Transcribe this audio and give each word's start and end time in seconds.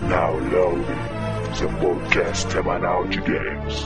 Now 0.00 0.30
loading 0.30 0.84
the 1.58 1.66
podcast 1.80 2.52
de 2.52 2.62
games. 3.26 3.84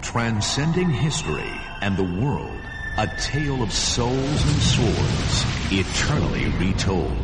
Transcending 0.00 0.88
history 0.90 1.50
and 1.80 1.96
the 1.96 2.24
world, 2.24 2.60
a 2.96 3.08
tale 3.18 3.60
of 3.60 3.72
souls 3.72 4.12
and 4.12 4.62
swords, 4.62 5.44
eternally 5.72 6.46
retold. 6.64 7.18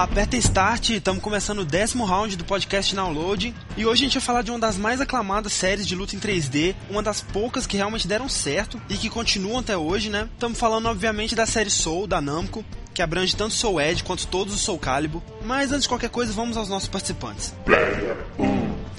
Aperta 0.00 0.34
Start, 0.38 0.88
estamos 0.88 1.22
começando 1.22 1.58
o 1.58 1.64
décimo 1.64 2.06
round 2.06 2.34
do 2.34 2.42
podcast 2.42 2.94
Download 2.94 3.54
e 3.76 3.84
hoje 3.84 4.02
a 4.02 4.06
gente 4.06 4.14
vai 4.14 4.22
falar 4.22 4.40
de 4.40 4.50
uma 4.50 4.58
das 4.58 4.78
mais 4.78 4.98
aclamadas 4.98 5.52
séries 5.52 5.86
de 5.86 5.94
luta 5.94 6.16
em 6.16 6.18
3D, 6.18 6.74
uma 6.88 7.02
das 7.02 7.20
poucas 7.20 7.66
que 7.66 7.76
realmente 7.76 8.08
deram 8.08 8.26
certo 8.26 8.80
e 8.88 8.96
que 8.96 9.10
continuam 9.10 9.58
até 9.58 9.76
hoje, 9.76 10.08
né? 10.08 10.26
Estamos 10.32 10.58
falando 10.58 10.86
obviamente 10.86 11.34
da 11.34 11.44
série 11.44 11.68
Soul 11.68 12.06
da 12.06 12.18
Namco, 12.18 12.64
que 12.94 13.02
abrange 13.02 13.36
tanto 13.36 13.52
Soul 13.52 13.78
Edge 13.78 14.02
quanto 14.02 14.26
todos 14.26 14.54
os 14.54 14.62
Soul 14.62 14.78
Calibur, 14.78 15.20
mas 15.44 15.70
antes 15.70 15.82
de 15.82 15.90
qualquer 15.90 16.08
coisa 16.08 16.32
vamos 16.32 16.56
aos 16.56 16.70
nossos 16.70 16.88
participantes. 16.88 17.52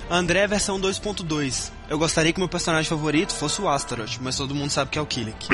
André 0.07 0.45
versão 0.45 0.79
2.2. 0.79 1.71
Eu 1.89 1.97
gostaria 1.97 2.31
que 2.31 2.39
meu 2.39 2.47
personagem 2.47 2.87
favorito 2.87 3.33
fosse 3.33 3.59
o 3.59 3.67
Astaroth, 3.67 4.19
mas 4.21 4.37
todo 4.37 4.53
mundo 4.53 4.69
sabe 4.69 4.91
que 4.91 4.99
é 4.99 5.01
o 5.01 5.05
Killick. 5.07 5.47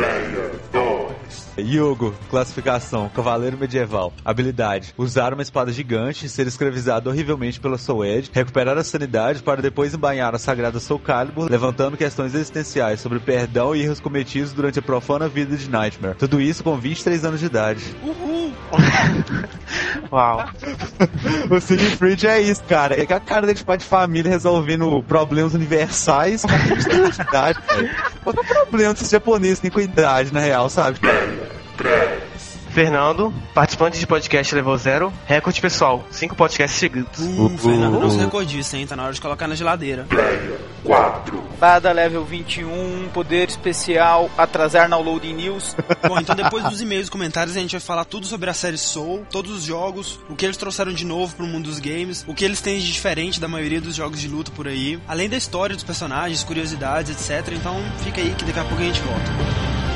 Yogo, 1.58 2.13
classificação, 2.30 3.09
cavaleiro 3.09 3.58
medieval. 3.58 4.13
Habilidade, 4.23 4.94
usar 4.98 5.34
uma 5.34 5.41
espada 5.41 5.72
gigante, 5.72 6.30
ser 6.30 6.48
escravizado 6.48 7.09
horrivelmente 7.09 7.59
pela 7.59 7.77
Soul 7.77 8.05
Edge, 8.05 8.31
recuperar 8.34 8.77
a 8.77 8.84
sanidade 8.84 9.44
para 9.44 9.62
depois 9.62 9.94
embanhar 9.94 10.34
a 10.35 10.40
sagrada 10.40 10.79
Soul 10.79 10.99
Calibur, 10.99 11.49
levantando 11.49 11.98
questões 11.98 12.34
existenciais 12.34 12.99
sobre 12.99 13.20
perdão 13.20 13.76
e 13.76 13.82
erros 13.82 13.99
cometidos 13.99 14.54
durante 14.54 14.79
a 14.79 14.82
profana 14.82 15.27
vida 15.27 15.55
de 15.55 15.70
Nightmare. 15.70 16.15
Tudo 16.18 16.40
isso 16.41 16.63
com 16.63 16.77
23 16.77 17.26
anos 17.26 17.40
de 17.40 17.46
idade. 17.46 17.96
Uhul! 18.04 18.37
Uau. 20.12 20.46
o 21.49 21.59
Siegfried 21.59 22.27
é 22.27 22.41
isso, 22.41 22.63
cara. 22.63 22.99
É 22.99 23.05
que 23.05 23.13
a 23.13 23.20
cara 23.20 23.41
dele 23.41 23.57
de 23.57 23.63
pai 23.65 23.77
de 23.77 23.85
família 23.85 24.30
resolvendo 24.30 25.04
problemas 25.04 25.54
universais 25.54 26.41
com 26.41 26.49
23 26.49 26.99
anos 26.99 27.15
de 27.15 27.21
idade. 27.21 27.59
Qual 28.24 28.35
é 28.35 28.40
o 28.40 28.43
problema 28.68 28.93
desses 28.93 29.09
japoneses 29.09 29.59
que 29.59 29.70
tem 29.70 29.71
com 29.71 29.80
idade, 29.80 30.34
na 30.34 30.40
real, 30.40 30.70
sabe? 30.70 30.99
Fernando, 32.78 33.34
participante 33.56 33.98
de 33.98 34.06
podcast 34.06 34.54
level 34.54 34.78
0, 34.78 35.14
recorde 35.26 35.60
pessoal, 35.60 36.06
5 36.12 36.36
podcasts 36.36 36.78
seguidos. 36.80 37.18
Uh, 37.18 37.50
Fernando 37.58 38.00
não 38.00 38.12
se 38.12 38.20
recordista, 38.20 38.78
hein? 38.78 38.86
Tá 38.86 38.96
na 38.96 39.04
hora 39.06 39.14
de 39.14 39.20
colocar 39.20 39.48
na 39.48 39.56
geladeira. 39.56 40.05
Bada 41.60 41.92
level 41.92 42.24
21, 42.24 43.10
poder 43.12 43.50
especial, 43.50 44.30
atrasar 44.38 44.88
na 44.88 44.96
loading 44.96 45.34
news. 45.34 45.76
Bom, 46.08 46.20
então 46.20 46.36
depois 46.36 46.66
dos 46.66 46.80
e-mails 46.80 47.08
e 47.08 47.12
comentários 47.12 47.58
a 47.58 47.60
gente 47.60 47.72
vai 47.72 47.82
falar 47.82 48.05
tudo 48.05 48.28
sobre 48.28 48.48
a 48.48 48.54
série 48.54 48.78
Soul, 48.78 49.26
todos 49.32 49.52
os 49.52 49.64
jogos, 49.64 50.20
o 50.30 50.36
que 50.36 50.46
eles 50.46 50.55
trouxeram 50.55 50.94
de 50.94 51.04
novo 51.04 51.36
pro 51.36 51.48
mundo 51.48 51.66
dos 51.66 51.80
games, 51.80 52.24
o 52.28 52.36
que 52.36 52.46
eles 52.46 52.62
têm 52.62 52.78
de 52.78 52.94
diferente 52.94 53.40
da 53.40 53.48
maioria 53.48 53.82
dos 53.82 53.96
jogos 53.96 54.20
de 54.20 54.28
luta 54.28 54.52
por 54.52 54.68
aí, 54.68 55.00
além 55.08 55.28
da 55.28 55.36
história 55.36 55.76
dos 55.76 55.84
personagens, 55.84 56.44
curiosidades, 56.44 57.10
etc. 57.10 57.55
Então 57.55 57.76
fica 58.04 58.22
aí 58.22 58.36
que 58.36 58.46
daqui 58.46 58.60
a 58.60 58.64
pouco 58.64 58.84
a 58.84 58.86
gente 58.86 59.02
volta. 59.02 59.87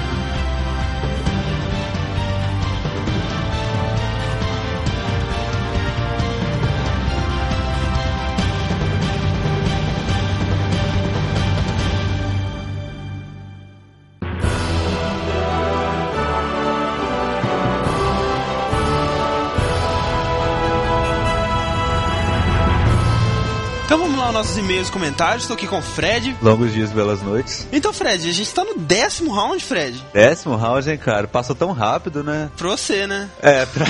Então 23.92 24.04
vamos 24.04 24.18
lá 24.18 24.32
nossos 24.32 24.58
e-mails 24.58 24.88
e 24.88 24.92
comentários. 24.94 25.44
Estou 25.44 25.54
aqui 25.54 25.68
com 25.68 25.80
o 25.80 25.82
Fred. 25.82 26.38
Longos 26.42 26.72
dias, 26.72 26.94
belas 26.94 27.22
noites. 27.22 27.68
Então, 27.74 27.92
Fred, 27.92 28.30
a 28.30 28.32
gente 28.32 28.54
tá 28.54 28.64
no 28.64 28.76
décimo 28.76 29.34
round, 29.34 29.62
Fred. 29.62 30.02
Décimo 30.14 30.56
round, 30.56 30.90
hein, 30.90 30.98
cara? 30.98 31.28
Passou 31.28 31.54
tão 31.54 31.74
rápido, 31.74 32.24
né? 32.24 32.50
Pra 32.56 32.70
você, 32.70 33.06
né? 33.06 33.30
É, 33.42 33.66
pra... 33.66 33.86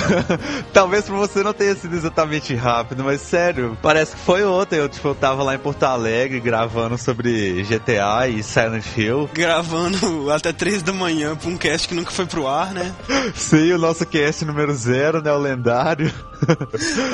Talvez 0.72 1.04
pra 1.04 1.14
você 1.14 1.42
não 1.42 1.52
tenha 1.52 1.74
sido 1.74 1.94
exatamente 1.94 2.54
rápido, 2.54 3.04
mas 3.04 3.20
sério, 3.20 3.76
parece 3.82 4.16
que 4.16 4.22
foi 4.22 4.46
ontem. 4.46 4.78
Eu, 4.78 4.88
tipo, 4.88 5.08
eu 5.08 5.14
tava 5.14 5.42
lá 5.42 5.54
em 5.54 5.58
Porto 5.58 5.82
Alegre 5.82 6.40
gravando 6.40 6.96
sobre 6.96 7.62
GTA 7.64 8.28
e 8.28 8.42
Silent 8.42 8.86
Hill. 8.96 9.28
Gravando 9.34 10.30
até 10.30 10.54
três 10.54 10.80
da 10.82 10.94
manhã 10.94 11.36
pra 11.36 11.50
um 11.50 11.58
cast 11.58 11.86
que 11.86 11.94
nunca 11.94 12.12
foi 12.12 12.24
pro 12.24 12.48
ar, 12.48 12.72
né? 12.72 12.94
Sim, 13.36 13.72
o 13.72 13.78
nosso 13.78 14.06
cast 14.06 14.42
número 14.46 14.72
zero, 14.72 15.22
né? 15.22 15.30
O 15.30 15.38
lendário. 15.38 16.10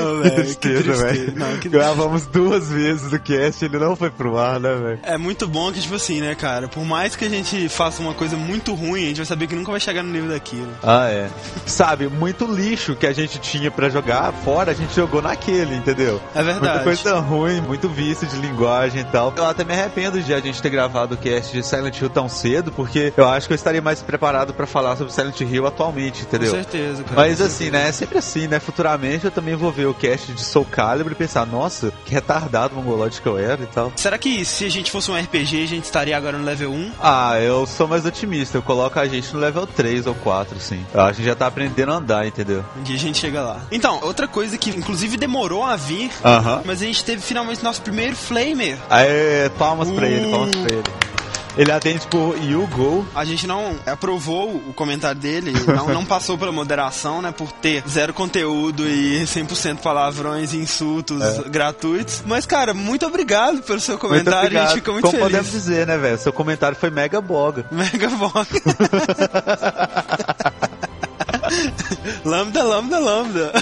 Ô, 0.00 0.22
velho, 0.22 0.34
que 0.36 0.42
tristeza, 0.54 0.82
tristeza. 0.84 1.04
velho. 1.04 1.55
Que- 1.60 1.68
Gravamos 1.68 2.26
duas 2.26 2.70
vezes 2.70 3.12
o 3.12 3.18
cast, 3.18 3.64
ele 3.64 3.78
não 3.78 3.96
foi 3.96 4.10
pro 4.10 4.36
ar, 4.38 4.60
né, 4.60 4.74
velho? 4.74 4.98
É 5.02 5.16
muito 5.18 5.46
bom 5.48 5.72
que, 5.72 5.80
tipo 5.80 5.94
assim, 5.94 6.20
né, 6.20 6.34
cara? 6.34 6.68
Por 6.68 6.84
mais 6.84 7.16
que 7.16 7.24
a 7.24 7.28
gente 7.28 7.68
faça 7.68 8.00
uma 8.02 8.14
coisa 8.14 8.36
muito 8.36 8.74
ruim, 8.74 9.04
a 9.04 9.06
gente 9.08 9.16
vai 9.18 9.26
saber 9.26 9.46
que 9.46 9.54
nunca 9.54 9.70
vai 9.70 9.80
chegar 9.80 10.02
no 10.02 10.10
nível 10.12 10.30
daquilo. 10.30 10.68
Ah, 10.82 11.08
é. 11.08 11.28
Sabe, 11.64 12.08
muito 12.08 12.44
lixo 12.46 12.94
que 12.94 13.06
a 13.06 13.12
gente 13.12 13.38
tinha 13.38 13.70
pra 13.70 13.88
jogar 13.88 14.32
fora, 14.44 14.70
a 14.72 14.74
gente 14.74 14.94
jogou 14.94 15.22
naquele, 15.22 15.74
entendeu? 15.74 16.20
É 16.34 16.42
verdade. 16.42 16.60
Muita 16.66 16.84
coisa 16.84 17.18
ruim, 17.18 17.60
muito 17.60 17.88
vício 17.88 18.26
de 18.26 18.36
linguagem 18.36 19.00
e 19.00 19.04
tal. 19.04 19.32
Eu 19.36 19.46
até 19.46 19.64
me 19.64 19.72
arrependo 19.72 20.20
de 20.20 20.32
a 20.34 20.40
gente 20.40 20.60
ter 20.60 20.70
gravado 20.70 21.14
o 21.14 21.18
cast 21.18 21.52
de 21.52 21.62
Silent 21.62 22.00
Hill 22.00 22.10
tão 22.10 22.28
cedo, 22.28 22.70
porque 22.72 23.12
eu 23.16 23.28
acho 23.28 23.46
que 23.46 23.52
eu 23.52 23.56
estaria 23.56 23.80
mais 23.82 24.02
preparado 24.02 24.52
pra 24.54 24.66
falar 24.66 24.96
sobre 24.96 25.12
Silent 25.12 25.40
Hill 25.40 25.66
atualmente, 25.66 26.22
entendeu? 26.22 26.50
Com 26.50 26.56
certeza, 26.56 27.02
cara. 27.02 27.16
Mas 27.16 27.40
assim, 27.40 27.70
né? 27.70 27.88
É 27.88 27.92
sempre 27.92 28.18
assim, 28.18 28.46
né? 28.46 28.58
Futuramente 28.60 29.24
eu 29.24 29.30
também 29.30 29.54
vou 29.54 29.70
ver 29.72 29.86
o 29.86 29.94
cast 29.94 30.32
de 30.32 30.42
Soul 30.44 30.64
Calibur 30.66 31.12
e 31.12 31.14
pensar, 31.14 31.45
nossa, 31.46 31.92
que 32.04 32.12
retardado 32.12 32.74
mongolote 32.74 33.20
que 33.22 33.26
eu 33.28 33.38
era 33.38 33.62
e 33.62 33.66
tal. 33.66 33.92
Será 33.96 34.18
que 34.18 34.44
se 34.44 34.64
a 34.64 34.70
gente 34.70 34.90
fosse 34.90 35.10
um 35.10 35.16
RPG, 35.18 35.62
a 35.62 35.66
gente 35.66 35.84
estaria 35.84 36.16
agora 36.16 36.36
no 36.38 36.44
level 36.44 36.70
1? 36.70 36.92
Ah, 37.02 37.38
eu 37.40 37.66
sou 37.66 37.86
mais 37.88 38.04
otimista. 38.04 38.58
Eu 38.58 38.62
coloco 38.62 38.98
a 38.98 39.06
gente 39.06 39.32
no 39.34 39.40
level 39.40 39.66
3 39.66 40.06
ou 40.06 40.14
4, 40.14 40.58
sim. 40.60 40.84
Acho 40.94 41.18
que 41.20 41.24
já 41.24 41.34
tá 41.34 41.46
aprendendo 41.46 41.92
a 41.92 41.96
andar, 41.96 42.26
entendeu? 42.26 42.64
Um 42.78 42.82
dia 42.82 42.96
a 42.96 42.98
gente 42.98 43.18
chega 43.18 43.40
lá. 43.42 43.60
Então, 43.70 44.00
outra 44.02 44.26
coisa 44.28 44.56
que 44.58 44.70
inclusive 44.70 45.16
demorou 45.16 45.64
a 45.64 45.76
vir, 45.76 46.10
Aham. 46.24 46.62
mas 46.64 46.82
a 46.82 46.84
gente 46.86 47.04
teve 47.04 47.22
finalmente 47.22 47.62
nosso 47.62 47.82
primeiro 47.82 48.16
Flamer. 48.16 48.76
Aê, 48.90 49.48
palmas 49.58 49.90
pra 49.90 50.06
ele, 50.08 50.26
Uh. 50.26 50.30
palmas 50.30 50.50
pra 50.56 50.72
ele. 50.72 50.82
Ele 51.56 51.72
atende 51.72 52.06
por 52.08 52.36
You 52.42 52.66
Go. 52.66 53.06
A 53.14 53.24
gente 53.24 53.46
não 53.46 53.76
aprovou 53.86 54.56
o 54.56 54.74
comentário 54.74 55.18
dele, 55.20 55.52
não, 55.66 55.88
não 55.88 56.04
passou 56.04 56.36
pela 56.36 56.52
moderação, 56.52 57.22
né? 57.22 57.32
Por 57.32 57.50
ter 57.52 57.82
zero 57.88 58.12
conteúdo 58.12 58.86
e 58.86 59.22
100% 59.24 59.78
palavrões 59.78 60.52
e 60.52 60.58
insultos 60.58 61.22
gratuitos. 61.50 62.22
Mas, 62.26 62.44
cara, 62.44 62.74
muito 62.74 63.06
obrigado 63.06 63.62
pelo 63.62 63.80
seu 63.80 63.98
comentário. 63.98 64.58
a 64.58 64.64
gente 64.66 64.74
fica 64.74 64.92
muito 64.92 65.04
Como 65.04 65.16
feliz. 65.16 65.26
podemos 65.28 65.50
dizer, 65.52 65.86
né, 65.86 65.96
velho? 65.96 66.18
Seu 66.18 66.32
comentário 66.32 66.76
foi 66.76 66.90
mega 66.90 67.20
boga. 67.20 67.64
Mega 67.70 68.08
Vox. 68.08 68.48
lambda, 72.24 72.62
lambda, 72.62 72.98
lambda. 72.98 73.52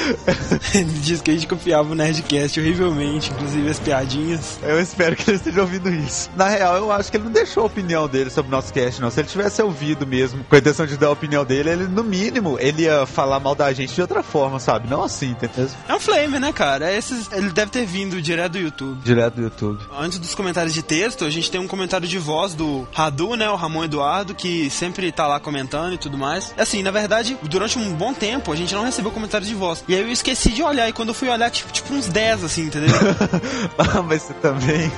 Ele 0.74 0.84
disse 0.84 1.22
que 1.22 1.30
a 1.30 1.34
gente 1.34 1.46
copiava 1.46 1.90
o 1.90 1.94
Nerdcast 1.94 2.60
horrivelmente, 2.60 3.30
inclusive 3.30 3.68
as 3.68 3.78
piadinhas. 3.78 4.58
Eu 4.62 4.80
espero 4.80 5.16
que 5.16 5.28
ele 5.28 5.36
esteja 5.36 5.60
ouvindo 5.60 5.88
isso. 5.88 6.30
Na 6.36 6.48
real, 6.48 6.76
eu 6.76 6.92
acho 6.92 7.10
que 7.10 7.16
ele 7.16 7.24
não 7.24 7.32
deixou 7.32 7.62
a 7.64 7.66
opinião 7.66 8.08
dele 8.08 8.30
sobre 8.30 8.48
o 8.48 8.52
nosso 8.52 8.72
cast, 8.72 9.00
não. 9.00 9.10
Se 9.10 9.20
ele 9.20 9.28
tivesse 9.28 9.62
ouvido 9.62 10.06
mesmo, 10.06 10.44
com 10.44 10.54
a 10.54 10.58
intenção 10.58 10.86
de 10.86 10.96
dar 10.96 11.08
a 11.08 11.10
opinião 11.10 11.44
dele, 11.44 11.70
ele, 11.70 11.84
no 11.86 12.04
mínimo, 12.04 12.56
ele 12.60 12.82
ia 12.82 13.06
falar 13.06 13.40
mal 13.40 13.54
da 13.54 13.72
gente 13.72 13.94
de 13.94 14.00
outra 14.00 14.22
forma, 14.22 14.58
sabe? 14.58 14.88
Não 14.88 15.02
assim, 15.02 15.30
entendeu? 15.30 15.68
É 15.88 15.94
um 15.94 16.00
Flamer, 16.00 16.40
né, 16.40 16.52
cara? 16.52 16.90
É 16.90 16.96
Esses, 16.96 17.30
ele 17.32 17.50
deve 17.50 17.70
ter 17.70 17.84
vindo 17.86 18.20
direto 18.20 18.52
do 18.52 18.58
YouTube. 18.58 19.00
Direto 19.02 19.34
do 19.34 19.42
YouTube. 19.42 19.82
Antes 19.96 20.18
dos 20.18 20.34
comentários 20.34 20.74
de 20.74 20.82
texto, 20.82 21.24
a 21.24 21.30
gente 21.30 21.50
tem 21.50 21.60
um 21.60 21.68
comentário 21.68 22.06
de 22.06 22.18
voz 22.18 22.54
do 22.54 22.86
Radu, 22.92 23.34
né? 23.36 23.48
O 23.48 23.56
Ramon 23.56 23.84
Eduardo, 23.84 24.34
que 24.34 24.70
sempre 24.70 25.10
tá 25.12 25.26
lá 25.26 25.40
comentando 25.40 25.94
e 25.94 25.98
tudo 25.98 26.18
mais. 26.18 26.54
Assim, 26.56 26.82
na 26.82 26.90
verdade, 26.90 27.29
durante 27.42 27.78
um 27.78 27.92
bom 27.92 28.12
tempo, 28.12 28.52
a 28.52 28.56
gente 28.56 28.74
não 28.74 28.84
recebeu 28.84 29.10
comentários 29.10 29.48
de 29.48 29.54
voz. 29.54 29.84
E 29.88 29.94
aí 29.94 30.00
eu 30.00 30.10
esqueci 30.10 30.50
de 30.50 30.62
olhar, 30.62 30.88
e 30.88 30.92
quando 30.92 31.08
eu 31.08 31.14
fui 31.14 31.28
olhar, 31.28 31.50
tipo, 31.50 31.72
tipo 31.72 31.92
uns 31.94 32.06
10, 32.06 32.44
assim, 32.44 32.62
entendeu? 32.62 32.90
ah, 33.78 34.02
mas 34.02 34.22
você 34.22 34.34
também. 34.34 34.90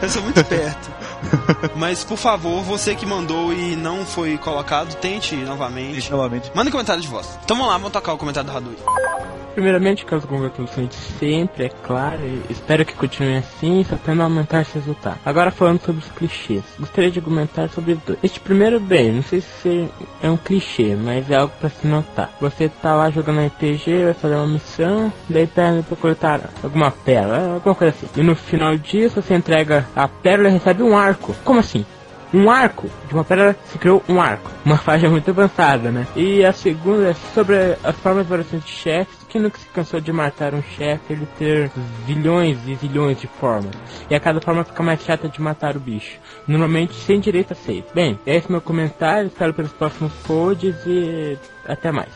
eu 0.00 0.08
sou 0.08 0.22
muito 0.22 0.40
esperto. 0.40 0.90
Mas, 1.76 2.04
por 2.04 2.18
favor, 2.18 2.62
você 2.62 2.94
que 2.94 3.06
mandou 3.06 3.52
e 3.52 3.76
não 3.76 4.04
foi 4.04 4.36
colocado, 4.38 4.94
tente 4.96 5.36
novamente. 5.36 6.10
Novamente. 6.10 6.50
Manda 6.54 6.68
um 6.68 6.72
comentário 6.72 7.00
de 7.00 7.08
voz. 7.08 7.38
Então 7.44 7.56
vamos 7.56 7.70
lá, 7.70 7.78
vamos 7.78 7.92
tocar 7.92 8.12
o 8.12 8.18
comentário 8.18 8.48
do 8.48 8.52
Radu. 8.52 9.31
Primeiramente, 9.54 10.04
que 10.04 10.14
as 10.14 10.24
congratulações 10.24 10.88
de 10.88 10.94
sempre, 10.94 11.66
é 11.66 11.68
claro, 11.68 12.20
espero 12.48 12.84
que 12.84 12.94
continue 12.94 13.36
assim, 13.36 13.84
só 13.84 13.96
tendo 13.96 14.22
aumentar 14.22 14.62
esse 14.62 14.74
resultado. 14.74 15.18
Agora 15.24 15.50
falando 15.50 15.80
sobre 15.80 16.02
os 16.02 16.10
clichês, 16.10 16.62
gostaria 16.78 17.10
de 17.10 17.18
argumentar 17.18 17.68
sobre 17.68 17.94
dois. 18.06 18.18
Este 18.22 18.40
primeiro, 18.40 18.80
bem, 18.80 19.12
não 19.12 19.22
sei 19.22 19.40
se 19.40 19.88
é 20.22 20.30
um 20.30 20.36
clichê, 20.36 20.96
mas 20.96 21.30
é 21.30 21.36
algo 21.36 21.52
para 21.60 21.68
se 21.68 21.86
notar. 21.86 22.30
Você 22.40 22.68
tá 22.68 22.94
lá 22.94 23.10
jogando 23.10 23.44
RPG, 23.46 24.04
vai 24.04 24.14
fazer 24.14 24.36
uma 24.36 24.46
missão, 24.46 25.12
daí 25.28 25.46
perde 25.46 25.82
pra 25.82 25.96
coletar 25.96 26.40
alguma 26.62 26.90
pérola, 26.90 27.54
alguma 27.54 27.74
coisa 27.74 27.94
assim. 27.94 28.08
E 28.20 28.22
no 28.22 28.34
final 28.34 28.76
disso, 28.76 29.20
você 29.20 29.34
entrega 29.34 29.86
a 29.94 30.08
pérola 30.08 30.48
e 30.48 30.52
recebe 30.52 30.82
um 30.82 30.96
arco. 30.96 31.34
Como 31.44 31.60
assim? 31.60 31.84
um 32.32 32.50
arco. 32.50 32.88
De 33.08 33.14
uma 33.14 33.24
pedra 33.24 33.56
se 33.66 33.78
criou 33.78 34.02
um 34.08 34.20
arco. 34.20 34.50
Uma 34.64 34.76
faixa 34.76 35.08
muito 35.08 35.30
avançada, 35.30 35.90
né? 35.90 36.06
E 36.16 36.44
a 36.44 36.52
segunda 36.52 37.10
é 37.10 37.14
sobre 37.34 37.76
as 37.82 37.96
formas 37.96 38.24
de 38.24 38.30
variação 38.30 38.58
de 38.58 38.70
chefes, 38.70 39.21
que 39.32 39.38
nunca 39.38 39.58
se 39.58 39.66
cansou 39.68 39.98
de 39.98 40.12
matar 40.12 40.52
um 40.52 40.62
chefe 40.62 41.14
ele 41.14 41.26
ter 41.38 41.72
zilhões 42.06 42.58
e 42.68 42.74
zilhões 42.74 43.18
de 43.18 43.26
formas. 43.26 43.74
E 44.10 44.14
a 44.14 44.20
cada 44.20 44.42
forma 44.42 44.62
fica 44.62 44.82
mais 44.82 45.02
chata 45.02 45.26
de 45.26 45.40
matar 45.40 45.74
o 45.74 45.80
bicho. 45.80 46.18
Normalmente 46.46 46.94
sem 46.94 47.18
direito 47.18 47.52
a 47.52 47.56
save. 47.56 47.86
Bem, 47.94 48.18
esse 48.26 48.46
é 48.46 48.50
meu 48.50 48.60
comentário, 48.60 49.28
espero 49.28 49.54
pelos 49.54 49.72
próximos 49.72 50.12
pods 50.26 50.76
e 50.86 51.38
até 51.66 51.90
mais. 51.90 52.12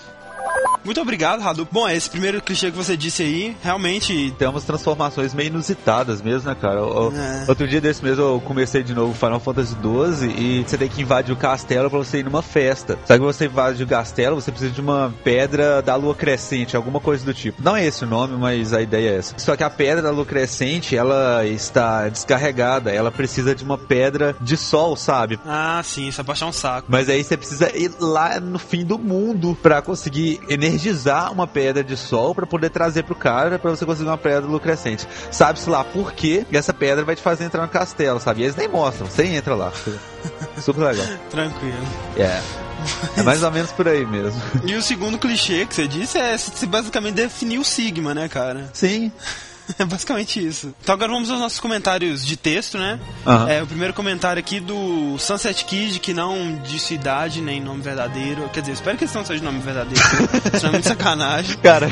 Muito 0.86 1.00
obrigado, 1.00 1.40
Radu. 1.40 1.66
Bom, 1.70 1.88
esse 1.88 2.08
primeiro 2.08 2.40
clichê 2.40 2.70
que 2.70 2.76
você 2.76 2.96
disse 2.96 3.24
aí, 3.24 3.56
realmente. 3.60 4.32
Tem 4.38 4.46
umas 4.46 4.62
transformações 4.62 5.34
meio 5.34 5.48
inusitadas 5.48 6.22
mesmo, 6.22 6.48
né, 6.48 6.56
cara? 6.58 6.78
Eu, 6.78 7.12
é. 7.12 7.44
Outro 7.48 7.66
dia 7.66 7.80
desse 7.80 8.04
mesmo 8.04 8.22
eu 8.22 8.40
comecei 8.40 8.84
de 8.84 8.94
novo 8.94 9.12
Final 9.12 9.40
Fantasy 9.40 9.74
XII 9.74 10.30
e 10.30 10.62
você 10.62 10.78
tem 10.78 10.88
que 10.88 11.02
invadir 11.02 11.32
o 11.32 11.36
castelo 11.36 11.90
pra 11.90 11.98
você 11.98 12.18
ir 12.18 12.24
numa 12.24 12.40
festa. 12.40 12.96
Só 13.04 13.14
que 13.14 13.20
você 13.20 13.46
invade 13.46 13.82
o 13.82 13.86
castelo, 13.86 14.36
você 14.36 14.52
precisa 14.52 14.72
de 14.72 14.80
uma 14.80 15.12
pedra 15.24 15.82
da 15.82 15.96
lua 15.96 16.14
crescente, 16.14 16.76
alguma 16.76 17.00
coisa 17.00 17.24
do 17.24 17.34
tipo. 17.34 17.60
Não 17.60 17.74
é 17.74 17.84
esse 17.84 18.04
o 18.04 18.06
nome, 18.06 18.36
mas 18.36 18.72
a 18.72 18.80
ideia 18.80 19.10
é 19.10 19.16
essa. 19.16 19.34
Só 19.38 19.56
que 19.56 19.64
a 19.64 19.70
pedra 19.70 20.00
da 20.00 20.12
lua 20.12 20.24
crescente, 20.24 20.96
ela 20.96 21.44
está 21.44 22.08
descarregada, 22.08 22.92
ela 22.92 23.10
precisa 23.10 23.56
de 23.56 23.64
uma 23.64 23.76
pedra 23.76 24.36
de 24.40 24.56
sol, 24.56 24.96
sabe? 24.96 25.40
Ah, 25.44 25.80
sim, 25.82 26.06
isso 26.06 26.20
é 26.20 26.24
baixar 26.24 26.46
um 26.46 26.52
saco. 26.52 26.86
Mas 26.88 27.08
aí 27.08 27.24
você 27.24 27.36
precisa 27.36 27.76
ir 27.76 27.90
lá 27.98 28.38
no 28.38 28.58
fim 28.60 28.84
do 28.84 28.96
mundo 28.96 29.58
pra 29.60 29.82
conseguir 29.82 30.38
energizar 30.76 31.32
uma 31.32 31.46
pedra 31.46 31.82
de 31.82 31.96
sol 31.96 32.34
para 32.34 32.46
poder 32.46 32.70
trazer 32.70 33.02
pro 33.02 33.14
cara 33.14 33.58
para 33.58 33.70
você 33.70 33.84
conseguir 33.84 34.08
uma 34.08 34.19
pedra 34.19 34.49
lucrescente. 34.49 35.08
Sabe-se 35.31 35.69
lá 35.69 35.82
por 35.82 36.12
quê 36.12 36.46
essa 36.52 36.73
pedra 36.73 37.05
vai 37.05 37.17
te 37.17 37.23
fazer 37.23 37.44
entrar 37.44 37.62
no 37.62 37.69
castelo, 37.69 38.20
sabe? 38.20 38.43
E 38.43 38.44
eles 38.44 38.56
nem 38.56 38.69
mostram, 38.69 39.06
você 39.06 39.25
entra 39.25 39.55
lá. 39.55 39.73
Super 40.61 40.93
legal. 40.93 41.06
Tranquilo. 41.31 41.87
É. 42.17 42.40
É 43.17 43.23
mais 43.23 43.43
ou 43.43 43.50
menos 43.50 43.73
por 43.73 43.88
aí 43.88 44.05
mesmo. 44.06 44.40
E 44.64 44.75
o 44.75 44.82
segundo 44.82 45.19
clichê 45.19 45.64
que 45.67 45.75
você 45.75 45.88
disse 45.88 46.19
é 46.19 46.37
se 46.37 46.67
basicamente 46.67 47.14
definir 47.14 47.58
o 47.58 47.64
Sigma, 47.64 48.14
né, 48.14 48.28
cara? 48.28 48.69
Sim. 48.73 49.11
É 49.78 49.84
basicamente 49.84 50.44
isso. 50.44 50.74
Então 50.82 50.94
agora 50.94 51.12
vamos 51.12 51.30
aos 51.30 51.40
nossos 51.40 51.60
comentários 51.60 52.24
de 52.24 52.36
texto, 52.36 52.78
né? 52.78 52.98
Uhum. 53.26 53.48
É, 53.48 53.62
o 53.62 53.66
primeiro 53.66 53.92
comentário 53.92 54.40
aqui 54.40 54.60
do 54.60 55.18
Sunset 55.18 55.64
Kid, 55.64 55.98
que 56.00 56.14
não 56.14 56.60
disse 56.64 56.94
idade 56.94 57.40
nem 57.40 57.60
nome 57.60 57.82
verdadeiro. 57.82 58.48
Quer 58.52 58.60
dizer, 58.60 58.72
espero 58.72 58.96
que 58.96 59.04
eles 59.04 59.14
não 59.14 59.24
sejam 59.24 59.44
nome 59.44 59.60
verdadeiro. 59.60 60.00
Isso 60.54 60.66
é 60.66 60.70
muito 60.70 60.88
sacanagem. 60.88 61.56
Cara, 61.58 61.88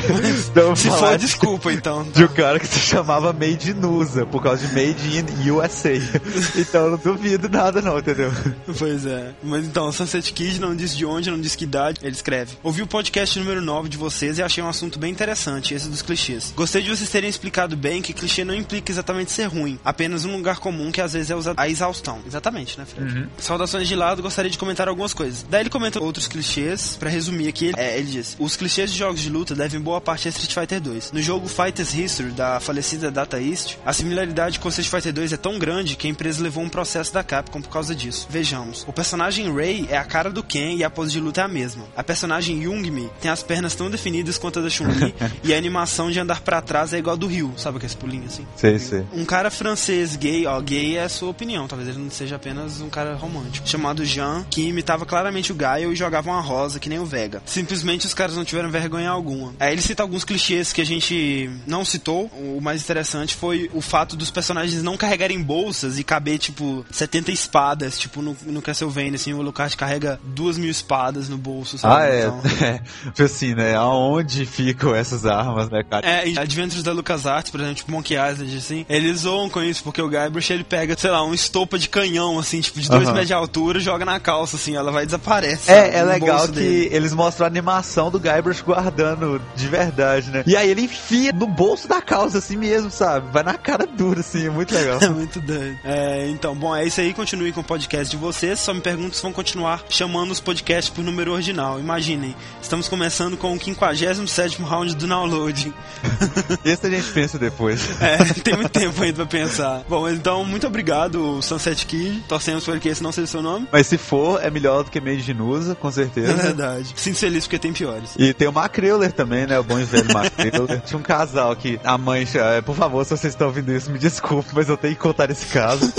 se 0.75 0.89
for, 0.89 1.17
desculpa 1.17 1.71
então. 1.71 2.03
De 2.03 2.23
um 2.23 2.27
cara 2.27 2.59
que 2.59 2.67
se 2.67 2.79
chamava 2.79 3.31
Made 3.33 3.71
in 3.71 3.85
USA, 3.85 4.25
por 4.25 4.41
causa 4.41 4.65
de 4.65 4.73
Made 4.73 5.17
in 5.17 5.51
USA. 5.51 5.93
então 6.57 6.85
eu 6.85 6.91
não 6.91 6.97
duvido 6.97 7.49
nada 7.49 7.81
não, 7.81 7.99
entendeu? 7.99 8.31
Pois 8.77 9.05
é. 9.05 9.31
Mas 9.43 9.65
então, 9.65 9.91
Sunset 9.91 10.33
Kid 10.33 10.59
não 10.59 10.75
disse 10.75 10.95
de 10.95 11.05
onde, 11.05 11.29
não 11.29 11.39
disse 11.39 11.57
que 11.57 11.65
idade. 11.65 11.99
Ele 12.01 12.15
escreve. 12.15 12.57
Ouvi 12.63 12.81
o 12.81 12.87
podcast 12.87 13.37
número 13.37 13.61
9 13.61 13.89
de 13.89 13.97
vocês 13.97 14.37
e 14.37 14.43
achei 14.43 14.63
um 14.63 14.69
assunto 14.69 14.97
bem 14.97 15.11
interessante, 15.11 15.73
esse 15.73 15.87
dos 15.87 16.01
clichês. 16.01 16.53
Gostei 16.55 16.81
de 16.81 16.89
vocês 16.89 17.09
terem 17.09 17.29
explicado 17.29 17.64
explicado 17.65 17.75
bem 17.75 18.01
que 18.01 18.13
clichê 18.13 18.45
não 18.45 18.53
implica 18.53 18.91
exatamente 18.91 19.31
ser 19.31 19.45
ruim, 19.45 19.79
apenas 19.83 20.25
um 20.25 20.35
lugar 20.35 20.59
comum 20.59 20.91
que 20.91 21.01
às 21.01 21.13
vezes 21.13 21.31
é 21.31 21.35
usado 21.35 21.59
a 21.59 21.67
exaustão. 21.67 22.19
Exatamente, 22.25 22.77
né, 22.77 22.85
Fred? 22.85 23.19
Uhum. 23.19 23.27
Saudações 23.37 23.87
de 23.87 23.95
lado, 23.95 24.21
gostaria 24.21 24.51
de 24.51 24.57
comentar 24.57 24.87
algumas 24.87 25.13
coisas. 25.13 25.45
Daí 25.49 25.61
ele 25.61 25.69
comenta 25.69 26.01
outros 26.01 26.27
clichês, 26.27 26.95
para 26.99 27.09
resumir 27.09 27.47
aqui, 27.47 27.71
é, 27.75 27.97
ele 27.97 28.11
diz: 28.11 28.35
Os 28.39 28.55
clichês 28.55 28.91
de 28.91 28.97
jogos 28.97 29.21
de 29.21 29.29
luta 29.29 29.55
devem 29.55 29.79
boa 29.79 29.99
parte 29.99 30.27
a 30.27 30.29
Street 30.29 30.53
Fighter 30.53 30.81
2. 30.81 31.11
No 31.11 31.21
jogo 31.21 31.47
Fighters 31.47 31.93
History, 31.93 32.31
da 32.31 32.59
falecida 32.59 33.09
Data 33.09 33.41
East, 33.41 33.77
a 33.85 33.93
similaridade 33.93 34.59
com 34.59 34.69
Street 34.69 34.89
Fighter 34.89 35.13
2 35.13 35.33
é 35.33 35.37
tão 35.37 35.57
grande 35.57 35.95
que 35.95 36.07
a 36.07 36.09
empresa 36.09 36.43
levou 36.43 36.63
um 36.63 36.69
processo 36.69 37.13
da 37.13 37.23
Capcom 37.23 37.61
por 37.61 37.69
causa 37.69 37.95
disso. 37.95 38.27
Vejamos: 38.29 38.83
o 38.87 38.93
personagem 38.93 39.53
Rei 39.53 39.87
é 39.89 39.97
a 39.97 40.03
cara 40.03 40.29
do 40.29 40.43
Ken 40.43 40.75
e 40.75 40.83
a 40.83 40.89
pose 40.89 41.11
de 41.11 41.19
luta 41.19 41.41
é 41.41 41.43
a 41.43 41.47
mesma. 41.47 41.85
A 41.95 42.03
personagem 42.03 42.63
Youngmi 42.63 43.09
tem 43.21 43.31
as 43.31 43.43
pernas 43.43 43.75
tão 43.75 43.89
definidas 43.89 44.37
quanto 44.37 44.59
a 44.59 44.61
da 44.61 44.69
Chun-Li 44.69 45.15
e 45.43 45.53
a 45.53 45.57
animação 45.57 46.11
de 46.11 46.19
andar 46.19 46.41
para 46.41 46.61
trás 46.61 46.93
é 46.93 46.97
igual 46.97 47.15
a 47.15 47.17
do 47.17 47.27
Ryu, 47.27 47.53
sabe 47.57 47.77
aquele 47.77 47.95
pulinho 47.95 48.25
assim? 48.25 48.45
Sei, 48.55 48.79
sei. 48.79 49.05
Um 49.13 49.25
cara 49.25 49.49
francês 49.49 50.15
gay, 50.15 50.45
ó, 50.45 50.59
gay 50.61 50.97
é 50.97 51.03
a 51.03 51.09
sua 51.09 51.29
opinião, 51.29 51.67
talvez 51.67 51.89
ele 51.89 51.99
não 51.99 52.09
seja 52.09 52.35
apenas 52.35 52.81
um 52.81 52.89
cara 52.89 53.15
romântico, 53.15 53.67
chamado 53.67 54.05
Jean, 54.05 54.45
que 54.49 54.67
imitava 54.67 55.05
claramente 55.05 55.51
o 55.51 55.55
Gaio 55.55 55.91
e 55.91 55.95
jogava 55.95 56.29
uma 56.29 56.41
rosa 56.41 56.79
que 56.79 56.89
nem 56.89 56.99
o 56.99 57.05
Vega. 57.05 57.41
Simplesmente 57.45 58.05
os 58.05 58.13
caras 58.13 58.35
não 58.35 58.45
tiveram 58.45 58.69
vergonha 58.69 59.09
alguma. 59.09 59.53
Aí 59.59 59.73
ele 59.73 59.81
cita 59.81 60.03
alguns 60.03 60.23
clichês 60.23 60.73
que 60.73 60.81
a 60.81 60.85
gente 60.85 61.49
não 61.65 61.85
citou. 61.85 62.25
O 62.25 62.59
mais 62.61 62.81
interessante 62.81 63.35
foi 63.35 63.69
o 63.73 63.81
fato 63.81 64.15
dos 64.15 64.31
personagens 64.31 64.83
não 64.83 64.97
carregarem 64.97 65.41
bolsas 65.41 65.97
e 65.99 66.03
caber, 66.03 66.37
tipo, 66.37 66.85
70 66.91 67.31
espadas, 67.31 67.97
tipo, 67.97 68.21
no, 68.21 68.35
no 68.45 68.61
Castlevania, 68.61 69.15
assim, 69.15 69.33
o 69.33 69.41
Lucas 69.41 69.75
carrega 69.75 70.19
duas 70.23 70.57
mil 70.57 70.69
espadas 70.69 71.29
no 71.29 71.37
bolso, 71.37 71.77
sabe? 71.77 72.03
Ah, 72.03 72.07
é. 72.07 72.27
Então... 72.27 72.41
é. 72.67 73.23
assim, 73.23 73.55
né? 73.55 73.75
Aonde 73.75 74.45
ficam 74.45 74.95
essas 74.95 75.25
armas, 75.25 75.69
né, 75.69 75.83
cara? 75.83 76.07
É, 76.07 76.37
Adventures 76.37 76.83
da 76.83 76.91
LucasArts, 76.91 77.44
por 77.51 77.59
exemplo, 77.59 77.75
tipo 77.75 77.91
Monkey 77.91 78.15
Island, 78.15 78.57
assim, 78.57 78.85
eles 78.89 79.21
zoam 79.21 79.49
com 79.49 79.61
isso, 79.61 79.83
porque 79.83 80.01
o 80.01 80.09
Guybrush, 80.09 80.51
ele 80.51 80.63
pega, 80.63 80.97
sei 80.97 81.09
lá, 81.09 81.23
um 81.23 81.33
estopa 81.33 81.77
de 81.77 81.89
canhão, 81.89 82.39
assim, 82.39 82.61
tipo, 82.61 82.79
de 82.79 82.89
2 82.89 83.01
uhum. 83.01 83.09
metros 83.09 83.27
de 83.27 83.33
altura, 83.33 83.79
joga 83.79 84.05
na 84.05 84.19
calça, 84.19 84.55
assim, 84.55 84.75
ela 84.75 84.91
vai 84.91 85.03
e 85.03 85.05
desaparece. 85.05 85.71
É, 85.71 85.85
sabe, 85.85 85.95
é 85.95 86.03
legal 86.03 86.47
que 86.47 86.53
dele. 86.53 86.89
eles 86.91 87.13
mostram 87.13 87.45
a 87.45 87.49
animação 87.49 88.09
do 88.09 88.19
Guybrush 88.19 88.61
guardando 88.61 89.41
de 89.55 89.67
verdade, 89.67 90.29
né? 90.31 90.43
E 90.45 90.55
aí 90.55 90.69
ele 90.69 90.81
enfia 90.81 91.31
no 91.31 91.47
bolso 91.47 91.87
da 91.87 92.01
calça, 92.01 92.37
assim 92.37 92.57
mesmo, 92.57 92.89
sabe? 92.89 93.31
Vai 93.31 93.43
na 93.43 93.55
cara 93.55 93.85
dura, 93.85 94.19
assim, 94.19 94.47
é 94.47 94.49
muito 94.49 94.73
legal. 94.73 94.99
é 95.01 95.09
muito 95.09 95.39
doido. 95.41 95.77
É, 95.83 96.27
então, 96.29 96.55
bom, 96.55 96.75
é 96.75 96.85
isso 96.85 97.01
aí, 97.01 97.13
continue 97.13 97.51
com 97.51 97.61
o 97.61 97.63
podcast 97.63 98.09
de 98.09 98.17
vocês, 98.17 98.59
só 98.59 98.73
me 98.73 98.81
pergunto 98.81 99.15
se 99.15 99.21
vão 99.21 99.33
continuar 99.33 99.83
chamando 99.89 100.31
os 100.31 100.39
podcasts 100.39 100.93
por 100.93 101.03
número 101.03 101.31
original. 101.31 101.79
Imaginem, 101.79 102.35
estamos 102.61 102.87
começando 102.87 103.37
com 103.37 103.53
o 103.53 103.59
57 103.59 104.61
round 104.61 104.95
do 104.95 105.07
download. 105.07 105.73
Esse 106.63 106.87
a 106.87 106.89
gente 106.89 107.11
pensa 107.11 107.34
depois. 107.39 107.85
É, 108.05 108.17
tem 108.43 108.55
muito 108.55 108.69
tempo 108.69 109.01
ainda 109.01 109.15
pra 109.15 109.25
pensar. 109.25 109.83
Bom, 109.87 110.07
então, 110.07 110.43
muito 110.43 110.67
obrigado, 110.67 111.41
Sunset 111.41 111.85
Kid. 111.85 112.23
Torcemos 112.27 112.63
por 112.63 112.79
que 112.79 112.89
esse 112.89 113.01
não 113.01 113.11
seja 113.11 113.25
o 113.25 113.27
seu 113.27 113.41
nome. 113.41 113.67
Mas 113.71 113.87
se 113.87 113.97
for, 113.97 114.43
é 114.43 114.51
melhor 114.51 114.83
do 114.83 114.91
que 114.91 114.99
Made 114.99 115.23
de 115.23 115.33
Nusa, 115.33 115.75
com 115.75 115.91
certeza. 115.91 116.33
É 116.35 116.35
verdade. 116.35 116.93
Sinto 116.95 117.17
feliz 117.17 117.45
porque 117.45 117.57
tem 117.57 117.73
piores. 117.73 118.11
E 118.17 118.33
tem 118.33 118.47
o 118.47 118.51
Macreuler 118.51 119.11
também, 119.11 119.47
né? 119.47 119.57
O 119.57 119.63
bom 119.63 119.79
e 119.79 119.83
velho 119.83 120.13
Macreuler. 120.13 120.81
Tinha 120.81 120.99
um 120.99 121.01
casal 121.01 121.55
que 121.55 121.79
a 121.83 121.97
mãe, 121.97 122.27
é, 122.35 122.61
por 122.61 122.75
favor, 122.75 123.03
se 123.03 123.11
vocês 123.11 123.33
estão 123.33 123.47
ouvindo 123.47 123.71
isso, 123.71 123.89
me 123.89 123.97
desculpe, 123.97 124.49
mas 124.53 124.69
eu 124.69 124.77
tenho 124.77 124.93
que 124.93 125.01
contar 125.01 125.29
esse 125.31 125.45
caso. 125.47 125.91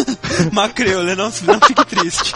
Macreuler, 0.53 1.17
não, 1.17 1.25
não 1.25 1.61
fique 1.61 1.85
triste. 1.87 2.33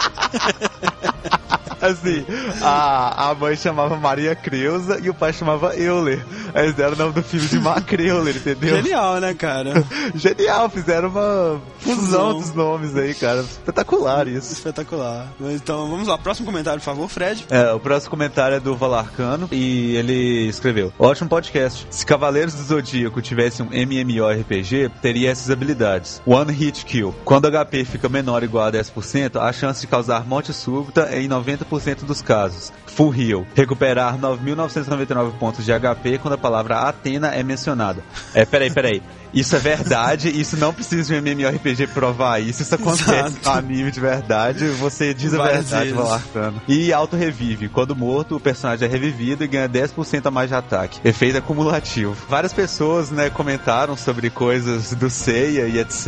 Assim, 1.81 2.25
a, 2.61 3.29
a 3.29 3.35
mãe 3.35 3.55
chamava 3.55 3.97
Maria 3.97 4.35
Creuza 4.35 4.99
e 5.01 5.09
o 5.09 5.13
pai 5.13 5.33
chamava 5.33 5.75
Euler. 5.75 6.23
Aí 6.53 6.65
eles 6.65 6.75
deram 6.75 6.93
o 6.93 6.97
nome 6.97 7.13
do 7.13 7.23
filho 7.23 7.47
de 7.47 7.59
Macreuler, 7.59 8.35
entendeu? 8.35 8.75
Genial, 8.77 9.19
né, 9.19 9.33
cara? 9.33 9.83
Genial, 10.13 10.69
fizeram 10.69 11.09
uma 11.09 11.61
fusão, 11.79 11.95
fusão 11.95 12.39
dos 12.39 12.53
nomes 12.53 12.95
aí, 12.95 13.13
cara. 13.15 13.41
Espetacular 13.41 14.27
isso. 14.27 14.53
Espetacular. 14.53 15.27
Então, 15.41 15.89
vamos 15.89 16.07
lá. 16.07 16.17
Próximo 16.17 16.45
comentário, 16.45 16.79
por 16.79 16.85
favor, 16.85 17.09
Fred. 17.09 17.45
É, 17.49 17.71
o 17.73 17.79
próximo 17.79 18.11
comentário 18.11 18.57
é 18.57 18.59
do 18.59 18.75
Valarcano 18.75 19.49
e 19.51 19.95
ele 19.95 20.47
escreveu: 20.47 20.93
Ótimo 20.99 21.29
podcast. 21.29 21.87
Se 21.89 22.05
Cavaleiros 22.05 22.53
do 22.53 22.63
Zodíaco 22.63 23.21
tivesse 23.21 23.63
um 23.63 23.69
MMORPG, 23.71 24.91
teria 25.01 25.31
essas 25.31 25.49
habilidades. 25.49 26.21
One 26.25 26.51
Hit 26.51 26.85
Kill. 26.85 27.15
Quando 27.25 27.45
o 27.45 27.51
HP 27.51 27.85
fica 27.85 28.07
menor 28.07 28.41
ou 28.41 28.45
igual 28.45 28.65
a 28.65 28.71
10%, 28.71 29.41
a 29.41 29.51
chance 29.51 29.81
de 29.81 29.87
causar 29.87 30.25
morte 30.25 30.53
súbita 30.53 31.07
é 31.11 31.21
em 31.21 31.29
90% 31.29 31.70
90% 31.71 32.05
dos 32.05 32.21
casos. 32.21 32.73
Full 32.87 33.15
heal. 33.15 33.47
Recuperar 33.55 34.17
9.999 34.17 35.31
pontos 35.39 35.65
de 35.65 35.71
HP 35.71 36.19
quando 36.19 36.33
a 36.33 36.37
palavra 36.37 36.81
Atena 36.81 37.29
é 37.29 37.41
mencionada. 37.43 38.03
É, 38.33 38.45
peraí, 38.45 38.69
peraí. 38.69 39.01
Isso 39.33 39.55
é 39.55 39.59
verdade, 39.59 40.29
isso 40.29 40.57
não 40.57 40.73
precisa 40.73 41.03
de 41.03 41.13
um 41.13 41.17
MMORPG 41.17 41.87
provar 41.87 42.39
isso. 42.41 42.61
Isso 42.61 42.75
acontece 42.75 43.11
Exato. 43.13 43.39
no 43.45 43.51
anime 43.51 43.91
de 43.91 43.99
verdade, 43.99 44.67
você 44.71 45.13
diz 45.13 45.33
a 45.33 45.37
Várias 45.37 45.69
verdade. 45.69 45.91
Valarcano. 45.93 46.61
E 46.67 46.91
auto-revive. 46.91 47.69
Quando 47.69 47.95
morto, 47.95 48.35
o 48.35 48.39
personagem 48.39 48.87
é 48.87 48.91
revivido 48.91 49.43
e 49.43 49.47
ganha 49.47 49.67
10% 49.69 50.25
a 50.25 50.31
mais 50.31 50.49
de 50.49 50.55
ataque. 50.55 50.99
Efeito 51.03 51.37
acumulativo. 51.37 52.15
Várias 52.29 52.53
pessoas, 52.53 53.09
né, 53.09 53.29
comentaram 53.29 53.95
sobre 53.95 54.29
coisas 54.29 54.93
do 54.93 55.09
Seiya 55.09 55.65
e 55.67 55.79
etc. 55.79 56.07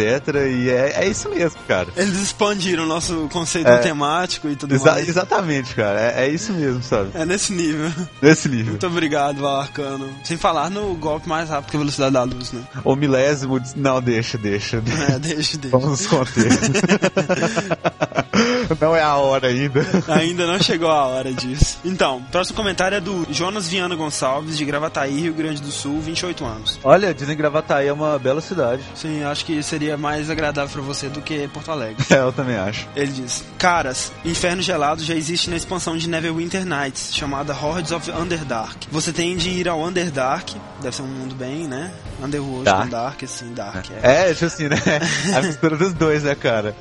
E 0.49 0.69
é, 0.69 1.03
é 1.03 1.07
isso 1.07 1.29
mesmo, 1.29 1.59
cara. 1.67 1.87
Eles 1.95 2.19
expandiram 2.21 2.83
o 2.83 2.87
nosso 2.87 3.29
conceito 3.31 3.67
É. 3.67 3.71
matemático 3.77 4.49
e 4.49 4.55
tudo 4.55 4.73
Exa- 4.75 4.91
mais. 4.93 5.07
exatamente, 5.07 5.73
cara. 5.75 5.99
É, 5.99 6.25
é 6.25 6.29
isso 6.29 6.51
mesmo, 6.53 6.83
sabe? 6.83 7.09
É 7.13 7.25
nesse 7.25 7.53
nível. 7.53 7.91
Nesse 8.21 8.49
nível. 8.49 8.71
Muito 8.71 8.87
obrigado, 8.87 9.39
Valarcano. 9.41 10.09
Sem 10.23 10.37
falar 10.37 10.69
no 10.69 10.93
golpe 10.95 11.27
mais 11.27 11.49
rápido 11.49 11.71
que 11.71 11.77
a 11.77 11.79
velocidade 11.79 12.13
da 12.13 12.23
luz, 12.23 12.51
né? 12.51 12.61
Milésimo. 13.13 13.61
Não, 13.75 14.01
deixa, 14.01 14.37
deixa. 14.37 14.77
É, 14.77 15.19
deixa, 15.19 15.57
deixa. 15.57 15.77
Vamos 15.77 15.89
nos 16.01 16.07
conter. 16.07 16.49
não 18.79 18.95
é 18.95 19.01
a 19.01 19.15
hora 19.15 19.47
ainda. 19.47 19.85
Ainda 20.07 20.47
não 20.47 20.59
chegou 20.59 20.89
a 20.89 21.05
hora 21.05 21.31
disso. 21.33 21.77
Então, 21.83 22.21
próximo 22.31 22.55
comentário 22.55 22.95
é 22.97 23.01
do 23.01 23.27
Jonas 23.31 23.67
Viana 23.67 23.95
Gonçalves, 23.95 24.57
de 24.57 24.65
Gravataí, 24.65 25.21
Rio 25.21 25.33
Grande 25.33 25.61
do 25.61 25.71
Sul, 25.71 25.99
28 26.01 26.45
anos. 26.45 26.79
Olha, 26.83 27.13
dizem 27.13 27.35
que 27.35 27.41
Gravataí 27.41 27.87
é 27.87 27.93
uma 27.93 28.17
bela 28.17 28.41
cidade. 28.41 28.83
Sim, 28.95 29.23
acho 29.23 29.45
que 29.45 29.61
seria 29.61 29.97
mais 29.97 30.29
agradável 30.29 30.71
pra 30.71 30.81
você 30.81 31.09
do 31.09 31.21
que 31.21 31.47
Porto 31.49 31.71
Alegre. 31.71 32.03
É, 32.13 32.19
eu 32.19 32.31
também 32.31 32.55
acho. 32.55 32.87
Ele 32.95 33.11
diz: 33.11 33.43
Caras, 33.57 34.11
Inferno 34.23 34.61
Gelado 34.61 35.03
já 35.03 35.15
existe 35.15 35.49
na 35.49 35.55
expansão 35.55 35.97
de 35.97 36.07
Neverwinter 36.07 36.63
Nights, 36.63 37.09
chamada 37.11 37.53
Hordes 37.53 37.91
of 37.91 38.11
Underdark. 38.11 38.87
Você 38.91 39.11
tem 39.11 39.35
de 39.35 39.49
ir 39.49 39.67
ao 39.67 39.81
Underdark, 39.81 40.55
deve 40.79 40.95
ser 40.95 41.01
um 41.01 41.07
mundo 41.07 41.33
bem, 41.33 41.67
né? 41.67 41.91
Underworld 42.21 42.65
Dark. 42.65 42.83
com 42.83 42.89
Dark, 42.89 43.23
assim, 43.23 43.53
Dark. 43.53 43.85
É. 44.03 44.29
É, 44.29 44.33
tipo 44.33 44.45
assim, 44.45 44.67
né? 44.67 44.77
A 45.35 45.41
mistura 45.41 45.75
dos 45.75 45.93
dois, 45.93 46.23
né, 46.23 46.35
cara? 46.35 46.75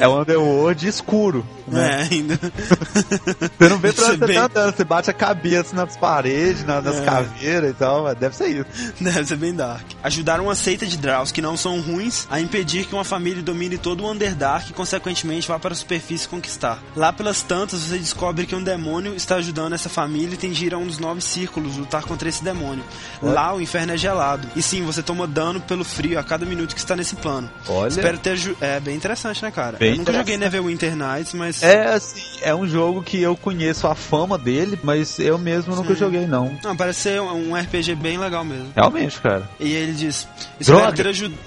É, 0.00 0.08
o 0.08 0.20
Underworld 0.20 0.91
escuro. 0.94 1.44
Né? 1.66 2.00
É, 2.10 2.14
ainda. 2.14 2.38
Você 3.58 3.68
não 3.68 3.78
vê 3.78 3.92
pra 3.92 4.04
onde 4.06 4.14
é 4.14 4.18
você 4.18 4.26
bem- 4.26 4.36
tá 4.36 4.44
andando, 4.46 4.76
você 4.76 4.84
bate 4.84 5.10
a 5.10 5.12
cabeça 5.12 5.74
nas 5.76 5.96
paredes, 5.96 6.64
na- 6.64 6.80
nas 6.80 6.96
É. 6.96 7.04
caveiras 7.04 7.70
e 7.70 7.74
tal, 7.74 8.02
mas 8.04 8.16
deve 8.18 8.36
ser 8.36 8.48
isso. 8.48 8.66
Deve 9.00 9.24
ser 9.24 9.36
bem 9.36 9.54
dark. 9.54 9.84
Ajudaram 10.02 10.44
uma 10.44 10.54
seita 10.54 10.84
de 10.86 10.96
Draus 10.96 11.30
que 11.32 11.40
não 11.40 11.56
são 11.56 11.80
ruins 11.80 12.26
a 12.30 12.40
impedir 12.40 12.84
que 12.86 12.94
uma 12.94 13.04
família 13.04 13.42
domine 13.42 13.78
todo 13.78 14.02
o 14.04 14.10
Underdark 14.10 14.70
e, 14.70 14.72
consequentemente, 14.72 15.48
vá 15.48 15.58
para 15.58 15.72
a 15.72 15.76
superfície 15.76 16.28
conquistar. 16.28 16.78
Lá 16.96 17.12
pelas 17.12 17.42
tantas, 17.42 17.80
você 17.80 17.98
descobre 17.98 18.46
que 18.46 18.54
um 18.54 18.62
demônio 18.62 19.14
está 19.14 19.36
ajudando 19.36 19.74
essa 19.74 19.88
família 19.88 20.34
e 20.34 20.36
tem 20.36 20.50
de 20.52 20.66
ir 20.66 20.74
a 20.74 20.78
um 20.78 20.86
dos 20.86 20.98
nove 20.98 21.20
círculos 21.20 21.76
lutar 21.76 22.02
contra 22.02 22.28
esse 22.28 22.42
demônio. 22.42 22.84
Lá 23.22 23.54
o 23.54 23.60
inferno 23.60 23.92
é 23.92 23.96
gelado. 23.96 24.48
E 24.56 24.62
sim, 24.62 24.82
você 24.84 25.02
toma 25.02 25.26
dano 25.26 25.60
pelo 25.60 25.84
frio 25.84 26.18
a 26.18 26.22
cada 26.24 26.44
minuto 26.44 26.74
que 26.74 26.80
está 26.80 26.96
nesse 26.96 27.16
plano. 27.16 27.48
Olha. 27.68 27.88
Espero 27.88 28.18
ter. 28.18 28.32
É 28.60 28.80
bem 28.80 28.96
interessante, 28.96 29.42
né, 29.42 29.50
cara? 29.50 29.76
Bem 29.78 29.92
eu 29.92 29.96
nunca 29.98 30.12
joguei 30.12 30.34
interessante. 30.34 30.52
Nights, 30.90 31.34
mas. 31.34 31.62
É, 31.62 31.94
assim, 31.94 32.20
é 32.42 32.54
um 32.54 32.66
jogo 32.66 33.02
que 33.02 33.20
eu 33.20 33.36
conheço 33.36 33.86
a 33.86 33.94
fama 33.94 34.36
dele, 34.36 34.78
mas 34.82 35.18
eu 35.18 35.38
mesmo 35.38 35.74
nunca 35.74 35.94
Sim. 35.94 36.00
joguei, 36.00 36.26
não. 36.26 36.58
Não, 36.62 36.76
parece 36.76 37.00
ser 37.00 37.20
um 37.20 37.54
RPG 37.54 37.94
bem 37.94 38.18
legal 38.18 38.44
mesmo. 38.44 38.72
Realmente, 38.74 39.20
cara. 39.20 39.48
E 39.58 39.72
ele 39.72 39.92
diz: 39.92 40.28
Espero 40.58 40.92
ter 40.92 41.08
ajudado. 41.08 41.40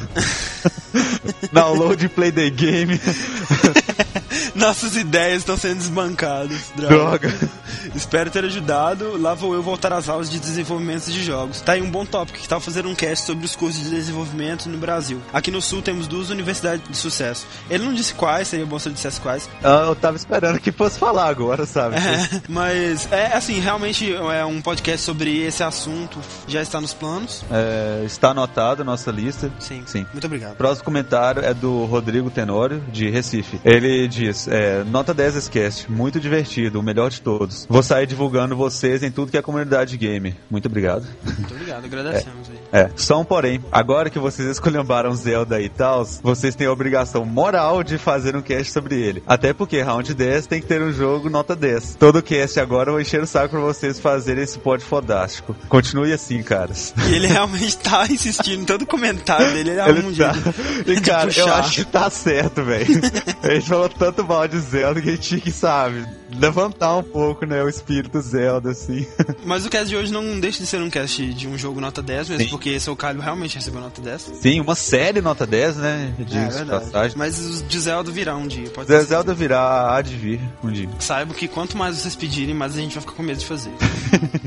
Download 1.52 2.06
e 2.06 2.10
play 2.10 2.32
the 2.32 2.50
game. 2.50 3.00
Nossas 4.66 4.96
ideias 4.96 5.40
estão 5.40 5.58
sendo 5.58 5.78
desbancadas. 5.78 6.72
Droga. 6.76 7.28
Droga. 7.30 7.50
Espero 7.94 8.32
ter 8.32 8.46
ajudado. 8.46 9.20
Lá 9.22 9.34
vou 9.34 9.54
eu 9.54 9.62
voltar 9.62 9.92
às 9.94 10.10
aulas 10.10 10.30
de 10.30 10.40
desenvolvimento 10.40 11.06
de 11.06 11.24
jogos. 11.24 11.62
Tá 11.62 11.74
aí 11.74 11.82
um 11.82 11.92
bom 11.92 12.06
tópico. 12.06 12.40
Que 12.40 12.48
tal 12.48 12.60
fazer 12.60 12.86
um 12.86 12.96
cast 12.96 13.26
sobre 13.26 13.46
os 13.46 13.56
cursos 13.56 13.84
de 13.84 13.90
desenvolvimento 13.90 14.68
no 14.70 14.78
Brasil? 14.78 15.22
Aqui 15.34 15.52
no 15.52 15.62
Sul 15.62 15.82
temos 15.82 16.08
duas 16.08 16.30
universidades 16.30 16.88
de 16.90 16.96
sucesso. 16.96 17.46
Ele 17.70 17.84
não 17.84 17.94
disse 17.94 18.14
quais, 18.14 18.48
seria 18.48 18.66
bom 18.66 18.80
se 18.80 18.88
ele 18.88 18.96
dissesse 18.96 19.20
quais. 19.20 19.50
Ah, 19.64 19.86
eu 19.88 19.96
tava 19.96 20.16
esperando 20.16 20.60
que 20.60 20.72
fosse 20.72 20.98
falar 20.98 21.28
agora, 21.28 21.66
sabe? 21.66 21.96
É, 21.96 22.42
mas 22.48 23.12
é 23.12 23.36
assim, 23.36 23.60
realmente 23.60 24.14
é 24.14 24.46
um 24.46 24.62
podcast 24.62 25.06
sobre 25.06 25.44
esse 25.44 25.64
assunto. 25.64 26.20
Já 26.48 26.62
está 26.62 26.80
nos 26.80 26.94
planos. 26.94 27.44
É, 27.52 28.04
está 28.06 28.30
anotado 28.30 28.82
a 28.82 28.86
nossa 28.86 29.12
lista. 29.12 29.52
Sim. 29.60 29.84
Sim. 29.86 30.06
Muito 30.12 30.26
obrigado. 30.26 30.56
Próximo 30.56 30.86
comentário 30.86 31.44
é 31.44 31.54
do 31.54 31.86
Rodrigo 31.86 32.30
Tenório, 32.30 32.82
de 32.92 33.10
Recife. 33.10 33.60
Ele 33.64 34.08
diz: 34.08 34.45
é, 34.48 34.84
Nota 34.84 35.14
10 35.14 35.44
Scast, 35.46 35.92
muito 35.92 36.20
divertido, 36.20 36.80
o 36.80 36.84
melhor 36.84 37.10
de 37.10 37.22
todos. 37.22 37.66
Vou 37.70 37.84
sair 37.84 38.08
divulgando 38.08 38.56
vocês 38.56 39.04
em 39.04 39.12
tudo 39.12 39.32
que 39.32 39.38
é 39.38 39.42
comunidade 39.42 39.98
game. 39.98 40.36
Muito 40.50 40.68
obrigado. 40.68 41.06
Muito 41.24 41.54
obrigado. 41.54 41.86
Agradecemos 41.86 42.50
aí. 42.50 42.60
É, 42.72 42.90
só 42.96 43.20
um 43.20 43.26
porém. 43.26 43.64
Agora 43.72 44.10
que 44.10 44.20
vocês 44.20 44.48
escolhambaram 44.50 45.14
Zelda 45.16 45.62
e 45.62 45.70
tal, 45.70 46.06
vocês 46.22 46.56
têm 46.56 46.68
a 46.68 46.72
obrigação 46.72 47.26
moral 47.26 47.84
de 47.84 47.98
fazer 47.98 48.36
um 48.36 48.42
cast 48.42 48.72
sobre 48.72 48.96
ele. 48.96 49.24
Até 49.28 49.54
porque 49.54 49.82
Round 49.82 50.14
10 50.14 50.48
tem 50.48 50.62
que 50.62 50.68
ter 50.68 50.82
um 50.82 50.92
jogo 50.92 51.30
nota 51.30 51.56
10. 51.56 51.96
Todo 51.96 52.22
cast 52.22 52.60
agora 52.60 52.90
eu 52.90 52.94
vou 52.94 53.02
encher 53.02 53.22
o 53.22 53.28
saco 53.28 53.50
pra 53.50 53.60
vocês 53.60 54.00
fazerem 54.00 54.44
esse 54.44 54.60
pod 54.60 54.84
fodástico. 54.84 55.56
Continue 55.70 56.14
assim, 56.14 56.42
caras. 56.44 56.94
E 57.10 57.14
ele 57.16 57.28
realmente 57.28 57.78
tá 57.78 58.06
insistindo 58.10 58.62
em 58.62 58.66
todo 58.66 58.86
comentário 58.86 59.52
dele. 59.54 59.72
Ele 59.72 59.80
arruma 59.80 60.10
um 60.10 60.14
tá... 60.16 60.34
jeito 60.34 60.92
E 60.92 60.96
de 60.96 61.02
cara, 61.02 61.30
eu 61.30 61.46
puxar. 61.46 61.60
acho 61.60 61.86
que 61.86 61.92
tá 61.92 62.10
certo, 62.10 62.64
velho. 62.64 62.86
A 63.44 63.50
gente 63.54 63.68
falou 63.68 63.90
tanto 63.90 64.24
mal 64.24 64.35
de 64.48 64.60
Zelda 64.60 65.02
que 65.02 65.10
a 65.10 65.12
gente 65.12 65.28
tinha 65.28 65.42
que, 65.42 65.52
sabe, 65.52 66.06
levantar 66.40 66.98
um 66.98 67.04
pouco, 67.04 67.46
né, 67.46 67.64
o 67.64 67.70
espírito 67.70 68.20
Zelda, 68.22 68.72
assim. 68.72 69.06
Mas 69.46 69.66
o 69.66 69.70
cast 69.70 69.88
de 69.88 69.96
hoje 69.96 70.12
não 70.12 70.40
deixa 70.40 70.60
de 70.60 70.68
ser 70.68 70.82
um 70.82 70.90
cast 70.90 71.34
de 71.34 71.48
um 71.48 71.58
jogo 71.58 71.80
nota 71.80 72.02
10 72.02 72.30
mesmo, 72.30 72.44
Sim. 72.44 72.50
porque 72.50 72.80
seu 72.80 72.96
Calho 72.96 73.22
realmente 73.22 73.56
recebeu 73.56 73.82
nota 73.82 74.02
10. 74.02 74.32
Sim, 74.42 74.60
uma 74.60 74.76
série 74.76 75.22
nota 75.22 75.46
10, 75.46 75.78
né? 75.78 76.14
É 76.20 76.24
de 76.24 76.40
verdade. 76.40 76.70
passagem. 76.70 77.18
Mas 77.18 77.40
os 77.40 77.68
de 77.68 77.80
Zelda 77.80 78.12
virá 78.12 78.36
um 78.36 78.48
dia, 78.48 78.70
pode 78.70 78.88
ser. 78.88 79.04
Zelda 79.04 79.34
virá, 79.34 79.96
há 79.96 80.02
de 80.02 80.16
vir 80.16 80.42
um 80.64 80.72
dia. 80.72 80.90
Saiba 81.00 81.34
que 81.34 81.48
quanto 81.48 81.78
mais 81.78 81.96
vocês 81.98 82.16
pedirem, 82.16 82.54
mais 82.54 82.76
a 82.76 82.82
gente 82.82 82.94
vai 82.94 83.02
ficar 83.02 83.14
com 83.14 83.24
medo 83.24 83.40
de 83.40 83.46
fazer. 83.46 83.72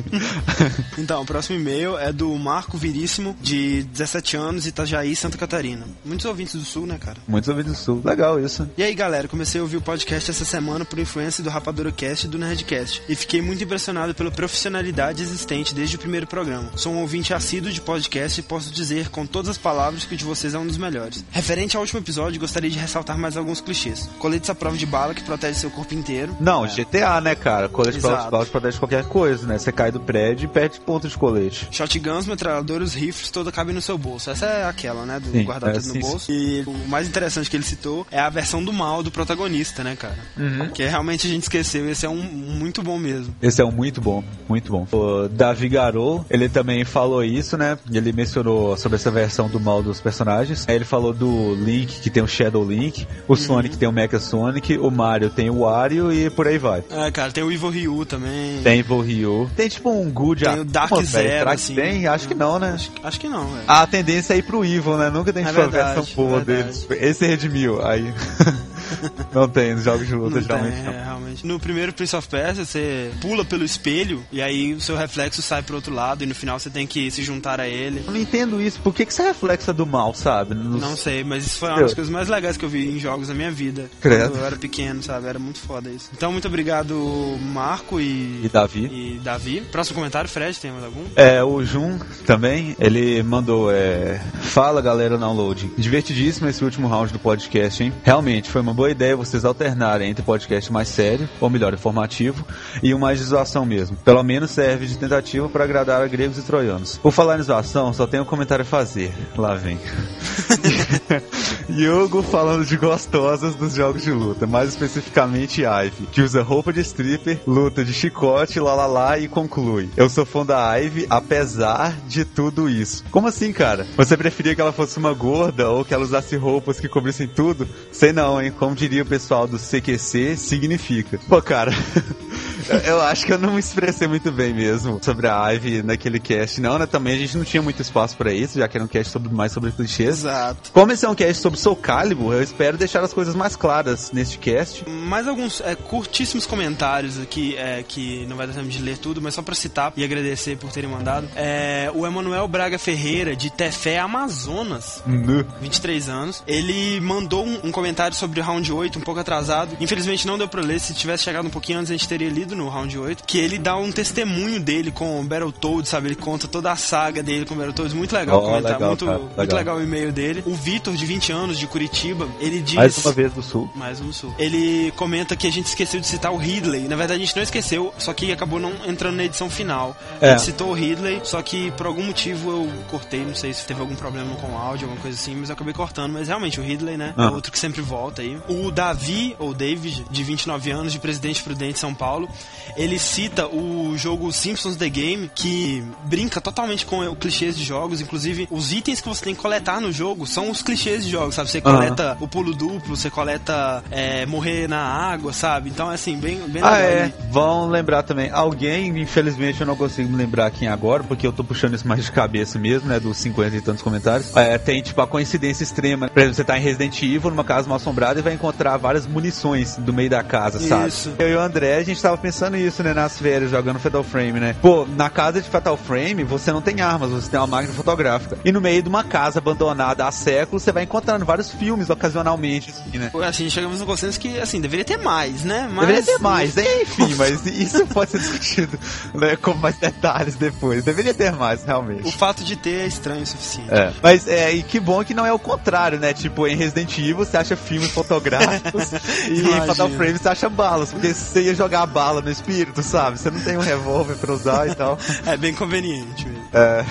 então, 0.98 1.22
o 1.22 1.26
próximo 1.26 1.58
e-mail 1.58 1.98
é 1.98 2.12
do 2.12 2.34
Marco 2.36 2.76
Viríssimo, 2.76 3.36
de 3.40 3.82
17 3.84 4.36
anos, 4.36 4.66
Itajaí, 4.66 5.14
Santa 5.16 5.38
Catarina. 5.38 5.86
Muitos 6.04 6.26
ouvintes 6.26 6.54
do 6.54 6.64
Sul, 6.64 6.86
né, 6.86 6.98
cara? 6.98 7.18
Muitos 7.26 7.48
ouvintes 7.48 7.72
do 7.72 7.78
sul. 7.78 8.02
Legal 8.04 8.40
isso. 8.40 8.68
E 8.76 8.82
aí, 8.82 8.94
galera, 8.94 9.28
comecei 9.28 9.60
a 9.60 9.64
ouvir 9.64 9.77
o 9.78 9.82
podcast 9.82 10.30
essa 10.30 10.44
semana 10.44 10.84
por 10.84 10.98
influência 10.98 11.42
do 11.42 11.50
Rapadura 11.50 11.92
Cast 11.92 12.26
e 12.26 12.28
do 12.28 12.36
Nerdcast. 12.36 13.02
E 13.08 13.14
fiquei 13.14 13.40
muito 13.40 13.62
impressionado 13.62 14.14
pela 14.14 14.30
profissionalidade 14.30 15.22
existente 15.22 15.74
desde 15.74 15.96
o 15.96 15.98
primeiro 15.98 16.26
programa. 16.26 16.70
Sou 16.76 16.92
um 16.92 16.98
ouvinte 16.98 17.32
assíduo 17.32 17.70
de 17.70 17.80
podcast 17.80 18.40
e 18.40 18.42
posso 18.42 18.70
dizer 18.72 19.08
com 19.08 19.24
todas 19.24 19.50
as 19.50 19.58
palavras 19.58 20.04
que 20.04 20.14
o 20.14 20.16
de 20.16 20.24
vocês 20.24 20.54
é 20.54 20.58
um 20.58 20.66
dos 20.66 20.76
melhores. 20.76 21.24
Referente 21.30 21.76
ao 21.76 21.82
último 21.82 22.00
episódio, 22.00 22.40
gostaria 22.40 22.70
de 22.70 22.78
ressaltar 22.78 23.16
mais 23.16 23.36
alguns 23.36 23.60
clichês. 23.60 24.08
Coletes 24.18 24.50
à 24.50 24.54
prova 24.54 24.76
de 24.76 24.86
bala 24.86 25.14
que 25.14 25.22
protege 25.22 25.60
seu 25.60 25.70
corpo 25.70 25.94
inteiro. 25.94 26.36
Não, 26.40 26.66
GTA, 26.66 27.20
né, 27.20 27.34
cara? 27.34 27.68
Colete 27.68 27.98
Exato. 27.98 28.22
para 28.22 28.30
bala 28.30 28.46
protege 28.46 28.78
qualquer 28.78 29.04
coisa, 29.04 29.46
né? 29.46 29.58
Você 29.58 29.70
cai 29.70 29.92
do 29.92 30.00
prédio 30.00 30.46
e 30.46 30.48
perde 30.48 30.80
ponto 30.80 31.08
de 31.08 31.16
colete. 31.16 31.68
Shotguns, 31.70 32.26
metralhadoras, 32.26 32.94
rifles, 32.94 33.30
toda 33.30 33.52
cabe 33.52 33.72
no 33.72 33.80
seu 33.80 33.96
bolso. 33.96 34.30
Essa 34.30 34.46
é 34.46 34.64
aquela, 34.64 35.06
né? 35.06 35.20
Do 35.20 35.30
Sim, 35.30 35.44
guardar 35.44 35.70
é, 35.70 35.72
tudo 35.74 35.86
no 35.86 35.92
sim, 35.92 36.00
bolso. 36.00 36.32
E 36.32 36.62
o 36.66 36.88
mais 36.88 37.06
interessante 37.06 37.48
que 37.48 37.56
ele 37.56 37.64
citou 37.64 38.06
é 38.10 38.18
a 38.18 38.28
versão 38.28 38.62
do 38.64 38.72
mal 38.72 39.02
do 39.02 39.10
protagonista, 39.10 39.67
né, 39.82 39.96
cara? 39.96 40.16
Uhum. 40.36 40.68
Que 40.70 40.84
realmente 40.84 41.26
a 41.26 41.30
gente 41.30 41.42
esqueceu. 41.44 41.88
Esse 41.88 42.06
é 42.06 42.08
um 42.08 42.16
muito 42.22 42.82
bom 42.82 42.98
mesmo. 42.98 43.34
Esse 43.42 43.60
é 43.60 43.64
um 43.64 43.70
muito 43.70 44.00
bom, 44.00 44.22
muito 44.48 44.72
bom. 44.72 44.86
O 44.92 45.28
Davi 45.28 45.68
Garou, 45.68 46.24
ele 46.30 46.48
também 46.48 46.84
falou 46.84 47.22
isso, 47.24 47.56
né? 47.56 47.78
Ele 47.90 48.12
mencionou 48.12 48.76
sobre 48.76 48.96
essa 48.96 49.10
versão 49.10 49.48
do 49.48 49.60
mal 49.60 49.82
dos 49.82 50.00
personagens. 50.00 50.64
Aí 50.68 50.74
ele 50.76 50.84
falou 50.84 51.12
do 51.12 51.54
Link, 51.54 52.00
que 52.00 52.10
tem 52.10 52.22
o 52.22 52.28
Shadow 52.28 52.64
Link, 52.64 53.06
o 53.26 53.36
Sonic 53.36 53.76
tem 53.76 53.88
o 53.88 53.92
Mecha 53.92 54.18
Sonic, 54.18 54.78
o 54.78 54.90
Mario 54.90 55.30
tem 55.30 55.50
o 55.50 55.60
Wario 55.60 56.12
e 56.12 56.30
por 56.30 56.46
aí 56.46 56.58
vai. 56.58 56.82
É, 56.90 57.10
cara, 57.10 57.30
tem 57.32 57.44
o 57.44 57.52
Evil 57.52 57.70
Ryu 57.70 58.06
também. 58.06 58.62
Tem 58.62 58.78
Evil 58.80 59.00
Ryu. 59.00 59.50
Tem 59.56 59.68
tipo 59.68 59.90
um 59.90 60.10
Good 60.10 60.44
Tem 60.44 60.60
o 60.60 60.64
Dark 60.64 60.88
Pô, 60.88 61.02
Zero, 61.02 61.28
será 61.28 61.50
que 61.50 61.56
assim. 61.56 61.74
tem? 61.74 62.06
Acho 62.06 62.28
que 62.28 62.34
não, 62.34 62.58
né? 62.58 62.72
Acho, 62.74 62.90
acho 63.02 63.20
que 63.20 63.28
não, 63.28 63.46
velho. 63.46 63.64
A 63.66 63.86
tendência 63.86 64.34
é 64.34 64.38
ir 64.38 64.42
pro 64.42 64.64
Evil, 64.64 64.96
né? 64.96 65.10
Nunca 65.10 65.32
tem 65.32 65.42
É 65.42 65.46
tipo, 65.46 65.60
verdade, 65.60 65.94
versão 65.94 66.14
boa 66.16 66.40
é 66.40 66.44
deles. 66.44 66.86
Esse 66.90 67.26
redimiu, 67.26 67.84
aí. 67.86 68.12
não 69.32 69.48
tem 69.48 69.74
nos 69.74 69.84
jogos 69.84 70.06
de 70.06 70.14
luta, 70.14 70.36
Não 70.36 70.42
geralmente 70.42 70.74
tem, 70.74 70.84
não. 70.84 70.92
é, 70.92 71.04
realmente. 71.04 71.46
No 71.46 71.58
primeiro 71.60 71.92
Prince 71.92 72.14
of 72.16 72.28
Persia, 72.28 72.64
você 72.64 73.10
pula 73.20 73.44
pelo 73.44 73.64
espelho 73.64 74.22
e 74.32 74.40
aí 74.42 74.74
o 74.74 74.80
seu 74.80 74.96
reflexo 74.96 75.42
sai 75.42 75.62
pro 75.62 75.76
outro 75.76 75.92
lado 75.94 76.22
e 76.24 76.26
no 76.26 76.34
final 76.34 76.58
você 76.58 76.70
tem 76.70 76.86
que 76.86 77.10
se 77.10 77.22
juntar 77.22 77.60
a 77.60 77.68
ele. 77.68 78.02
Eu 78.06 78.12
não 78.12 78.20
entendo 78.20 78.60
isso. 78.60 78.80
Por 78.80 78.94
que, 78.94 79.04
que 79.06 79.12
isso 79.12 79.22
é 79.22 79.26
reflexo 79.28 79.72
do 79.72 79.86
mal, 79.86 80.14
sabe? 80.14 80.54
Nos- 80.54 80.80
Não 80.80 80.96
sei, 80.96 81.22
mas 81.24 81.46
isso 81.46 81.58
foi 81.58 81.68
uma 81.70 81.80
das 81.82 81.94
coisas 81.94 82.12
mais 82.12 82.28
legais 82.28 82.56
que 82.56 82.64
eu 82.64 82.68
vi 82.68 82.88
em 82.88 82.98
jogos 82.98 83.28
da 83.28 83.34
minha 83.34 83.50
vida. 83.50 83.90
Credo. 84.00 84.30
Quando 84.30 84.40
eu 84.40 84.46
era 84.46 84.56
pequeno, 84.56 85.02
sabe? 85.02 85.26
Era 85.26 85.38
muito 85.38 85.58
foda 85.60 85.88
isso. 85.90 86.10
Então, 86.16 86.32
muito 86.32 86.48
obrigado, 86.48 86.94
Marco 87.40 88.00
e, 88.00 88.40
E 88.44 88.50
Davi. 88.52 88.84
e 88.86 89.20
Davi. 89.22 89.60
Próximo 89.72 89.96
comentário, 89.96 90.28
Fred, 90.28 90.58
tem 90.58 90.70
mais 90.72 90.84
algum? 90.84 91.04
É, 91.16 91.42
o 91.42 91.64
Jun 91.64 91.98
também, 92.26 92.76
ele 92.78 93.22
mandou, 93.22 93.70
é... 93.72 94.20
Fala 94.40 94.80
galera 94.80 95.16
download. 95.18 95.70
Divertidíssimo 95.76 96.48
esse 96.48 96.64
último 96.64 96.88
round 96.88 97.12
do 97.12 97.18
podcast, 97.18 97.82
hein? 97.82 97.92
Realmente, 98.02 98.48
foi 98.50 98.60
uma 98.60 98.72
boa 98.78 98.92
ideia 98.92 99.16
vocês 99.16 99.44
alternarem 99.44 100.08
entre 100.08 100.22
podcast 100.22 100.72
mais 100.72 100.86
sério, 100.86 101.28
ou 101.40 101.50
melhor, 101.50 101.74
informativo, 101.74 102.46
e 102.80 102.94
um 102.94 102.98
mais 103.00 103.18
de 103.18 103.24
zoação 103.24 103.66
mesmo. 103.66 103.96
Pelo 103.96 104.22
menos 104.22 104.52
serve 104.52 104.86
de 104.86 104.96
tentativa 104.96 105.48
para 105.48 105.64
agradar 105.64 106.00
a 106.00 106.06
gregos 106.06 106.38
e 106.38 106.42
troianos. 106.42 106.96
Por 106.96 107.10
falar 107.10 107.40
em 107.40 107.42
zoação, 107.42 107.92
só 107.92 108.06
tenho 108.06 108.22
um 108.22 108.26
comentário 108.26 108.62
a 108.62 108.64
fazer. 108.64 109.12
Lá 109.36 109.56
vem. 109.56 109.80
Yogo 111.68 112.22
falando 112.22 112.64
de 112.64 112.76
gostosas 112.76 113.56
dos 113.56 113.74
jogos 113.74 114.02
de 114.02 114.12
luta, 114.12 114.46
mais 114.46 114.70
especificamente 114.70 115.62
Ive, 115.64 116.06
que 116.12 116.22
usa 116.22 116.40
roupa 116.40 116.72
de 116.72 116.80
stripper, 116.80 117.40
luta 117.46 117.84
de 117.84 117.92
chicote, 117.92 118.60
lá 118.60 119.18
e 119.18 119.26
conclui. 119.26 119.90
Eu 119.96 120.08
sou 120.08 120.24
fã 120.24 120.46
da 120.46 120.78
Ive, 120.78 121.06
apesar 121.10 121.96
de 122.06 122.24
tudo 122.24 122.70
isso. 122.70 123.04
Como 123.10 123.26
assim, 123.26 123.52
cara? 123.52 123.86
Você 123.96 124.16
preferia 124.16 124.54
que 124.54 124.60
ela 124.60 124.72
fosse 124.72 124.98
uma 124.98 125.12
gorda 125.12 125.68
ou 125.68 125.84
que 125.84 125.92
ela 125.92 126.04
usasse 126.04 126.36
roupas 126.36 126.78
que 126.78 126.88
cobrissem 126.88 127.26
tudo? 127.26 127.68
Sei 127.90 128.12
não, 128.12 128.40
hein? 128.40 128.52
Como 128.56 128.67
diria 128.74 129.02
o 129.02 129.06
pessoal 129.06 129.46
do 129.46 129.58
CQC, 129.58 130.36
significa. 130.36 131.18
Pô, 131.28 131.40
cara. 131.40 131.72
eu 132.84 133.00
acho 133.00 133.24
que 133.24 133.32
eu 133.32 133.38
não 133.38 133.54
me 133.54 133.60
expressei 133.60 134.06
muito 134.06 134.30
bem 134.30 134.52
mesmo 134.52 135.00
sobre 135.02 135.26
a 135.26 135.48
Ivy 135.50 135.82
naquele 135.82 136.18
cast. 136.20 136.60
Não, 136.60 136.78
né? 136.78 136.86
Também 136.86 137.14
a 137.14 137.18
gente 137.18 137.36
não 137.36 137.44
tinha 137.44 137.62
muito 137.62 137.80
espaço 137.80 138.16
para 138.16 138.32
isso, 138.32 138.58
já 138.58 138.68
que 138.68 138.76
era 138.76 138.84
um 138.84 138.88
cast 138.88 139.12
sobre, 139.12 139.32
mais 139.32 139.52
sobre 139.52 139.70
clichês. 139.72 140.18
Exato. 140.18 140.70
Como 140.72 140.92
esse 140.92 141.04
é 141.04 141.08
um 141.08 141.14
cast 141.14 141.42
sobre 141.42 141.58
Soul 141.58 141.76
Calibur, 141.76 142.34
eu 142.34 142.42
espero 142.42 142.76
deixar 142.76 143.02
as 143.02 143.12
coisas 143.12 143.34
mais 143.34 143.56
claras 143.56 144.12
neste 144.12 144.38
cast. 144.38 144.88
Mais 144.88 145.26
alguns 145.26 145.60
é, 145.60 145.74
curtíssimos 145.74 146.46
comentários 146.46 147.18
aqui, 147.20 147.56
é, 147.56 147.82
que 147.82 148.26
não 148.26 148.36
vai 148.36 148.46
dar 148.46 148.54
tempo 148.54 148.68
de 148.68 148.82
ler 148.82 148.98
tudo, 148.98 149.20
mas 149.22 149.34
só 149.34 149.42
pra 149.42 149.54
citar 149.54 149.92
e 149.96 150.04
agradecer 150.04 150.56
por 150.56 150.70
terem 150.70 150.90
mandado. 150.90 151.28
É, 151.34 151.90
o 151.94 152.06
Emanuel 152.06 152.46
Braga 152.48 152.78
Ferreira, 152.78 153.34
de 153.34 153.50
Tefé, 153.50 153.98
Amazonas, 153.98 155.02
Nu. 155.06 155.44
23 155.60 156.08
anos, 156.08 156.42
ele 156.46 157.00
mandou 157.00 157.46
um, 157.46 157.60
um 157.64 157.72
comentário 157.72 158.16
sobre 158.16 158.40
o 158.40 158.42
Round 158.58 158.72
8, 158.72 158.98
um 158.98 159.02
pouco 159.02 159.20
atrasado. 159.20 159.76
Infelizmente 159.80 160.26
não 160.26 160.36
deu 160.36 160.48
pra 160.48 160.60
ler, 160.60 160.80
se 160.80 160.92
tivesse 160.94 161.24
chegado 161.24 161.46
um 161.46 161.50
pouquinho 161.50 161.78
antes 161.78 161.90
a 161.90 161.94
gente 161.94 162.08
teria 162.08 162.28
lido 162.28 162.56
no 162.56 162.68
Round 162.68 162.98
8, 162.98 163.24
que 163.24 163.38
ele 163.38 163.58
dá 163.58 163.76
um 163.76 163.92
testemunho 163.92 164.58
dele 164.60 164.90
com 164.90 165.20
o 165.20 165.22
Battletoads, 165.24 165.88
sabe? 165.88 166.08
Ele 166.08 166.14
conta 166.16 166.48
toda 166.48 166.72
a 166.72 166.76
saga 166.76 167.22
dele 167.22 167.44
com 167.44 167.54
o 167.54 167.56
Battletoads, 167.56 167.92
muito 167.94 168.12
legal 168.14 168.38
Oh, 168.38 168.46
comentar, 168.46 168.72
legal, 168.72 168.88
muito, 168.88 169.04
cara, 169.06 169.18
muito 169.18 169.36
legal. 169.38 169.56
legal 169.58 169.76
o 169.76 169.82
e-mail 169.82 170.12
dele. 170.12 170.42
O 170.46 170.54
Vitor, 170.54 170.94
de 170.94 171.06
20 171.06 171.32
anos, 171.32 171.58
de 171.58 171.66
Curitiba, 171.66 172.28
ele 172.40 172.60
diz... 172.60 172.74
Mais 172.74 172.98
uma 172.98 173.12
vez 173.12 173.32
do 173.32 173.42
Sul. 173.42 173.70
Mais 173.74 174.00
um 174.00 174.04
no 174.08 174.12
sul. 174.12 174.34
Ele 174.38 174.90
comenta 174.96 175.36
que 175.36 175.46
a 175.46 175.52
gente 175.52 175.66
esqueceu 175.66 176.00
de 176.00 176.06
citar 176.06 176.32
o 176.32 176.36
Ridley. 176.36 176.88
Na 176.88 176.96
verdade, 176.96 177.22
a 177.22 177.24
gente 177.24 177.36
não 177.36 177.42
esqueceu, 177.42 177.92
só 177.98 178.12
que 178.12 178.32
acabou 178.32 178.58
não 178.58 178.72
entrando 178.86 179.16
na 179.16 179.24
edição 179.24 179.48
final. 179.50 179.96
É. 180.20 180.28
A 180.28 180.30
gente 180.32 180.42
citou 180.46 180.70
o 180.70 180.72
Ridley, 180.72 181.20
só 181.24 181.42
que 181.42 181.70
por 181.72 181.86
algum 181.86 182.02
motivo 182.04 182.50
eu 182.50 182.72
cortei, 182.90 183.24
não 183.24 183.34
sei 183.34 183.52
se 183.52 183.66
teve 183.66 183.80
algum 183.80 183.94
problema 183.94 184.34
com 184.36 184.52
o 184.52 184.56
áudio, 184.56 184.86
alguma 184.86 185.00
coisa 185.02 185.16
assim, 185.18 185.34
mas 185.36 185.48
eu 185.50 185.54
acabei 185.54 185.74
cortando. 185.74 186.12
Mas 186.12 186.28
realmente, 186.28 186.58
o 186.58 186.62
Ridley, 186.62 186.96
né? 186.96 187.14
É 187.16 187.22
Ah. 187.22 187.30
outro 187.30 187.52
que 187.52 187.58
sempre 187.58 187.82
volta 187.82 188.22
aí. 188.22 188.38
O 188.48 188.70
Davi, 188.70 189.36
ou 189.38 189.52
David, 189.54 190.04
de 190.10 190.22
29 190.24 190.70
anos, 190.70 190.92
de 190.92 190.98
Presidente 190.98 191.42
Prudente, 191.42 191.78
São 191.78 191.92
Paulo, 191.94 192.28
ele 192.76 192.98
cita 192.98 193.46
o 193.46 193.96
jogo 193.96 194.32
Simpsons 194.32 194.76
The 194.76 194.88
Game, 194.88 195.30
que 195.34 195.82
brinca 196.04 196.40
totalmente 196.40 196.86
com 196.86 197.00
o 197.06 197.16
clichês 197.16 197.56
de 197.56 197.64
jogos. 197.64 198.00
Inclusive, 198.00 198.48
os 198.50 198.72
itens 198.72 199.00
que 199.00 199.08
você 199.08 199.24
tem 199.24 199.34
que 199.34 199.40
coletar 199.40 199.80
no 199.80 199.92
jogo 199.92 200.26
são 200.26 200.50
os 200.50 200.62
clichês 200.62 201.04
de 201.04 201.10
jogos, 201.10 201.34
sabe? 201.34 201.50
Você 201.50 201.60
coleta 201.60 202.16
o 202.20 202.28
pulo 202.28 202.54
duplo, 202.54 202.96
você 202.96 203.10
coleta 203.10 203.82
é, 203.90 204.24
morrer 204.26 204.68
na 204.68 204.80
água, 204.80 205.32
sabe? 205.32 205.68
Então, 205.70 205.90
é 205.90 205.94
assim, 205.94 206.16
bem, 206.18 206.38
bem 206.48 206.62
Ah, 206.62 206.70
legal. 206.76 206.90
é. 206.90 207.12
Vão 207.30 207.68
lembrar 207.68 208.02
também. 208.02 208.30
Alguém, 208.30 208.98
infelizmente, 209.00 209.60
eu 209.60 209.66
não 209.66 209.76
consigo 209.76 210.08
me 210.08 210.16
lembrar 210.16 210.50
quem 210.50 210.68
agora, 210.68 211.02
porque 211.04 211.26
eu 211.26 211.32
tô 211.32 211.44
puxando 211.44 211.74
isso 211.74 211.86
mais 211.86 212.04
de 212.04 212.12
cabeça 212.12 212.58
mesmo, 212.58 212.88
né? 212.88 212.98
Dos 212.98 213.16
50 213.18 213.56
e 213.56 213.60
tantos 213.60 213.82
comentários. 213.82 214.34
É, 214.36 214.56
tem, 214.58 214.80
tipo, 214.82 215.00
a 215.00 215.06
coincidência 215.06 215.62
extrema. 215.64 216.08
Por 216.08 216.18
exemplo, 216.18 216.34
você 216.34 216.44
tá 216.44 216.56
em 216.58 216.62
Resident 216.62 217.02
Evil, 217.02 217.30
numa 217.30 217.44
casa 217.44 217.68
mal 217.68 217.76
assombrada, 217.76 218.20
e 218.20 218.22
vai 218.28 218.34
encontrar 218.34 218.76
várias 218.76 219.06
munições 219.06 219.76
do 219.78 219.92
meio 219.92 220.10
da 220.10 220.22
casa, 220.22 220.58
sabe? 220.60 220.88
Isso. 220.88 221.14
Eu 221.18 221.28
e 221.30 221.34
o 221.34 221.40
André, 221.40 221.76
a 221.76 221.82
gente 221.82 222.00
tava 222.00 222.16
pensando 222.18 222.56
isso, 222.56 222.82
né? 222.82 222.92
Nas 222.92 223.18
férias, 223.18 223.50
jogando 223.50 223.78
Fatal 223.78 224.04
Frame, 224.04 224.38
né? 224.38 224.54
Pô, 224.60 224.86
na 224.86 225.08
casa 225.08 225.40
de 225.40 225.48
Fatal 225.48 225.76
Frame, 225.76 226.24
você 226.24 226.52
não 226.52 226.60
tem 226.60 226.80
armas, 226.80 227.10
você 227.10 227.30
tem 227.30 227.40
uma 227.40 227.46
máquina 227.46 227.72
fotográfica. 227.72 228.38
E 228.44 228.52
no 228.52 228.60
meio 228.60 228.82
de 228.82 228.88
uma 228.88 229.02
casa 229.02 229.38
abandonada 229.38 230.06
há 230.06 230.12
séculos, 230.12 230.62
você 230.62 230.72
vai 230.72 230.82
encontrando 230.82 231.24
vários 231.24 231.50
filmes 231.50 231.88
ocasionalmente, 231.88 232.70
assim, 232.70 232.98
né? 232.98 233.10
Assim, 233.26 233.48
chegamos 233.48 233.80
no 233.80 233.86
consenso 233.86 234.20
que, 234.20 234.38
assim, 234.38 234.60
deveria 234.60 234.84
ter 234.84 234.98
mais, 234.98 235.42
né? 235.42 235.68
Mas, 235.72 235.86
Deveria 235.86 236.04
ter 236.04 236.18
mais, 236.22 236.54
né? 236.54 236.82
enfim, 236.82 237.14
mas 237.14 237.46
isso 237.46 237.86
pode 237.88 238.10
ser 238.10 238.18
discutido 238.18 238.78
né, 239.14 239.36
com 239.36 239.54
mais 239.54 239.76
detalhes 239.78 240.36
depois. 240.36 240.84
Deveria 240.84 241.14
ter 241.14 241.32
mais, 241.32 241.62
O 241.62 241.66
realmente. 241.66 242.12
fato 242.12 242.44
de 242.44 242.56
ter 242.56 242.82
é 242.82 242.86
estranho 242.86 243.22
o 243.22 243.26
suficiente. 243.26 243.72
É. 243.72 243.92
Mas 244.02 244.28
é, 244.28 244.52
e 244.52 244.62
que 244.62 244.78
bom 244.78 245.02
que 245.04 245.14
não 245.14 245.24
é 245.24 245.32
o 245.32 245.38
contrário, 245.38 245.98
né? 245.98 246.12
Tipo, 246.12 246.46
em 246.46 246.56
Resident 246.56 246.96
Evil 246.98 247.16
você 247.16 247.36
acha 247.36 247.56
filmes 247.56 247.90
fotográficos 247.90 248.17
e 249.28 249.32
em 249.32 249.38
Imagina. 249.38 249.66
Fatal 249.66 249.90
Frame 249.90 250.18
você 250.18 250.28
acha 250.28 250.48
balas, 250.48 250.92
porque 250.92 251.12
você 251.12 251.42
ia 251.42 251.54
jogar 251.54 251.86
bala 251.86 252.20
no 252.20 252.30
espírito, 252.30 252.82
sabe? 252.82 253.18
Você 253.18 253.30
não 253.30 253.40
tem 253.40 253.56
um 253.56 253.60
revólver 253.60 254.16
pra 254.16 254.32
usar 254.32 254.68
e 254.68 254.74
tal. 254.74 254.98
É 255.26 255.36
bem 255.36 255.54
conveniente 255.54 256.26
mesmo. 256.26 256.48
É. 256.52 256.84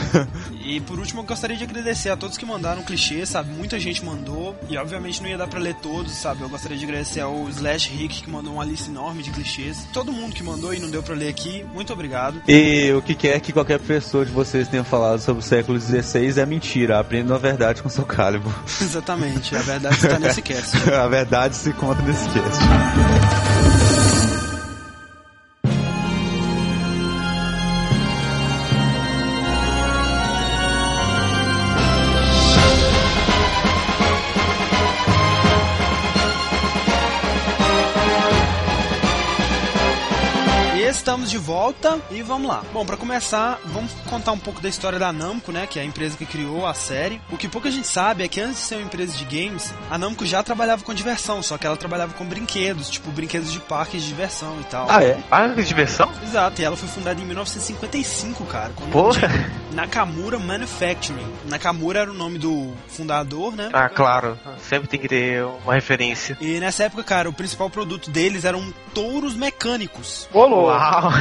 E 0.67 0.81
por 0.81 0.99
último, 0.99 1.21
eu 1.21 1.23
gostaria 1.23 1.55
de 1.55 1.63
agradecer 1.63 2.09
a 2.09 2.17
todos 2.17 2.37
que 2.37 2.45
mandaram 2.45 2.83
clichê, 2.83 3.25
sabe? 3.25 3.49
Muita 3.51 3.79
gente 3.79 4.03
mandou. 4.03 4.53
E 4.69 4.77
obviamente 4.77 5.21
não 5.23 5.29
ia 5.29 5.37
dar 5.37 5.47
pra 5.47 5.61
ler 5.61 5.75
todos, 5.75 6.11
sabe? 6.11 6.41
Eu 6.41 6.49
gostaria 6.49 6.77
de 6.77 6.83
agradecer 6.83 7.21
ao 7.21 7.47
Slash 7.47 7.89
Rick, 7.89 8.23
que 8.23 8.29
mandou 8.29 8.55
uma 8.55 8.65
lista 8.65 8.89
enorme 8.89 9.23
de 9.23 9.31
clichês. 9.31 9.87
Todo 9.93 10.11
mundo 10.11 10.35
que 10.35 10.43
mandou 10.43 10.73
e 10.73 10.79
não 10.79 10.89
deu 10.89 11.01
pra 11.01 11.15
ler 11.15 11.29
aqui, 11.29 11.65
muito 11.73 11.93
obrigado. 11.93 12.41
E 12.49 12.91
o 12.91 13.01
que 13.01 13.15
quer 13.15 13.39
que 13.39 13.53
qualquer 13.53 13.79
pessoa 13.79 14.25
de 14.25 14.31
vocês 14.33 14.67
tenha 14.67 14.83
falado 14.83 15.21
sobre 15.21 15.39
o 15.41 15.45
século 15.45 15.79
XVI 15.79 16.37
é 16.37 16.45
mentira. 16.45 16.99
Aprendam 16.99 17.37
a 17.37 17.39
verdade 17.39 17.81
com 17.81 17.87
seu 17.87 18.03
calibre. 18.03 18.51
Exatamente, 18.81 19.55
a 19.55 19.61
verdade 19.61 19.95
está 19.95 20.19
nesse 20.19 20.41
cast. 20.41 20.77
a 20.91 21.07
verdade 21.07 21.55
se 21.55 21.71
conta 21.71 22.01
nesse 22.01 22.27
cast. 22.29 24.06
De 41.37 41.43
volta 41.43 41.99
e 42.09 42.23
vamos 42.23 42.47
lá. 42.47 42.63
Bom, 42.73 42.83
pra 42.83 42.97
começar, 42.97 43.59
vamos 43.65 43.93
contar 44.09 44.31
um 44.31 44.39
pouco 44.39 44.59
da 44.59 44.67
história 44.67 44.97
da 44.97 45.13
Namco, 45.13 45.51
né, 45.51 45.67
que 45.67 45.77
é 45.77 45.83
a 45.83 45.85
empresa 45.85 46.17
que 46.17 46.25
criou 46.25 46.65
a 46.65 46.73
série. 46.73 47.21
O 47.31 47.37
que 47.37 47.47
pouca 47.47 47.69
gente 47.69 47.87
sabe 47.87 48.23
é 48.23 48.27
que 48.27 48.41
antes 48.41 48.57
de 48.57 48.63
ser 48.63 48.75
uma 48.75 48.85
empresa 48.85 49.15
de 49.15 49.23
games, 49.23 49.71
a 49.89 49.97
Namco 49.99 50.25
já 50.25 50.41
trabalhava 50.41 50.83
com 50.83 50.93
diversão, 50.93 51.43
só 51.43 51.57
que 51.57 51.67
ela 51.67 51.77
trabalhava 51.77 52.13
com 52.13 52.25
brinquedos, 52.25 52.89
tipo 52.89 53.11
brinquedos 53.11 53.51
de 53.51 53.59
parques 53.59 54.01
de 54.01 54.07
diversão 54.07 54.57
e 54.59 54.63
tal. 54.63 54.87
Ah, 54.89 55.03
é? 55.03 55.19
Ah, 55.29 55.47
que 55.49 55.61
diversão? 55.61 56.11
Exato, 56.23 56.59
e 56.59 56.65
ela 56.65 56.75
foi 56.75 56.89
fundada 56.89 57.21
em 57.21 57.25
1955, 57.25 58.43
cara. 58.45 58.71
Porra. 58.91 59.27
de 59.27 59.75
Nakamura 59.75 60.39
Manufacturing. 60.39 61.27
Nakamura 61.45 61.99
era 61.99 62.11
o 62.11 62.15
nome 62.15 62.39
do 62.39 62.73
fundador, 62.87 63.55
né? 63.55 63.69
Ah, 63.73 63.89
claro. 63.89 64.39
Sempre 64.67 64.87
tem 64.87 64.99
que 64.99 65.07
ter 65.07 65.43
uma 65.43 65.75
referência. 65.75 66.35
E 66.41 66.59
nessa 66.59 66.85
época, 66.85 67.03
cara, 67.03 67.29
o 67.29 67.33
principal 67.33 67.69
produto 67.69 68.09
deles 68.09 68.43
eram 68.43 68.73
touros 68.93 69.35
mecânicos. 69.35 70.27
Ô, 70.33 70.47
louco. 70.47 70.67
Uau! 70.71 71.11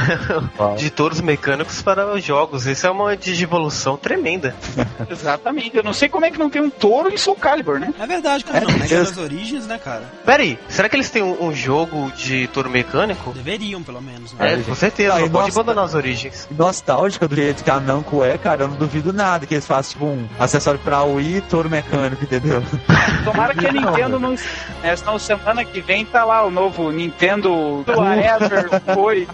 De 0.77 0.89
touros 0.89 1.21
mecânicos 1.21 1.81
para 1.81 2.05
os 2.13 2.23
jogos. 2.23 2.65
Isso 2.65 2.85
é 2.87 2.89
uma 2.91 3.15
digivolução 3.17 3.97
tremenda. 3.97 4.55
Exatamente. 5.09 5.75
Eu 5.77 5.83
não 5.83 5.93
sei 5.93 6.09
como 6.09 6.25
é 6.25 6.31
que 6.31 6.37
não 6.39 6.49
tem 6.49 6.61
um 6.61 6.69
touro 6.69 7.09
em 7.13 7.17
Soul 7.17 7.35
Calibur, 7.37 7.79
né? 7.79 7.93
É 7.99 8.05
verdade, 8.07 8.43
como 8.45 8.59
não, 8.59 8.77
né? 8.77 8.87
Que 8.87 8.93
é 8.93 8.97
das 8.99 9.17
origens, 9.17 9.67
né, 9.67 9.77
cara? 9.77 10.03
Pera 10.25 10.43
aí, 10.43 10.57
será 10.69 10.87
que 10.89 10.95
eles 10.95 11.09
têm 11.09 11.23
um, 11.23 11.45
um 11.47 11.53
jogo 11.53 12.11
de 12.15 12.47
touro 12.47 12.69
mecânico? 12.69 13.31
Deveriam, 13.33 13.81
pelo 13.83 14.01
menos, 14.01 14.33
né? 14.33 14.53
É, 14.53 14.57
com 14.57 14.75
certeza, 14.75 15.15
Ah, 15.15 15.19
e 15.19 15.23
não 15.23 15.29
pode 15.29 15.51
abandonar 15.51 15.85
as 15.85 15.93
origens. 15.93 16.47
nostálgica 16.51 17.27
do 17.27 17.35
jeito 17.35 17.63
que 17.63 17.69
a 17.71 17.79
Namco 17.79 18.23
é, 18.23 18.37
cara, 18.37 18.63
eu 18.63 18.67
não 18.67 18.75
duvido 18.75 19.11
nada 19.13 19.45
que 19.45 19.53
eles 19.53 19.65
façam 19.67 19.93
tipo 19.93 20.05
um 20.05 20.27
acessório 20.39 20.79
pra 20.83 21.03
Wii 21.03 21.37
e 21.37 21.41
touro 21.41 21.69
mecânico, 21.69 22.23
entendeu? 22.23 22.63
Tomara 23.23 23.53
que 23.53 23.65
a 23.65 23.71
Não, 23.71 23.91
Nintendo 23.91 24.19
não. 24.19 24.35
É, 24.83 24.95
senão 24.95 25.17
semana 25.19 25.63
que 25.65 25.81
vem 25.81 26.05
tá 26.05 26.23
lá 26.23 26.43
o 26.45 26.51
novo 26.51 26.91
Nintendo 26.91 27.83
Whatever 27.87 28.69
foi. 28.93 29.27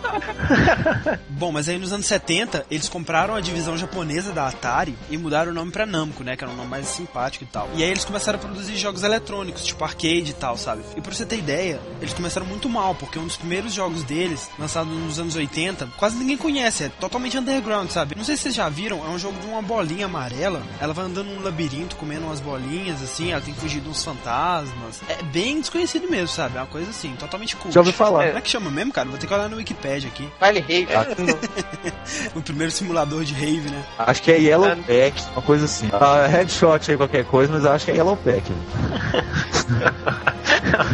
Bom, 1.28 1.52
mas 1.52 1.68
aí 1.68 1.78
nos 1.78 1.92
anos 1.92 2.06
70, 2.06 2.66
eles 2.70 2.88
compraram 2.88 3.34
a 3.34 3.40
divisão 3.40 3.76
japonesa 3.76 4.32
da 4.32 4.48
Atari 4.48 4.96
e 5.08 5.16
mudaram 5.16 5.52
o 5.52 5.54
nome 5.54 5.70
pra 5.70 5.86
Namco, 5.86 6.22
né? 6.22 6.36
Que 6.36 6.44
era 6.44 6.52
um 6.52 6.56
nome 6.56 6.68
mais 6.68 6.86
simpático 6.86 7.44
e 7.44 7.46
tal. 7.46 7.68
E 7.74 7.82
aí 7.82 7.90
eles 7.90 8.04
começaram 8.04 8.38
a 8.38 8.42
produzir 8.42 8.76
jogos 8.76 9.02
eletrônicos, 9.02 9.64
tipo 9.64 9.82
arcade 9.84 10.30
e 10.30 10.34
tal, 10.34 10.56
sabe? 10.56 10.82
E 10.96 11.00
pra 11.00 11.12
você 11.12 11.24
ter 11.24 11.38
ideia, 11.38 11.80
eles 12.00 12.12
começaram 12.12 12.46
muito 12.46 12.68
mal, 12.68 12.94
porque 12.94 13.18
um 13.18 13.26
dos 13.26 13.36
primeiros 13.36 13.72
jogos 13.72 14.02
deles, 14.04 14.50
lançado 14.58 14.86
nos 14.90 15.18
anos 15.18 15.36
80, 15.36 15.88
quase 15.96 16.16
ninguém 16.16 16.36
conhece, 16.36 16.84
é 16.84 16.88
totalmente 16.88 17.38
underground, 17.38 17.90
sabe? 17.90 18.14
Não 18.14 18.24
sei 18.24 18.36
se 18.36 18.44
vocês 18.44 18.54
já 18.54 18.68
viram, 18.68 19.04
é 19.04 19.08
um 19.08 19.18
jogo 19.18 19.38
de 19.40 19.46
uma 19.46 19.62
bolinha 19.62 20.06
amarela. 20.06 20.62
Ela 20.80 20.92
vai 20.92 21.04
andando 21.06 21.28
num 21.28 21.42
labirinto, 21.42 21.96
comendo 21.96 22.26
umas 22.26 22.40
bolinhas, 22.40 23.02
assim, 23.02 23.32
ela 23.32 23.40
tem 23.40 23.54
que 23.54 23.60
fugir 23.60 23.80
de 23.80 23.88
uns 23.88 24.04
fantasmas. 24.04 25.00
É 25.08 25.22
bem 25.22 25.60
desconhecido 25.60 26.08
mesmo, 26.10 26.28
sabe? 26.28 26.56
É 26.56 26.60
uma 26.60 26.66
coisa 26.66 26.90
assim, 26.90 27.14
totalmente 27.16 27.56
cool. 27.56 27.72
Já 27.72 27.80
ouvi 27.80 27.92
falar. 27.92 28.26
Como 28.26 28.38
é 28.38 28.40
que 28.40 28.50
chama 28.50 28.70
mesmo, 28.70 28.92
cara? 28.92 29.08
Vou 29.08 29.18
ter 29.18 29.26
que 29.26 29.34
olhar 29.34 29.48
no 29.48 29.56
Wikipedia 29.56 29.89
aqui. 29.96 30.28
Vale 30.38 30.60
Rave. 30.60 30.88
O 32.34 32.42
primeiro 32.42 32.72
simulador 32.72 33.24
de 33.24 33.34
rave, 33.34 33.70
né? 33.70 33.84
Acho 33.98 34.22
que 34.22 34.32
é 34.32 34.38
Yellow 34.38 34.76
Pack, 34.76 35.22
uma 35.32 35.42
coisa 35.42 35.64
assim. 35.64 35.88
Ah, 35.92 36.26
headshot 36.26 36.90
aí 36.90 36.96
qualquer 36.96 37.24
coisa, 37.24 37.52
mas 37.52 37.64
eu 37.64 37.72
acho 37.72 37.84
que 37.84 37.92
é 37.92 37.96
Yellow 37.96 38.16
Pack. 38.16 38.42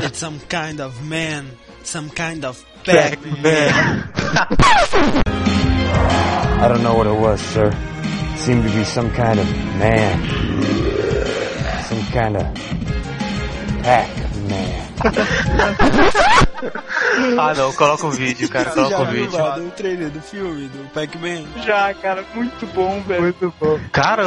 It's 0.04 0.18
some 0.18 0.38
kind 0.48 0.80
of 0.80 0.94
man, 1.04 1.46
some 1.84 2.10
kind 2.10 2.44
of 2.44 2.62
Pac-Man. 2.84 3.42
I 6.58 6.68
don't 6.68 6.82
know 6.82 6.94
what 6.94 7.06
it 7.06 7.18
was, 7.18 7.40
sir. 7.40 7.70
seemed 8.46 8.62
to 8.62 8.70
be 8.70 8.84
some 8.84 9.10
kind 9.10 9.40
of 9.40 9.46
man. 9.76 10.22
Some 11.82 12.02
kind 12.12 12.36
of 12.36 12.44
Pac-Man. 13.82 14.85
ah 17.38 17.54
não, 17.54 17.72
coloca 17.72 18.06
o 18.06 18.10
vídeo, 18.10 18.48
cara, 18.48 18.70
coloca 18.70 19.02
o 19.02 19.06
vídeo. 19.06 19.38
o 19.38 19.70
trailer 19.70 20.10
do 20.10 20.20
filme, 20.20 20.68
do 20.68 20.88
Pac-Man? 20.90 21.44
Já, 21.64 21.94
cara, 21.94 22.24
muito 22.34 22.66
bom, 22.74 23.00
velho. 23.06 23.22
Muito 23.22 23.54
bom. 23.60 23.78
Cara, 23.92 24.24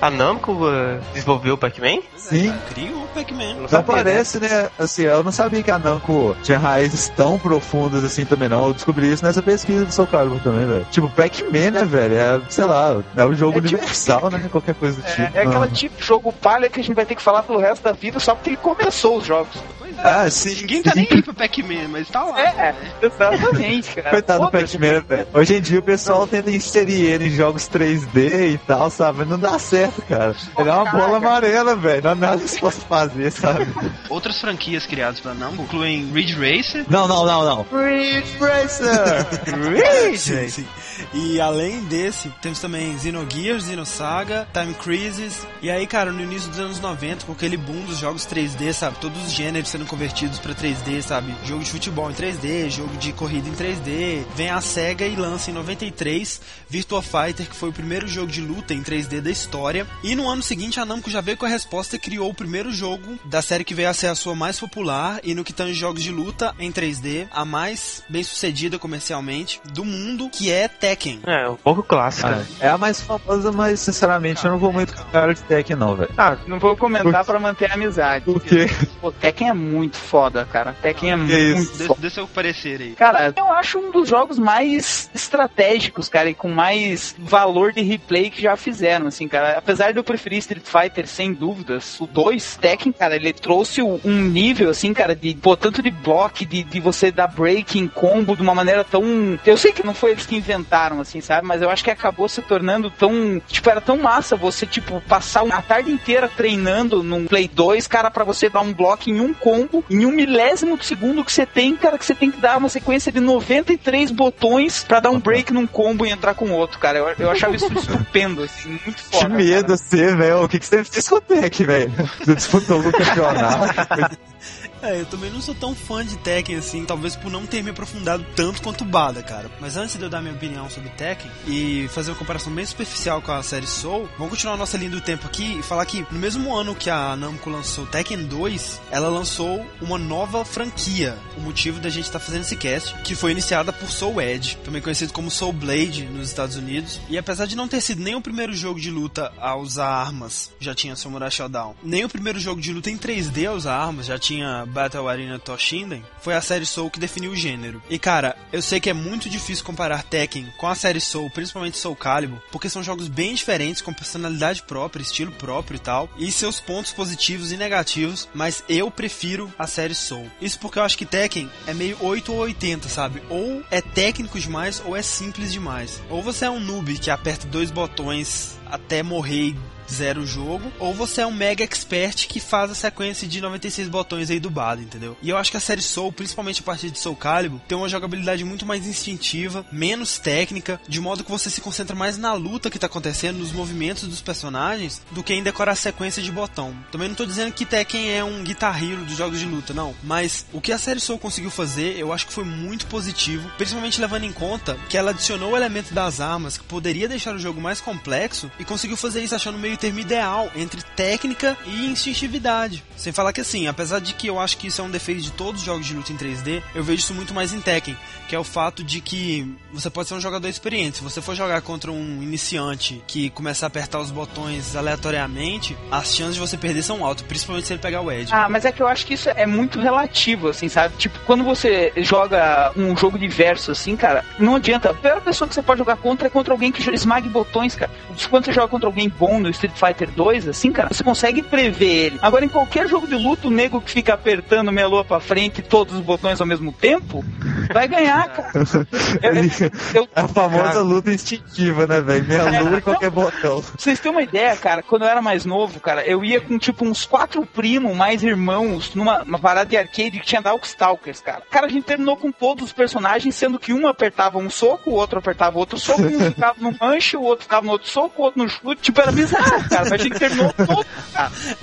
a 0.00 0.10
Namco 0.10 0.52
uh, 0.52 1.00
desenvolveu 1.12 1.54
o 1.54 1.58
Pac-Man? 1.58 2.00
Sim. 2.16 2.52
Criou 2.72 3.04
o 3.04 3.08
Pac-Man. 3.08 3.54
Não, 3.54 3.66
não 3.70 3.82
parece, 3.82 4.38
né? 4.38 4.70
Assim, 4.78 5.02
eu 5.02 5.22
não 5.22 5.32
sabia 5.32 5.62
que 5.62 5.70
a 5.70 5.78
Namco 5.78 6.36
tinha 6.42 6.58
raízes 6.58 7.08
tão 7.10 7.38
profundas 7.38 8.04
assim 8.04 8.24
também, 8.24 8.48
não. 8.48 8.68
Eu 8.68 8.74
descobri 8.74 9.12
isso 9.12 9.24
nessa 9.24 9.42
pesquisa 9.42 9.84
do 9.84 9.92
Soul 9.92 10.08
Calibur 10.08 10.40
também, 10.40 10.66
velho. 10.66 10.86
Tipo, 10.90 11.08
Pac-Man, 11.10 11.70
né, 11.72 11.84
velho? 11.84 12.14
É, 12.14 12.40
sei 12.48 12.64
lá, 12.64 13.02
é 13.16 13.24
um 13.24 13.34
jogo 13.34 13.58
é 13.58 13.62
tipo 13.62 13.76
universal, 13.76 14.20
tipo, 14.20 14.30
né? 14.30 14.48
Qualquer 14.50 14.74
coisa 14.74 15.00
do 15.00 15.06
é, 15.06 15.10
tipo. 15.10 15.38
É 15.38 15.42
aquela 15.42 15.68
tipo 15.68 16.02
jogo 16.02 16.32
palha 16.32 16.68
que 16.68 16.80
a 16.80 16.82
gente 16.82 16.94
vai 16.94 17.06
ter 17.06 17.14
que 17.14 17.22
falar 17.22 17.42
pelo 17.42 17.58
resto 17.58 17.82
da 17.82 17.92
vida 17.92 18.18
só 18.18 18.34
porque 18.34 18.50
ele 18.50 18.56
começou 18.56 19.18
os 19.18 19.26
jogos. 19.26 19.62
Ah, 20.12 20.30
sim. 20.30 20.54
Ninguém 20.54 20.82
tá 20.82 20.92
nem 20.94 21.08
aí 21.10 21.22
pro 21.22 21.32
Pac-Man, 21.32 21.88
mas 21.88 22.08
tá 22.10 22.22
lá. 22.22 22.38
É, 22.38 22.54
né? 22.54 22.92
exatamente, 23.00 23.94
cara. 23.94 24.10
Coitado 24.10 24.44
do 24.44 24.50
Pac-Man, 24.50 25.00
velho. 25.08 25.26
Hoje 25.32 25.54
em 25.56 25.60
dia 25.60 25.78
o 25.78 25.82
pessoal 25.82 26.26
tenta 26.26 26.50
inserir 26.50 27.06
ele 27.06 27.28
em 27.28 27.30
jogos 27.30 27.66
3D 27.66 28.52
e 28.52 28.58
tal, 28.58 28.90
sabe? 28.90 29.20
Mas 29.20 29.28
não 29.28 29.38
dá 29.38 29.58
certo, 29.58 30.02
cara. 30.02 30.36
Ele 30.58 30.68
é 30.68 30.72
uma 30.72 30.90
bola 30.90 31.16
amarela, 31.16 31.74
velho. 31.74 32.02
Não 32.02 32.10
há 32.10 32.14
nada 32.14 32.42
que 32.42 32.48
se 32.48 32.60
possa 32.60 32.80
fazer, 32.82 33.30
sabe? 33.30 33.66
Outras 34.10 34.38
franquias 34.38 34.84
criadas 34.84 35.18
pela 35.18 35.34
Namco 35.34 35.62
incluem 35.62 36.10
Ridge 36.12 36.34
Racer. 36.34 36.84
Não, 36.90 37.08
não, 37.08 37.24
não, 37.24 37.44
não. 37.44 37.66
Ridge 37.72 38.36
Racer! 38.38 39.26
Ridge! 39.46 40.18
sim, 40.20 40.48
sim. 40.48 40.66
E 41.14 41.40
além 41.40 41.84
desse, 41.84 42.28
temos 42.42 42.60
também 42.60 42.98
Xenogears, 42.98 43.64
Xenosaga, 43.64 44.46
Time 44.52 44.74
Crisis. 44.74 45.46
E 45.62 45.70
aí, 45.70 45.86
cara, 45.86 46.12
no 46.12 46.20
início 46.20 46.50
dos 46.50 46.58
anos 46.58 46.80
90, 46.80 47.24
com 47.24 47.32
aquele 47.32 47.56
boom 47.56 47.80
dos 47.86 47.98
jogos 47.98 48.26
3D, 48.26 48.72
sabe? 48.74 48.98
Todos 49.00 49.26
os 49.26 49.32
gêneros 49.32 49.70
sendo 49.70 49.86
convertidos 49.86 50.01
para 50.40 50.52
3D, 50.52 51.00
sabe? 51.00 51.32
Jogo 51.44 51.62
de 51.62 51.70
futebol 51.70 52.10
em 52.10 52.14
3D, 52.14 52.68
jogo 52.68 52.96
de 52.96 53.12
corrida 53.12 53.48
em 53.48 53.52
3D. 53.52 54.24
Vem 54.34 54.50
a 54.50 54.60
SEGA 54.60 55.06
e 55.06 55.14
lança 55.14 55.50
em 55.50 55.54
93 55.54 56.40
Virtua 56.68 57.00
Fighter, 57.00 57.48
que 57.48 57.54
foi 57.54 57.68
o 57.68 57.72
primeiro 57.72 58.08
jogo 58.08 58.26
de 58.26 58.40
luta 58.40 58.74
em 58.74 58.82
3D 58.82 59.20
da 59.20 59.30
história. 59.30 59.86
E 60.02 60.16
no 60.16 60.28
ano 60.28 60.42
seguinte, 60.42 60.80
a 60.80 60.84
Namco 60.84 61.08
já 61.08 61.20
veio 61.20 61.36
com 61.36 61.46
a 61.46 61.48
resposta 61.48 61.94
e 61.94 62.00
criou 62.00 62.28
o 62.28 62.34
primeiro 62.34 62.72
jogo 62.72 63.16
da 63.26 63.40
série 63.40 63.62
que 63.62 63.74
veio 63.74 63.88
a 63.88 63.94
ser 63.94 64.08
a 64.08 64.16
sua 64.16 64.34
mais 64.34 64.58
popular 64.58 65.20
e 65.22 65.36
no 65.36 65.44
que 65.44 65.52
tange 65.52 65.74
jogos 65.74 66.02
de 66.02 66.10
luta 66.10 66.52
em 66.58 66.72
3D, 66.72 67.28
a 67.30 67.44
mais 67.44 68.02
bem 68.08 68.24
sucedida 68.24 68.80
comercialmente 68.80 69.60
do 69.72 69.84
mundo, 69.84 70.28
que 70.28 70.50
é 70.50 70.66
Tekken. 70.66 71.20
É, 71.24 71.48
um 71.48 71.56
pouco 71.56 71.82
clássica. 71.84 72.44
Ah, 72.44 72.56
é 72.58 72.68
a 72.68 72.76
mais 72.76 73.00
famosa, 73.00 73.52
mas 73.52 73.78
sinceramente 73.78 74.44
eu 74.44 74.50
não 74.50 74.58
vou 74.58 74.72
muito 74.72 74.96
com 74.96 75.04
cara 75.04 75.32
de 75.32 75.42
Tekken 75.42 75.76
não, 75.76 75.94
velho. 75.94 76.10
Ah, 76.18 76.36
não 76.48 76.58
vou 76.58 76.76
comentar 76.76 77.24
para 77.24 77.38
manter 77.38 77.70
a 77.70 77.74
amizade. 77.74 78.24
Por 78.24 78.40
quê? 78.40 78.66
O 79.00 79.12
Tekken 79.12 79.50
é 79.50 79.52
muito 79.52 79.91
foda, 79.98 80.46
cara. 80.50 80.74
Tekken 80.80 81.12
é 81.12 81.16
muito 81.16 81.32
isso? 81.32 81.86
foda. 81.86 82.00
Deixa 82.00 82.20
eu 82.20 82.28
parecer 82.28 82.80
aí. 82.80 82.92
Cara, 82.92 83.32
eu 83.36 83.52
acho 83.52 83.78
um 83.78 83.90
dos 83.90 84.08
jogos 84.08 84.38
mais 84.38 85.10
estratégicos, 85.14 86.08
cara, 86.08 86.30
e 86.30 86.34
com 86.34 86.48
mais 86.48 87.14
valor 87.18 87.72
de 87.72 87.82
replay 87.82 88.30
que 88.30 88.42
já 88.42 88.56
fizeram, 88.56 89.06
assim, 89.06 89.28
cara. 89.28 89.58
Apesar 89.58 89.92
de 89.92 89.98
eu 89.98 90.04
preferir 90.04 90.38
Street 90.38 90.64
Fighter, 90.64 91.06
sem 91.06 91.32
dúvidas, 91.32 92.00
o 92.00 92.06
2, 92.06 92.56
Tekken, 92.56 92.92
cara, 92.92 93.16
ele 93.16 93.32
trouxe 93.32 93.82
um 93.82 94.00
nível, 94.04 94.70
assim, 94.70 94.92
cara, 94.92 95.14
de, 95.14 95.34
pô, 95.34 95.56
tanto 95.56 95.82
de 95.82 95.90
block, 95.90 96.44
de, 96.44 96.62
de 96.62 96.80
você 96.80 97.10
dar 97.10 97.28
breaking, 97.28 97.88
combo 97.88 98.36
de 98.36 98.42
uma 98.42 98.54
maneira 98.54 98.84
tão... 98.84 99.38
Eu 99.44 99.56
sei 99.56 99.72
que 99.72 99.84
não 99.84 99.94
foi 99.94 100.12
eles 100.12 100.26
que 100.26 100.36
inventaram, 100.36 101.00
assim, 101.00 101.20
sabe? 101.20 101.46
Mas 101.46 101.62
eu 101.62 101.70
acho 101.70 101.84
que 101.84 101.90
acabou 101.90 102.28
se 102.28 102.42
tornando 102.42 102.90
tão... 102.90 103.40
Tipo, 103.46 103.70
era 103.70 103.80
tão 103.80 103.98
massa 103.98 104.36
você, 104.36 104.66
tipo, 104.66 105.00
passar 105.02 105.42
a 105.50 105.62
tarde 105.62 105.90
inteira 105.90 106.28
treinando 106.28 107.02
num 107.02 107.26
Play 107.26 107.48
2, 107.48 107.86
cara, 107.86 108.10
para 108.10 108.24
você 108.24 108.48
dar 108.48 108.60
um 108.60 108.72
bloco 108.72 109.08
em 109.08 109.20
um 109.20 109.32
combo, 109.34 109.81
em 109.90 110.06
um 110.06 110.12
milésimo 110.12 110.76
de 110.76 110.86
segundo 110.86 111.24
que 111.24 111.32
você 111.32 111.46
tem, 111.46 111.76
cara, 111.76 111.98
que 111.98 112.04
você 112.04 112.14
tem 112.14 112.30
que 112.30 112.40
dar 112.40 112.58
uma 112.58 112.68
sequência 112.68 113.12
de 113.12 113.20
93 113.20 114.10
botões 114.10 114.84
para 114.84 115.00
dar 115.00 115.10
um 115.10 115.20
break 115.20 115.52
num 115.52 115.66
combo 115.66 116.06
e 116.06 116.10
entrar 116.10 116.34
com 116.34 116.50
outro, 116.50 116.78
cara. 116.78 116.98
Eu, 116.98 117.08
eu 117.18 117.30
achava 117.30 117.56
isso 117.56 117.72
estupendo, 117.72 118.42
assim, 118.42 118.78
muito 118.84 119.02
foda. 119.10 119.26
Que 119.26 119.32
medo 119.32 119.76
você, 119.76 120.14
velho. 120.14 120.44
O 120.44 120.48
que, 120.48 120.58
que 120.58 120.66
você 120.66 120.84
fez 120.84 121.08
com 121.08 121.16
o 121.16 121.20
Tech, 121.20 121.64
velho? 121.64 121.92
Você 122.20 122.34
disputou 122.34 122.80
o 122.80 122.92
campeonato. 122.92 124.18
É, 124.82 125.00
eu 125.00 125.06
também 125.06 125.30
não 125.30 125.40
sou 125.40 125.54
tão 125.54 125.74
fã 125.74 126.04
de 126.04 126.16
Tekken 126.18 126.56
assim, 126.56 126.84
talvez 126.84 127.14
por 127.14 127.30
não 127.30 127.46
ter 127.46 127.62
me 127.62 127.70
aprofundado 127.70 128.26
tanto 128.34 128.60
quanto 128.60 128.84
Bada, 128.84 129.22
cara. 129.22 129.48
Mas 129.60 129.76
antes 129.76 129.96
de 129.96 130.02
eu 130.02 130.10
dar 130.10 130.20
minha 130.20 130.34
opinião 130.34 130.68
sobre 130.68 130.90
Tekken 130.90 131.30
e 131.46 131.88
fazer 131.88 132.10
uma 132.10 132.16
comparação 132.16 132.52
bem 132.52 132.66
superficial 132.66 133.22
com 133.22 133.30
a 133.30 133.42
série 133.42 133.66
Soul, 133.66 134.08
vamos 134.18 134.32
continuar 134.32 134.56
nossa 134.56 134.76
linha 134.76 134.90
do 134.90 135.00
tempo 135.00 135.26
aqui 135.26 135.58
e 135.58 135.62
falar 135.62 135.86
que 135.86 136.04
no 136.10 136.18
mesmo 136.18 136.54
ano 136.54 136.74
que 136.74 136.90
a 136.90 137.14
Namco 137.16 137.48
lançou 137.48 137.86
Tekken 137.86 138.24
2, 138.24 138.80
ela 138.90 139.08
lançou 139.08 139.64
uma 139.80 139.98
nova 139.98 140.44
franquia. 140.44 141.16
O 141.36 141.40
motivo 141.40 141.78
da 141.78 141.88
gente 141.88 142.06
estar 142.06 142.18
tá 142.18 142.24
fazendo 142.24 142.42
esse 142.42 142.56
cast, 142.56 142.92
que 143.02 143.14
foi 143.14 143.30
iniciada 143.30 143.72
por 143.72 143.88
Soul 143.88 144.20
Edge, 144.20 144.56
também 144.64 144.82
conhecido 144.82 145.12
como 145.12 145.30
Soul 145.30 145.52
Blade 145.52 146.04
nos 146.06 146.28
Estados 146.28 146.56
Unidos. 146.56 147.00
E 147.08 147.16
apesar 147.16 147.46
de 147.46 147.56
não 147.56 147.68
ter 147.68 147.80
sido 147.80 148.02
nem 148.02 148.16
o 148.16 148.20
primeiro 148.20 148.52
jogo 148.52 148.80
de 148.80 148.90
luta 148.90 149.32
a 149.38 149.54
usar 149.54 149.88
armas, 149.88 150.50
já 150.58 150.74
tinha 150.74 150.96
Samurai 150.96 151.30
Shodown, 151.30 151.76
nem 151.84 152.04
o 152.04 152.08
primeiro 152.08 152.40
jogo 152.40 152.60
de 152.60 152.72
luta 152.72 152.90
em 152.90 152.98
3D 152.98 153.48
a 153.48 153.52
usar 153.52 153.76
armas, 153.76 154.06
já 154.06 154.18
tinha 154.18 154.66
Battle 154.72 155.08
Arena 155.08 155.38
Toshinden, 155.38 156.04
foi 156.20 156.34
a 156.34 156.40
série 156.40 156.66
Soul 156.66 156.90
que 156.90 156.98
definiu 156.98 157.32
o 157.32 157.36
gênero. 157.36 157.82
E 157.88 157.98
cara, 157.98 158.36
eu 158.52 158.62
sei 158.62 158.80
que 158.80 158.90
é 158.90 158.92
muito 158.92 159.28
difícil 159.28 159.64
comparar 159.64 160.02
Tekken 160.02 160.52
com 160.56 160.66
a 160.66 160.74
série 160.74 161.00
Soul, 161.00 161.30
principalmente 161.30 161.78
Soul 161.78 161.94
Calibur, 161.94 162.40
porque 162.50 162.68
são 162.68 162.82
jogos 162.82 163.08
bem 163.08 163.34
diferentes, 163.34 163.82
com 163.82 163.92
personalidade 163.92 164.62
própria, 164.62 165.02
estilo 165.02 165.32
próprio 165.32 165.76
e 165.76 165.80
tal, 165.80 166.08
e 166.16 166.32
seus 166.32 166.60
pontos 166.60 166.92
positivos 166.92 167.52
e 167.52 167.56
negativos, 167.56 168.28
mas 168.34 168.64
eu 168.68 168.90
prefiro 168.90 169.52
a 169.58 169.66
série 169.66 169.94
Soul. 169.94 170.30
Isso 170.40 170.58
porque 170.58 170.78
eu 170.78 170.82
acho 170.82 170.98
que 170.98 171.06
Tekken 171.06 171.50
é 171.66 171.74
meio 171.74 171.96
8 172.00 172.32
ou 172.32 172.38
80, 172.38 172.88
sabe? 172.88 173.22
Ou 173.28 173.62
é 173.70 173.80
técnico 173.80 174.40
demais 174.40 174.82
ou 174.84 174.96
é 174.96 175.02
simples 175.02 175.52
demais. 175.52 176.00
Ou 176.08 176.22
você 176.22 176.46
é 176.46 176.50
um 176.50 176.60
noob 176.60 176.98
que 176.98 177.10
aperta 177.10 177.46
dois 177.46 177.70
botões 177.70 178.58
até 178.66 179.02
morrer 179.02 179.54
zero 179.90 180.22
o 180.22 180.26
jogo, 180.26 180.72
ou 180.78 180.94
você 180.94 181.22
é 181.22 181.26
um 181.26 181.32
mega 181.32 181.64
expert 181.64 182.26
que 182.26 182.40
faz 182.40 182.70
a 182.70 182.74
sequência 182.74 183.26
de 183.26 183.40
96 183.40 183.88
botões 183.88 184.30
aí 184.30 184.40
do 184.40 184.50
Bado, 184.50 184.82
entendeu? 184.82 185.16
E 185.22 185.30
eu 185.30 185.36
acho 185.36 185.50
que 185.50 185.56
a 185.56 185.60
série 185.60 185.82
Soul, 185.82 186.12
principalmente 186.12 186.60
a 186.60 186.64
partir 186.64 186.90
de 186.90 186.98
Soul 186.98 187.16
Calibur, 187.16 187.60
tem 187.68 187.76
uma 187.76 187.88
jogabilidade 187.88 188.44
muito 188.44 188.66
mais 188.66 188.86
instintiva, 188.86 189.64
menos 189.72 190.18
técnica, 190.18 190.80
de 190.88 191.00
modo 191.00 191.24
que 191.24 191.30
você 191.30 191.50
se 191.50 191.60
concentra 191.60 191.96
mais 191.96 192.16
na 192.16 192.32
luta 192.32 192.70
que 192.70 192.78
tá 192.78 192.86
acontecendo, 192.86 193.38
nos 193.38 193.52
movimentos 193.52 194.08
dos 194.08 194.20
personagens, 194.20 195.02
do 195.10 195.22
que 195.22 195.34
em 195.34 195.42
decorar 195.42 195.72
a 195.72 195.76
sequência 195.76 196.22
de 196.22 196.32
botão. 196.32 196.76
Também 196.90 197.08
não 197.08 197.14
tô 197.14 197.26
dizendo 197.26 197.52
que 197.52 197.66
Tekken 197.66 198.10
é 198.10 198.24
um 198.24 198.42
Guitar 198.42 198.82
Hero 198.82 199.04
dos 199.04 199.16
jogos 199.16 199.38
de 199.38 199.46
luta, 199.46 199.74
não, 199.74 199.94
mas 200.02 200.46
o 200.52 200.60
que 200.60 200.72
a 200.72 200.78
série 200.78 201.00
Soul 201.00 201.18
conseguiu 201.18 201.50
fazer, 201.50 201.98
eu 201.98 202.12
acho 202.12 202.26
que 202.26 202.32
foi 202.32 202.44
muito 202.44 202.86
positivo, 202.86 203.50
principalmente 203.56 204.00
levando 204.00 204.24
em 204.24 204.32
conta 204.32 204.76
que 204.88 204.96
ela 204.96 205.10
adicionou 205.10 205.52
o 205.52 205.56
elemento 205.56 205.94
das 205.94 206.20
armas 206.20 206.56
que 206.56 206.64
poderia 206.64 207.08
deixar 207.08 207.34
o 207.34 207.38
jogo 207.38 207.60
mais 207.60 207.80
complexo 207.80 208.50
e 208.58 208.64
conseguiu 208.64 208.96
fazer 208.96 209.22
isso 209.22 209.34
achando 209.34 209.58
meio 209.58 209.71
termo 209.76 209.98
ideal 209.98 210.50
entre 210.54 210.82
técnica 210.96 211.56
e 211.66 211.86
instintividade. 211.86 212.82
Sem 212.96 213.12
falar 213.12 213.32
que 213.32 213.40
assim, 213.40 213.66
apesar 213.66 214.00
de 214.00 214.14
que 214.14 214.26
eu 214.26 214.38
acho 214.38 214.56
que 214.56 214.68
isso 214.68 214.80
é 214.80 214.84
um 214.84 214.90
defeito 214.90 215.22
de 215.22 215.32
todos 215.32 215.60
os 215.60 215.66
jogos 215.66 215.86
de 215.86 215.94
luta 215.94 216.12
em 216.12 216.16
3D, 216.16 216.62
eu 216.74 216.84
vejo 216.84 217.00
isso 217.00 217.14
muito 217.14 217.34
mais 217.34 217.52
em 217.52 217.60
Tekken, 217.60 217.96
que 218.28 218.34
é 218.34 218.38
o 218.38 218.44
fato 218.44 218.84
de 218.84 219.00
que 219.00 219.46
você 219.72 219.90
pode 219.90 220.08
ser 220.08 220.14
um 220.14 220.20
jogador 220.20 220.48
experiente. 220.48 220.98
Se 220.98 221.02
você 221.02 221.20
for 221.20 221.34
jogar 221.34 221.60
contra 221.62 221.90
um 221.90 222.22
iniciante 222.22 223.02
que 223.06 223.30
começar 223.30 223.66
a 223.66 223.68
apertar 223.68 223.98
os 223.98 224.10
botões 224.10 224.76
aleatoriamente, 224.76 225.76
as 225.90 226.14
chances 226.14 226.34
de 226.34 226.40
você 226.40 226.56
perder 226.56 226.82
são 226.82 227.04
altas, 227.04 227.26
principalmente 227.26 227.66
se 227.66 227.72
ele 227.72 227.80
pegar 227.80 228.00
o 228.00 228.10
Edge. 228.10 228.32
Ah, 228.32 228.48
mas 228.48 228.64
é 228.64 228.72
que 228.72 228.82
eu 228.82 228.86
acho 228.86 229.06
que 229.06 229.14
isso 229.14 229.28
é 229.30 229.46
muito 229.46 229.80
relativo, 229.80 230.48
assim, 230.48 230.68
sabe? 230.68 230.94
Tipo, 230.96 231.18
quando 231.26 231.44
você 231.44 231.92
joga 231.98 232.72
um 232.76 232.96
jogo 232.96 233.18
diverso, 233.18 233.70
assim, 233.72 233.96
cara, 233.96 234.24
não 234.38 234.56
adianta. 234.56 234.90
A 234.90 234.94
pior 234.94 235.20
pessoa 235.20 235.48
que 235.48 235.54
você 235.54 235.62
pode 235.62 235.78
jogar 235.78 235.96
contra 235.96 236.26
é 236.26 236.30
contra 236.30 236.52
alguém 236.52 236.70
que 236.70 236.88
esmague 236.90 237.28
botões, 237.28 237.74
cara. 237.74 237.90
Quando 238.30 238.44
você 238.44 238.52
joga 238.52 238.68
contra 238.68 238.88
alguém 238.88 239.08
bom 239.08 239.40
no 239.40 239.48
Street 239.66 239.74
Fighter 239.76 240.10
2, 240.10 240.48
assim, 240.48 240.72
cara, 240.72 240.88
você 240.92 241.04
consegue 241.04 241.42
prever 241.42 241.86
ele. 242.06 242.18
Agora, 242.22 242.44
em 242.44 242.48
qualquer 242.48 242.88
jogo 242.88 243.06
de 243.06 243.14
luta, 243.14 243.46
o 243.48 243.50
nego 243.50 243.80
que 243.80 243.90
fica 243.90 244.14
apertando 244.14 244.72
meia 244.72 244.86
lua 244.88 245.04
pra 245.04 245.20
frente 245.20 245.62
todos 245.62 245.94
os 245.94 246.00
botões 246.00 246.40
ao 246.40 246.46
mesmo 246.46 246.72
tempo, 246.72 247.24
Vai 247.72 247.86
ganhar, 247.88 248.28
cara. 248.28 248.52
Eu- 249.22 250.02
eu- 250.02 250.08
É 250.14 250.20
a 250.20 250.28
famosa 250.28 250.62
Cara. 250.64 250.80
luta 250.80 251.10
instintiva, 251.12 251.86
né, 251.86 252.00
velho? 252.00 252.24
Meia 252.24 252.60
lua 252.62 252.78
e 252.78 252.82
qualquer 252.82 253.10
botão. 253.10 253.62
Pra 253.62 253.72
vocês 253.78 253.98
terem 254.00 254.16
uma 254.16 254.22
ideia, 254.22 254.56
cara, 254.56 254.82
quando 254.82 255.02
eu 255.02 255.08
era 255.08 255.22
mais 255.22 255.44
novo, 255.44 255.78
cara, 255.80 256.04
eu 256.04 256.24
ia 256.24 256.40
com 256.40 256.58
tipo 256.58 256.84
uns 256.84 257.04
quatro 257.06 257.46
primos, 257.46 257.96
mais 257.96 258.22
irmãos, 258.22 258.94
numa 258.94 259.22
uma 259.22 259.38
parada 259.38 259.70
de 259.70 259.76
arcade 259.76 260.18
que 260.18 260.26
tinha 260.26 260.42
Darkstalkers, 260.42 261.20
cara. 261.20 261.42
Cara, 261.50 261.66
a 261.66 261.68
gente 261.68 261.84
terminou 261.84 262.16
com 262.16 262.30
todos 262.32 262.64
os 262.64 262.72
personagens, 262.72 263.34
sendo 263.34 263.58
que 263.58 263.72
um 263.72 263.86
apertava 263.86 264.38
um 264.38 264.50
soco, 264.50 264.90
o 264.90 264.94
outro 264.94 265.18
apertava 265.18 265.58
outro 265.58 265.78
soco, 265.78 266.02
um 266.02 266.20
ficava 266.32 266.56
no 266.58 266.74
manche, 266.80 267.16
o 267.16 267.22
outro 267.22 267.44
ficava 267.44 267.64
no 267.64 267.72
outro 267.72 267.88
soco, 267.88 268.20
o 268.22 268.24
outro 268.24 268.42
no 268.42 268.48
chute. 268.48 268.82
Tipo, 268.82 269.00
era 269.00 269.12
bizarro, 269.12 269.51
cara, 269.68 269.90
mas 269.90 269.92
a 269.92 269.96
gente 269.98 270.18
terminou. 270.18 270.52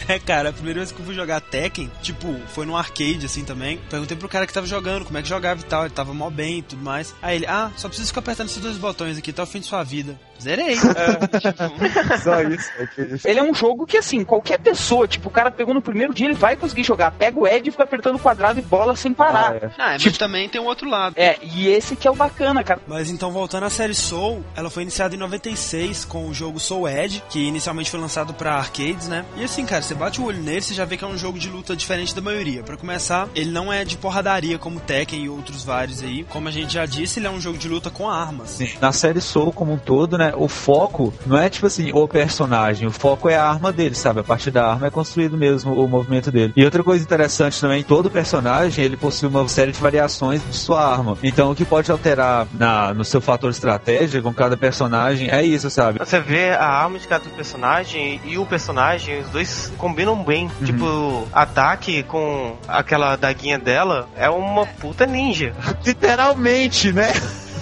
É, 0.07 0.19
cara, 0.19 0.49
a 0.49 0.53
primeira 0.53 0.79
vez 0.79 0.91
que 0.91 0.99
eu 0.99 1.05
fui 1.05 1.15
jogar 1.15 1.41
Tekken, 1.41 1.91
tipo, 2.01 2.39
foi 2.53 2.65
num 2.65 2.75
arcade 2.75 3.25
assim 3.25 3.43
também. 3.43 3.79
Perguntei 3.89 4.17
pro 4.17 4.29
cara 4.29 4.45
que 4.45 4.53
tava 4.53 4.67
jogando 4.67 5.05
como 5.05 5.17
é 5.17 5.21
que 5.21 5.29
jogava 5.29 5.59
e 5.59 5.63
tal. 5.63 5.85
Ele 5.85 5.93
tava 5.93 6.13
mó 6.13 6.29
bem 6.29 6.59
e 6.59 6.61
tudo 6.61 6.83
mais. 6.83 7.13
Aí 7.21 7.37
ele, 7.37 7.45
ah, 7.47 7.71
só 7.75 7.87
precisa 7.87 8.07
ficar 8.07 8.19
apertando 8.19 8.47
esses 8.47 8.61
dois 8.61 8.77
botões 8.77 9.17
aqui 9.17 9.31
até 9.31 9.41
o 9.41 9.45
fim 9.45 9.59
de 9.59 9.67
sua 9.67 9.83
vida. 9.83 10.19
Zerei. 10.41 10.75
Só 12.23 12.41
isso. 12.41 12.69
é 12.79 12.85
que- 12.87 13.27
Ele 13.27 13.39
é 13.39 13.43
um 13.43 13.53
jogo 13.53 13.85
que, 13.85 13.97
assim, 13.97 14.23
qualquer 14.23 14.59
pessoa, 14.59 15.07
tipo, 15.07 15.29
o 15.29 15.31
cara 15.31 15.51
pegou 15.51 15.73
no 15.73 15.81
primeiro 15.81 16.13
dia, 16.13 16.27
ele 16.27 16.35
vai 16.35 16.55
conseguir 16.55 16.83
jogar. 16.83 17.11
Pega 17.11 17.39
o 17.39 17.47
Ed 17.47 17.67
e 17.67 17.71
fica 17.71 17.83
apertando 17.83 18.15
o 18.15 18.19
quadrado 18.19 18.59
e 18.59 18.61
bola 18.61 18.95
sem 18.95 19.13
parar. 19.13 19.51
Ah, 19.51 19.55
é. 19.55 19.71
Ah, 19.77 19.97
mas 20.03 20.17
também 20.17 20.47
tem 20.49 20.59
um 20.61 20.65
outro 20.65 20.89
lado. 20.89 21.13
É, 21.17 21.37
e 21.41 21.67
esse 21.67 21.95
que 21.95 22.07
é 22.07 22.11
o 22.11 22.15
bacana, 22.15 22.63
cara. 22.63 22.79
Mas 22.87 23.09
então, 23.09 23.31
voltando 23.31 23.65
à 23.65 23.69
série 23.69 23.93
Soul, 23.93 24.43
ela 24.55 24.69
foi 24.69 24.83
iniciada 24.83 25.15
em 25.15 25.17
96 25.17 26.05
com 26.05 26.27
o 26.27 26.33
jogo 26.33 26.59
Soul 26.59 26.87
Edge, 26.87 27.23
que 27.29 27.39
inicialmente 27.39 27.89
foi 27.91 27.99
lançado 27.99 28.33
pra 28.33 28.53
arcades, 28.55 29.07
né? 29.07 29.25
E 29.37 29.43
assim, 29.43 29.65
cara, 29.65 29.81
você 29.81 29.93
bate 29.95 30.21
o 30.21 30.25
olho 30.25 30.41
nele, 30.41 30.61
você 30.61 30.73
já 30.73 30.85
vê 30.85 30.97
que 30.97 31.03
é 31.03 31.07
um 31.07 31.17
jogo 31.17 31.37
de 31.39 31.49
luta 31.49 31.75
diferente 31.75 32.15
da 32.15 32.21
maioria. 32.21 32.63
Pra 32.63 32.77
começar, 32.77 33.27
ele 33.35 33.51
não 33.51 33.71
é 33.71 33.83
de 33.83 33.97
porradaria 33.97 34.57
como 34.57 34.79
Tekken 34.79 35.23
e 35.23 35.29
outros 35.29 35.63
vários 35.63 36.01
aí. 36.03 36.23
Como 36.25 36.47
a 36.47 36.51
gente 36.51 36.73
já 36.73 36.85
disse, 36.85 37.19
ele 37.19 37.27
é 37.27 37.29
um 37.29 37.39
jogo 37.41 37.57
de 37.57 37.67
luta 37.67 37.89
com 37.89 38.09
armas. 38.09 38.59
Na 38.81 38.91
série 38.91 39.21
Soul 39.21 39.51
como 39.51 39.73
um 39.73 39.77
todo, 39.77 40.17
né, 40.17 40.28
o 40.35 40.47
foco 40.47 41.13
não 41.25 41.37
é 41.37 41.49
tipo 41.49 41.67
assim, 41.67 41.91
o 41.93 42.07
personagem, 42.07 42.87
o 42.87 42.91
foco 42.91 43.29
é 43.29 43.35
a 43.35 43.43
arma 43.43 43.71
dele, 43.71 43.95
sabe? 43.95 44.19
A 44.19 44.23
partir 44.23 44.51
da 44.51 44.65
arma 44.65 44.87
é 44.87 44.89
construído 44.89 45.37
mesmo 45.37 45.73
o 45.73 45.87
movimento 45.87 46.31
dele. 46.31 46.53
E 46.55 46.63
outra 46.63 46.83
coisa 46.83 47.03
interessante 47.03 47.59
também, 47.59 47.83
todo 47.83 48.09
personagem, 48.09 48.83
ele 48.83 48.97
possui 48.97 49.29
uma 49.29 49.47
série 49.47 49.71
de 49.71 49.79
variações 49.79 50.41
de 50.45 50.55
sua 50.55 50.85
arma. 50.85 51.17
Então 51.23 51.51
o 51.51 51.55
que 51.55 51.65
pode 51.65 51.91
alterar 51.91 52.47
na, 52.53 52.93
no 52.93 53.03
seu 53.03 53.21
fator 53.21 53.49
estratégia 53.49 54.21
com 54.21 54.33
cada 54.33 54.57
personagem 54.57 55.29
é 55.29 55.43
isso, 55.43 55.69
sabe? 55.69 55.99
Você 55.99 56.19
vê 56.19 56.51
a 56.51 56.67
arma 56.67 56.99
de 56.99 57.07
cada 57.07 57.29
personagem 57.29 58.21
e 58.23 58.37
o 58.37 58.45
personagem, 58.45 59.21
os 59.21 59.29
dois 59.29 59.71
combinam 59.77 60.23
bem. 60.23 60.49
Tipo, 60.65 61.27
ataque 61.31 62.03
com 62.03 62.55
aquela 62.67 63.15
daguinha 63.15 63.57
dela 63.57 64.07
é 64.15 64.29
uma 64.29 64.65
puta 64.65 65.05
ninja. 65.05 65.53
Literalmente, 65.85 66.91
né? 66.91 67.11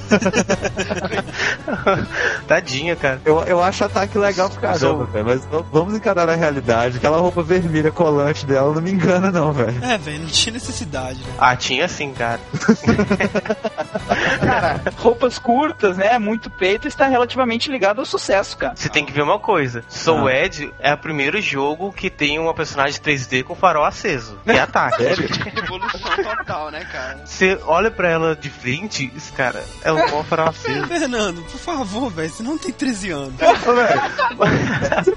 Tadinha, 2.47 2.95
cara. 2.95 3.21
Eu, 3.25 3.41
eu 3.43 3.61
acho 3.61 3.83
ataque 3.83 4.17
legal 4.17 4.49
pra 4.49 4.73
caramba, 4.73 5.05
velho. 5.05 5.25
Mas 5.25 5.47
vamos 5.71 5.93
encarar 5.95 6.29
a 6.29 6.35
realidade. 6.35 6.97
Aquela 6.97 7.17
roupa 7.17 7.43
vermelha 7.43 7.91
colante 7.91 8.45
dela 8.45 8.73
não 8.73 8.81
me 8.81 8.91
engana, 8.91 9.31
não, 9.31 9.51
velho. 9.51 9.83
É, 9.83 9.97
velho, 9.97 10.19
não 10.19 10.27
tinha 10.27 10.53
necessidade, 10.53 11.19
né? 11.19 11.33
Ah, 11.37 11.55
tinha 11.55 11.87
sim, 11.87 12.13
cara. 12.13 12.39
Cara, 14.39 14.81
roupas 14.97 15.37
curtas, 15.37 15.97
né? 15.97 16.17
Muito 16.17 16.49
peito 16.49 16.87
está 16.87 17.07
relativamente 17.07 17.69
ligado 17.71 17.99
ao 17.99 18.05
sucesso, 18.05 18.57
cara. 18.57 18.75
Você 18.75 18.87
tem 18.87 19.05
que 19.05 19.11
ver 19.11 19.21
uma 19.21 19.39
coisa. 19.39 19.83
Soul 19.89 20.27
Ah. 20.27 20.33
Edge 20.33 20.71
é 20.79 20.93
o 20.93 20.97
primeiro 20.97 21.41
jogo 21.41 21.91
que 21.91 22.09
tem 22.09 22.39
uma 22.39 22.53
personagem 22.53 22.99
3D 23.01 23.43
com 23.43 23.55
farol 23.55 23.83
aceso. 23.83 24.37
Que 24.45 24.51
é 24.51 24.59
ataque. 24.59 25.03
Evolução 25.57 25.99
total, 26.23 26.71
né, 26.71 26.85
cara? 26.85 27.19
Você 27.25 27.59
olha 27.65 27.91
pra 27.91 28.09
ela 28.09 28.35
de 28.35 28.49
frente, 28.49 29.11
cara 29.35 29.63
é 29.83 29.91
um 30.05 30.11
bom 30.11 30.23
farol 30.23 30.49
aceso. 30.49 30.87
Fernando, 30.87 31.41
por 31.43 31.59
favor, 31.59 32.11
velho, 32.11 32.29
você 32.29 32.43
não 32.43 32.57
tem 32.57 32.71
13 32.71 33.11
anos. 33.11 33.33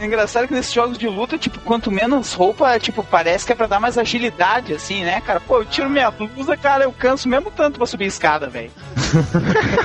É 0.00 0.04
engraçado 0.04 0.48
que 0.48 0.54
nesses 0.54 0.72
jogos 0.72 0.98
de 0.98 1.08
luta, 1.08 1.38
tipo, 1.38 1.58
quanto 1.60 1.90
menos 1.90 2.32
roupa, 2.32 2.78
tipo, 2.78 3.02
parece 3.02 3.46
que 3.46 3.52
é 3.52 3.54
pra 3.54 3.66
dar 3.66 3.80
mais 3.80 3.98
agilidade, 3.98 4.72
assim, 4.74 5.04
né, 5.04 5.20
cara? 5.20 5.40
Pô, 5.40 5.58
eu 5.58 5.64
tiro 5.64 5.88
minha 5.88 6.10
blusa, 6.10 6.56
cara, 6.56 6.84
eu 6.84 6.92
canso 6.92 7.28
mesmo 7.28 7.50
tanto 7.50 7.78
pra 7.78 7.86
subir 7.86 8.04
a 8.04 8.08
escada, 8.08 8.48
velho. 8.48 8.70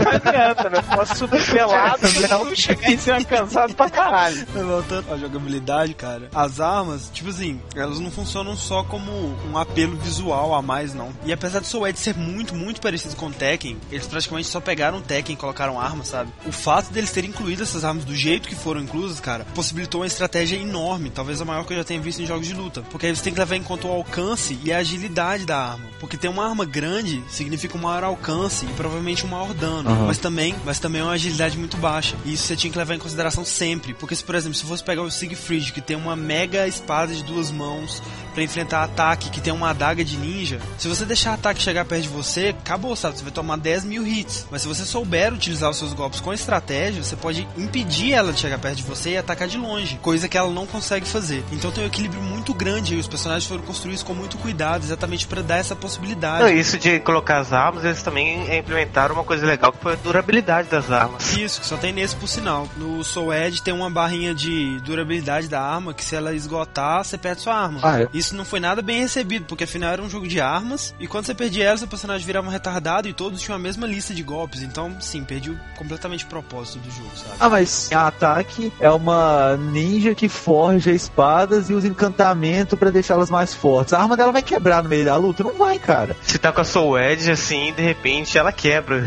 Não 0.03 0.11
adianta, 0.11 0.69
velho. 0.69 0.83
Posso 0.83 1.15
subir 1.15 1.43
pelado, 1.51 2.01
não 2.29 2.55
chegar 2.55 2.91
em 2.91 2.97
cima 2.97 3.23
cansado 3.23 3.73
pra 3.73 3.89
caralho. 3.89 4.45
Voltando 4.53 5.13
à 5.13 5.17
jogabilidade, 5.17 5.93
cara. 5.93 6.29
As 6.33 6.59
armas, 6.59 7.09
tipo 7.11 7.29
assim, 7.29 7.59
elas 7.75 7.99
não 7.99 8.11
funcionam 8.11 8.55
só 8.55 8.83
como 8.83 9.11
um 9.49 9.57
apelo 9.57 9.95
visual 9.97 10.53
a 10.53 10.61
mais, 10.61 10.93
não. 10.93 11.09
E 11.25 11.33
apesar 11.33 11.59
do 11.59 11.65
Soul 11.65 11.87
Edge 11.87 11.99
ser 11.99 12.15
muito, 12.15 12.55
muito 12.55 12.81
parecido 12.81 13.15
com 13.15 13.27
o 13.27 13.31
Tekken, 13.31 13.77
eles 13.91 14.07
praticamente 14.07 14.47
só 14.47 14.59
pegaram 14.59 14.84
o 14.93 15.01
Tekken 15.01 15.35
e 15.35 15.37
colocaram 15.37 15.79
armas, 15.79 16.07
sabe? 16.07 16.31
O 16.45 16.51
fato 16.51 16.91
deles 16.91 17.11
terem 17.11 17.29
incluído 17.29 17.63
essas 17.63 17.83
armas 17.83 18.05
do 18.05 18.15
jeito 18.15 18.47
que 18.47 18.55
foram 18.55 18.81
inclusas, 18.81 19.19
cara, 19.19 19.45
possibilitou 19.55 20.01
uma 20.01 20.07
estratégia 20.07 20.57
enorme, 20.57 21.09
talvez 21.09 21.41
a 21.41 21.45
maior 21.45 21.65
que 21.65 21.73
eu 21.73 21.77
já 21.77 21.83
tenha 21.83 21.99
visto 21.99 22.21
em 22.21 22.25
jogos 22.25 22.47
de 22.47 22.53
luta. 22.53 22.81
Porque 22.91 23.07
aí 23.07 23.15
você 23.15 23.23
tem 23.23 23.33
que 23.33 23.39
levar 23.39 23.55
em 23.55 23.63
conta 23.63 23.87
o 23.87 23.91
alcance 23.91 24.59
e 24.63 24.71
a 24.71 24.77
agilidade 24.77 25.45
da 25.45 25.57
arma. 25.57 25.85
Porque 25.99 26.17
ter 26.17 26.27
uma 26.27 26.47
arma 26.47 26.65
grande 26.65 27.23
significa 27.27 27.77
um 27.77 27.81
maior 27.81 28.03
alcance 28.03 28.65
e 28.65 28.69
provavelmente 28.73 29.25
um 29.25 29.29
maior 29.29 29.53
dano. 29.53 29.89
Aham. 29.89 30.07
Mas 30.07 30.17
também, 30.17 30.55
mas 30.65 30.79
também 30.79 31.01
é 31.01 31.03
uma 31.03 31.13
agilidade 31.13 31.57
muito 31.57 31.77
baixa. 31.77 32.15
E 32.25 32.33
isso 32.33 32.43
você 32.43 32.55
tinha 32.55 32.71
que 32.71 32.77
levar 32.77 32.95
em 32.95 32.99
consideração 32.99 33.45
sempre. 33.45 33.93
Porque 33.93 34.15
se, 34.15 34.23
por 34.23 34.35
exemplo, 34.35 34.55
se 34.55 34.65
fosse 34.65 34.83
pegar 34.83 35.01
o 35.01 35.11
Siegfried, 35.11 35.71
que 35.71 35.81
tem 35.81 35.95
uma 35.95 36.15
mega 36.15 36.67
espada 36.67 37.13
de 37.13 37.23
duas 37.23 37.51
mãos 37.51 38.01
pra 38.33 38.43
enfrentar 38.43 38.83
ataque, 38.83 39.29
que 39.29 39.39
tem 39.39 39.53
uma 39.53 39.69
adaga 39.69 40.03
de 40.03 40.17
ninja, 40.17 40.59
se 40.77 40.87
você 40.87 41.05
deixar 41.05 41.33
ataque 41.33 41.61
chegar 41.61 41.85
perto 41.85 42.03
de 42.03 42.09
você, 42.09 42.49
acabou, 42.49 42.95
sabe? 42.95 43.17
Você 43.17 43.23
vai 43.23 43.31
tomar 43.31 43.57
10 43.57 43.85
mil 43.85 44.05
hits. 44.05 44.45
Mas 44.51 44.61
se 44.61 44.67
você 44.67 44.74
souber 44.83 45.33
utilizar 45.33 45.69
os 45.69 45.77
seus 45.77 45.93
golpes 45.93 46.19
com 46.19 46.33
estratégia, 46.33 47.03
você 47.03 47.15
pode 47.15 47.47
impedir 47.55 48.13
ela 48.13 48.33
de 48.33 48.39
chegar 48.39 48.57
perto 48.57 48.77
de 48.77 48.83
você 48.83 49.11
e 49.11 49.17
atacar 49.17 49.47
de 49.47 49.57
longe. 49.57 49.99
Coisa 50.01 50.27
que 50.27 50.37
ela 50.37 50.51
não 50.51 50.65
consegue 50.65 51.07
fazer. 51.07 51.43
Então 51.51 51.71
tem 51.71 51.83
um 51.83 51.87
equilíbrio 51.87 52.21
muito 52.21 52.53
grande 52.53 52.95
e 52.95 52.99
os 52.99 53.07
personagens 53.07 53.45
foram 53.45 53.63
construídos 53.63 54.01
com 54.01 54.13
muito 54.13 54.37
cuidado, 54.37 54.83
exatamente 54.83 55.27
pra 55.27 55.41
dar 55.41 55.57
essa 55.57 55.75
possibilidade. 55.75 56.43
Não, 56.43 56.49
isso 56.49 56.77
de 56.77 56.99
colocar 56.99 57.37
as 57.37 57.53
armas, 57.53 57.85
eles 57.85 58.01
também 58.01 58.57
implementaram 58.57 59.13
uma 59.13 59.23
coisa 59.23 59.45
legal 59.45 59.71
que 59.71 59.81
foi 59.81 59.93
a 59.93 59.97
durabilidade 59.97 60.69
das 60.69 60.91
armas. 60.91 61.35
Isso, 61.37 61.61
que 61.61 61.67
só 61.67 61.77
tem 61.77 61.93
nesse 61.93 62.15
por 62.15 62.27
sinal. 62.27 62.67
No 62.75 63.03
Soul 63.03 63.33
Edge 63.33 63.61
tem 63.61 63.73
uma 63.73 63.89
barrinha 63.89 64.33
de 64.33 64.79
durabilidade 64.81 65.47
da 65.47 65.61
arma 65.61 65.93
que 65.93 66.03
se 66.03 66.15
ela 66.15 66.33
esgotar, 66.33 67.03
você 67.03 67.17
perde 67.17 67.41
sua 67.41 67.55
arma. 67.55 67.79
Ah, 67.83 68.01
é? 68.01 68.07
Isso 68.13 68.35
não 68.35 68.45
foi 68.45 68.59
nada 68.59 68.81
bem 68.81 68.99
recebido, 68.99 69.45
porque 69.45 69.65
afinal 69.65 69.91
era 69.91 70.01
um 70.01 70.09
jogo 70.09 70.27
de 70.27 70.39
armas, 70.39 70.95
e 70.99 71.07
quando 71.07 71.25
você 71.25 71.35
perdia 71.35 71.65
ela, 71.65 71.77
seu 71.77 71.87
personagem 71.87 72.25
virava 72.25 72.47
um 72.47 72.51
retardado 72.51 73.07
e 73.07 73.13
todos 73.13 73.41
tinham 73.41 73.55
a 73.55 73.59
mesma 73.59 73.85
lista 73.85 74.13
de 74.13 74.23
golpes. 74.23 74.64
Então, 74.65 74.95
sim, 74.99 75.23
perdi 75.23 75.57
completamente 75.77 76.25
o 76.25 76.27
propósito 76.27 76.79
do 76.79 76.91
jogo, 76.91 77.11
sabe? 77.15 77.35
Ah, 77.39 77.49
mas 77.49 77.91
a 77.91 78.07
ataque 78.07 78.71
é 78.79 78.89
uma 78.89 79.55
ninja 79.57 80.15
que 80.15 80.27
forja 80.27 80.91
espadas 80.91 81.69
e 81.69 81.73
usa 81.73 81.87
encantamento 81.87 82.75
pra 82.75 82.89
deixá-las 82.89 83.29
mais 83.29 83.53
fortes. 83.53 83.93
A 83.93 84.01
arma 84.01 84.17
dela 84.17 84.31
vai 84.31 84.41
quebrar 84.41 84.83
no 84.83 84.89
meio 84.89 85.05
da 85.05 85.15
luta? 85.15 85.43
Não 85.43 85.53
vai, 85.53 85.79
cara. 85.79 86.15
Se 86.21 86.37
tá 86.37 86.51
com 86.51 86.61
a 86.61 86.65
Soul 86.65 86.99
Edge, 86.99 87.31
assim, 87.31 87.73
de 87.73 87.81
repente 87.81 88.37
ela 88.37 88.51
quebra. 88.51 89.03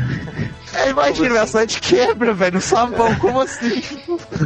É, 0.72 0.90
imagina, 0.90 1.30
minha 1.30 1.46
sorte 1.46 1.80
quebra, 1.80 2.32
velho, 2.34 2.56
no 2.56 2.60
sabão, 2.60 3.14
como 3.16 3.40
assim? 3.40 3.82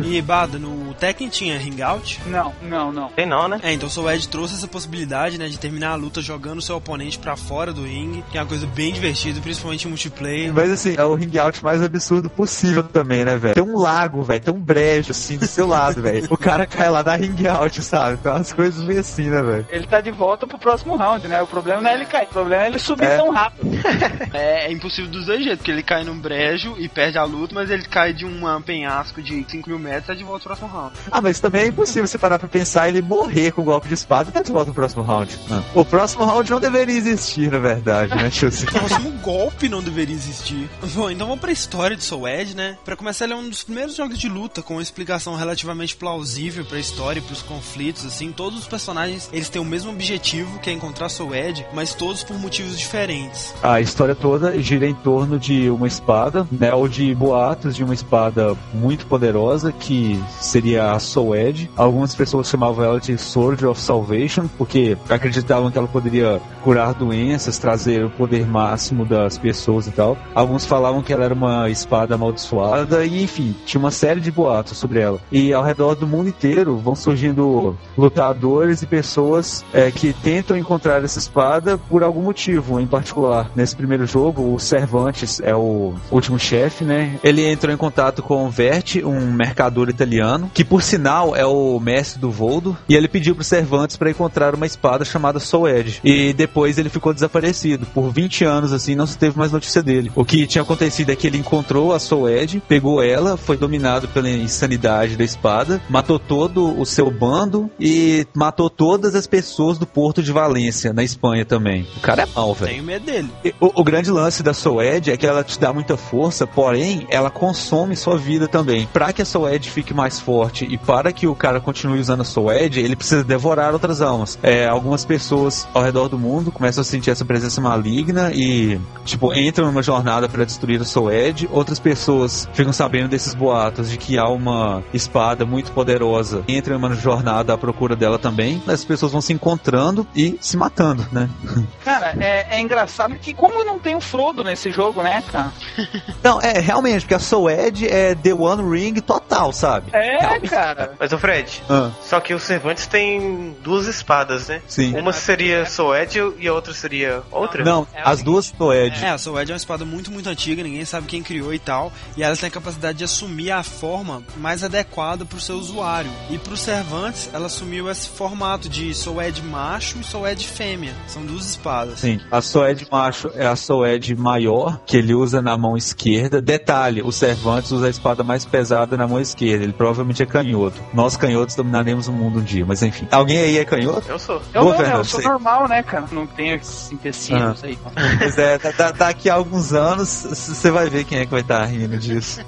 E 0.05 0.23
Bada, 0.23 0.59
no 0.59 0.71
Tekken 1.03 1.29
tinha 1.29 1.59
Ringout. 1.59 2.21
Não, 2.27 2.53
não, 2.63 2.93
não. 2.93 3.09
Tem 3.09 3.27
não, 3.27 3.49
né? 3.49 3.59
É, 3.61 3.73
então 3.73 3.89
o 3.89 3.91
Soul 3.91 4.09
Edge 4.13 4.29
trouxe 4.29 4.55
essa 4.55 4.69
possibilidade, 4.69 5.37
né, 5.37 5.49
de 5.49 5.59
terminar 5.59 5.91
a 5.91 5.95
luta 5.97 6.21
jogando 6.23 6.59
o 6.59 6.63
seu 6.63 6.77
oponente 6.77 7.19
pra 7.19 7.35
fora 7.35 7.73
do 7.73 7.83
ringue, 7.83 8.23
que 8.31 8.39
é 8.39 8.41
uma 8.41 8.47
coisa 8.47 8.69
bem 8.69 8.93
divertida, 8.93 9.41
principalmente 9.41 9.85
em 9.87 9.89
multiplayer. 9.89 10.55
Mas 10.55 10.71
assim, 10.71 10.95
é 10.97 11.03
o 11.03 11.17
ring 11.17 11.37
out 11.39 11.61
mais 11.65 11.83
absurdo 11.83 12.31
possível 12.31 12.85
também, 12.85 13.25
né, 13.25 13.37
velho? 13.37 13.55
Tem 13.55 13.65
um 13.65 13.77
lago, 13.77 14.23
velho, 14.23 14.41
tem 14.41 14.55
um 14.55 14.61
brejo, 14.61 15.11
assim, 15.11 15.37
do 15.39 15.47
seu 15.49 15.67
lado, 15.67 15.99
velho. 16.03 16.29
O 16.31 16.37
cara 16.37 16.67
cai 16.67 16.89
lá 16.89 17.03
da 17.03 17.17
ring 17.17 17.49
out, 17.49 17.83
sabe? 17.83 18.19
Tem 18.19 18.31
umas 18.31 18.53
coisas 18.53 18.85
meio 18.85 19.01
assim, 19.01 19.29
né, 19.29 19.43
velho? 19.43 19.67
Ele 19.71 19.87
tá 19.89 20.01
de 20.01 20.13
volta 20.13 20.47
pro 20.47 20.57
próximo 20.57 20.95
round, 20.95 21.27
né? 21.27 21.43
O 21.43 21.49
problema 21.49 21.81
não 21.81 21.91
é 21.91 21.95
ele 21.95 22.05
cair, 22.07 22.27
o 22.27 22.29
problema 22.29 22.63
é 22.63 22.67
ele 22.69 22.79
subir 22.79 23.07
É. 23.07 23.17
tão 23.17 23.29
rápido. 23.33 23.72
É, 24.33 24.67
é 24.67 24.73
impossível 24.73 25.11
dos 25.11 25.27
dois 25.27 25.41
jeitos, 25.41 25.59
porque 25.59 25.71
ele 25.71 25.83
cai 25.83 26.05
num 26.05 26.19
brejo 26.19 26.75
e 26.79 26.89
perde 26.89 27.19
a 27.19 27.25
luta, 27.25 27.55
mas 27.55 27.71
ele 27.71 27.83
cai 27.85 28.13
de 28.13 28.25
um 28.25 28.41
penhasco 28.63 29.23
de 29.23 29.45
5 29.49 29.69
mil 29.69 29.79
metros 29.79 30.05
e 30.05 30.07
tá 30.07 30.15
de 30.15 30.25
volta 30.25 30.41
pro 30.49 30.57
próximo 30.57 30.69
round. 30.69 30.97
Ah, 31.11 31.21
mas 31.21 31.39
também 31.39 31.63
é 31.63 31.67
impossível 31.67 32.07
você 32.07 32.19
parar 32.19 32.39
pra 32.39 32.49
pensar 32.49 32.89
ele 32.89 33.03
morrer 33.03 33.53
com 33.53 33.63
o 33.63 33.65
golpe 33.65 33.89
de 33.89 33.95
espada 33.95 34.33
e 34.35 34.43
de 34.43 34.53
volta 34.53 34.69
no 34.69 34.75
próximo 34.75 35.03
round. 35.03 35.39
O 35.75 35.85
próximo 35.85 36.25
round 36.25 36.51
não 36.51 36.61
deveria 36.61 36.97
existir, 36.97 37.51
na 37.51 37.59
verdade, 37.59 38.15
né, 38.15 38.31
tio? 38.31 38.49
O 38.63 38.89
próximo 38.89 39.11
golpe 39.23 39.69
não 39.69 39.83
deveria 39.83 40.15
existir. 40.15 40.69
Bom, 40.95 41.11
então 41.11 41.27
vamos 41.27 41.41
pra 41.41 41.53
história 41.53 41.97
de 41.97 42.05
Soul 42.05 42.29
Edge, 42.29 42.57
né? 42.57 42.77
Pra 42.85 42.97
começar, 42.97 43.25
ele 43.25 43.35
é 43.35 43.37
um 43.37 43.49
dos 43.49 43.63
primeiros 43.65 43.95
jogos 43.95 44.19
de 44.19 44.29
luta 44.29 44.63
com 44.63 44.75
uma 44.75 44.83
explicação 44.83 45.35
relativamente 45.35 45.97
plausível 45.97 46.65
pra 46.65 46.79
história 46.79 47.21
e 47.21 47.23
pros 47.23 47.43
conflitos, 47.43 48.05
assim. 48.05 48.33
Todos 48.33 48.61
os 48.61 48.67
personagens, 48.67 49.29
eles 49.33 49.49
têm 49.49 49.61
o 49.61 49.65
mesmo 49.65 49.91
objetivo, 49.91 50.59
que 50.59 50.71
é 50.71 50.73
encontrar 50.73 51.09
Soul 51.09 51.35
Edge, 51.35 51.65
mas 51.73 51.95
todos 51.95 52.23
por 52.23 52.39
motivos 52.39 52.79
diferentes. 52.79 53.55
Ah, 53.63 53.72
A 53.73 53.81
história 53.81 54.15
toda 54.15 54.61
gira 54.61 54.87
em 54.87 54.93
torno 54.93 55.39
de 55.39 55.71
uma 55.71 55.87
espada, 55.87 56.47
né, 56.53 56.75
ou 56.75 56.87
de 56.87 57.15
boatos 57.15 57.75
de 57.75 57.83
uma 57.83 57.95
espada 57.95 58.55
muito 58.75 59.07
poderosa 59.07 59.73
que 59.73 60.23
seria 60.39 60.93
a 60.93 60.99
Soul 60.99 61.35
Edge. 61.35 61.71
Algumas 61.75 62.15
pessoas 62.15 62.51
chamavam 62.51 62.85
ela 62.85 63.01
de 63.01 63.17
Sword 63.17 63.65
of 63.65 63.81
Salvation 63.81 64.47
porque 64.59 64.99
acreditavam 65.09 65.71
que 65.71 65.79
ela 65.79 65.89
poderia 65.89 66.39
curar 66.63 66.93
doenças, 66.93 67.59
trazer 67.59 68.05
o 68.05 68.11
poder 68.11 68.47
máximo 68.47 69.07
das 69.07 69.39
pessoas 69.39 69.87
e 69.87 69.91
tal. 69.91 70.19
Alguns 70.35 70.67
falavam 70.67 71.03
que 71.03 71.11
ela 71.11 71.25
era 71.25 71.33
uma 71.33 71.71
espada 71.71 72.15
amaldiçoada 72.15 73.07
e 73.07 73.23
enfim, 73.23 73.57
tinha 73.65 73.81
uma 73.81 73.91
série 73.91 74.21
de 74.21 74.31
boatos 74.31 74.77
sobre 74.77 75.01
ela. 75.01 75.19
E 75.33 75.51
ao 75.51 75.65
redor 75.65 75.95
do 75.95 76.07
mundo 76.07 76.29
inteiro 76.29 76.77
vão 76.77 76.95
surgindo 76.95 77.75
lutadores 77.97 78.83
e 78.83 78.87
pessoas 78.87 79.65
é, 79.73 79.91
que 79.91 80.13
tentam 80.13 80.59
encontrar 80.59 81.03
essa 81.03 81.19
espada 81.19 81.79
por 81.79 82.03
algum 82.03 82.21
motivo 82.21 82.79
em 82.79 82.87
particular. 82.87 83.51
Nesse 83.63 83.77
primeiro 83.77 84.05
jogo, 84.09 84.53
o 84.53 84.59
Cervantes 84.59 85.41
é 85.41 85.55
o 85.55 85.95
último 86.11 86.37
chefe, 86.37 86.83
né? 86.83 87.17
Ele 87.23 87.47
entrou 87.47 87.73
em 87.73 87.77
contato 87.77 88.21
com 88.21 88.45
o 88.45 88.51
Verti, 88.51 89.05
um 89.05 89.31
mercador 89.31 89.89
italiano, 89.89 90.51
que 90.53 90.65
por 90.65 90.83
sinal 90.83 91.37
é 91.37 91.47
o 91.47 91.79
mestre 91.79 92.21
do 92.21 92.29
Voldo, 92.29 92.77
e 92.89 92.97
ele 92.97 93.07
pediu 93.07 93.37
pro 93.37 93.45
Cervantes 93.45 93.97
para 93.97 94.11
encontrar 94.11 94.57
uma 94.57 94.67
espada 94.67 95.05
chamada 95.05 95.39
Soul 95.39 95.69
Edge. 95.69 96.01
E 96.03 96.33
depois 96.33 96.77
ele 96.77 96.89
ficou 96.89 97.15
desaparecido. 97.15 97.87
Por 97.87 98.11
20 98.13 98.45
anos, 98.45 98.73
assim, 98.73 98.97
não 98.97 99.07
se 99.07 99.17
teve 99.17 99.39
mais 99.39 99.53
notícia 99.53 99.81
dele. 99.81 100.11
O 100.17 100.25
que 100.25 100.45
tinha 100.45 100.63
acontecido 100.63 101.11
é 101.11 101.15
que 101.15 101.29
ele 101.29 101.39
encontrou 101.39 101.93
a 101.93 102.01
Soul 102.01 102.29
Edge, 102.29 102.61
pegou 102.67 103.01
ela, 103.01 103.37
foi 103.37 103.57
dominado 103.57 104.09
pela 104.09 104.29
insanidade 104.29 105.17
da 105.17 105.23
espada, 105.23 105.81
matou 105.89 106.19
todo 106.19 106.77
o 106.81 106.85
seu 106.85 107.09
bando 107.13 107.71
e 107.79 108.27
matou 108.35 108.69
todas 108.69 109.15
as 109.15 109.29
pessoas 109.29 109.79
do 109.79 109.87
porto 109.87 110.21
de 110.21 110.33
Valência, 110.33 110.93
na 110.93 111.05
Espanha 111.05 111.45
também. 111.45 111.87
O 111.97 112.01
cara 112.01 112.25
é 112.25 112.27
mal, 112.27 112.53
velho. 112.55 112.73
Tenho 112.73 112.83
medo 112.83 113.07
dele. 113.07 113.31
O, 113.61 113.81
o 113.81 113.85
grande 113.85 114.11
lance 114.11 114.43
da 114.43 114.55
Soul 114.55 114.83
é 114.83 115.01
que 115.01 115.27
ela 115.27 115.45
te 115.45 115.59
dá 115.59 115.73
muita 115.73 115.97
força, 115.97 116.47
porém, 116.47 117.07
ela 117.11 117.31
consome 117.31 117.97
sua 117.97 118.17
vida 118.17 118.49
também. 118.49 118.89
Para 118.93 119.13
que 119.13 119.23
a 119.23 119.25
Soul 119.25 119.49
fique 119.63 119.95
mais 119.95 120.21
forte 120.21 120.65
e 120.65 120.79
para 120.79 121.13
que 121.13 121.27
o 121.27 121.35
cara 121.35 121.61
continue 121.61 122.01
usando 122.01 122.23
a 122.23 122.25
Soul 122.25 122.53
ele 122.53 122.97
precisa 122.97 123.25
devorar 123.25 123.73
outras 123.73 124.01
almas. 124.01 124.39
É, 124.43 124.67
algumas 124.67 125.05
pessoas 125.05 125.67
ao 125.75 125.83
redor 125.83 126.09
do 126.09 126.19
mundo 126.19 126.51
começam 126.51 126.83
a 126.83 126.85
sentir 126.85 127.11
essa 127.11 127.25
presença 127.25 127.61
maligna 127.61 128.31
e, 128.33 128.81
tipo, 129.05 129.33
entram 129.35 129.67
numa 129.67 129.83
jornada 129.83 130.29
para 130.29 130.45
destruir 130.45 130.81
a 130.81 130.85
Soul. 130.85 131.11
Outras 131.51 131.79
pessoas 131.79 132.49
ficam 132.53 132.73
sabendo 132.73 133.09
desses 133.09 133.35
boatos 133.35 133.91
de 133.91 133.99
que 133.99 134.19
há 134.19 134.29
uma 134.29 134.83
espada 134.93 135.45
muito 135.45 135.73
poderosa, 135.73 136.43
entram 136.49 136.79
numa 136.79 136.95
jornada 136.95 137.53
à 137.53 137.59
procura 137.59 137.95
dela 137.97 138.19
também. 138.19 138.63
As 138.67 138.85
pessoas 138.85 139.13
vão 139.13 139.21
se 139.21 139.33
encontrando 139.33 140.07
e 140.15 140.39
se 140.41 140.57
matando, 140.57 141.07
né? 141.13 141.29
Cara, 141.85 142.15
é, 142.19 142.57
é 142.57 142.61
engraçado 142.61 143.15
que 143.17 143.35
como 143.43 143.65
não 143.65 143.77
tem 143.77 143.97
o 143.97 144.01
Frodo 144.01 144.45
nesse 144.45 144.71
jogo, 144.71 145.03
né, 145.03 145.21
cara? 145.33 145.53
Não, 146.23 146.41
é 146.41 146.61
realmente, 146.61 147.01
porque 147.01 147.15
a 147.15 147.19
Soul 147.19 147.51
Edge 147.51 147.89
é 147.89 148.15
The 148.15 148.33
One 148.33 148.63
Ring 148.63 149.01
total, 149.01 149.53
sabe? 149.53 149.91
É, 149.93 150.39
cara. 150.39 150.93
Mas 151.01 151.13
o 151.13 151.19
Fred, 151.19 151.61
Ah, 151.69 151.91
só 152.05 152.21
que 152.21 152.33
o 152.33 152.39
Cervantes 152.39 152.87
tem 152.87 153.57
duas 153.61 153.89
espadas, 153.89 154.47
né? 154.47 154.63
sim. 154.69 154.97
Uma 154.97 155.13
seria 155.13 155.67
Soul 155.67 155.97
Edge 155.97 156.21
e 156.39 156.47
a 156.47 156.55
outra 156.55 156.73
seria 156.73 157.25
outra? 157.33 157.65
Não, 157.65 157.85
as 158.05 158.23
duas 158.23 158.53
Soul 158.57 158.73
Edge. 158.75 159.05
É, 159.05 159.09
a 159.09 159.19
Soul 159.19 159.41
Edge 159.41 159.51
é 159.51 159.55
uma 159.55 159.59
espada 159.59 159.85
muito, 159.85 160.13
muito 160.13 160.29
antiga, 160.29 160.63
ninguém 160.63 160.85
sabe 160.85 161.09
quem 161.09 161.21
criou 161.21 161.53
e 161.53 161.59
tal. 161.59 161.93
E 162.17 162.23
ela 162.23 162.37
tem 162.37 162.47
a 162.47 162.53
capacidade 162.53 162.99
de 162.99 163.05
assumir 163.05 163.51
a 163.51 163.65
forma 163.65 164.23
mais 164.37 164.63
adequada 164.63 165.25
pro 165.25 165.41
seu 165.41 165.57
usuário. 165.57 166.13
E 166.31 166.39
pro 166.39 166.57
Cervantes, 166.57 167.29
ela 167.33 167.47
assumiu 167.47 167.91
esse 167.91 168.09
formato 168.09 168.69
de 168.69 168.95
Soul 168.95 169.21
Edge 169.21 169.43
macho 169.43 169.99
e 169.99 170.05
Soul 170.05 170.29
Edge 170.29 170.47
fêmea. 170.47 170.95
São 171.09 171.27
duas 171.27 171.47
espadas. 171.51 171.99
Sim, 171.99 172.21
a 172.31 172.41
Soed 172.41 172.87
macho 172.89 173.32
é 173.35 173.47
a 173.47 173.57
Soed 173.57 174.15
maior, 174.17 174.81
que 174.87 174.97
ele 174.97 175.15
usa 175.15 175.41
na 175.43 175.57
mão 175.57 175.77
esquerda. 175.77 176.41
Detalhe, 176.41 177.03
o 177.03 177.11
Cervantes 177.13 177.71
usa 177.73 177.87
a 177.87 177.91
espada 177.91 178.23
mais 178.23 178.45
pesada 178.45 178.97
na 178.97 179.07
mão 179.07 179.21
esquerda. 179.21 179.65
Ele 179.65 179.73
provavelmente 179.73 180.23
é 180.23 180.27
canhoto. 180.27 180.81
Nós 180.93 181.17
canhotos 181.17 181.55
dominaremos 181.55 182.09
o 182.09 182.13
mundo 182.13 182.39
um 182.41 182.43
dia, 182.43 182.65
mas 182.67 182.83
enfim. 182.83 183.07
Alguém 183.11 183.39
aí 183.39 183.59
é 183.59 183.65
canhoto? 183.65 184.05
Eu 184.09 184.19
sou. 184.19 184.41
Eu, 184.55 184.63
Boa, 184.63 184.73
não, 184.73 184.79
Fernando, 184.81 184.99
eu 184.99 185.05
sou 185.05 185.21
sei. 185.21 185.29
normal, 185.31 185.69
né, 185.69 185.83
cara? 185.83 186.05
Não 186.13 186.27
tenho 186.27 186.57
esses 186.57 186.91
empecilhos 186.93 187.63
aí. 187.65 187.79
Pois 188.19 188.39
é, 188.39 188.59
da- 188.59 188.71
da- 188.73 188.91
daqui 188.93 189.29
a 189.31 189.35
alguns 189.35 189.73
anos 189.73 190.09
você 190.09 190.71
vai 190.71 190.89
ver 190.89 191.05
quem 191.05 191.19
é 191.19 191.25
que 191.25 191.31
vai 191.31 191.41
estar 191.41 191.65
rindo 191.65 191.97
disso. 191.99 192.41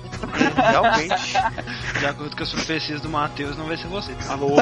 Realmente. 0.57 1.33
De 1.99 2.07
acordo 2.07 2.37
com 2.37 2.43
as 2.43 2.51
profecias 2.51 3.01
do 3.01 3.09
Matheus, 3.09 3.57
não 3.57 3.67
vai 3.67 3.77
ser 3.77 3.87
você. 3.89 4.13
Alô? 4.29 4.57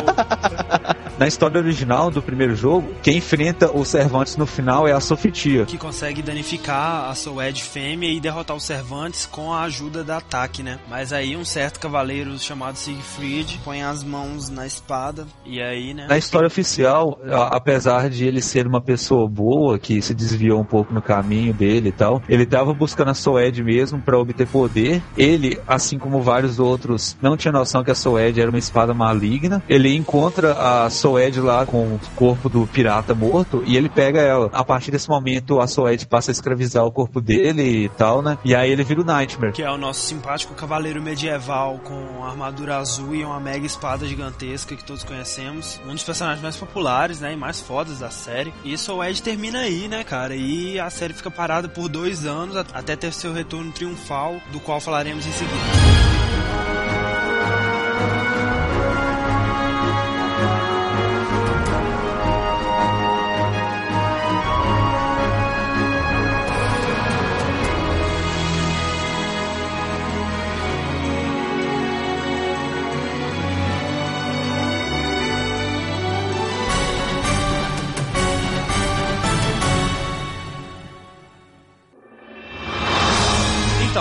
Na 1.18 1.26
história 1.26 1.58
original 1.60 2.10
do 2.10 2.20
primeiro 2.22 2.54
jogo, 2.54 2.92
quem 3.02 3.18
enfrenta 3.18 3.70
o 3.76 3.84
Cervantes 3.84 4.36
no 4.36 4.46
final 4.46 4.86
é 4.88 4.92
a 4.92 5.00
Sofitia. 5.00 5.64
Que 5.64 5.78
consegue 5.78 6.01
danificar 6.10 7.10
a 7.10 7.48
Edge 7.48 7.62
fêmea 7.62 8.10
e 8.10 8.18
derrotar 8.18 8.56
os 8.56 8.64
Cervantes 8.64 9.26
com 9.26 9.52
a 9.52 9.62
ajuda 9.62 10.02
da 10.02 10.16
ataque, 10.16 10.62
né? 10.62 10.78
Mas 10.88 11.12
aí 11.12 11.36
um 11.36 11.44
certo 11.44 11.78
cavaleiro 11.78 12.38
chamado 12.38 12.76
Siegfried 12.76 13.60
põe 13.64 13.82
as 13.82 14.02
mãos 14.02 14.48
na 14.48 14.66
espada 14.66 15.26
e 15.44 15.60
aí, 15.60 15.94
né? 15.94 16.06
Na 16.08 16.18
história 16.18 16.46
oficial, 16.46 17.20
apesar 17.50 18.08
de 18.08 18.24
ele 18.24 18.40
ser 18.40 18.66
uma 18.66 18.80
pessoa 18.80 19.28
boa, 19.28 19.78
que 19.78 20.00
se 20.02 20.14
desviou 20.14 20.60
um 20.60 20.64
pouco 20.64 20.92
no 20.92 21.02
caminho 21.02 21.52
dele 21.52 21.90
e 21.90 21.92
tal, 21.92 22.22
ele 22.28 22.42
estava 22.42 22.72
buscando 22.72 23.10
a 23.10 23.14
Soed 23.14 23.62
mesmo 23.62 24.00
para 24.00 24.18
obter 24.18 24.46
poder. 24.46 25.02
Ele, 25.16 25.58
assim 25.66 25.98
como 25.98 26.20
vários 26.20 26.58
outros, 26.58 27.16
não 27.20 27.36
tinha 27.36 27.52
noção 27.52 27.84
que 27.84 27.90
a 27.90 27.94
Soed 27.94 28.40
era 28.40 28.50
uma 28.50 28.58
espada 28.58 28.94
maligna. 28.94 29.62
Ele 29.68 29.94
encontra 29.94 30.54
a 30.54 30.90
Soed 30.90 31.40
lá 31.40 31.66
com 31.66 31.94
o 31.94 32.00
corpo 32.16 32.48
do 32.48 32.66
pirata 32.66 33.14
morto 33.14 33.62
e 33.66 33.76
ele 33.76 33.88
pega 33.88 34.20
ela. 34.20 34.50
A 34.52 34.64
partir 34.64 34.90
desse 34.90 35.08
momento, 35.08 35.60
a 35.60 35.66
Soed 35.66 35.91
passa 36.06 36.30
a 36.30 36.32
escravizar 36.32 36.84
o 36.84 36.92
corpo 36.92 37.20
dele 37.20 37.84
e 37.84 37.88
tal, 37.90 38.22
né? 38.22 38.38
E 38.44 38.54
aí 38.54 38.70
ele 38.70 38.84
vira 38.84 39.00
o 39.00 39.04
Nightmare. 39.04 39.52
Que 39.52 39.62
é 39.62 39.70
o 39.70 39.78
nosso 39.78 40.00
simpático 40.06 40.54
cavaleiro 40.54 41.02
medieval 41.02 41.78
com 41.78 42.24
armadura 42.24 42.76
azul 42.76 43.14
e 43.14 43.24
uma 43.24 43.40
mega 43.40 43.66
espada 43.66 44.06
gigantesca 44.06 44.76
que 44.76 44.84
todos 44.84 45.04
conhecemos. 45.04 45.80
Um 45.86 45.92
dos 45.92 46.02
personagens 46.02 46.42
mais 46.42 46.56
populares, 46.56 47.20
né? 47.20 47.32
E 47.32 47.36
mais 47.36 47.60
fodas 47.60 47.98
da 47.98 48.10
série. 48.10 48.52
E 48.64 48.76
Soul 48.76 49.04
Edge 49.04 49.22
termina 49.22 49.60
aí, 49.60 49.88
né, 49.88 50.04
cara? 50.04 50.34
E 50.34 50.78
a 50.78 50.90
série 50.90 51.14
fica 51.14 51.30
parada 51.30 51.68
por 51.68 51.88
dois 51.88 52.26
anos 52.26 52.56
até 52.56 52.96
ter 52.96 53.12
seu 53.12 53.32
retorno 53.32 53.72
triunfal, 53.72 54.36
do 54.52 54.60
qual 54.60 54.80
falaremos 54.80 55.26
em 55.26 55.32
seguida. 55.32 56.11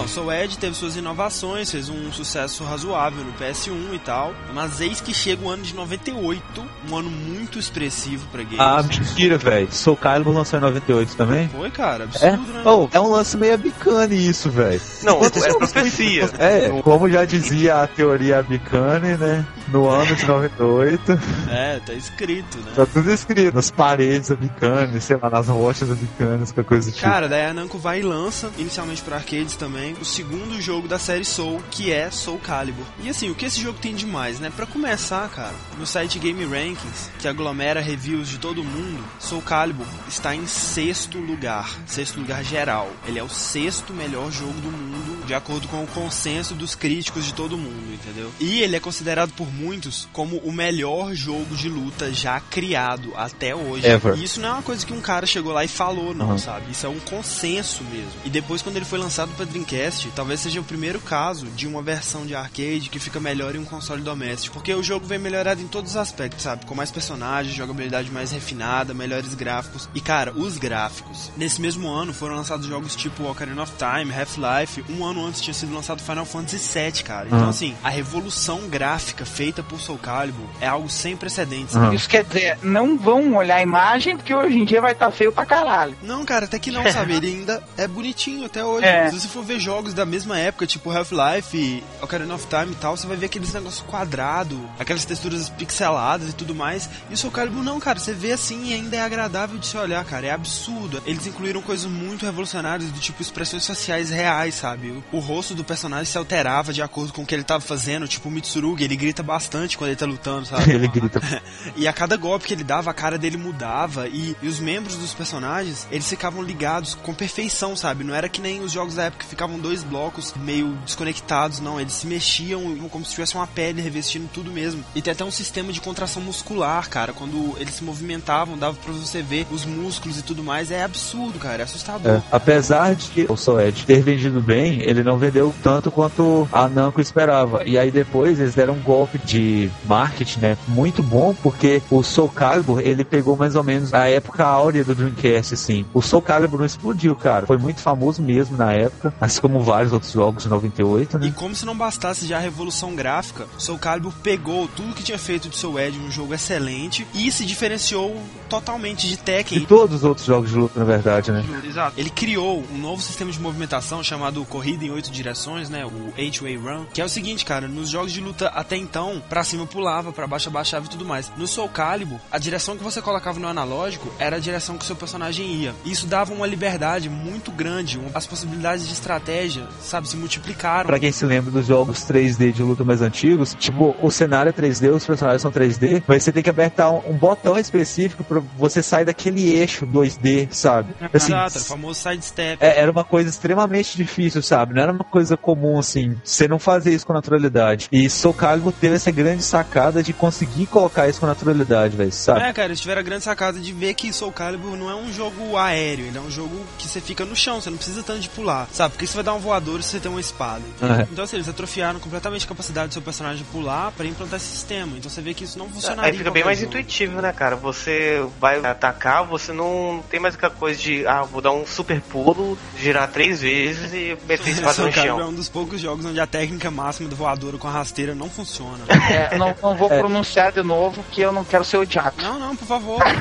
Então, 0.02 0.08
Soul 0.08 0.32
Edge 0.34 0.58
teve 0.58 0.76
suas 0.76 0.96
inovações, 0.96 1.70
fez 1.72 1.88
um 1.90 2.12
sucesso 2.12 2.64
razoável 2.64 3.24
no 3.24 3.34
PS1 3.34 3.94
e 3.94 4.00
tal, 4.00 4.34
mas 4.54 4.82
eis 4.82 5.00
que 5.00 5.14
chega 5.14 5.44
o 5.46 5.50
ano 5.50 5.62
de 5.64 5.76
98, 5.76 6.42
um 6.90 6.96
ano 6.98 7.10
muito 7.10 7.60
expressivo 7.60 8.26
pra 8.32 8.42
games. 8.44 8.60
Ah, 8.60 8.82
mentira, 8.84 9.38
velho. 9.38 9.72
Soul 9.72 9.98
Calibur 9.98 10.34
lançou 10.34 10.58
em 10.58 10.62
98 10.62 11.16
também? 11.16 11.48
Foi, 11.50 11.70
cara, 11.70 12.04
É? 12.20 12.30
absurdo, 12.30 12.54
né? 12.54 12.62
Oh, 12.66 12.88
é 12.92 13.00
um 13.00 13.10
lance 13.12 13.38
meio 13.38 13.54
abicane 13.54 14.28
isso, 14.28 14.50
velho. 14.50 14.82
Não, 15.04 15.24
é 15.24 15.30
profecia. 15.30 16.30
É, 16.40 16.82
como 16.82 17.10
já 17.10 17.24
dizia 17.26 17.84
a 17.84 17.88
teoria 17.88 18.40
abicane, 18.40 19.16
né? 19.18 19.46
No 19.68 19.88
ano 19.90 20.16
de 20.16 20.26
98, 20.26 21.20
É, 21.50 21.80
tá 21.86 21.94
escrito, 21.94 22.58
né? 22.58 22.72
tá 22.76 22.86
tudo 22.86 23.12
escrito. 23.12 23.56
Nas 23.56 23.70
paredes 23.72 24.32
abicanes, 24.32 25.04
sei 25.04 25.18
lá, 25.22 25.30
nas 25.30 25.48
rochas 25.48 25.90
abicanes, 25.92 26.52
qualquer 26.52 26.68
coisa 26.68 26.90
do 26.90 26.94
tipo. 26.94 27.06
Cara, 27.06 27.30
daí 27.30 27.46
a 27.46 27.54
Namco 27.54 27.78
vai 27.78 28.00
e 28.00 28.04
lança, 28.04 28.50
inicialmente 28.58 29.02
para 29.02 29.18
arcades 29.18 29.56
também, 29.56 29.91
o 30.00 30.06
segundo 30.06 30.62
jogo 30.62 30.88
da 30.88 30.98
série 31.00 31.26
Soul, 31.26 31.62
que 31.72 31.92
é 31.92 32.10
Soul 32.12 32.40
Calibur. 32.40 32.86
E 33.04 33.10
assim, 33.10 33.30
o 33.30 33.36
que 33.36 33.46
esse 33.46 33.60
jogo 33.62 33.80
tem 33.80 33.96
de 33.96 34.06
mais, 34.06 34.40
né? 34.40 34.52
Pra 34.56 34.66
começar, 34.66 35.28
cara, 35.30 35.54
no 35.78 35.86
site 35.86 36.20
Game 36.20 36.44
Rankings, 36.46 37.10
que 37.20 37.28
aglomera 37.28 37.80
reviews 37.82 38.30
de 38.30 38.38
todo 38.38 38.64
mundo, 38.64 39.04
Soul 39.20 39.42
Calibur 39.42 39.86
está 40.08 40.36
em 40.36 40.46
sexto 40.46 41.18
lugar, 41.18 41.70
sexto 41.86 42.20
lugar 42.20 42.44
geral. 42.44 42.90
Ele 43.06 43.20
é 43.20 43.24
o 43.24 43.30
sexto 43.30 43.94
melhor 43.94 44.32
jogo 44.32 44.60
do 44.62 44.72
mundo, 44.72 45.26
de 45.26 45.34
acordo 45.34 45.68
com 45.68 45.84
o 45.84 45.88
consenso 45.88 46.54
dos 46.54 46.76
críticos 46.76 47.26
de 47.26 47.34
todo 47.34 47.58
mundo, 47.58 47.94
entendeu? 47.94 48.32
E 48.40 48.62
ele 48.62 48.76
é 48.76 48.80
considerado 48.80 49.32
por 49.34 49.52
muitos 49.52 50.08
como 50.14 50.38
o 50.38 50.52
melhor 50.52 51.14
jogo 51.14 51.56
de 51.56 51.70
luta 51.70 52.12
já 52.14 52.40
criado 52.40 53.12
até 53.16 53.56
hoje. 53.56 53.88
Ever. 53.88 54.16
E 54.18 54.24
isso 54.24 54.40
não 54.40 54.50
é 54.50 54.52
uma 54.54 54.62
coisa 54.62 54.86
que 54.86 54.94
um 54.94 55.02
cara 55.02 55.26
chegou 55.26 55.52
lá 55.54 55.64
e 55.64 55.68
falou, 55.68 56.14
não, 56.14 56.32
Uhum. 56.32 56.38
sabe? 56.38 56.72
Isso 56.72 56.86
é 56.86 56.90
um 56.90 57.00
consenso 57.00 57.84
mesmo. 57.86 58.12
E 58.26 58.30
depois, 58.30 58.62
quando 58.62 58.76
ele 58.78 58.86
foi 58.86 59.00
lançado 59.00 59.32
pra 59.36 59.46
Dreamcast, 59.46 59.81
Dreamcast 59.82 60.12
talvez 60.16 60.40
seja 60.40 60.60
o 60.60 60.64
primeiro 60.64 61.00
caso 61.00 61.48
de 61.48 61.68
uma 61.68 61.82
versão 61.82 62.26
de 62.26 62.36
arcade 62.36 62.90
que 62.92 63.00
fica 63.00 63.20
melhor 63.20 63.56
em 63.56 63.60
um 63.60 63.66
console 63.66 64.02
doméstico, 64.02 64.54
porque 64.56 64.74
o 64.74 64.84
jogo 64.84 65.06
vem 65.06 65.18
melhorado 65.18 65.62
em 65.62 65.68
todos 65.68 65.92
os 65.92 65.98
aspectos, 65.98 66.44
sabe? 66.44 66.66
Com 66.66 66.76
mais 66.76 66.92
personagens, 66.92 67.56
jogabilidade 67.56 68.12
mais 68.12 68.32
refinada, 68.32 68.94
melhores 68.94 69.34
gráficos. 69.34 69.90
E 69.96 70.00
cara, 70.02 70.32
os 70.36 70.58
gráficos. 70.58 71.32
Nesse 71.36 71.60
mesmo 71.60 71.88
ano 71.90 72.14
foram 72.14 72.36
lançados 72.36 72.68
jogos 72.68 72.96
tipo 72.96 73.24
Ocarina 73.30 73.64
of 73.64 73.74
Time, 73.78 74.14
Half-Life. 74.14 74.84
Um 74.90 75.04
ano 75.06 75.26
antes 75.26 75.42
tinha 75.42 75.54
sido 75.54 75.74
lançado 75.74 76.02
Final 76.02 76.26
Fantasy 76.26 76.58
VII, 76.80 77.04
cara. 77.04 77.28
Então, 77.28 77.42
Uhum. 77.44 77.50
assim, 77.50 77.76
a 77.84 77.90
revolução 77.90 78.68
gráfica 78.70 79.26
feita 79.26 79.64
por 79.64 79.80
Soul 79.80 79.98
Calibur 79.98 80.46
é 80.60 80.68
algo 80.68 80.90
sem 80.90 81.16
precedentes. 81.18 81.76
Uhum. 81.76 81.94
Isso 81.94 82.08
quer 82.08 82.24
dizer, 82.24 82.58
não 82.62 82.98
vão 82.98 83.36
olhar 83.36 83.56
a 83.58 83.62
imagem, 83.62 84.16
porque 84.16 84.34
hoje 84.34 84.58
em 84.58 84.66
dia 84.66 84.82
vai 84.82 84.92
estar 84.92 85.10
feio 85.12 85.32
pra 85.32 85.46
caralho. 85.46 85.96
Não, 86.04 86.24
cara, 86.26 86.46
até 86.46 86.60
que 86.60 86.70
não, 86.72 86.90
sabe? 86.92 87.14
Ele 87.16 87.28
ainda 87.28 87.64
é 87.78 87.88
bonitinho 87.88 88.46
até 88.46 88.64
hoje. 88.64 88.86
É. 88.86 89.10
Se 89.10 89.20
você 89.20 89.28
for 89.28 89.44
ver 89.44 89.60
jogos 89.60 89.71
da 89.94 90.06
mesma 90.06 90.38
época, 90.38 90.68
tipo 90.68 90.92
Half-Life, 90.92 91.84
Ocarina 92.02 92.36
of 92.36 92.48
Time 92.48 92.74
e 92.74 92.76
tal, 92.76 92.98
você 92.98 93.08
vai 93.08 93.16
ver 93.16 93.28
aqueles 93.28 93.54
negócios 93.54 93.84
quadrados, 93.88 94.58
aquelas 94.78 95.06
texturas 95.06 95.50
pixeladas 95.50 96.30
e 96.30 96.34
tudo 96.34 96.54
mais. 96.54 96.90
E 97.10 97.14
o 97.14 97.18
Soul 97.18 97.32
Calibur 97.32 97.64
não, 97.64 97.80
cara, 97.80 98.00
você 98.00 98.14
vê 98.14 98.34
assim 98.34 98.70
e 98.70 98.74
ainda 98.74 98.98
é 98.98 99.02
agradável 99.02 99.58
de 99.58 99.68
se 99.68 99.78
olhar, 99.78 100.04
cara. 100.06 100.28
É 100.28 100.32
absurdo. 100.32 101.02
Eles 101.06 101.26
incluíram 101.26 101.62
coisas 101.62 101.86
muito 101.86 102.26
revolucionárias, 102.26 102.90
do 102.92 103.00
tipo 103.00 103.22
expressões 103.22 103.66
faciais 103.66 104.10
reais, 104.10 104.56
sabe? 104.56 104.90
O, 104.90 105.18
o 105.18 105.20
rosto 105.20 105.54
do 105.54 105.64
personagem 105.64 106.06
se 106.06 106.18
alterava 106.18 106.74
de 106.74 106.82
acordo 106.82 107.14
com 107.14 107.24
o 107.24 107.26
que 107.26 107.34
ele 107.34 107.44
tava 107.44 107.62
fazendo. 107.62 108.08
Tipo 108.08 108.30
o 108.30 108.32
Mitsurugi, 108.32 108.84
ele 108.84 108.96
grita 108.96 109.24
bastante 109.24 109.78
quando 109.78 109.90
ele 109.90 109.98
tá 109.98 110.06
lutando, 110.06 110.48
sabe? 110.48 110.72
Ele 110.72 110.88
grita. 110.88 111.22
E 111.76 111.88
a 111.88 111.94
cada 111.94 112.18
golpe 112.18 112.48
que 112.48 112.54
ele 112.54 112.64
dava, 112.64 112.92
a 112.92 112.94
cara 112.94 113.18
dele 113.18 113.38
mudava. 113.38 114.08
E, 114.08 114.36
e 114.42 114.48
os 114.48 114.60
membros 114.60 114.96
dos 114.96 115.14
personagens, 115.14 115.88
eles 115.92 116.08
ficavam 116.08 116.42
ligados 116.42 116.96
com 116.96 117.14
perfeição, 117.14 117.76
sabe? 117.76 118.04
Não 118.04 118.14
era 118.14 118.30
que 118.30 118.42
nem 118.42 118.62
os 118.62 118.72
jogos 118.72 118.96
da 118.96 119.04
época 119.04 119.24
que 119.24 119.30
ficavam 119.30 119.60
dois 119.62 119.84
blocos 119.84 120.34
meio 120.36 120.74
desconectados, 120.86 121.60
não. 121.60 121.80
Eles 121.80 121.94
se 121.94 122.08
mexiam 122.08 122.76
como 122.90 123.06
se 123.06 123.12
tivesse 123.12 123.36
uma 123.36 123.48
pele 123.48 123.82
revestindo 123.82 124.30
tudo 124.34 124.52
mesmo. 124.52 124.84
E 124.96 125.02
tem 125.02 125.14
até 125.14 125.24
um 125.24 125.32
sistema 125.32 125.72
de 125.72 125.80
contração 125.80 126.22
muscular, 126.22 126.90
cara. 126.90 127.14
Quando 127.14 127.56
eles 127.60 127.76
se 127.76 127.84
movimentavam, 127.84 128.58
dava 128.58 128.78
pra 128.84 128.92
você 128.92 129.22
ver 129.22 129.46
os 129.52 129.66
músculos 129.66 130.18
e 130.18 130.22
tudo 130.22 130.44
mais. 130.44 130.72
É 130.72 130.84
absurdo, 130.84 131.40
cara. 131.40 131.62
É 131.62 131.64
assustador. 131.64 132.12
É, 132.12 132.24
apesar 132.32 132.96
de 132.96 133.26
o 133.30 133.36
Soed 133.36 133.86
ter 133.86 134.02
vendido 134.02 134.42
bem, 134.42 134.82
ele 134.82 135.04
não 135.04 135.18
vendeu 135.18 135.54
tanto 135.64 135.92
quanto 135.92 136.48
a 136.52 136.68
Namco 136.68 137.02
esperava. 137.02 137.64
E 137.66 137.78
aí 137.78 137.92
depois 137.92 138.40
eles 138.40 138.56
deram 138.56 138.74
um 138.74 138.82
golpe 138.82 139.18
de 139.20 139.70
marketing, 139.86 140.40
né? 140.40 140.58
Muito 140.68 141.04
bom, 141.04 141.36
porque 141.42 141.82
o 141.90 142.04
Soul 142.04 142.30
Calibur, 142.30 142.80
ele 142.80 143.04
pegou 143.04 143.36
mais 143.36 143.56
ou 143.56 143.64
menos 143.64 143.94
a 143.94 144.08
época 144.08 144.44
áurea 144.44 144.84
do 144.84 144.96
Dreamcast, 144.96 145.54
assim. 145.54 145.86
O 145.94 146.02
Soul 146.02 146.22
Calibur 146.22 146.60
não 146.60 146.66
explodiu, 146.66 147.16
cara. 147.16 147.46
Foi 147.46 147.58
muito 147.58 147.82
famoso 147.82 148.22
mesmo 148.22 148.58
na 148.58 148.74
época, 148.74 149.14
assim 149.20 149.42
como 149.42 149.51
vários 149.60 149.92
outros 149.92 150.12
jogos 150.12 150.44
de 150.44 150.50
98, 150.50 151.18
E 151.18 151.20
né? 151.20 151.34
como 151.36 151.54
se 151.56 151.66
não 151.66 151.76
bastasse 151.76 152.26
já 152.26 152.38
a 152.38 152.40
revolução 152.40 152.96
gráfica, 152.96 153.48
Soul 153.58 153.78
Calibur 153.80 154.14
pegou 154.24 154.68
tudo 154.70 154.94
que 154.96 155.04
tinha 155.04 155.18
feito 155.18 155.50
de 155.50 155.58
Soul 155.58 155.80
Edge 155.80 156.00
um 156.00 156.10
jogo 156.12 156.34
excelente 156.34 157.06
e 157.14 157.32
se 157.32 157.46
diferenciou 157.46 158.22
totalmente 158.50 159.08
de 159.08 159.12
De 159.12 159.18
Tekken. 159.18 159.66
todos 159.66 159.98
os 159.98 160.04
outros 160.04 160.26
jogos 160.26 160.50
de 160.50 160.56
luta, 160.56 160.80
na 160.80 160.86
verdade, 160.86 161.32
né? 161.32 161.44
Exato. 161.68 162.00
Ele 162.00 162.10
criou 162.10 162.64
um 162.74 162.78
novo 162.78 163.02
sistema 163.02 163.32
de 163.32 163.40
movimentação 163.40 164.04
chamado 164.04 164.44
Corrida 164.46 164.86
em 164.86 164.90
Oito 164.92 165.12
Direções, 165.12 165.70
né? 165.70 165.86
O 165.86 166.14
H-Way 166.18 166.58
Run. 166.58 166.86
Que 166.94 167.02
é 167.02 167.06
o 167.06 167.10
seguinte, 167.10 167.44
cara, 167.46 167.68
nos 167.68 167.90
jogos 167.90 168.12
de 168.12 168.20
luta 168.22 168.48
até 168.50 168.76
então, 168.78 169.22
pra 169.30 169.44
cima 169.44 169.66
pulava, 169.66 170.12
pra 170.12 170.28
baixo 170.28 170.50
abaixava 170.50 170.86
e 170.86 170.90
tudo 170.90 171.06
mais. 171.06 171.32
No 171.38 171.48
Soul 171.48 171.70
Calibur, 171.70 172.20
a 172.32 172.38
direção 172.38 172.78
que 172.78 172.84
você 172.84 173.02
colocava 173.02 173.40
no 173.40 173.48
analógico 173.48 174.12
era 174.20 174.36
a 174.38 174.40
direção 174.40 174.78
que 174.78 174.84
o 174.84 174.88
seu 174.88 174.96
personagem 174.96 175.46
ia. 175.48 175.74
E 175.86 175.92
isso 175.92 176.06
dava 176.08 176.34
uma 176.34 176.46
liberdade 176.48 177.10
muito 177.10 177.52
grande. 177.52 178.00
As 178.14 178.26
possibilidades 178.26 178.86
de 178.88 178.94
estratégia, 178.94 179.41
sabe, 179.82 180.08
se 180.08 180.18
multiplicaram. 180.18 180.88
Pra 180.88 181.00
quem 181.00 181.12
se 181.12 181.26
lembra 181.26 181.52
dos 181.52 181.66
jogos 181.66 182.00
3D 182.00 182.52
de 182.52 182.64
luta 182.64 182.84
mais 182.84 183.02
antigos, 183.02 183.56
tipo, 183.60 183.96
o 184.02 184.12
cenário 184.12 184.50
é 184.50 184.54
3D, 184.54 184.92
os 184.94 185.06
personagens 185.06 185.42
são 185.42 185.52
3D, 185.52 186.04
mas 186.08 186.24
você 186.24 186.32
tem 186.32 186.44
que 186.44 186.50
apertar 186.50 186.92
um, 186.92 187.12
um 187.12 187.14
botão 187.14 187.58
específico 187.58 188.24
pra 188.24 188.42
você 188.58 188.82
sair 188.82 189.06
daquele 189.06 189.52
eixo 189.52 189.86
2D, 189.86 190.50
sabe? 190.52 190.94
Assim, 191.14 191.34
Exato, 191.34 191.58
o 191.58 191.62
famoso 191.62 192.02
sidestep. 192.02 192.58
é, 192.60 192.80
era 192.80 192.92
uma 192.92 193.04
coisa 193.04 193.30
extremamente 193.30 193.96
difícil, 193.98 194.42
sabe? 194.42 194.74
Não 194.74 194.82
era 194.82 194.92
uma 194.92 195.04
coisa 195.04 195.36
comum, 195.38 195.80
assim, 195.80 196.16
você 196.24 196.48
não 196.48 196.60
fazer 196.60 196.94
isso 196.94 197.06
com 197.06 197.14
naturalidade. 197.14 197.88
E 197.92 198.10
Soul 198.10 198.34
Calibur 198.34 198.74
teve 198.74 198.96
essa 198.96 199.12
grande 199.12 199.44
sacada 199.44 200.02
de 200.04 200.14
conseguir 200.14 200.66
colocar 200.68 201.08
isso 201.08 201.20
com 201.20 201.26
naturalidade, 201.26 201.96
velho, 201.96 202.12
sabe? 202.12 202.42
É, 202.42 202.54
cara, 202.54 202.70
eles 202.70 202.80
tiveram 202.82 203.02
a 203.02 203.04
grande 203.04 203.24
sacada 203.24 203.60
de 203.60 203.72
ver 203.74 203.94
que 203.94 204.12
Soul 204.14 204.32
Calibur 204.32 204.76
não 204.78 204.90
é 204.90 204.96
um 204.96 205.12
jogo 205.12 205.58
aéreo, 205.58 206.06
ele 206.06 206.18
é 206.18 206.22
um 206.22 206.30
jogo 206.32 206.56
que 206.78 206.88
você 206.88 207.02
fica 207.02 207.26
no 207.26 207.36
chão, 207.36 207.60
você 207.62 207.70
não 207.70 207.78
precisa 207.78 208.04
tanto 208.04 208.20
de 208.20 208.30
pular, 208.30 208.68
sabe? 208.72 208.94
Porque 208.94 209.08
você 209.08 209.18
vai 209.22 209.24
dar 209.24 209.34
um 209.34 209.40
voador 209.40 209.82
se 209.84 209.90
você 209.90 210.00
tem 210.00 210.12
uma 210.12 210.20
espada. 210.20 210.64
É. 210.82 211.08
Então, 211.12 211.24
assim, 211.24 211.38
eles 211.38 211.48
atrofiaram 211.48 212.00
completamente 212.00 212.46
a 212.46 212.48
capacidade 212.48 212.88
do 212.90 212.94
seu 212.94 213.02
personagem 213.02 213.44
de 213.44 213.44
pular 213.52 213.92
pra 213.92 214.06
implantar 214.06 214.38
esse 214.38 214.48
sistema. 214.48 214.98
Então 214.98 215.10
você 215.10 215.22
vê 215.22 215.34
que 215.34 215.44
isso 215.44 215.58
não 215.60 215.70
funcionaria. 215.70 216.12
Aí 216.12 216.18
fica 216.18 216.30
em 216.30 216.34
bem 216.34 216.44
mais 216.44 216.60
jogo. 216.60 216.70
intuitivo, 216.72 217.22
né, 217.22 217.32
cara? 217.32 217.56
Você 217.56 218.26
vai 218.40 218.64
atacar, 218.66 219.24
você 219.26 219.54
não 219.54 220.04
tem 220.10 220.20
mais 220.20 220.36
aquela 220.36 220.52
coisa 220.54 220.80
de, 220.80 221.06
ah, 221.08 221.22
vou 221.24 221.42
dar 221.42 221.52
um 221.52 221.66
super 221.66 222.02
pulo, 222.02 222.58
girar 222.78 223.08
três 223.10 223.42
vezes 223.42 223.94
e 223.94 224.18
meter 224.28 224.48
a 224.48 224.52
espada 224.52 224.82
no 224.82 224.88
é 224.88 224.92
chão. 224.92 225.30
um 225.30 225.34
dos 225.34 225.50
poucos 225.50 225.80
jogos 225.80 226.06
onde 226.06 226.20
a 226.20 226.28
técnica 226.28 226.72
máxima 226.72 227.08
do 227.10 227.16
voador 227.16 227.58
com 227.58 227.68
a 227.68 227.72
rasteira 227.72 228.16
não 228.16 228.30
funciona. 228.30 228.80
É, 228.90 229.38
não, 229.38 229.54
não 229.62 229.76
vou 229.76 229.92
É. 229.92 230.00
pronunciar 230.00 230.52
de 230.52 230.64
novo, 230.64 231.04
que 231.12 231.22
eu 231.22 231.32
não 231.32 231.44
quero 231.44 231.64
ser 231.64 231.78
odiado. 231.78 232.16
não, 232.22 232.40
não, 232.40 232.56
por 232.56 232.66
favor. 232.68 233.02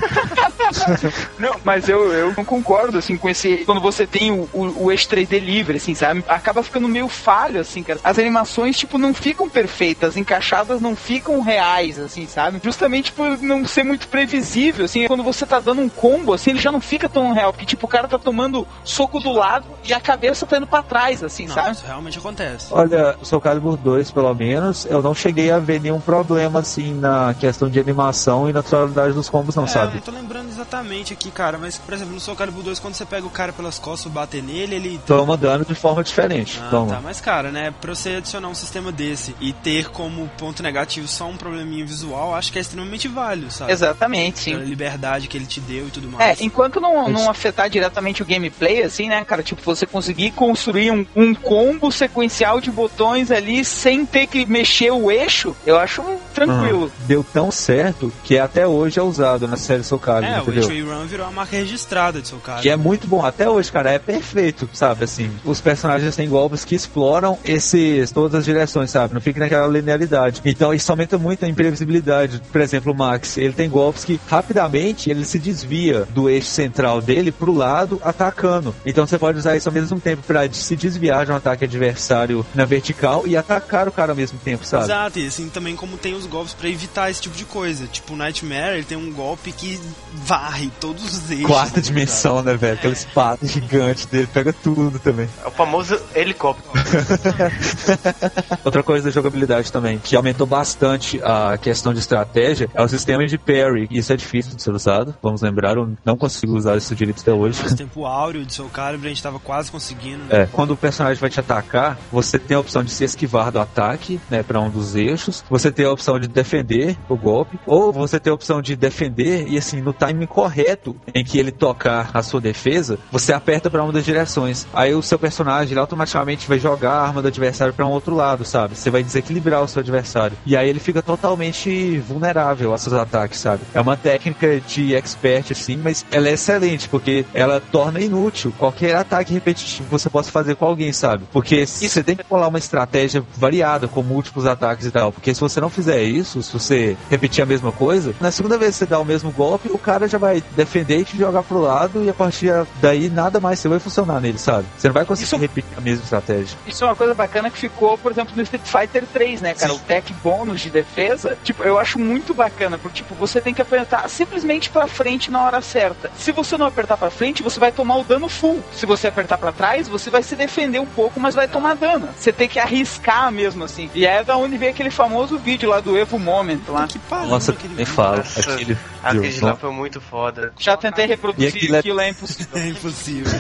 Não, 1.39 1.57
mas 1.65 1.89
eu, 1.89 2.13
eu 2.13 2.33
não 2.37 2.45
concordo, 2.45 2.99
assim, 2.99 3.17
com 3.17 3.29
esse. 3.29 3.59
Quando 3.65 3.81
você 3.81 4.07
tem 4.07 4.31
o, 4.31 4.49
o, 4.53 4.85
o 4.85 4.93
eixo 4.93 5.09
3D 5.09 5.39
livre, 5.41 5.77
assim, 5.79 5.89
sabe? 5.95 6.24
Acaba 6.28 6.62
ficando 6.62 6.88
meio 6.88 7.09
falho, 7.09 7.61
assim, 7.61 7.82
cara. 7.82 8.01
As 8.03 8.18
animações, 8.18 8.76
tipo, 8.78 8.99
não 8.99 9.12
ficam 9.14 9.49
perfeitas, 9.49 10.16
encaixadas 10.16 10.80
não 10.80 10.95
ficam 10.97 11.41
reais, 11.41 11.99
assim, 11.99 12.26
sabe? 12.26 12.61
Justamente 12.62 13.12
por 13.12 13.38
não 13.43 13.66
ser 13.66 13.84
muito 13.84 14.09
previsível, 14.09 14.84
assim. 14.84 15.07
Quando 15.07 15.22
você 15.22 15.45
tá 15.47 15.59
dando 15.61 15.80
um 15.82 15.88
combo, 15.88 16.32
assim, 16.32 16.51
ele 16.51 16.59
já 16.61 16.70
não 16.72 16.80
fica 16.80 17.09
tão 17.09 17.32
real. 17.32 17.53
Porque, 17.53 17.66
tipo, 17.66 17.86
o 17.86 17.88
cara 17.88 18.07
tá 18.09 18.18
tomando 18.18 18.66
soco 18.84 19.18
do 19.20 19.32
lado 19.32 19.66
e 19.84 19.93
a 19.93 20.01
cabeça 20.01 20.47
tá 20.47 20.57
indo 20.57 20.66
pra 20.66 20.82
trás, 20.82 21.22
assim, 21.22 21.47
Não, 21.47 21.55
sabe? 21.55 21.72
isso 21.72 21.84
realmente 21.86 22.18
acontece. 22.18 22.66
Olha, 22.70 23.16
o 23.20 23.24
Soul 23.24 23.41
Calibur 23.41 23.76
2, 23.76 24.11
pelo 24.11 24.32
menos, 24.34 24.86
eu 24.86 25.03
não 25.03 25.14
cheguei 25.14 25.51
a 25.51 25.59
ver 25.59 25.80
nenhum 25.80 26.01
problema, 26.01 26.61
assim, 26.61 26.95
na 26.95 27.34
questão 27.38 27.68
de 27.68 27.78
animação 27.80 28.49
e 28.49 28.53
naturalidade 28.53 29.12
dos 29.14 29.28
combos, 29.28 29.55
não, 29.57 29.64
É, 29.64 29.66
eu 29.66 29.70
sabe? 29.72 29.95
não 29.95 30.01
tô 30.01 30.11
lembrando 30.11 30.49
exatamente 30.49 31.12
aqui, 31.12 31.30
cara, 31.30 31.59
mas, 31.59 31.78
por 31.78 31.95
exemplo, 31.95 32.14
no 32.14 32.20
Soul 32.20 32.36
Calibur 32.36 32.62
2, 32.62 32.78
quando 32.78 32.95
você 32.95 33.05
pega 33.05 33.26
o 33.26 33.30
cara 33.30 33.53
pelas 33.53 33.78
costas 33.78 34.11
e 34.11 34.14
bater 34.14 34.43
nele, 34.43 34.74
ele 34.76 35.01
Toma 35.07 35.36
dano 35.36 35.64
de 35.64 35.74
forma 35.81 36.03
diferente. 36.05 36.61
Ah, 36.62 36.68
Toma. 36.70 36.95
tá, 36.95 37.01
mas 37.03 37.20
cara, 37.20 37.51
né, 37.51 37.72
pra 37.81 37.95
você 37.95 38.16
adicionar 38.16 38.49
um 38.49 38.55
sistema 38.55 38.93
desse 38.93 39.35
e 39.41 39.53
ter 39.53 39.89
como 39.91 40.28
ponto 40.39 40.62
negativo 40.62 41.07
só 41.09 41.26
um 41.28 41.37
probleminha 41.37 41.85
visual, 41.85 42.35
acho 42.35 42.53
que 42.53 42.59
é 42.59 42.61
extremamente 42.61 43.09
válido, 43.09 43.51
sabe? 43.51 43.72
Exatamente, 43.72 44.51
Pela 44.51 44.62
sim. 44.62 44.68
liberdade 44.68 45.28
que 45.28 45.37
ele 45.37 45.47
te 45.47 45.61
deu 45.61 45.89
e 45.89 45.91
tudo 45.91 46.09
É, 46.09 46.26
mais. 46.28 46.41
enquanto 46.41 46.81
não, 46.81 47.09
não 47.09 47.31
afetar 47.31 47.68
diretamente 47.70 48.22
o 48.22 48.26
gameplay, 48.26 48.83
assim, 48.83 49.09
né, 49.09 49.24
cara? 49.24 49.43
Tipo, 49.43 49.62
você 49.62 49.87
conseguir 49.87 50.31
construir 50.33 50.91
um, 50.91 51.07
um 51.16 51.35
combo 51.35 51.91
sequencial 51.91 52.61
de 52.61 52.70
botões 52.70 53.31
ali 53.31 53.64
sem 53.64 54.05
ter 54.05 54.26
que 54.26 54.45
mexer 54.47 54.91
o 54.93 55.11
eixo, 55.11 55.57
eu 55.66 55.78
acho 55.78 56.03
tranquilo. 56.35 56.91
Ah, 56.95 57.05
deu 57.07 57.24
tão 57.24 57.51
certo 57.51 58.12
que 58.24 58.39
até 58.39 58.66
hoje 58.66 58.99
é 58.99 59.03
usado 59.03 59.47
na 59.49 59.57
série 59.57 59.83
Soul 59.83 60.01
Calibur, 60.01 60.35
É, 60.35 60.39
o 60.39 60.43
entendeu? 60.43 60.64
H-Way 60.64 60.83
Run 60.83 61.07
virou 61.07 61.26
a 61.26 61.31
marca 61.31 61.57
registrada 61.57 62.20
de 62.20 62.28
Soul 62.28 62.41
Calibur. 62.41 62.62
Que 62.62 62.70
é 62.70 62.76
muito 62.76 63.07
bom, 63.07 63.24
até 63.24 63.49
hoje, 63.49 63.70
cara, 63.70 63.91
é 63.91 63.99
perfeito, 63.99 64.68
sabe, 64.72 65.05
assim, 65.05 65.31
os 65.45 65.61
personagens 65.71 66.16
têm 66.16 66.29
golpes 66.29 66.64
que 66.64 66.75
exploram 66.75 67.39
esses, 67.45 68.11
todas 68.11 68.35
as 68.41 68.45
direções, 68.45 68.91
sabe, 68.91 69.14
não 69.14 69.21
fica 69.21 69.39
naquela 69.39 69.68
linearidade, 69.68 70.41
então 70.45 70.75
isso 70.75 70.91
aumenta 70.91 71.16
muito 71.16 71.45
a 71.45 71.49
imprevisibilidade, 71.49 72.43
por 72.51 72.61
exemplo, 72.61 72.93
o 72.93 72.97
Max, 72.97 73.39
ele 73.39 73.53
tem 73.53 73.71
golpes 73.71 74.05
que 74.05 74.21
rapidamente 74.29 75.09
ele 75.09 75.25
se 75.25 75.39
desvia 75.39 76.09
do 76.11 76.29
eixo 76.29 76.49
central 76.49 77.01
dele 77.01 77.31
pro 77.31 77.55
lado, 77.55 78.01
atacando, 78.05 78.75
então 78.85 79.07
você 79.07 79.16
pode 79.16 79.39
usar 79.39 79.57
isso 79.57 79.68
ao 79.68 79.73
mesmo 79.73 80.01
tempo 80.01 80.25
pra 80.27 80.53
se 80.53 80.75
desviar 80.75 81.25
de 81.25 81.31
um 81.31 81.37
ataque 81.37 81.64
adversário 81.64 82.45
na 82.53 82.64
vertical 82.64 83.23
e 83.25 83.37
atacar 83.37 83.87
o 83.87 83.93
cara 83.93 84.11
ao 84.11 84.16
mesmo 84.16 84.41
tempo, 84.41 84.64
sabe? 84.64 84.87
Exato, 84.87 85.21
e 85.21 85.27
assim 85.29 85.49
também 85.49 85.77
como 85.77 85.97
tem 85.97 86.14
os 86.14 86.27
golpes 86.27 86.53
pra 86.53 86.68
evitar 86.68 87.11
esse 87.11 87.21
tipo 87.21 87.37
de 87.37 87.45
coisa. 87.45 87.87
Tipo, 87.87 88.14
o 88.14 88.16
Nightmare, 88.16 88.75
ele 88.75 88.85
tem 88.85 88.99
um 88.99 89.12
golpe 89.12 89.53
que 89.53 89.79
varre 90.14 90.68
todos 90.81 91.05
os 91.05 91.31
eixos. 91.31 91.47
Quarta 91.47 91.81
dimensão, 91.81 92.43
né, 92.43 92.57
velho? 92.57 92.75
Aquela 92.75 92.93
espada 92.93 93.47
gigante 93.47 94.09
dele, 94.09 94.29
pega 94.33 94.53
tudo 94.53 94.99
também. 94.99 95.29
O 95.61 95.63
famoso 95.63 96.01
helicóptero. 96.15 96.71
Outra 98.65 98.83
coisa 98.83 99.05
da 99.05 99.11
jogabilidade 99.11 99.71
também, 99.71 99.99
que 99.99 100.17
aumentou 100.17 100.47
bastante 100.47 101.21
a 101.23 101.59
questão 101.59 101.93
de 101.93 101.99
estratégia, 101.99 102.71
é 102.73 102.83
o 102.83 102.89
sistema 102.89 103.27
de 103.27 103.37
parry. 103.37 103.87
Isso 103.91 104.11
é 104.11 104.17
difícil 104.17 104.57
de 104.57 104.63
ser 104.63 104.71
usado, 104.71 105.15
vamos 105.23 105.43
lembrar, 105.43 105.77
eu 105.77 105.93
não 106.03 106.17
consigo 106.17 106.57
usar 106.57 106.79
isso 106.79 106.95
direito 106.95 107.21
até 107.21 107.33
hoje. 107.35 107.63
Nosso 107.63 107.77
tempo 107.77 108.07
áureo 108.07 108.47
de 108.47 108.55
Soul 108.55 108.71
Calibur, 108.71 109.05
a 109.05 109.09
gente 109.11 109.23
tava 109.23 109.39
quase 109.39 109.71
conseguindo. 109.71 110.25
né? 110.25 110.45
É, 110.45 110.47
quando 110.47 110.71
o 110.71 110.77
personagem 110.79 111.21
vai 111.21 111.29
te 111.29 111.39
atacar, 111.39 111.99
você 112.11 112.39
tem 112.39 112.57
a 112.57 112.61
opção 112.61 112.83
de 112.83 112.91
se 112.91 113.05
esquivar 113.05 113.53
do 113.53 113.61
ataque, 113.61 114.19
né, 114.31 114.43
para 114.43 114.59
um 114.61 114.71
dos 114.71 114.97
eixos. 114.97 115.45
Você 115.51 115.71
tem 115.71 115.85
a 115.85 115.93
opção 115.93 116.19
de 116.19 116.27
defender 116.27 116.97
o 117.07 117.17
golpe, 117.19 117.61
ou 117.67 117.93
você 117.93 118.19
tem 118.19 118.31
a 118.31 118.35
opção 118.35 118.63
de 118.63 118.75
defender 118.75 119.47
e 119.47 119.59
assim, 119.59 119.83
no 119.83 119.93
time 119.93 120.27
correto 120.27 120.97
em 121.15 121.23
que 121.23 121.39
ele 121.39 121.53
tocar 121.53 122.11
a 122.15 122.23
sua 122.23 122.41
defesa, 122.41 122.99
você 123.13 123.35
aperta 123.35 123.69
pra 123.69 123.83
uma 123.85 123.93
das 123.93 124.07
direções. 124.07 124.67
Aí 124.73 124.95
o 124.95 125.03
seu 125.03 125.19
personagem 125.19 125.50
ele 125.71 125.79
automaticamente 125.81 126.47
vai 126.49 126.59
jogar 126.59 126.93
a 126.93 127.03
arma 127.03 127.23
do 127.23 127.29
adversário 127.29 127.75
pra 127.75 127.87
um 127.87 127.91
outro 127.91 128.15
lado, 128.15 128.45
sabe? 128.45 128.77
Você 128.77 128.91
vai 128.91 129.03
desequilibrar 129.03 129.63
o 129.63 129.69
seu 129.69 129.81
adversário. 129.81 130.37
E 130.47 130.57
aí 130.57 130.69
ele 130.69 130.81
fica 130.81 131.03
totalmente 131.03 131.99
vulnerável 131.99 132.73
aos 132.73 132.83
seus 132.83 132.95
ataques, 132.95 133.39
sabe? 133.41 133.63
É 133.75 133.81
uma 133.81 133.97
técnica 133.97 134.61
de 134.61 134.95
expert, 134.95 135.51
assim, 135.53 135.77
mas 135.77 136.05
ela 136.11 136.29
é 136.29 136.33
excelente, 136.33 136.89
porque 136.89 137.25
ela 137.35 137.61
torna 137.61 138.01
inútil 138.01 138.53
qualquer 138.59 138.97
ataque 138.97 139.33
repetitivo 139.33 139.85
que 139.85 139.91
você 139.91 140.09
possa 140.11 140.31
fazer 140.31 140.55
com 140.57 140.65
alguém, 140.67 140.93
sabe? 140.93 141.25
Porque 141.33 141.67
se 141.67 141.89
você 141.89 142.03
tem 142.03 142.17
que 142.17 142.25
colar 142.25 142.49
uma 142.49 142.59
estratégia 142.59 143.23
variada 143.37 143.89
com 143.89 144.03
múltiplos 144.03 144.47
ataques 144.47 144.87
e 144.87 144.91
tal, 144.91 145.13
porque 145.13 145.35
se 145.35 145.41
você 145.41 145.61
não 145.61 145.71
fizer 145.71 146.03
isso, 146.03 146.43
se 146.43 146.53
você 146.53 146.97
repetir 147.09 147.43
a 147.43 147.47
mesma 147.47 147.73
coisa, 147.73 148.15
na 148.21 148.31
segunda 148.31 148.59
vez 148.59 148.73
que 148.73 148.79
você 148.79 148.87
dá 148.87 148.99
o 148.99 149.05
mesmo 149.05 149.31
golpe, 149.31 149.69
o 149.73 149.79
cara 149.79 150.07
já 150.09 150.19
vai 150.19 150.43
defender 150.57 151.01
e 151.01 151.05
te 151.05 151.17
jogar 151.17 151.43
pro 151.43 151.61
lado 151.61 152.03
e 152.05 152.09
a 152.09 152.15
partir 152.15 152.53
daí 152.81 153.09
nada 153.09 153.41
mais 153.41 153.59
você 153.59 153.69
vai 153.69 153.79
funcionar 153.79 154.21
nele, 154.21 154.39
sabe? 154.39 154.67
Você 154.77 154.89
não 154.89 154.95
vai 154.95 155.05
conseguir 155.05 155.25
Isso- 155.27 155.37
repetir 155.41 155.76
a 155.76 155.80
mesma 155.80 156.05
estratégia. 156.05 156.59
Isso 156.66 156.84
é 156.84 156.86
uma 156.86 156.97
coisa 156.97 157.14
bacana 157.14 157.51
que 157.51 157.59
ficou, 157.59 157.97
por 157.99 158.12
exemplo, 158.12 158.32
no 158.36 158.43
Street 158.43 158.64
Fighter 158.64 159.05
3, 159.12 159.41
né, 159.41 159.55
cara? 159.55 159.74
O 159.74 159.78
tech 159.78 160.12
bônus 160.22 160.61
de 160.61 160.70
defesa, 160.70 161.36
tipo, 161.43 161.62
eu 161.62 161.78
acho 161.78 161.99
muito 161.99 162.32
bacana, 162.34 162.78
porque, 162.78 162.99
tipo, 162.99 163.14
você 163.14 163.41
tem 163.41 163.55
que 163.55 163.62
apertar 163.62 164.09
simplesmente 164.09 164.70
pra 164.70 164.86
frente 164.86 165.30
na 165.30 165.43
hora 165.43 165.61
certa. 165.61 166.11
Se 166.16 166.32
você 166.32 166.57
não 166.57 166.66
apertar 166.66 166.97
pra 166.97 167.11
frente, 167.11 167.43
você 167.43 167.59
vai 167.59 167.72
tomar 167.72 167.97
o 167.97 168.05
dano 168.05 168.28
full. 168.28 168.62
Se 168.72 168.86
você 168.86 169.09
apertar 169.09 169.38
pra 169.38 169.53
trás, 169.53 169.88
você 169.88 170.11
vai 170.11 170.22
se 170.22 170.36
defender 170.36 170.78
um 170.78 170.86
pouco, 170.86 171.18
mas 171.18 171.34
vai 171.34 171.49
tomar 171.49 171.74
dano. 171.74 172.09
Você 172.16 172.32
tem 172.32 172.49
que 172.49 172.59
arriscar 172.59 173.32
mesmo, 173.32 173.64
assim. 173.64 173.91
E 173.95 174.07
é 174.07 174.22
da 174.22 174.36
onde 174.36 174.57
veio 174.57 174.70
aquele 174.70 174.91
famoso 174.91 175.38
vídeo 175.38 175.68
lá 175.70 175.80
do 175.80 175.97
Evo 175.97 176.18
Moment 176.18 176.61
lá. 176.68 176.86
Que 176.86 176.99
pariu, 176.99 177.28
Nossa, 177.28 177.53
aquele 177.53 177.74
nem. 177.74 177.86
Nossa, 177.86 178.51
Aquele, 178.53 178.76
Aquele 179.03 179.41
lá 179.41 179.51
não. 179.51 179.57
foi 179.57 179.71
muito 179.73 180.01
foda. 180.01 180.53
Já 180.59 180.77
tentei 180.77 181.05
E 181.05 181.09
reproduzir 181.09 181.49
aquilo 181.49 181.75
é- 181.75 181.79
aquilo, 181.79 182.01
é 182.01 182.09
impossível. 182.09 182.51
É 182.61 182.69
impossível. 182.69 183.33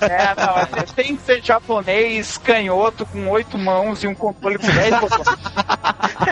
É, 0.00 0.34
não, 0.76 0.86
tem 0.94 1.16
que 1.16 1.22
ser 1.22 1.42
japonês, 1.42 2.38
canhoto, 2.38 3.04
com 3.06 3.28
oito 3.28 3.58
mãos 3.58 4.02
e 4.02 4.06
um 4.08 4.14
controle 4.14 4.58
com 4.58 4.66
10 4.66 5.00
botões. 5.00 5.28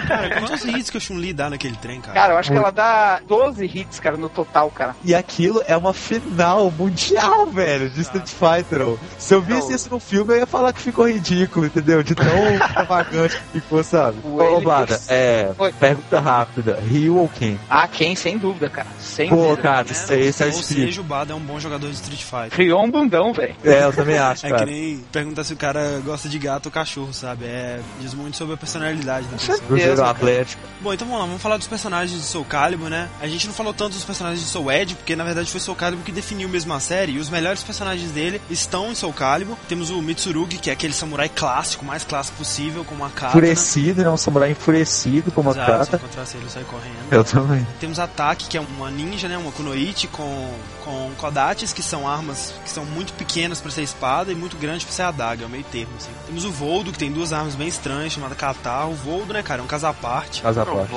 Cara, 0.06 0.40
quantos 0.40 0.64
hits 0.64 0.90
que 0.90 0.96
o 0.96 1.00
Chun-Li 1.00 1.32
dá 1.32 1.50
naquele 1.50 1.76
trem, 1.76 2.00
cara? 2.00 2.14
Cara, 2.14 2.32
eu 2.34 2.38
acho 2.38 2.50
que 2.50 2.56
ela 2.56 2.70
dá 2.70 3.20
12 3.26 3.64
hits, 3.66 4.00
cara, 4.00 4.16
no 4.16 4.28
total, 4.28 4.70
cara. 4.70 4.94
E 5.04 5.14
aquilo 5.14 5.62
é 5.66 5.76
uma 5.76 5.92
final 5.92 6.70
mundial, 6.70 7.46
velho, 7.46 7.90
de 7.90 8.00
Street 8.00 8.28
Fighter. 8.28 8.96
Se 9.18 9.34
eu 9.34 9.42
visse 9.42 9.68
Não. 9.68 9.76
isso 9.76 9.90
no 9.90 10.00
filme, 10.00 10.34
eu 10.34 10.38
ia 10.38 10.46
falar 10.46 10.72
que 10.72 10.80
ficou 10.80 11.08
ridículo, 11.08 11.66
entendeu? 11.66 12.02
De 12.02 12.14
tão 12.14 12.26
extravagante 12.54 13.36
que 13.36 13.60
ficou, 13.60 13.82
sabe? 13.84 14.18
Ô, 14.24 14.60
Blada, 14.60 14.98
é. 15.08 15.50
Oi. 15.58 15.72
Pergunta 15.72 16.20
rápida: 16.20 16.78
Ryu 16.88 17.16
ou 17.16 17.28
quem? 17.28 17.58
Ah, 17.68 17.86
quem? 17.88 18.14
Sem 18.14 18.38
dúvida, 18.38 18.69
cara. 18.70 18.86
Sem 18.98 19.28
Pô, 19.28 19.36
dúvida. 19.36 19.62
cara, 19.62 19.86
isso 19.90 20.12
aí, 20.12 20.28
isso 20.28 20.42
é 20.42 20.46
Ou 20.46 20.52
difícil. 20.52 20.76
seja, 20.86 21.00
o 21.00 21.04
Bada 21.04 21.32
é 21.32 21.36
um 21.36 21.40
bom 21.40 21.58
jogador 21.60 21.88
de 21.88 21.94
Street 21.94 22.22
Fighter. 22.22 22.50
Criou 22.50 22.84
um 22.84 22.90
bundão, 22.90 23.32
velho. 23.32 23.54
É, 23.64 23.84
eu 23.84 23.92
também 23.92 24.16
acho, 24.18 24.46
É 24.46 24.50
que 24.50 24.54
cara. 24.54 24.66
nem 24.70 24.98
perguntar 25.12 25.44
se 25.44 25.52
o 25.52 25.56
cara 25.56 26.00
gosta 26.04 26.28
de 26.28 26.38
gato 26.38 26.66
ou 26.66 26.72
cachorro, 26.72 27.12
sabe? 27.12 27.44
É, 27.44 27.80
diz 28.00 28.14
muito 28.14 28.36
sobre 28.36 28.54
a 28.54 28.56
personalidade 28.56 29.26
da 29.26 29.36
pessoa. 29.36 29.58
Cruzeiro 29.58 29.96
cara. 29.96 30.10
Atlético. 30.10 30.62
Bom, 30.80 30.92
então 30.92 31.06
vamos 31.06 31.20
lá, 31.22 31.26
vamos 31.26 31.42
falar 31.42 31.56
dos 31.56 31.66
personagens 31.66 32.18
de 32.20 32.26
Soul 32.26 32.44
Calibur, 32.44 32.88
né? 32.88 33.08
A 33.20 33.26
gente 33.26 33.46
não 33.46 33.54
falou 33.54 33.72
tanto 33.74 33.92
dos 33.94 34.04
personagens 34.04 34.40
de 34.40 34.46
Soul 34.46 34.70
Edge, 34.72 34.94
porque 34.94 35.14
na 35.16 35.24
verdade 35.24 35.50
foi 35.50 35.60
Soul 35.60 35.76
Calibur 35.76 36.04
que 36.04 36.12
definiu 36.12 36.48
mesmo 36.48 36.72
a 36.72 36.80
série, 36.80 37.12
e 37.12 37.18
os 37.18 37.28
melhores 37.28 37.62
personagens 37.62 38.10
dele 38.12 38.40
estão 38.50 38.90
em 38.90 38.94
Soul 38.94 39.12
Calibur. 39.12 39.56
Temos 39.68 39.90
o 39.90 40.00
Mitsurugi, 40.00 40.58
que 40.58 40.70
é 40.70 40.72
aquele 40.72 40.92
samurai 40.94 41.28
clássico, 41.28 41.84
o 41.84 41.86
mais 41.86 42.04
clássico 42.04 42.38
possível, 42.38 42.84
com 42.84 42.94
uma 42.94 43.08
katana. 43.10 43.30
Enfurecido, 43.30 44.02
né? 44.02 44.10
Um 44.10 44.16
samurai 44.16 44.50
enfurecido 44.50 45.30
com 45.32 45.40
uma 45.40 45.50
Exato, 45.52 45.84
se 45.84 45.90
kata. 45.90 45.96
encontrasse 46.04 46.36
ele, 46.36 46.48
sai 46.48 46.62
correndo. 46.64 46.94
Eu 47.10 47.24
também. 47.24 47.66
Temos 47.78 47.98
a 47.98 48.06
Taki, 48.06 48.46
que 48.48 48.56
é 48.56 48.59
uma 48.60 48.90
ninja, 48.90 49.28
né? 49.28 49.36
Uma 49.36 49.52
kunoichi 49.52 50.06
com, 50.08 50.54
com 50.84 51.10
kodates, 51.16 51.72
que 51.72 51.82
são 51.82 52.06
armas 52.08 52.54
que 52.62 52.70
são 52.70 52.84
muito 52.84 53.12
pequenas 53.14 53.60
para 53.60 53.70
ser 53.70 53.82
espada 53.82 54.32
e 54.32 54.34
muito 54.34 54.56
grandes 54.56 54.84
para 54.84 54.94
ser 54.94 55.02
adaga, 55.02 55.44
é 55.44 55.46
o 55.46 55.50
meio 55.50 55.64
termo, 55.64 55.92
assim. 55.96 56.10
Temos 56.26 56.44
o 56.44 56.50
Voldo, 56.50 56.92
que 56.92 56.98
tem 56.98 57.10
duas 57.10 57.32
armas 57.32 57.54
bem 57.54 57.68
estranhas, 57.68 58.12
chamada 58.12 58.34
Katar. 58.34 58.88
O 58.88 58.94
Voldo, 58.94 59.32
né, 59.32 59.42
cara, 59.42 59.60
é 59.60 59.64
um 59.64 59.68
caso 59.68 59.86
à 59.86 59.94
parte. 59.94 60.46
À 60.46 60.52
parte. 60.52 60.92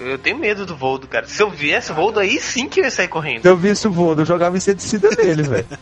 eu 0.00 0.18
tenho 0.18 0.38
medo 0.38 0.64
do 0.64 0.76
Voldo, 0.76 1.06
cara. 1.06 1.26
Se 1.26 1.42
eu 1.42 1.50
viesse 1.50 1.92
o 1.92 1.94
Voldo, 1.94 2.20
aí 2.20 2.40
sim 2.40 2.68
que 2.68 2.80
eu 2.80 2.84
ia 2.84 2.90
sair 2.90 3.08
correndo. 3.08 3.42
Se 3.42 3.48
eu 3.48 3.56
visse 3.56 3.86
o 3.88 3.90
Vodo, 3.90 4.22
eu 4.22 4.26
jogava 4.26 4.56
inseticida 4.56 5.08
nele, 5.16 5.42
velho. 5.42 5.66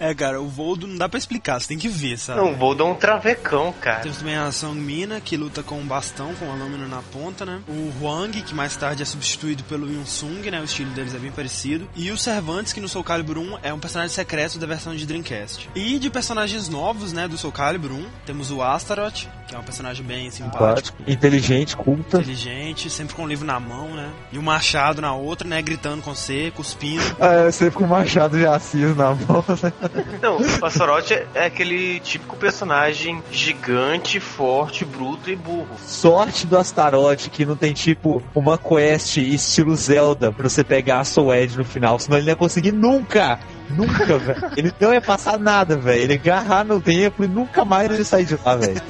É, 0.00 0.12
cara, 0.12 0.40
o 0.40 0.48
Voldo 0.48 0.88
não 0.88 0.96
dá 0.96 1.08
pra 1.08 1.18
explicar, 1.18 1.60
você 1.60 1.68
tem 1.68 1.78
que 1.78 1.88
ver, 1.88 2.18
sabe? 2.18 2.40
Não, 2.40 2.52
o 2.52 2.56
Voldo 2.56 2.82
é 2.82 2.86
um 2.86 2.94
travecão, 2.94 3.72
cara. 3.80 4.00
Temos 4.00 4.18
também 4.18 4.36
a 4.36 4.50
Sangmina, 4.50 5.20
que 5.20 5.36
luta 5.36 5.62
com 5.62 5.78
um 5.78 5.86
bastão, 5.86 6.34
com 6.34 6.46
uma 6.46 6.56
lâmina 6.56 6.88
na 6.88 7.00
ponta, 7.00 7.46
né? 7.46 7.60
O 7.68 7.92
Huang, 8.02 8.42
que 8.42 8.54
mais 8.54 8.76
tarde 8.76 9.02
é 9.02 9.06
substituído 9.06 9.62
pelo 9.64 9.88
Yunsung, 9.88 10.41
né? 10.50 10.60
O 10.60 10.64
estilo 10.64 10.90
deles 10.90 11.14
é 11.14 11.18
bem 11.18 11.30
parecido. 11.30 11.88
E 11.94 12.10
o 12.10 12.18
Cervantes, 12.18 12.72
que 12.72 12.80
no 12.80 12.88
Soul 12.88 13.04
Calibur 13.04 13.38
1 13.38 13.58
é 13.62 13.72
um 13.72 13.78
personagem 13.78 14.14
secreto 14.14 14.58
da 14.58 14.66
versão 14.66 14.94
de 14.94 15.06
Dreamcast. 15.06 15.68
E 15.74 15.98
de 15.98 16.10
personagens 16.10 16.68
novos, 16.68 17.12
né, 17.12 17.28
do 17.28 17.38
Soul 17.38 17.52
Calibur 17.52 17.92
1, 17.92 18.06
temos 18.26 18.50
o 18.50 18.62
Astaroth, 18.62 19.26
que 19.46 19.54
é 19.54 19.58
um 19.58 19.62
personagem 19.62 20.04
bem 20.04 20.30
simpático. 20.30 20.96
Inteligente, 21.06 21.76
culta. 21.76 22.18
Inteligente, 22.18 22.90
sempre 22.90 23.14
com 23.14 23.24
o 23.24 23.28
livro 23.28 23.46
na 23.46 23.60
mão, 23.60 23.88
né? 23.94 24.10
E 24.32 24.38
o 24.38 24.42
machado 24.42 25.02
na 25.02 25.14
outra, 25.14 25.46
né? 25.46 25.60
Gritando 25.60 26.02
com 26.02 26.14
você, 26.14 26.52
cuspindo. 26.54 27.04
Ah, 27.20 27.44
eu 27.46 27.52
sempre 27.52 27.74
com 27.74 27.84
o 27.84 27.88
machado 27.88 28.38
de 28.38 28.46
Assis 28.46 28.96
na 28.96 29.14
mão, 29.14 29.44
né? 29.62 29.72
Não, 30.20 30.38
o 30.38 30.58
Passorote 30.58 31.14
é, 31.14 31.26
é 31.34 31.46
aquele 31.46 32.00
típico 32.00 32.36
personagem 32.36 33.22
gigante, 33.30 34.18
forte, 34.20 34.84
bruto 34.84 35.30
e 35.30 35.36
burro. 35.36 35.76
Sorte 35.86 36.46
do 36.46 36.56
Astaroth 36.56 37.28
que 37.30 37.44
não 37.44 37.56
tem 37.56 37.72
tipo 37.72 38.22
uma 38.34 38.56
quest 38.56 39.16
estilo 39.18 39.76
Zelda 39.76 40.31
pra 40.32 40.48
você 40.48 40.64
pegar 40.64 41.00
a 41.00 41.04
Soul 41.04 41.34
Edge 41.34 41.56
no 41.56 41.64
final, 41.64 41.98
senão 41.98 42.16
ele 42.18 42.26
não 42.26 42.32
ia 42.32 42.36
conseguir 42.36 42.72
nunca. 42.72 43.38
Nunca, 43.70 44.04
velho. 44.18 44.50
Ele 44.56 44.72
não 44.80 44.92
ia 44.92 45.00
passar 45.00 45.38
nada, 45.38 45.76
velho. 45.76 46.02
Ele 46.02 46.14
ia 46.14 46.20
agarrar 46.20 46.64
no 46.64 46.80
tempo 46.80 47.24
e 47.24 47.28
nunca 47.28 47.64
mais 47.64 47.90
ele 47.90 48.04
sair 48.04 48.24
de 48.24 48.38
lá, 48.44 48.56
velho. 48.56 48.80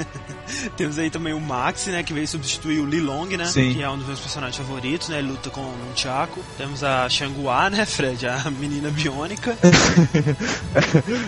Temos 0.77 0.99
aí 0.99 1.11
também 1.11 1.33
o 1.33 1.41
Maxi, 1.41 1.91
né? 1.91 2.03
Que 2.03 2.13
veio 2.13 2.27
substituir 2.27 2.81
o 2.81 2.87
Lilong, 2.87 3.37
né? 3.37 3.47
Sim. 3.47 3.75
Que 3.75 3.83
é 3.83 3.91
um 3.91 3.99
dos 3.99 4.07
meus 4.07 4.21
personagens 4.21 4.57
favoritos, 4.57 5.09
né? 5.09 5.19
Ele 5.19 5.29
luta 5.29 5.51
com 5.51 5.61
o 5.61 5.77
Nunchaku. 5.89 6.41
Temos 6.57 6.83
a 6.85 7.09
Shangua, 7.09 7.71
né, 7.71 7.85
Fred? 7.87 8.27
A 8.27 8.51
menina 8.51 8.91
biônica. 8.91 9.57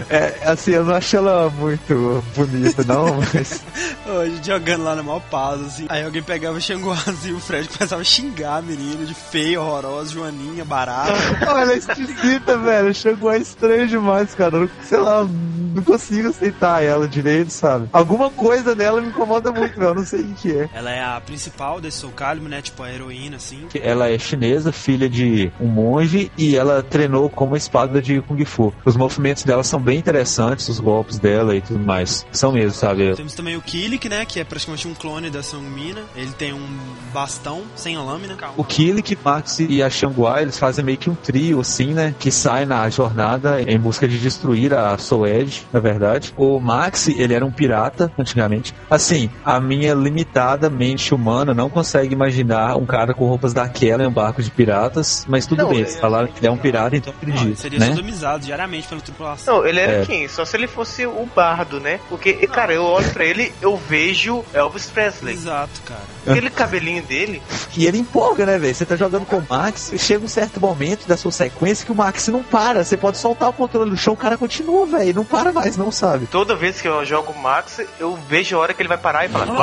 É, 0.09 0.41
assim, 0.45 0.73
eu 0.73 0.85
não 0.85 0.95
acho 0.95 1.17
ela 1.17 1.51
muito 1.51 2.25
bonita, 2.35 2.85
não, 2.85 3.19
mas. 3.35 3.63
Gente 4.33 4.47
jogando 4.47 4.85
lá 4.85 4.95
na 4.95 5.03
maior 5.03 5.21
pausa, 5.21 5.67
assim. 5.67 5.87
Aí 5.89 6.05
alguém 6.05 6.23
pegava 6.23 6.61
Shangua 6.61 6.95
assim, 7.07 7.31
e 7.31 7.33
o 7.33 7.41
Fred 7.41 7.69
começava 7.69 8.01
a 8.01 8.05
xingar 8.05 8.59
a 8.59 8.63
menina 8.63 9.05
de 9.05 9.15
feia, 9.15 9.61
horrorosa, 9.61 10.13
joaninha, 10.13 10.65
barata. 10.65 11.13
Olha, 11.47 11.63
ela 11.63 11.73
é 11.73 11.77
esquisita, 11.77 12.57
velho. 12.59 12.95
Chegou 12.95 13.33
é 13.33 13.39
estranho 13.39 13.87
demais, 13.87 14.35
cara. 14.35 14.69
Sei 14.83 14.99
lá, 14.99 15.25
não 15.25 15.83
consigo 15.83 16.29
aceitar 16.29 16.83
ela 16.83 17.09
direito, 17.09 17.51
sabe? 17.51 17.89
Alguma 17.93 18.31
coisa 18.31 18.75
dela 18.75 19.01
me 19.05 19.11
incomoda 19.11 19.53
muito. 19.53 19.81
Eu 19.81 19.95
não 19.95 20.05
sei 20.05 20.21
o 20.21 20.35
que 20.35 20.53
é. 20.53 20.69
Ela 20.73 20.91
é 20.91 21.03
a 21.03 21.21
principal 21.21 21.81
desse 21.81 21.99
Soul 21.99 22.13
Calibur, 22.13 22.49
né? 22.49 22.63
Tipo, 22.63 22.83
a 22.83 22.93
heroína, 22.93 23.37
assim. 23.37 23.67
Ela 23.81 24.11
é 24.11 24.19
chinesa, 24.19 24.73
filha 24.73 25.09
de 25.09 25.53
um 25.61 25.67
monge, 25.67 26.31
e 26.37 26.57
ela 26.57 26.83
treinou 26.83 27.29
como 27.29 27.57
espada 27.57 28.01
de 28.01 28.21
Kung 28.23 28.45
Fu. 28.45 28.73
Os 28.85 28.97
movimentos 28.97 29.45
dela 29.45 29.63
são 29.63 29.81
bem 29.81 29.99
interessantes, 29.99 30.69
os 30.69 30.81
golpes 30.81 31.19
dela 31.19 31.55
e 31.55 31.61
tudo 31.61 31.81
mais. 31.81 32.27
São 32.33 32.53
mesmo, 32.53 32.73
sabe? 32.73 33.15
Temos 33.15 33.35
também 33.35 33.57
o 33.57 33.63
Kilik, 33.63 34.09
né? 34.09 34.25
Que 34.25 34.41
é 34.41 34.45
praticamente 34.45 34.89
um 34.89 34.95
clone 34.95 35.31
da 35.31 35.43
Sangmina. 35.43 36.03
Ele 36.17 36.33
tem 36.33 36.53
um 36.53 36.79
bastão 37.13 37.63
sem 37.75 37.97
a 37.97 38.03
lâmina. 38.03 38.37
O 38.57 38.65
Kilik, 38.65 39.17
Max 39.25 39.61
e 39.61 39.83
a 39.83 39.91
Shangua, 39.91 40.43
eles 40.43 40.59
fazem 40.59 40.85
meio 40.85 40.99
que 40.99 41.11
um 41.11 41.15
trio, 41.15 41.61
assim, 41.61 41.95
né? 41.95 42.15
Que 42.19 42.31
sai 42.31 42.65
na 42.65 42.89
jornada 42.89 43.61
em 43.63 43.79
busca 43.79 44.09
de 44.09 44.19
destruir 44.19 44.75
a 44.75 44.97
Soul 44.99 45.27
Edge, 45.27 45.67
na 45.73 45.81
verdade. 45.81 46.33
O 46.37 46.59
Max, 46.61 47.09
ele 47.09 47.35
era 47.35 47.45
um 47.45 47.51
pirata, 47.51 48.13
antigamente. 48.19 48.75
Assim, 48.95 49.29
a 49.45 49.59
minha 49.59 49.93
limitada 49.93 50.71
mente 50.71 51.13
humana 51.13 51.53
não 51.53 51.69
consegue 51.69 52.15
imaginar 52.15 52.77
um 52.77 52.87
cara 52.87 53.13
com 53.13 53.27
roupas 53.27 53.53
daquela 53.53 54.05
em 54.05 54.07
um 54.07 54.11
barco 54.13 54.41
de 54.41 54.51
piratas, 54.53 55.25
mas 55.29 55.47
tudo 55.47 55.63
Não, 55.65 55.71
bem, 55.71 55.79
é- 55.79 55.81
eles 55.83 55.97
falaram 55.99 56.29
que 56.29 56.39
ele 56.39 56.47
é 56.47 56.51
um 56.51 56.57
pirata, 56.57 56.95
então 56.97 57.13
eu 57.13 57.17
Não, 57.21 57.29
ele 57.29 57.39
acredito, 57.39 57.61
seria 57.61 57.79
né? 57.81 57.87
sodomizado 57.89 58.45
diariamente 58.45 58.87
pela 58.87 59.01
tripulação. 59.01 59.57
Não, 59.59 59.67
ele 59.67 59.81
era 59.81 60.03
É. 60.03 60.07
quem? 60.07 60.29
Só 60.29 60.45
se 60.45 60.57
ele 60.57 60.69
fosse 60.69 61.05
o 61.07 61.29
bardo, 61.35 61.81
né? 61.81 61.99
Porque, 62.09 62.35
cara, 62.47 62.73
eu 62.73 62.85
olho 62.85 63.11
pra 63.11 63.25
ele, 63.25 63.53
eu 63.61 63.77
vejo 63.77 64.45
Elvis 64.55 64.87
Presley. 64.87 65.35
Exato, 65.35 65.83
cara. 65.85 66.01
Aquele 66.27 66.49
cabelinho 66.49 67.03
dele. 67.03 67.43
E 67.77 67.87
ele 67.87 67.99
empolga, 67.99 68.47
né, 68.47 68.59
velho? 68.59 68.75
Você 68.75 68.87
tá 68.87 68.95
jogando 68.95 69.27
com 69.27 69.39
o 69.39 69.47
Max, 69.51 69.93
e 69.93 69.99
chega 69.99 70.25
um 70.25 70.29
certo 70.29 70.61
momento 70.61 71.09
da 71.09 71.17
sua 71.17 71.33
sequência 71.33 71.85
que 71.85 71.91
o 71.91 71.97
Max 71.97 72.29
não 72.29 72.45
para. 72.45 72.85
Você 72.85 72.97
pode 72.97 73.19
soltar 73.19 73.49
o 73.49 73.53
controle 73.53 73.91
do 73.91 73.97
chão, 73.97 74.15
o 74.15 74.17
cara 74.17 74.39
continua, 74.39 74.87
velho. 74.87 75.15
Não 75.17 75.25
para 75.25 75.53
mas 75.53 75.77
não 75.77 75.91
sabe. 75.91 76.27
Toda 76.27 76.55
vez 76.55 76.81
que 76.81 76.87
eu 76.87 77.05
jogo 77.05 77.33
o 77.33 77.39
Max, 77.43 77.81
eu 77.99 78.17
vejo 78.29 78.55
a 78.57 78.61
hora 78.61 78.73
que 78.73 78.84
ele 78.85 78.89
vai 78.89 78.99
parar 78.99 79.25
e 79.25 79.29
falar. 79.29 79.45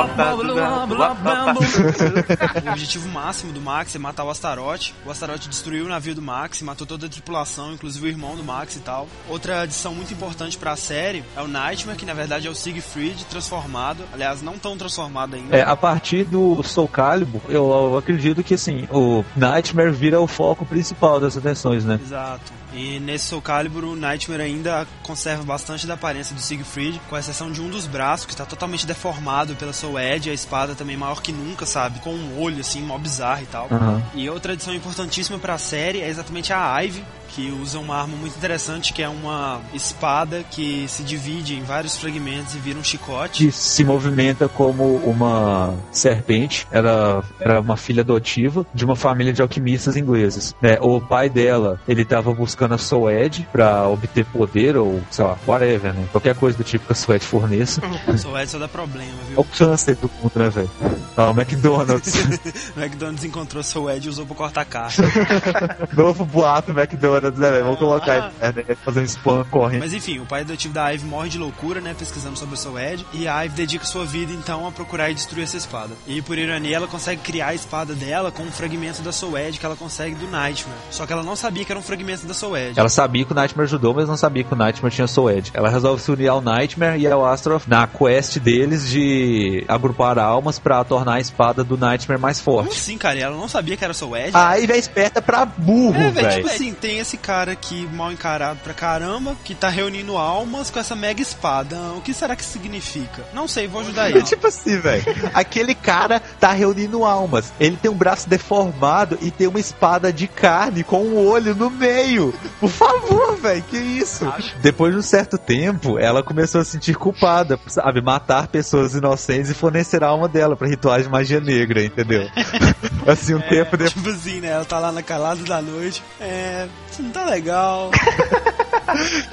O 2.61 2.71
objetivo 2.71 3.09
máximo 3.09 3.51
do 3.51 3.61
Max 3.61 3.95
é 3.95 3.99
matar 3.99 4.23
o 4.23 4.29
Astaroth. 4.29 4.93
O 5.05 5.11
Astaroth 5.11 5.47
destruiu 5.47 5.85
o 5.85 5.89
navio 5.89 6.15
do 6.15 6.21
Max, 6.21 6.61
matou 6.61 6.85
toda 6.85 7.05
a 7.05 7.09
tripulação, 7.09 7.73
inclusive 7.73 8.05
o 8.05 8.09
irmão 8.09 8.35
do 8.35 8.43
Max 8.43 8.75
e 8.75 8.79
tal. 8.79 9.07
Outra 9.29 9.61
adição 9.61 9.93
muito 9.93 10.13
importante 10.13 10.57
pra 10.57 10.75
série 10.75 11.23
é 11.35 11.41
o 11.41 11.47
Nightmare, 11.47 11.97
que 11.97 12.05
na 12.05 12.13
verdade 12.13 12.47
é 12.47 12.49
o 12.49 12.55
Siegfried 12.55 13.25
transformado. 13.25 14.03
Aliás, 14.13 14.41
não 14.41 14.57
tão 14.57 14.77
transformado 14.77 15.35
ainda. 15.35 15.55
É, 15.55 15.61
a 15.61 15.75
partir 15.75 16.23
do 16.23 16.61
Soul 16.63 16.87
Calibur, 16.87 17.41
eu, 17.47 17.69
eu 17.69 17.97
acredito 17.97 18.43
que 18.43 18.53
assim, 18.53 18.87
o 18.91 19.23
Nightmare 19.35 19.91
vira 19.91 20.19
o 20.19 20.27
foco 20.27 20.65
principal 20.65 21.19
das 21.19 21.37
atenções, 21.37 21.85
né? 21.85 21.99
Exato. 22.01 22.61
E 22.73 22.99
nesse 22.99 23.25
Soul 23.25 23.41
Calibur, 23.41 23.83
o 23.83 23.95
Nightmare 23.95 24.43
ainda 24.43 24.87
conserva 25.03 25.43
bastante 25.43 25.85
da 25.85 25.95
aparência 25.95 26.33
do 26.33 26.41
Siegfried, 26.41 27.01
com 27.09 27.17
exceção 27.17 27.51
de 27.51 27.61
um 27.61 27.69
dos 27.69 27.85
braços, 27.85 28.25
que 28.25 28.31
está 28.31 28.45
totalmente 28.45 28.87
deformado 28.87 29.10
pela 29.55 29.73
Soul 29.73 29.99
Edge, 29.99 30.29
a 30.29 30.33
espada 30.33 30.75
também 30.75 30.95
maior 30.95 31.21
que 31.21 31.31
nunca, 31.31 31.65
sabe? 31.65 31.99
Com 31.99 32.13
um 32.13 32.39
olho, 32.39 32.59
assim, 32.61 32.81
mó 32.81 32.97
bizarro 32.97 33.43
e 33.43 33.45
tal. 33.45 33.67
Aham. 33.71 34.01
E 34.13 34.29
outra 34.29 34.53
adição 34.53 34.73
importantíssima 34.73 35.39
para 35.39 35.53
a 35.53 35.57
série 35.57 36.01
é 36.01 36.07
exatamente 36.07 36.53
a 36.53 36.79
Ivy, 36.79 37.03
que 37.35 37.51
usa 37.61 37.79
uma 37.79 37.95
arma 37.97 38.15
muito 38.15 38.35
interessante, 38.37 38.93
que 38.93 39.01
é 39.01 39.09
uma 39.09 39.59
espada 39.73 40.43
que 40.49 40.85
se 40.87 41.03
divide 41.03 41.55
em 41.55 41.63
vários 41.63 41.95
fragmentos 41.97 42.55
e 42.55 42.57
vira 42.59 42.77
um 42.79 42.83
chicote. 42.83 43.45
que 43.45 43.51
se 43.51 43.83
movimenta 43.83 44.47
como 44.47 44.97
uma 44.97 45.73
serpente. 45.91 46.67
Ela 46.71 47.23
era 47.39 47.59
uma 47.61 47.77
filha 47.77 48.01
adotiva 48.01 48.65
de 48.73 48.83
uma 48.85 48.95
família 48.95 49.31
de 49.33 49.41
alquimistas 49.41 49.95
ingleses. 49.95 50.53
né? 50.61 50.77
O 50.81 50.99
pai 50.99 51.29
dela, 51.29 51.79
ele 51.87 52.01
estava 52.01 52.33
buscando 52.33 52.73
a 52.73 52.77
Soed 52.77 53.47
para 53.51 53.87
obter 53.87 54.25
poder 54.25 54.75
ou, 54.77 55.01
sei 55.09 55.25
lá, 55.25 55.37
whatever, 55.47 55.93
né? 55.93 56.05
Qualquer 56.11 56.35
coisa 56.35 56.57
do 56.57 56.63
tipo 56.63 56.85
que 56.85 56.91
a 56.93 56.95
Soed 56.95 57.23
forneça. 57.25 57.81
Soul 58.17 58.37
Edge 58.39 58.51
só 58.51 58.59
dá 58.59 58.67
problema, 58.67 59.11
É 59.23 59.29
viu? 59.29 59.39
o 59.39 59.43
câncer 59.43 59.95
do 59.95 60.09
mundo, 60.21 60.31
né, 60.35 60.49
velho? 60.49 60.69
Ah, 61.15 61.29
o 61.29 61.39
McDonald's. 61.39 62.13
O 62.75 62.79
McDonald's 62.79 63.23
encontrou 63.23 63.63
Soul 63.63 63.89
Edge 63.91 64.07
e 64.07 64.09
usou 64.09 64.25
pra 64.25 64.35
cortar 64.35 64.65
caixa. 64.65 65.03
Novo 65.95 66.25
boato 66.25 66.71
McDonald's, 66.71 67.20
né, 67.21 67.51
velho? 67.51 67.63
Vamos 67.63 67.79
colocar 67.79 68.31
aí, 68.41 68.53
né? 68.53 68.75
Fazer 68.83 69.01
um 69.01 69.03
spam 69.03 69.43
correndo. 69.49 69.81
Mas 69.81 69.93
enfim, 69.93 70.19
o 70.19 70.25
pai 70.25 70.41
adotivo 70.41 70.73
da 70.73 70.89
Ivy 70.89 71.05
morre 71.05 71.29
de 71.29 71.37
loucura, 71.37 71.79
né, 71.81 71.95
pesquisando 71.97 72.37
sobre 72.37 72.55
o 72.55 72.57
Soul 72.57 72.79
Edge, 72.79 73.05
e 73.13 73.27
a 73.27 73.41
Ivy 73.43 73.55
dedica 73.55 73.85
sua 73.85 74.05
vida 74.05 74.31
então 74.33 74.67
a 74.67 74.71
procurar 74.71 75.09
e 75.09 75.13
destruir 75.13 75.43
essa 75.43 75.57
espada. 75.57 75.93
E 76.07 76.21
por 76.21 76.37
ironia, 76.37 76.75
ela 76.75 76.87
consegue 76.87 77.21
criar 77.21 77.47
a 77.47 77.53
espada 77.53 77.93
dela 77.93 78.31
com 78.31 78.43
um 78.43 78.51
fragmento 78.51 79.01
da 79.01 79.11
Soul 79.11 79.37
Edge 79.37 79.59
que 79.59 79.65
ela 79.65 79.75
consegue 79.75 80.15
do 80.15 80.27
Nightmare. 80.27 80.77
Só 80.89 81.05
que 81.05 81.13
ela 81.13 81.23
não 81.23 81.35
sabia 81.35 81.65
que 81.65 81.71
era 81.71 81.79
um 81.79 81.83
fragmento 81.83 82.25
da 82.25 82.33
Soul 82.33 82.57
Edge. 82.57 82.79
Ela 82.79 82.89
sabia 82.89 83.25
que 83.25 83.31
o 83.31 83.35
Nightmare 83.35 83.65
ajudou, 83.67 83.93
mas 83.93 84.07
não 84.07 84.17
sabia 84.17 84.43
que 84.43 84.53
o 84.53 84.57
Nightmare 84.57 84.93
tinha 84.93 85.07
Soul 85.07 85.29
Edge. 85.31 85.51
Ela 85.53 85.69
resolve 85.69 86.01
se 86.01 86.11
unir 86.11 86.27
ao 86.27 86.41
Nightmare 86.41 86.99
e 86.99 87.07
ao 87.07 87.25
Astaroth 87.25 87.63
na 87.67 87.87
quest 87.87 88.37
deles 88.39 88.89
de 88.89 89.63
agrupar 89.67 90.17
almas 90.19 90.59
pra 90.59 90.83
tornar 90.83 91.15
a 91.15 91.19
espada 91.19 91.63
do 91.63 91.77
Nightmare 91.77 92.19
mais 92.19 92.39
Como 92.41 92.57
forte. 92.63 92.77
assim, 92.77 92.97
cara? 92.97 93.19
Ela 93.19 93.35
não 93.35 93.47
sabia 93.47 93.75
que 93.77 93.83
era 93.83 93.93
Soul 93.93 94.15
Edge? 94.17 94.31
A 94.35 94.55
Ivy 94.55 94.73
é 94.73 94.77
esperta 94.77 95.21
pra 95.21 95.45
burro, 95.45 95.95
É, 95.95 96.09
velho, 96.09 96.13
velho. 96.13 96.29
tipo 96.43 96.47
assim, 96.47 96.73
tem 96.73 96.99
esse 96.99 97.10
cara 97.17 97.51
aqui 97.51 97.87
mal 97.87 98.11
encarado 98.11 98.59
pra 98.63 98.73
caramba, 98.73 99.35
que 99.43 99.55
tá 99.55 99.69
reunindo 99.69 100.17
almas 100.17 100.69
com 100.69 100.79
essa 100.79 100.95
mega 100.95 101.21
espada. 101.21 101.77
O 101.95 102.01
que 102.01 102.13
será 102.13 102.35
que 102.35 102.43
significa? 102.43 103.25
Não 103.33 103.47
sei, 103.47 103.67
vou 103.67 103.81
ajudar 103.81 104.09
ele. 104.09 104.19
É 104.19 104.23
tipo 104.23 104.47
assim, 104.47 104.77
velho. 104.77 105.03
Aquele 105.33 105.75
cara 105.75 106.19
tá 106.39 106.51
reunindo 106.51 107.03
almas. 107.05 107.53
Ele 107.59 107.77
tem 107.77 107.89
um 107.89 107.95
braço 107.95 108.29
deformado 108.29 109.17
e 109.21 109.31
tem 109.31 109.47
uma 109.47 109.59
espada 109.59 110.11
de 110.11 110.27
carne 110.27 110.83
com 110.83 111.03
um 111.03 111.27
olho 111.27 111.55
no 111.55 111.69
meio. 111.69 112.33
Por 112.59 112.69
favor, 112.69 113.35
velho, 113.37 113.63
que 113.63 113.77
isso? 113.77 114.31
Depois 114.61 114.93
de 114.93 114.99
um 114.99 115.03
certo 115.03 115.37
tempo, 115.37 115.97
ela 115.99 116.23
começou 116.23 116.61
a 116.61 116.65
se 116.65 116.71
sentir 116.71 116.95
culpada, 116.95 117.59
sabe? 117.67 118.01
Matar 118.01 118.47
pessoas 118.47 118.93
inocentes 118.93 119.49
e 119.51 119.53
fornecer 119.53 120.03
a 120.03 120.07
alma 120.07 120.27
dela 120.27 120.55
pra 120.55 120.67
rituais 120.67 121.03
de 121.03 121.09
magia 121.09 121.39
negra, 121.39 121.83
entendeu? 121.83 122.27
assim, 123.07 123.33
um 123.33 123.41
tempo 123.41 123.77
depois. 123.77 123.93
Tipo 123.93 124.09
assim, 124.09 124.39
né? 124.39 124.49
Ela 124.49 124.65
tá 124.65 124.79
lá 124.79 124.91
na 124.91 125.03
calada 125.03 125.43
da 125.43 125.61
noite. 125.61 126.03
É. 126.19 126.67
Isso 127.01 127.03
não 127.03 127.11
tá 127.11 127.25
legal. 127.25 127.89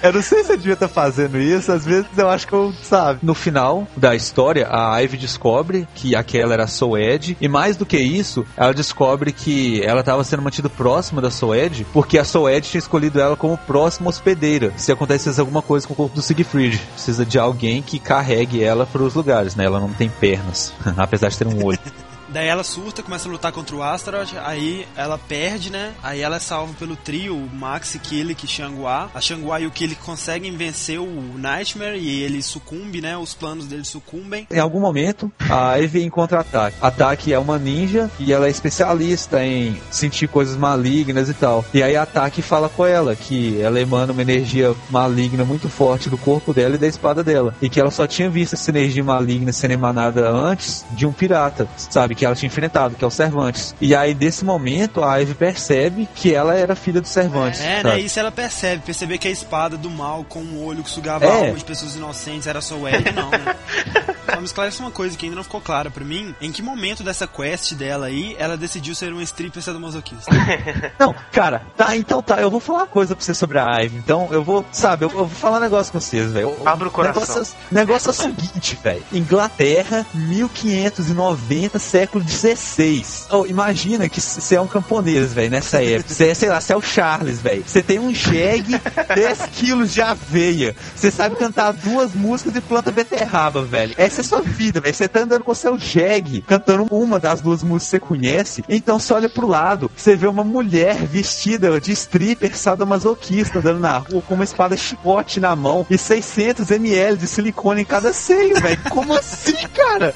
Eu 0.02 0.12
não 0.12 0.22
sei 0.22 0.44
se 0.44 0.52
eu 0.52 0.56
devia 0.56 0.74
estar 0.74 0.88
fazendo 0.88 1.36
isso, 1.38 1.72
às 1.72 1.84
vezes 1.84 2.06
eu 2.16 2.28
acho 2.28 2.46
que 2.46 2.52
eu, 2.52 2.72
sabe. 2.82 3.18
No 3.22 3.34
final 3.34 3.88
da 3.96 4.14
história, 4.14 4.68
a 4.70 4.96
Ivy 5.00 5.16
descobre 5.16 5.88
que 5.96 6.14
aquela 6.14 6.54
era 6.54 6.64
a 6.64 6.68
Soed, 6.68 7.36
e 7.40 7.48
mais 7.48 7.76
do 7.76 7.84
que 7.84 7.98
isso, 7.98 8.46
ela 8.56 8.72
descobre 8.72 9.32
que 9.32 9.82
ela 9.82 10.00
estava 10.00 10.22
sendo 10.22 10.42
mantida 10.42 10.68
próxima 10.68 11.20
da 11.20 11.30
Soed, 11.30 11.84
porque 11.92 12.18
a 12.18 12.24
Soed 12.24 12.68
tinha 12.68 12.78
escolhido 12.78 13.20
ela 13.20 13.36
como 13.36 13.58
próxima 13.58 14.10
hospedeira, 14.10 14.72
se 14.76 14.92
acontecesse 14.92 15.40
alguma 15.40 15.62
coisa 15.62 15.86
com 15.86 15.92
o 15.92 15.96
corpo 15.96 16.14
do 16.14 16.22
Siegfried. 16.22 16.78
Precisa 16.92 17.26
de 17.26 17.38
alguém 17.38 17.82
que 17.82 17.98
carregue 17.98 18.62
ela 18.62 18.86
para 18.86 19.02
os 19.02 19.14
lugares, 19.14 19.56
né? 19.56 19.64
Ela 19.64 19.80
não 19.80 19.92
tem 19.92 20.08
pernas, 20.08 20.72
apesar 20.96 21.30
de 21.30 21.38
ter 21.38 21.48
um 21.48 21.64
olho. 21.64 21.80
Daí 22.28 22.46
ela 22.46 22.62
surta, 22.62 23.02
começa 23.02 23.28
a 23.28 23.32
lutar 23.32 23.52
contra 23.52 23.74
o 23.74 23.82
Astaroth, 23.82 24.34
aí 24.44 24.86
ela 24.96 25.18
perde, 25.18 25.70
né? 25.70 25.92
Aí 26.02 26.20
ela 26.20 26.36
é 26.36 26.40
salva 26.40 26.74
pelo 26.78 26.96
trio, 26.96 27.36
o 27.36 27.50
Max, 27.54 27.98
Killick 28.02 28.44
e 28.44 28.48
Xangua. 28.48 29.10
A 29.14 29.20
Xangua 29.20 29.60
e 29.60 29.66
o 29.66 29.70
Killick 29.70 30.02
conseguem 30.02 30.54
vencer 30.56 31.00
o 31.00 31.38
Nightmare 31.38 31.98
e 31.98 32.22
ele 32.22 32.42
sucumbe, 32.42 33.00
né? 33.00 33.16
Os 33.16 33.34
planos 33.34 33.66
dele 33.66 33.84
sucumbem. 33.84 34.46
Em 34.50 34.58
algum 34.58 34.80
momento, 34.80 35.32
a 35.48 35.76
Ivy 35.76 36.04
encontra 36.04 36.40
a 36.40 36.44
Taki. 36.44 36.76
A 36.80 36.90
Taki 36.90 37.32
é 37.32 37.38
uma 37.38 37.58
ninja 37.58 38.10
e 38.18 38.32
ela 38.32 38.46
é 38.46 38.50
especialista 38.50 39.44
em 39.44 39.80
sentir 39.90 40.28
coisas 40.28 40.56
malignas 40.56 41.28
e 41.28 41.34
tal. 41.34 41.64
E 41.72 41.82
aí 41.82 41.96
a 41.96 42.04
Taki 42.04 42.42
fala 42.42 42.68
com 42.68 42.84
ela 42.84 43.16
que 43.16 43.60
ela 43.60 43.80
emana 43.80 44.12
uma 44.12 44.22
energia 44.22 44.74
maligna 44.90 45.44
muito 45.44 45.68
forte 45.68 46.10
do 46.10 46.18
corpo 46.18 46.52
dela 46.52 46.74
e 46.74 46.78
da 46.78 46.86
espada 46.86 47.24
dela. 47.24 47.54
E 47.62 47.68
que 47.68 47.80
ela 47.80 47.90
só 47.90 48.06
tinha 48.06 48.28
visto 48.28 48.54
essa 48.54 48.70
energia 48.70 49.02
maligna 49.02 49.52
sendo 49.52 49.72
emanada 49.72 50.28
antes 50.30 50.84
de 50.90 51.06
um 51.06 51.12
pirata, 51.12 51.66
sabe? 51.76 52.17
Que 52.18 52.26
ela 52.26 52.34
tinha 52.34 52.48
enfrentado, 52.48 52.96
que 52.96 53.04
é 53.04 53.06
o 53.06 53.10
Cervantes. 53.10 53.74
E 53.80 53.94
aí, 53.94 54.12
desse 54.12 54.44
momento, 54.44 55.04
a 55.04 55.16
Ivy 55.18 55.34
percebe 55.34 56.08
que 56.16 56.34
ela 56.34 56.54
era 56.54 56.74
filha 56.74 57.00
do 57.00 57.06
Cervantes. 57.06 57.60
É, 57.60 57.76
sabe? 57.76 57.88
né? 57.94 58.00
Isso 58.00 58.18
ela 58.18 58.32
percebe. 58.32 58.82
Perceber 58.84 59.18
que 59.18 59.28
a 59.28 59.30
espada 59.30 59.76
do 59.76 59.88
mal 59.88 60.24
com 60.28 60.40
um 60.40 60.64
olho 60.64 60.82
que 60.82 60.90
sugava 60.90 61.24
É. 61.24 61.28
a 61.30 61.34
alma 61.34 61.52
de 61.54 61.64
pessoas 61.64 61.94
inocentes 61.94 62.48
era 62.48 62.60
Soul 62.60 62.88
Edge, 62.88 63.12
não, 63.12 63.30
né? 63.30 63.54
Só 64.28 64.40
me 64.40 64.44
esclarece 64.44 64.80
uma 64.80 64.90
coisa 64.90 65.16
que 65.16 65.24
ainda 65.26 65.36
não 65.36 65.44
ficou 65.44 65.60
clara 65.60 65.90
pra 65.90 66.04
mim. 66.04 66.34
Em 66.40 66.50
que 66.52 66.60
momento 66.60 67.02
dessa 67.04 67.26
quest 67.26 67.72
dela 67.74 68.06
aí, 68.06 68.36
ela 68.38 68.56
decidiu 68.56 68.94
ser 68.94 69.12
uma 69.12 69.22
stripper 69.22 69.62
sadomasoquista? 69.62 70.30
Não, 70.98 71.14
cara, 71.32 71.62
tá, 71.76 71.96
então 71.96 72.20
tá, 72.20 72.36
eu 72.40 72.50
vou 72.50 72.60
falar 72.60 72.80
uma 72.80 72.86
coisa 72.86 73.14
pra 73.16 73.24
você 73.24 73.32
sobre 73.32 73.58
a 73.58 73.80
Ivy. 73.82 73.96
Então, 73.96 74.28
eu 74.30 74.42
vou, 74.44 74.64
sabe, 74.72 75.04
eu, 75.04 75.08
eu 75.10 75.16
vou 75.16 75.28
falar 75.28 75.58
um 75.58 75.60
negócio 75.60 75.92
com 75.92 76.00
vocês, 76.00 76.30
velho. 76.32 76.54
Abra 76.66 76.88
o 76.88 76.90
coração. 76.90 77.22
Negócio, 77.22 77.56
negócio 77.70 78.08
é 78.08 78.10
o 78.10 78.14
seguinte, 78.14 78.78
velho. 78.82 79.02
Inglaterra, 79.12 80.04
1590, 80.14 81.78
século 81.78 82.07
XVI. 82.26 83.04
Oh, 83.30 83.46
imagina 83.46 84.08
que 84.08 84.20
você 84.20 84.54
é 84.54 84.60
um 84.60 84.66
camponês, 84.66 85.34
velho, 85.34 85.50
nessa 85.50 85.82
época. 85.82 86.14
Você 86.14 86.28
é, 86.28 86.34
sei 86.34 86.48
lá, 86.48 86.60
você 86.60 86.72
é 86.72 86.76
o 86.76 86.80
Charles, 86.80 87.40
velho. 87.40 87.62
Você 87.66 87.82
tem 87.82 87.98
um 87.98 88.14
jegue, 88.14 88.80
10 89.14 89.38
quilos 89.52 89.92
de 89.92 90.00
aveia. 90.00 90.74
Você 90.94 91.10
sabe 91.10 91.36
cantar 91.36 91.72
duas 91.72 92.14
músicas 92.14 92.56
e 92.56 92.60
planta 92.60 92.90
beterraba, 92.90 93.62
velho. 93.62 93.94
Essa 93.96 94.20
é 94.20 94.24
sua 94.24 94.40
vida, 94.40 94.80
velho. 94.80 94.94
Você 94.94 95.08
tá 95.08 95.20
andando 95.20 95.44
com 95.44 95.54
seu 95.54 95.78
jegue, 95.78 96.42
cantando 96.42 96.86
uma 96.90 97.18
das 97.18 97.40
duas 97.40 97.62
músicas 97.62 97.84
que 97.84 97.90
você 97.90 98.00
conhece. 98.00 98.64
Então 98.68 98.98
você 98.98 99.12
olha 99.12 99.28
pro 99.28 99.46
lado, 99.46 99.90
você 99.94 100.16
vê 100.16 100.26
uma 100.26 100.44
mulher 100.44 100.96
vestida 100.96 101.80
de 101.80 101.92
stripper 101.92 102.56
sadomasoquista 102.56 103.58
andando 103.58 103.80
na 103.80 103.98
rua 103.98 104.22
com 104.22 104.34
uma 104.34 104.44
espada 104.44 104.76
chicote 104.76 105.40
na 105.40 105.54
mão 105.54 105.86
e 105.90 105.98
600 105.98 106.70
ml 106.70 107.16
de 107.16 107.26
silicone 107.26 107.82
em 107.82 107.84
cada 107.84 108.12
seio, 108.12 108.60
velho. 108.60 108.78
Como 108.90 109.14
assim, 109.14 109.56
cara? 109.74 110.14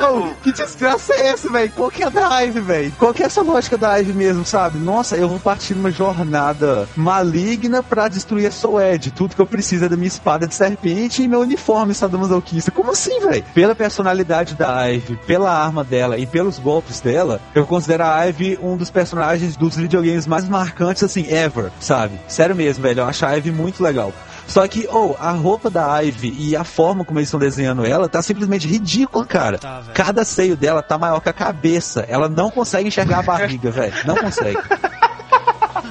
Oh, 0.00 0.34
que 0.42 0.52
desgraça 0.52 1.12
é 1.14 1.28
essa, 1.28 1.50
velho? 1.50 1.70
Qual 1.76 1.90
que 1.90 2.02
é 2.02 2.06
a 2.06 2.10
da 2.10 2.40
Ivy, 2.40 2.60
velho? 2.60 2.92
Qual 2.98 3.12
que 3.12 3.22
é 3.22 3.26
essa 3.26 3.42
lógica 3.42 3.76
da 3.76 3.96
Ivy 3.96 4.12
mesmo, 4.12 4.44
sabe? 4.44 4.78
Nossa, 4.78 5.16
eu 5.16 5.28
vou 5.28 5.38
partir 5.38 5.74
numa 5.74 5.90
jornada 5.90 6.88
maligna 6.96 7.82
pra 7.82 8.08
destruir 8.08 8.46
a 8.46 8.50
Soed. 8.50 9.10
Tudo 9.10 9.34
que 9.34 9.40
eu 9.40 9.46
preciso 9.46 9.84
é 9.84 9.88
da 9.88 9.96
minha 9.96 10.08
espada 10.08 10.46
de 10.46 10.54
serpente 10.54 11.22
e 11.22 11.28
meu 11.28 11.40
uniforme 11.40 11.94
sadomasoquista. 11.94 12.70
Como 12.70 12.92
assim, 12.92 13.20
velho? 13.20 13.44
Pela 13.54 13.74
personalidade 13.74 14.54
da 14.54 14.86
Ivy, 14.86 15.18
pela 15.26 15.52
arma 15.52 15.84
dela 15.84 16.18
e 16.18 16.26
pelos 16.26 16.58
golpes 16.58 17.00
dela, 17.00 17.40
eu 17.54 17.66
considero 17.66 18.04
a 18.04 18.24
Ivy 18.24 18.58
um 18.62 18.76
dos 18.76 18.90
personagens 18.90 19.56
dos 19.56 19.76
videogames 19.76 20.26
mais 20.26 20.48
marcantes, 20.48 21.02
assim, 21.02 21.26
ever, 21.30 21.70
sabe? 21.80 22.18
Sério 22.28 22.56
mesmo, 22.56 22.82
velho. 22.82 23.00
Eu 23.00 23.06
acho 23.06 23.24
a 23.24 23.32
Ivy 23.32 23.50
muito 23.50 23.82
legal. 23.82 24.12
Só 24.46 24.66
que, 24.66 24.88
oh, 24.90 25.14
a 25.18 25.30
roupa 25.30 25.70
da 25.70 25.98
Ivy 26.00 26.34
e 26.38 26.56
a 26.56 26.64
forma 26.64 27.04
como 27.04 27.18
eles 27.18 27.28
estão 27.28 27.38
desenhando 27.40 27.84
ela 27.86 28.08
tá 28.08 28.20
simplesmente 28.22 28.66
ridícula, 28.66 29.24
cara. 29.24 29.58
Tá. 29.58 29.82
Cada 29.94 30.24
seio 30.24 30.56
dela 30.56 30.82
tá 30.82 30.98
maior 30.98 31.20
que 31.20 31.28
a 31.28 31.32
cabeça. 31.32 32.04
Ela 32.08 32.28
não 32.28 32.50
consegue 32.50 32.88
enxergar 32.88 33.20
a 33.20 33.22
barriga, 33.22 33.70
velho. 33.72 33.94
Não 34.04 34.16
consegue. 34.16 34.58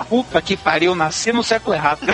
Puta 0.07 0.41
que 0.41 0.57
pariu, 0.57 0.95
nasci 0.95 1.31
no 1.31 1.43
século 1.43 1.75
errado. 1.75 2.01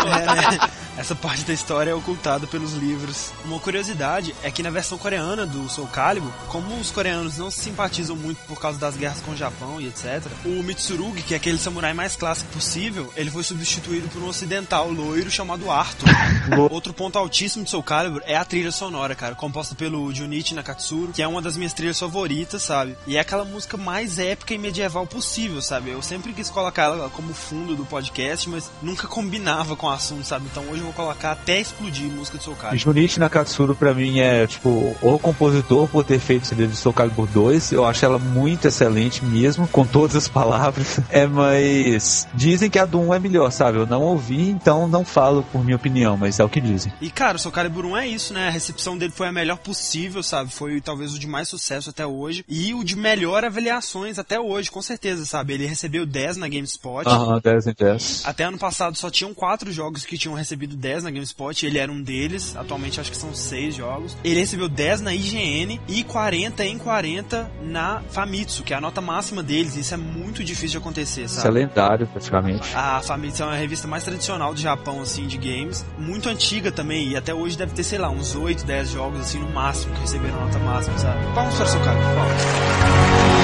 É, 0.00 0.56
né? 0.56 0.58
Essa 1.00 1.14
parte 1.14 1.44
da 1.44 1.54
história 1.54 1.92
é 1.92 1.94
ocultada 1.94 2.46
pelos 2.46 2.74
livros. 2.74 3.32
Uma 3.46 3.58
curiosidade 3.58 4.34
é 4.42 4.50
que 4.50 4.62
na 4.62 4.68
versão 4.68 4.98
coreana 4.98 5.46
do 5.46 5.66
Soul 5.66 5.88
Calibur, 5.88 6.30
como 6.48 6.78
os 6.78 6.90
coreanos 6.90 7.38
não 7.38 7.50
se 7.50 7.60
simpatizam 7.60 8.14
muito 8.14 8.36
por 8.46 8.60
causa 8.60 8.78
das 8.78 8.98
guerras 8.98 9.22
com 9.22 9.30
o 9.30 9.36
Japão 9.36 9.80
e 9.80 9.86
etc, 9.86 10.22
o 10.44 10.62
Mitsurugi, 10.62 11.22
que 11.22 11.32
é 11.32 11.38
aquele 11.38 11.56
samurai 11.56 11.94
mais 11.94 12.16
clássico 12.16 12.52
possível, 12.52 13.10
ele 13.16 13.30
foi 13.30 13.42
substituído 13.42 14.10
por 14.10 14.22
um 14.22 14.28
ocidental 14.28 14.90
loiro 14.90 15.30
chamado 15.30 15.70
Arthur. 15.70 16.06
Outro 16.70 16.92
ponto 16.92 17.18
altíssimo 17.18 17.64
de 17.64 17.70
Soul 17.70 17.82
Calibur 17.82 18.20
é 18.26 18.36
a 18.36 18.44
trilha 18.44 18.70
sonora, 18.70 19.14
cara, 19.14 19.34
composta 19.34 19.74
pelo 19.74 20.12
Junichi 20.12 20.54
Nakatsuru, 20.54 21.12
que 21.14 21.22
é 21.22 21.26
uma 21.26 21.40
das 21.40 21.56
minhas 21.56 21.72
trilhas 21.72 21.98
favoritas, 21.98 22.62
sabe? 22.62 22.94
E 23.06 23.16
é 23.16 23.20
aquela 23.20 23.46
música 23.46 23.78
mais 23.78 24.18
épica 24.18 24.52
e 24.52 24.58
medieval 24.58 25.06
possível, 25.06 25.62
sabe? 25.62 25.92
Eu 25.92 26.02
sempre 26.02 26.34
quis 26.34 26.50
colocar 26.50 26.82
ela 26.82 27.08
como 27.08 27.32
fundo 27.32 27.74
do 27.74 27.86
podcast, 27.86 28.50
mas 28.50 28.70
nunca 28.82 29.08
combinava 29.08 29.74
com 29.74 29.86
o 29.86 29.90
assunto, 29.90 30.26
sabe? 30.26 30.44
Então 30.44 30.62
hoje 30.64 30.82
eu 30.82 30.89
vou 30.90 30.92
colocar 30.92 31.32
até 31.32 31.60
explodir 31.60 32.10
música 32.10 32.36
de 32.36 32.44
Soul 32.44 32.56
Calibur. 32.56 32.78
Junichi 32.78 33.20
Nakatsuru 33.20 33.74
pra 33.74 33.94
mim 33.94 34.18
é, 34.18 34.46
tipo, 34.46 34.96
o 35.00 35.18
compositor 35.18 35.88
por 35.88 36.04
ter 36.04 36.18
feito 36.18 36.44
esse 36.44 36.54
livro 36.54 36.72
de 36.72 36.78
Soul 36.78 36.92
Calibur 36.92 37.26
2. 37.28 37.72
Eu 37.72 37.84
acho 37.84 38.04
ela 38.04 38.18
muito 38.18 38.66
excelente 38.66 39.24
mesmo, 39.24 39.66
com 39.68 39.86
todas 39.86 40.16
as 40.16 40.28
palavras. 40.28 41.00
É, 41.10 41.26
mas 41.26 42.28
dizem 42.32 42.70
que 42.70 42.78
a 42.78 42.84
do 42.84 43.00
1 43.00 43.14
é 43.14 43.18
melhor, 43.18 43.50
sabe? 43.50 43.78
Eu 43.78 43.86
não 43.86 44.02
ouvi, 44.02 44.48
então 44.48 44.86
não 44.86 45.04
falo 45.04 45.42
por 45.42 45.64
minha 45.64 45.76
opinião, 45.76 46.16
mas 46.16 46.38
é 46.38 46.44
o 46.44 46.48
que 46.48 46.60
dizem. 46.60 46.92
E 47.00 47.10
cara, 47.10 47.36
o 47.36 47.40
Soul 47.40 47.52
Calibur 47.52 47.84
1 47.84 47.96
é 47.96 48.08
isso, 48.08 48.32
né? 48.32 48.46
A 48.46 48.50
recepção 48.50 48.96
dele 48.96 49.12
foi 49.14 49.26
a 49.26 49.32
melhor 49.32 49.58
possível, 49.58 50.22
sabe? 50.22 50.52
Foi 50.52 50.80
talvez 50.80 51.14
o 51.14 51.18
de 51.18 51.26
mais 51.26 51.48
sucesso 51.48 51.90
até 51.90 52.06
hoje 52.06 52.44
e 52.48 52.72
o 52.72 52.84
de 52.84 52.96
melhor 52.96 53.44
avaliações 53.44 54.18
até 54.18 54.38
hoje, 54.38 54.70
com 54.70 54.80
certeza, 54.80 55.26
sabe? 55.26 55.54
Ele 55.54 55.66
recebeu 55.66 56.06
10 56.06 56.36
na 56.36 56.48
GameSpot. 56.48 57.06
Aham, 57.06 57.40
10 57.42 57.66
em 57.66 57.74
10. 57.76 58.22
Até 58.24 58.44
ano 58.44 58.58
passado 58.58 58.96
só 58.96 59.10
tinham 59.10 59.34
quatro 59.34 59.72
jogos 59.72 60.04
que 60.04 60.16
tinham 60.16 60.34
recebido 60.34 60.76
10 60.80 61.04
na 61.04 61.10
GameSpot, 61.10 61.64
ele 61.66 61.78
era 61.78 61.92
um 61.92 62.02
deles. 62.02 62.56
Atualmente 62.56 63.00
acho 63.00 63.10
que 63.10 63.16
são 63.16 63.34
6 63.34 63.74
jogos. 63.76 64.16
Ele 64.24 64.40
recebeu 64.40 64.68
10 64.68 65.02
na 65.02 65.14
IGN 65.14 65.80
e 65.86 66.02
40 66.02 66.64
em 66.64 66.78
40 66.78 67.50
na 67.62 68.02
Famitsu, 68.10 68.62
que 68.62 68.72
é 68.72 68.76
a 68.76 68.80
nota 68.80 69.00
máxima 69.00 69.42
deles. 69.42 69.76
Isso 69.76 69.94
é 69.94 69.96
muito 69.96 70.42
difícil 70.42 70.70
de 70.70 70.78
acontecer, 70.78 71.24
Isso 71.24 71.38
é 71.38 71.42
sabe? 71.42 71.54
lendário, 71.54 72.06
praticamente. 72.06 72.68
A 72.74 73.00
Famitsu 73.02 73.42
é 73.42 73.46
uma 73.46 73.56
revista 73.56 73.86
mais 73.86 74.02
tradicional 74.02 74.54
do 74.54 74.60
Japão, 74.60 75.02
assim, 75.02 75.26
de 75.26 75.36
games. 75.36 75.84
Muito 75.98 76.28
antiga 76.28 76.72
também, 76.72 77.10
e 77.10 77.16
até 77.16 77.34
hoje 77.34 77.58
deve 77.58 77.72
ter, 77.74 77.84
sei 77.84 77.98
lá, 77.98 78.08
uns 78.08 78.34
8, 78.34 78.64
10 78.64 78.90
jogos, 78.90 79.20
assim, 79.20 79.38
no 79.38 79.50
máximo, 79.50 79.94
que 79.94 80.00
receberam 80.00 80.40
nota 80.40 80.58
máxima, 80.60 80.98
sabe? 80.98 81.24
Vamos 81.34 81.54
para 81.54 81.64
o 81.64 81.68
seu 81.68 81.80
cara, 81.80 81.98
vamos. 82.00 82.42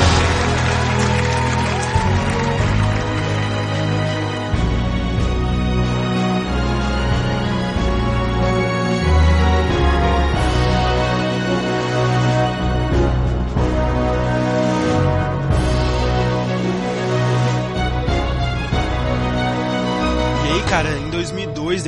E 0.03 0.06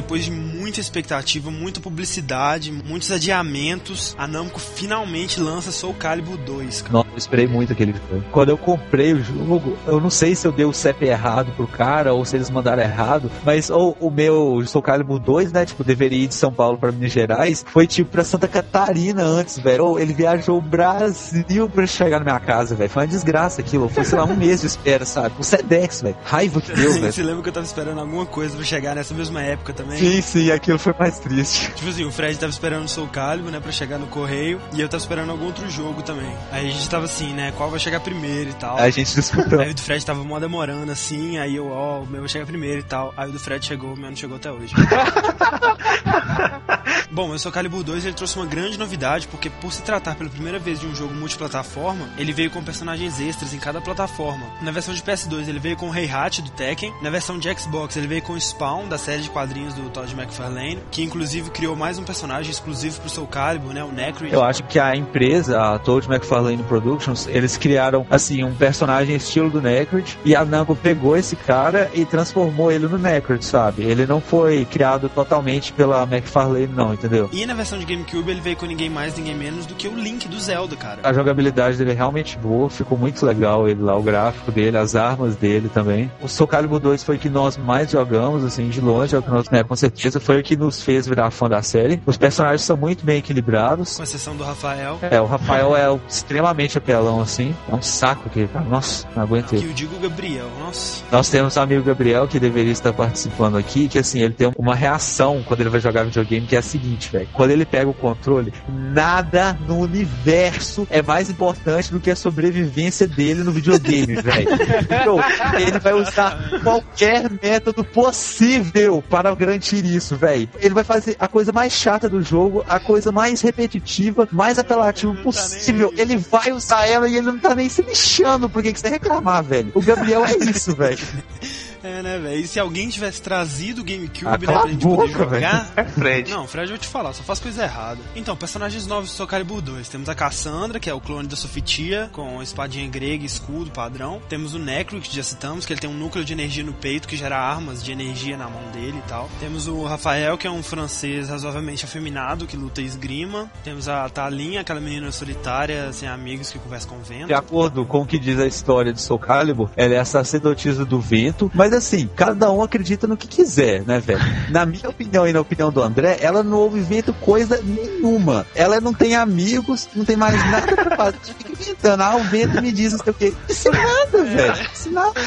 depois 0.09 0.25
de 0.25 0.48
muita 0.79 0.81
expectativa, 0.81 1.51
muita 1.51 1.81
publicidade, 1.81 2.71
muitos 2.71 3.11
adiamentos, 3.11 4.15
a 4.17 4.27
Namco 4.29 4.61
finalmente 4.61 5.41
lança 5.41 5.73
Soul 5.73 5.95
Calibur 5.95 6.37
2, 6.37 6.83
cara. 6.83 6.93
Nossa, 6.93 7.09
eu 7.11 7.19
esperei 7.19 7.47
muito 7.49 7.73
aquele 7.73 7.93
jogo. 7.93 8.25
Quando 8.31 8.51
eu 8.51 8.59
comprei 8.59 9.13
o 9.13 9.23
jogo, 9.23 9.77
eu 9.87 10.01
não 10.01 10.11
sei 10.11 10.35
se 10.35 10.47
eu 10.47 10.53
dei 10.53 10.65
o 10.65 10.73
CEP 10.73 11.05
errado 11.05 11.53
pro 11.57 11.67
cara 11.67 12.15
ou 12.15 12.25
se 12.25 12.37
eles 12.37 12.49
mandaram 12.49 12.83
errado, 12.83 13.31
mas 13.45 13.71
ou, 13.71 13.97
o 14.01 14.11
meu 14.11 14.63
Soul 14.67 14.83
Calibur 14.83 15.19
2, 15.19 15.53
né, 15.53 15.67
tipo, 15.67 15.83
deveria 15.83 16.25
ir 16.25 16.29
de 16.29 16.35
São 16.35 16.53
Paulo 16.53 16.79
pra 16.79 16.93
Minas 16.93 17.13
Gerais, 17.13 17.65
foi 17.69 17.87
tipo 17.87 18.11
pra 18.11 18.23
Santa 18.23 18.47
Catarina 18.47 19.23
antes, 19.23 19.59
velho. 19.59 19.85
Ou 19.85 19.99
ele 19.99 20.13
viajou 20.13 20.59
o 20.59 20.63
Brasil 20.63 21.69
pra 21.69 21.87
chegar 21.87 22.19
na 22.19 22.25
minha 22.25 22.41
casa, 22.41 22.77
velho. 22.77 22.91
Foi 22.91 23.03
uma 23.03 23.09
desgraça 23.09 23.61
aquilo. 23.61 23.89
Foi, 23.89 24.05
sei 24.05 24.19
lá, 24.19 24.25
um 24.25 24.37
mês 24.37 24.61
de 24.61 24.67
espera, 24.69 25.05
sabe? 25.05 25.35
O 25.39 25.43
Sedex, 25.43 26.03
velho. 26.03 26.17
Raiva 26.25 26.61
que 26.61 26.73
deu, 26.73 26.93
velho. 27.01 27.13
Você 27.13 27.23
lembra 27.23 27.43
que 27.43 27.49
eu 27.49 27.53
tava 27.53 27.67
esperando 27.67 27.99
alguma 27.99 28.27
coisa 28.27 28.55
pra 28.55 28.65
chegar 28.65 28.95
nessa 28.95 29.15
mesma 29.15 29.43
época 29.43 29.73
também? 29.73 29.99
Sim, 29.99 30.21
sim, 30.21 30.51
aquilo 30.69 30.79
foi 30.79 30.95
mais 30.99 31.19
triste. 31.19 31.73
Tipo 31.73 31.89
assim, 31.89 32.05
o 32.05 32.13
Fred 32.13 32.39
tava 32.39 32.51
esperando 32.51 32.85
o 32.85 32.89
Soul 32.89 33.09
Calibur, 33.09 33.51
né, 33.51 33.59
pra 33.59 33.73
chegar 33.73 33.99
no 33.99 34.07
correio, 34.07 34.61
e 34.73 34.81
eu 34.81 34.89
tava 34.89 35.01
esperando 35.01 35.31
algum 35.31 35.47
outro 35.47 35.69
jogo 35.71 36.03
também. 36.03 36.31
Aí 36.53 36.69
a 36.69 36.71
gente 36.71 36.89
tava 36.89 37.07
assim, 37.07 37.33
né, 37.33 37.53
qual 37.57 37.71
vai 37.71 37.81
chegar 37.81 38.01
primeiro 38.01 38.51
e 38.51 38.55
tal. 38.55 38.77
A 38.77 38.91
gente 38.91 39.15
disputou. 39.15 39.61
Aí 39.61 39.71
o 39.71 39.75
do 39.75 39.81
Fred 39.81 40.05
tava 40.05 40.23
mó 40.23 40.39
demorando 40.39 40.93
assim, 40.93 41.39
aí 41.39 41.57
eu, 41.57 41.69
ó, 41.69 42.01
o 42.01 42.07
meu 42.07 42.21
vai 42.21 42.29
chegar 42.29 42.45
primeiro 42.45 42.81
e 42.81 42.85
tal. 42.85 43.15
Aí 43.17 43.31
o 43.31 43.33
do 43.33 43.39
Fred 43.39 43.65
chegou, 43.65 43.95
o 43.95 43.97
meu 43.97 44.11
não 44.11 44.17
chegou 44.17 44.37
até 44.37 44.53
hoje. 44.53 44.75
Bom, 47.11 47.31
o 47.31 47.39
Soul 47.39 47.53
Calibur 47.53 47.83
2 47.83 48.05
ele 48.05 48.15
trouxe 48.15 48.37
uma 48.37 48.45
grande 48.45 48.79
novidade, 48.79 49.27
porque 49.29 49.49
por 49.49 49.73
se 49.73 49.83
tratar 49.83 50.15
pela 50.15 50.29
primeira 50.29 50.59
vez 50.59 50.79
de 50.79 50.87
um 50.87 50.95
jogo 50.95 51.15
multiplataforma, 51.15 52.09
ele 52.19 52.33
veio 52.33 52.51
com 52.51 52.63
personagens 52.63 53.19
extras 53.19 53.55
em 53.55 53.59
cada 53.59 53.81
plataforma. 53.81 54.47
Na 54.61 54.71
versão 54.71 54.93
de 54.93 55.03
PS2 55.03 55.49
ele 55.49 55.59
veio 55.59 55.77
com 55.77 55.89
o 55.89 55.95
Heihachi 55.95 56.43
do 56.43 56.51
Tekken, 56.51 56.93
na 57.01 57.09
versão 57.09 57.39
de 57.39 57.49
Xbox 57.59 57.97
ele 57.97 58.07
veio 58.07 58.21
com 58.21 58.35
o 58.35 58.41
Spawn 58.41 58.89
da 58.89 58.99
série 58.99 59.23
de 59.23 59.31
quadrinhos 59.31 59.73
do 59.73 59.89
Todd 59.89 60.13
McFarlane, 60.13 60.81
que 60.91 61.03
inclusive 61.03 61.51
criou 61.51 61.75
mais 61.75 61.99
um 61.99 62.05
personagem 62.05 62.51
exclusivo 62.51 63.01
pro 63.01 63.09
Soul 63.09 63.27
Calibur, 63.27 63.73
né, 63.73 63.83
o 63.83 63.91
Necrid. 63.91 64.33
Eu 64.33 64.45
acho 64.45 64.63
que 64.65 64.79
a 64.79 64.95
empresa, 64.95 65.59
a 65.61 65.79
Toad 65.79 66.07
McFarlane 66.09 66.63
Productions, 66.65 67.27
eles 67.27 67.57
criaram, 67.57 68.07
assim, 68.11 68.45
um 68.45 68.55
personagem 68.55 69.17
estilo 69.17 69.49
do 69.49 69.63
Necrid 69.63 70.19
e 70.27 70.37
a 70.37 70.45
Namco 70.45 70.77
pegou 70.77 71.17
esse 71.17 71.37
cara 71.37 71.91
e 71.95 72.05
transformou 72.05 72.71
ele 72.71 72.87
no 72.87 72.99
Necrid, 72.99 73.43
sabe? 73.43 73.83
Ele 73.83 74.05
não 74.05 74.21
foi 74.21 74.67
criado 74.67 75.09
totalmente 75.09 75.73
pela 75.73 76.03
McFarlane, 76.03 76.67
não, 76.67 76.98
entendeu? 76.99 77.29
E 77.33 77.47
na 77.47 77.55
versão 77.55 77.79
de 77.79 77.85
GameCube 77.85 78.31
ele 78.31 78.41
veio 78.41 78.57
com 78.57 78.67
ninguém 78.67 78.91
mais, 78.91 79.17
ninguém 79.17 79.37
menos 79.37 79.67
do 79.67 79.75
que 79.75 79.89
o 79.89 79.95
Link 79.95 80.29
do 80.29 80.39
Zelda, 80.39 80.77
cara. 80.77 81.01
A 81.03 81.13
jogabilidade 81.13 81.77
dele 81.77 81.93
é 81.93 81.95
realmente 81.95 82.37
boa, 82.39 82.69
ficou 82.69 82.99
muito 82.99 83.25
legal 83.25 83.69
ele 83.69 83.83
lá, 83.83 83.97
o 83.97 84.03
gráfico 84.03 84.51
dele, 84.53 84.77
as 84.77 84.95
armas 84.95 85.37
dele 85.37 85.69
também. 85.73 86.11
O 86.21 86.29
Soul 86.29 86.49
Calibur 86.49 86.81
2 86.81 87.03
foi 87.03 87.17
o 87.17 87.19
que 87.19 87.29
nós 87.29 87.57
mais 87.57 87.91
jogamos, 87.91 88.45
assim, 88.45 88.69
de 88.69 88.81
longe, 88.81 89.15
é 89.15 89.19
o 89.19 89.23
que 89.23 89.31
nós, 89.31 89.49
né, 89.51 89.63
com 89.63 89.77
certeza 89.77 90.21
foi 90.21 90.41
o 90.41 90.43
que 90.43 90.57
nos 90.57 90.83
fez 90.83 91.07
virar 91.07 91.31
fã 91.31 91.49
da 91.49 91.63
série. 91.63 92.01
Os 92.05 92.17
personagens 92.17 92.63
são 92.63 92.77
muito 92.77 93.05
bem 93.05 93.19
equilibrados. 93.19 93.97
Com 93.97 94.03
exceção 94.03 94.37
do 94.37 94.45
Rafael. 94.45 94.99
É, 95.03 95.21
o 95.21 95.27
Rafael 95.27 95.77
é 95.77 95.99
extremamente 96.09 96.79
apelão, 96.79 97.21
assim. 97.21 97.55
É 97.71 97.75
um 97.75 97.83
saco 97.83 98.25
aquele 98.27 98.49
cara. 98.49 98.65
Nossa, 98.65 99.07
não 99.15 99.23
aguentei. 99.23 99.61
Que 99.61 99.67
eu 99.67 99.73
digo 99.73 99.99
Gabriel, 99.99 100.49
nossa. 100.61 101.03
Nós 101.11 101.29
temos 101.31 101.57
o 101.57 101.61
amigo 101.61 101.83
Gabriel 101.83 102.27
que 102.27 102.41
deveria 102.41 102.73
estar 102.73 102.93
participando 102.93 103.57
aqui, 103.57 103.89
que 103.89 103.99
assim, 103.99 104.21
ele 104.21 104.35
tem 104.35 104.53
uma 104.57 104.75
reação 104.75 105.43
quando 105.45 105.61
ele 105.61 105.71
vai 105.71 105.81
jogar 105.81 106.05
videogame, 106.05 106.47
que 106.47 106.57
é 106.57 106.59
a 106.59 106.63
seguinte, 106.63 106.88
velho. 106.97 107.29
Quando 107.33 107.51
ele 107.51 107.65
pega 107.65 107.89
o 107.89 107.95
controle, 107.95 108.53
nada 108.69 109.59
no 109.67 109.79
universo 109.79 110.87
é 110.91 111.03
mais 111.03 111.31
importante 111.31 111.91
do 111.93 112.01
que 112.01 112.11
a 112.11 112.17
sobrevivência 112.17 113.07
dele 113.07 113.43
no 113.43 113.53
videogame, 113.53 114.17
velho. 114.21 114.49
Então, 114.83 115.19
ele 115.59 115.79
vai 115.79 115.93
usar 115.93 116.61
qualquer 116.63 117.31
método 117.43 117.85
possível 117.85 119.03
para 119.09 119.35
garantir 119.35 119.85
isso, 119.85 120.17
velho. 120.17 120.49
Ele 120.61 120.75
vai 120.75 120.85
fazer 120.85 121.17
a 121.19 121.29
coisa 121.29 121.53
mais 121.53 121.73
chata 121.73 122.09
do 122.09 122.23
jogo, 122.23 122.65
a 122.69 122.79
coisa 122.79 123.13
mais 123.13 123.41
repetitiva, 123.41 124.29
mais 124.31 124.59
apelativa 124.59 125.15
possível. 125.17 125.93
Ele 125.97 126.17
vai 126.17 126.53
usar 126.53 126.87
ela 126.87 127.09
e 127.09 127.17
ele 127.17 127.27
não 127.27 127.39
tá 127.39 127.55
nem 127.55 127.69
se 127.69 127.83
lixando 127.83 128.49
por 128.49 128.63
que 128.63 128.73
que 128.73 128.81
você 128.81 128.89
reclamar, 128.89 129.43
velho. 129.43 129.71
O 129.75 129.83
Gabriel 129.83 130.25
é 130.25 130.37
isso, 130.45 130.75
velho. 130.75 130.99
É, 131.83 132.03
né, 132.03 132.19
velho? 132.19 132.41
E 132.41 132.47
se 132.47 132.59
alguém 132.59 132.89
tivesse 132.89 133.21
trazido 133.23 133.83
o 133.83 133.85
GameCube, 133.85 134.27
Ah, 134.27 134.31
né, 134.33 134.39
pra 134.39 134.67
gente 134.67 134.85
a 134.87 134.89
poder 134.89 135.13
boca, 135.13 135.25
jogar. 135.25 135.73
É 135.77 135.85
Fred. 135.85 136.31
Não, 136.31 136.47
Fred, 136.47 136.71
eu 136.71 136.77
vou 136.77 136.79
te 136.79 136.89
falar, 136.89 137.13
só 137.13 137.23
faz 137.23 137.39
coisa 137.41 137.63
errada. 137.63 138.01
Então, 138.17 138.37
personagens 138.37 138.87
novos 138.87 139.11
do 139.11 139.15
Soul 139.15 139.29
Calibur 139.29 139.61
2. 139.61 139.89
Temos 139.89 140.09
a 140.09 140.15
Cassandra, 140.15 140.81
que 140.81 140.91
é 140.91 140.95
o 140.95 141.01
clone 141.01 141.29
da 141.29 141.37
Sofitia, 141.37 142.09
com 142.13 142.43
espadinha 142.43 142.89
grega 142.89 143.25
escudo 143.25 143.71
padrão. 143.71 144.21
Temos 144.29 144.55
o 144.55 144.59
Necro, 144.59 145.01
que 145.01 145.15
já 145.15 145.23
citamos, 145.23 145.65
que 145.67 145.73
ele 145.73 145.81
tem 145.81 145.91
um 145.91 145.95
núcleo 145.95 146.25
de 146.25 146.33
energia 146.33 146.65
no 146.65 146.73
peito 146.73 147.07
que 147.09 147.17
gera 147.17 147.39
armas 147.39 147.83
de 147.83 147.93
energia 147.93 148.37
na 148.37 148.49
mão 148.49 148.63
dele 148.73 148.99
e 149.05 149.09
tal. 149.09 149.29
Temos 149.41 149.69
o 149.69 149.85
Rafael, 149.85 150.37
que 150.37 150.47
é 150.47 150.51
um 150.51 150.63
francês 150.63 151.29
razoavelmente 151.29 151.85
afeminado, 151.85 152.47
que 152.47 152.57
luta 152.57 152.81
esgrima. 152.83 153.51
Temos 153.65 153.89
a 153.89 154.09
Talinha, 154.09 154.61
aquela 154.61 154.81
menina 154.81 155.11
solitária, 155.13 155.93
sem 155.93 156.09
amigos, 156.09 156.51
que 156.51 156.59
conversa 156.59 156.87
com 156.89 156.97
o 156.97 157.03
vento. 157.03 157.27
De 157.29 157.35
acordo 157.35 157.85
com 157.85 158.03
o 158.03 158.07
que 158.07 158.19
diz 158.19 158.39
a 158.39 158.47
história 158.47 158.93
de 158.93 159.01
Soul 159.01 159.19
Calibur, 159.21 159.71
ela 159.77 159.95
é 159.95 159.99
a 159.99 160.05
sacerdotisa 160.05 160.85
do 160.85 161.01
vento, 161.01 161.51
mas 161.55 161.68
assim, 161.75 162.09
cada 162.17 162.51
um 162.51 162.63
acredita 162.63 163.07
no 163.07 163.17
que 163.17 163.27
quiser, 163.27 163.85
né, 163.85 164.01
velho? 164.01 164.21
Na 164.51 164.65
minha 164.67 164.89
opinião 164.89 165.27
e 165.27 165.33
na 165.33 165.41
opinião 165.41 165.71
do 165.71 165.83
André, 165.83 166.19
ela 166.21 166.43
não 166.43 166.59
ouve 166.59 166.81
vento 166.81 167.13
coisa 167.13 167.61
nenhuma. 167.63 168.47
Ela 168.55 168.81
não 168.81 168.95
tem 168.95 169.15
amigos, 169.17 169.89
não 169.95 170.05
tem 170.05 170.17
mais 170.17 170.35
nada 170.51 170.75
pra 170.77 170.97
fazer. 170.97 171.19
Fica 171.23 171.53
inventando, 171.53 172.03
ah, 172.03 172.17
o 172.17 172.25
vento 172.25 172.61
me 172.63 172.73
diz 172.73 172.93
não 172.93 173.01
sei 173.01 173.11
o 173.11 173.15
quê. 173.15 173.35
Isso 173.49 173.71
nada, 173.71 174.25
velho. 174.25 174.69
Isso 174.73 174.91
nada. 174.91 175.21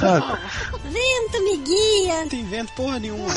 Sabe? 0.00 0.38
Vento 0.84 1.44
me 1.44 1.56
guia. 1.58 2.20
Não 2.20 2.28
tem 2.28 2.44
vento 2.44 2.72
porra 2.74 2.98
nenhuma. 2.98 3.28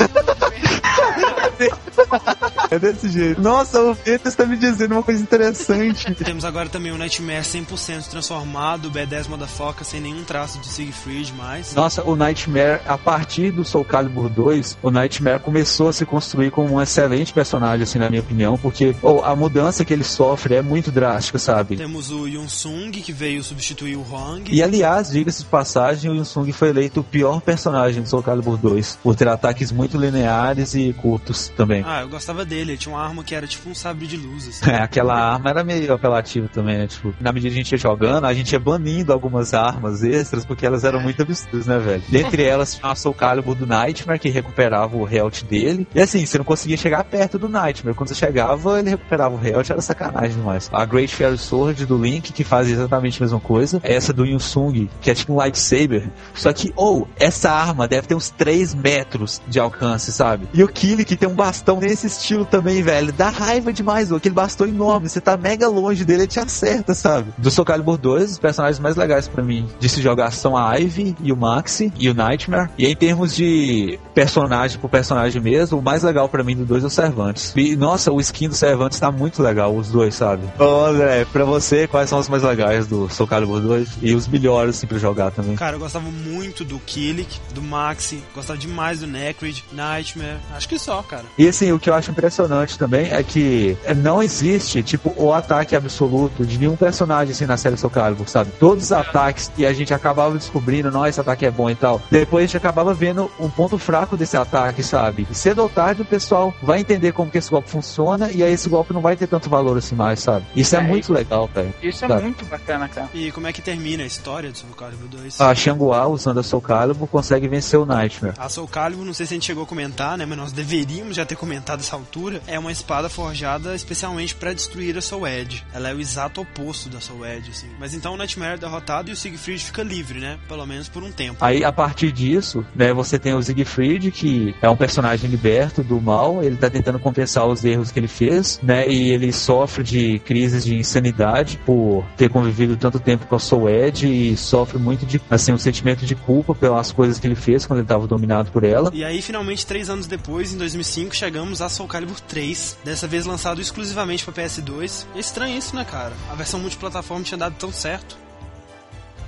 É 2.70 2.78
desse 2.78 3.08
jeito. 3.08 3.40
Nossa, 3.40 3.80
o 3.80 3.94
vento 3.94 4.28
está 4.28 4.44
me 4.44 4.56
dizendo 4.56 4.92
uma 4.92 5.02
coisa 5.02 5.22
interessante. 5.22 6.14
Temos 6.24 6.44
agora 6.44 6.68
também 6.68 6.92
o 6.92 6.98
Nightmare 6.98 7.42
100% 7.42 8.08
transformado, 8.08 8.86
o 8.86 8.90
B10 8.90 9.28
Motherfucker 9.28 9.84
sem 9.84 10.00
nenhum 10.00 10.24
traço 10.24 10.58
de 10.58 10.66
Siegfried 10.66 11.32
mais. 11.34 11.74
Nossa, 11.74 12.02
o 12.02 12.16
Nightmare, 12.16 12.80
a 12.86 12.98
partir 12.98 13.50
do 13.50 13.64
Soul 13.64 13.84
Calibur 13.84 14.28
2, 14.28 14.78
o 14.82 14.90
Nightmare 14.90 15.40
começou 15.40 15.88
a 15.88 15.92
se 15.92 16.04
construir 16.04 16.50
como 16.50 16.74
um 16.74 16.82
excelente 16.82 17.32
personagem, 17.32 17.82
assim, 17.82 17.98
na 17.98 18.08
minha 18.08 18.22
opinião, 18.22 18.56
porque 18.58 18.94
oh, 19.02 19.20
a 19.22 19.36
mudança 19.36 19.84
que 19.84 19.92
ele 19.92 20.04
sofre 20.04 20.54
é 20.54 20.62
muito 20.62 20.90
drástica, 20.90 21.38
sabe? 21.38 21.76
Temos 21.76 22.10
o 22.10 22.26
Yunsung, 22.26 22.90
que 22.90 23.12
veio 23.12 23.42
substituir 23.42 23.96
o 23.96 24.02
Hong. 24.02 24.50
E 24.52 24.62
aliás, 24.62 25.10
diga-se 25.10 25.42
de 25.42 25.48
passagem, 25.48 26.10
o 26.10 26.14
Yunsung 26.14 26.50
foi 26.52 26.70
eleito 26.70 27.00
o 27.00 27.04
pior 27.04 27.40
personagem 27.40 28.02
do 28.02 28.08
Soul 28.08 28.22
Calibur 28.22 28.56
2, 28.56 28.98
por 29.02 29.14
ter 29.14 29.28
ataques 29.28 29.70
muito 29.70 29.96
lineares 29.98 30.74
e 30.74 30.92
curtos 30.94 31.52
também. 31.56 31.82
Ah, 31.86 32.02
eu 32.02 32.08
gostava 32.08 32.44
dele, 32.44 32.55
ele 32.56 32.76
tinha 32.76 32.94
uma 32.94 33.02
arma 33.02 33.22
que 33.22 33.34
era 33.34 33.46
tipo 33.46 33.68
um 33.68 33.74
sabre 33.74 34.06
de 34.06 34.16
luz, 34.16 34.48
assim. 34.48 34.66
É, 34.76 34.82
aquela 34.82 35.14
arma 35.14 35.48
era 35.50 35.64
meio 35.64 35.92
apelativa 35.92 36.48
também, 36.48 36.78
né? 36.78 36.86
Tipo, 36.86 37.14
na 37.20 37.32
medida 37.32 37.54
que 37.54 37.60
a 37.60 37.62
gente 37.62 37.72
ia 37.72 37.78
jogando, 37.78 38.24
a 38.24 38.34
gente 38.34 38.52
ia 38.52 38.58
banindo 38.58 39.12
algumas 39.12 39.54
armas 39.54 40.02
extras, 40.02 40.44
porque 40.44 40.66
elas 40.66 40.84
eram 40.84 41.00
muito 41.00 41.22
absurdas, 41.22 41.66
né, 41.66 41.78
velho? 41.78 42.02
Dentre 42.08 42.42
elas, 42.42 42.74
tinha 42.74 42.90
a 42.90 42.94
Soul 42.94 43.14
Calibur 43.14 43.54
do 43.54 43.66
Nightmare, 43.66 44.18
que 44.18 44.28
recuperava 44.28 44.96
o 44.96 45.08
health 45.08 45.44
dele. 45.48 45.86
E 45.94 46.00
assim, 46.00 46.24
você 46.26 46.38
não 46.38 46.44
conseguia 46.44 46.76
chegar 46.76 47.04
perto 47.04 47.38
do 47.38 47.48
Nightmare. 47.48 47.96
Quando 47.96 48.08
você 48.08 48.14
chegava, 48.14 48.78
ele 48.78 48.90
recuperava 48.90 49.34
o 49.34 49.44
health, 49.44 49.70
era 49.70 49.80
sacanagem 49.80 50.36
demais. 50.36 50.68
A 50.72 50.84
Great 50.84 51.14
Fairy 51.14 51.38
Sword 51.38 51.86
do 51.86 51.96
Link, 51.96 52.32
que 52.32 52.44
faz 52.44 52.68
exatamente 52.68 53.22
a 53.22 53.24
mesma 53.24 53.40
coisa. 53.40 53.80
Essa 53.82 54.12
do 54.12 54.24
Yunsung, 54.24 54.88
que 55.00 55.10
é 55.10 55.14
tipo 55.14 55.32
um 55.32 55.36
lightsaber. 55.36 56.08
Só 56.34 56.52
que, 56.52 56.72
ou, 56.76 57.02
oh, 57.02 57.06
essa 57.18 57.50
arma 57.50 57.86
deve 57.86 58.08
ter 58.08 58.14
uns 58.14 58.30
3 58.30 58.74
metros 58.74 59.40
de 59.46 59.58
alcance, 59.60 60.12
sabe? 60.12 60.48
E 60.52 60.62
o 60.62 60.68
Killy, 60.68 61.04
que 61.04 61.16
tem 61.16 61.28
um 61.28 61.34
bastão 61.34 61.80
nesse 61.80 62.06
estilo 62.06 62.45
também, 62.46 62.82
velho. 62.82 63.12
Dá 63.12 63.28
raiva 63.28 63.72
demais. 63.72 64.12
Aquele 64.12 64.34
bastão 64.34 64.66
enorme. 64.66 65.08
Você 65.08 65.20
tá 65.20 65.36
mega 65.36 65.68
longe 65.68 66.04
dele, 66.04 66.22
ele 66.22 66.26
te 66.28 66.40
acerta, 66.40 66.94
sabe? 66.94 67.32
Do 67.36 67.50
Soul 67.50 67.64
Calibur 67.64 67.98
2, 67.98 68.32
os 68.32 68.38
personagens 68.38 68.78
mais 68.78 68.96
legais 68.96 69.28
para 69.28 69.42
mim 69.42 69.68
de 69.78 69.88
se 69.88 70.00
jogar 70.00 70.30
são 70.30 70.56
a 70.56 70.74
Ivy 70.76 71.16
e 71.20 71.32
o 71.32 71.36
Maxi 71.36 71.92
e 71.98 72.08
o 72.08 72.14
Nightmare. 72.14 72.70
E 72.78 72.86
em 72.86 72.96
termos 72.96 73.34
de 73.34 73.98
personagem 74.14 74.78
por 74.78 74.88
personagem 74.88 75.40
mesmo, 75.40 75.78
o 75.78 75.82
mais 75.82 76.02
legal 76.02 76.28
para 76.28 76.42
mim 76.42 76.56
do 76.56 76.64
2 76.64 76.84
é 76.84 76.86
o 76.86 76.90
Cervantes. 76.90 77.52
E, 77.56 77.76
nossa, 77.76 78.12
o 78.12 78.20
skin 78.20 78.48
do 78.48 78.54
Cervantes 78.54 78.98
tá 78.98 79.10
muito 79.10 79.42
legal, 79.42 79.74
os 79.74 79.88
dois, 79.88 80.14
sabe? 80.14 80.46
Ô, 80.58 80.84
André, 80.84 81.24
pra 81.32 81.44
você, 81.44 81.86
quais 81.86 82.08
são 82.08 82.18
os 82.18 82.28
mais 82.28 82.42
legais 82.42 82.86
do 82.86 83.08
Soul 83.08 83.28
Calibur 83.28 83.60
2? 83.60 83.98
E 84.02 84.14
os 84.14 84.26
melhores, 84.26 84.76
assim, 84.76 84.86
pra 84.86 84.98
jogar 84.98 85.30
também? 85.30 85.56
Cara, 85.56 85.76
eu 85.76 85.80
gostava 85.80 86.08
muito 86.10 86.64
do 86.64 86.78
Killick, 86.78 87.40
do 87.54 87.62
Maxi, 87.62 88.22
gostava 88.34 88.58
demais 88.58 89.00
do 89.00 89.06
Necrid, 89.06 89.62
Nightmare, 89.72 90.38
acho 90.54 90.68
que 90.68 90.78
só, 90.78 91.02
cara. 91.02 91.24
E 91.36 91.46
assim, 91.48 91.72
o 91.72 91.78
que 91.78 91.90
eu 91.90 91.94
acho 91.94 92.10
impressionante 92.10 92.35
também 92.78 93.10
é 93.10 93.22
que 93.22 93.76
não 93.96 94.22
existe, 94.22 94.82
tipo, 94.82 95.12
o 95.16 95.32
ataque 95.32 95.74
absoluto 95.76 96.44
de 96.44 96.58
nenhum 96.58 96.76
personagem 96.76 97.32
assim 97.32 97.46
na 97.46 97.56
série 97.56 97.76
Soul 97.76 97.90
Calibur, 97.90 98.28
sabe? 98.28 98.50
Todos 98.58 98.84
os 98.84 98.92
ataques 98.92 99.50
que 99.54 99.64
a 99.64 99.72
gente 99.72 99.92
acabava 99.92 100.34
descobrindo, 100.34 100.90
não, 100.90 101.06
esse 101.06 101.20
ataque 101.20 101.46
é 101.46 101.50
bom 101.50 101.70
e 101.70 101.74
tal. 101.74 102.00
Depois 102.10 102.44
a 102.44 102.46
gente 102.46 102.56
acabava 102.56 102.94
vendo 102.94 103.30
um 103.38 103.48
ponto 103.48 103.78
fraco 103.78 104.16
desse 104.16 104.36
ataque, 104.36 104.82
sabe? 104.82 105.26
E 105.30 105.34
cedo 105.34 105.62
ou 105.62 105.68
tarde 105.68 106.02
o 106.02 106.04
pessoal 106.04 106.54
vai 106.62 106.80
entender 106.80 107.12
como 107.12 107.30
que 107.30 107.38
esse 107.38 107.50
golpe 107.50 107.70
funciona 107.70 108.30
e 108.30 108.42
aí 108.42 108.52
esse 108.52 108.68
golpe 108.68 108.92
não 108.92 109.00
vai 109.00 109.16
ter 109.16 109.26
tanto 109.26 109.48
valor 109.48 109.76
assim 109.76 109.94
mais, 109.94 110.20
sabe? 110.20 110.46
Isso 110.54 110.74
é, 110.76 110.78
é 110.78 110.82
muito 110.82 111.12
legal, 111.12 111.48
velho. 111.52 111.72
Isso 111.82 112.04
é 112.04 112.08
sabe? 112.08 112.22
muito 112.22 112.44
bacana, 112.46 112.88
cara. 112.88 113.08
E 113.14 113.30
como 113.32 113.46
é 113.46 113.52
que 113.52 113.62
termina 113.62 114.02
a 114.02 114.06
história 114.06 114.50
do 114.50 114.58
Soul 114.58 114.74
Calibur 114.74 115.08
2? 115.08 115.40
A 115.40 115.54
Shangua, 115.54 116.06
usando 116.06 116.40
a 116.40 116.42
Soul 116.42 116.62
Calibur, 116.62 117.08
consegue 117.08 117.48
vencer 117.48 117.78
o 117.78 117.86
Nightmare. 117.86 118.34
A 118.38 118.48
Soul 118.48 118.68
Calibur, 118.68 119.04
não 119.04 119.14
sei 119.14 119.26
se 119.26 119.34
a 119.34 119.36
gente 119.36 119.46
chegou 119.46 119.64
a 119.64 119.66
comentar, 119.66 120.18
né? 120.18 120.26
Mas 120.26 120.38
nós 120.38 120.52
deveríamos 120.52 121.16
já 121.16 121.24
ter 121.24 121.36
comentado 121.36 121.80
essa 121.80 121.94
altura. 121.94 122.25
É 122.46 122.58
uma 122.58 122.72
espada 122.72 123.08
forjada 123.08 123.74
especialmente 123.74 124.34
para 124.34 124.52
destruir 124.52 124.96
a 124.96 125.00
Soul 125.00 125.26
Edge. 125.26 125.64
Ela 125.72 125.90
é 125.90 125.94
o 125.94 126.00
exato 126.00 126.40
oposto 126.40 126.88
da 126.88 127.00
Soul 127.00 127.26
Edge, 127.26 127.50
assim. 127.50 127.68
Mas 127.78 127.94
então 127.94 128.14
o 128.14 128.16
Nightmare 128.16 128.54
é 128.54 128.56
derrotado 128.58 129.10
e 129.10 129.12
o 129.12 129.16
Siegfried 129.16 129.62
fica 129.62 129.82
livre, 129.82 130.18
né? 130.18 130.38
Pelo 130.48 130.66
menos 130.66 130.88
por 130.88 131.02
um 131.02 131.12
tempo. 131.12 131.44
Aí, 131.44 131.64
a 131.64 131.72
partir 131.72 132.10
disso, 132.12 132.64
né, 132.74 132.92
você 132.92 133.18
tem 133.18 133.34
o 133.34 133.42
Siegfried, 133.42 134.10
que 134.10 134.54
é 134.60 134.68
um 134.68 134.76
personagem 134.76 135.30
liberto 135.30 135.82
do 135.82 136.00
mal. 136.00 136.42
Ele 136.42 136.56
tá 136.56 136.68
tentando 136.68 136.98
compensar 136.98 137.46
os 137.46 137.64
erros 137.64 137.90
que 137.90 137.98
ele 137.98 138.08
fez, 138.08 138.58
né? 138.62 138.88
E 138.88 139.10
ele 139.10 139.32
sofre 139.32 139.84
de 139.84 140.18
crises 140.20 140.64
de 140.64 140.74
insanidade 140.74 141.58
por 141.64 142.04
ter 142.16 142.28
convivido 142.28 142.76
tanto 142.76 142.98
tempo 142.98 143.26
com 143.26 143.36
a 143.36 143.38
Soul 143.38 143.68
Edge 143.68 144.06
e 144.06 144.36
sofre 144.36 144.78
muito 144.78 145.06
de, 145.06 145.20
assim, 145.30 145.52
um 145.52 145.58
sentimento 145.58 146.04
de 146.04 146.14
culpa 146.14 146.54
pelas 146.54 146.92
coisas 146.92 147.18
que 147.18 147.26
ele 147.26 147.34
fez 147.34 147.66
quando 147.66 147.80
ele 147.80 147.84
estava 147.84 148.06
dominado 148.06 148.50
por 148.50 148.64
ela. 148.64 148.90
E 148.92 149.04
aí, 149.04 149.22
finalmente, 149.22 149.66
três 149.66 149.88
anos 149.88 150.06
depois, 150.06 150.52
em 150.52 150.58
2005, 150.58 151.14
chegamos 151.14 151.62
a 151.62 151.68
Soul 151.68 151.88
Calibur 151.88 152.15
3, 152.22 152.78
dessa 152.84 153.06
vez 153.06 153.26
lançado 153.26 153.60
exclusivamente 153.60 154.24
para 154.24 154.44
PS2. 154.44 155.06
É 155.14 155.18
estranho 155.18 155.56
isso, 155.56 155.74
né, 155.74 155.84
cara? 155.84 156.12
A 156.30 156.34
versão 156.34 156.60
multiplataforma 156.60 157.24
tinha 157.24 157.38
dado 157.38 157.54
tão 157.56 157.72
certo. 157.72 158.26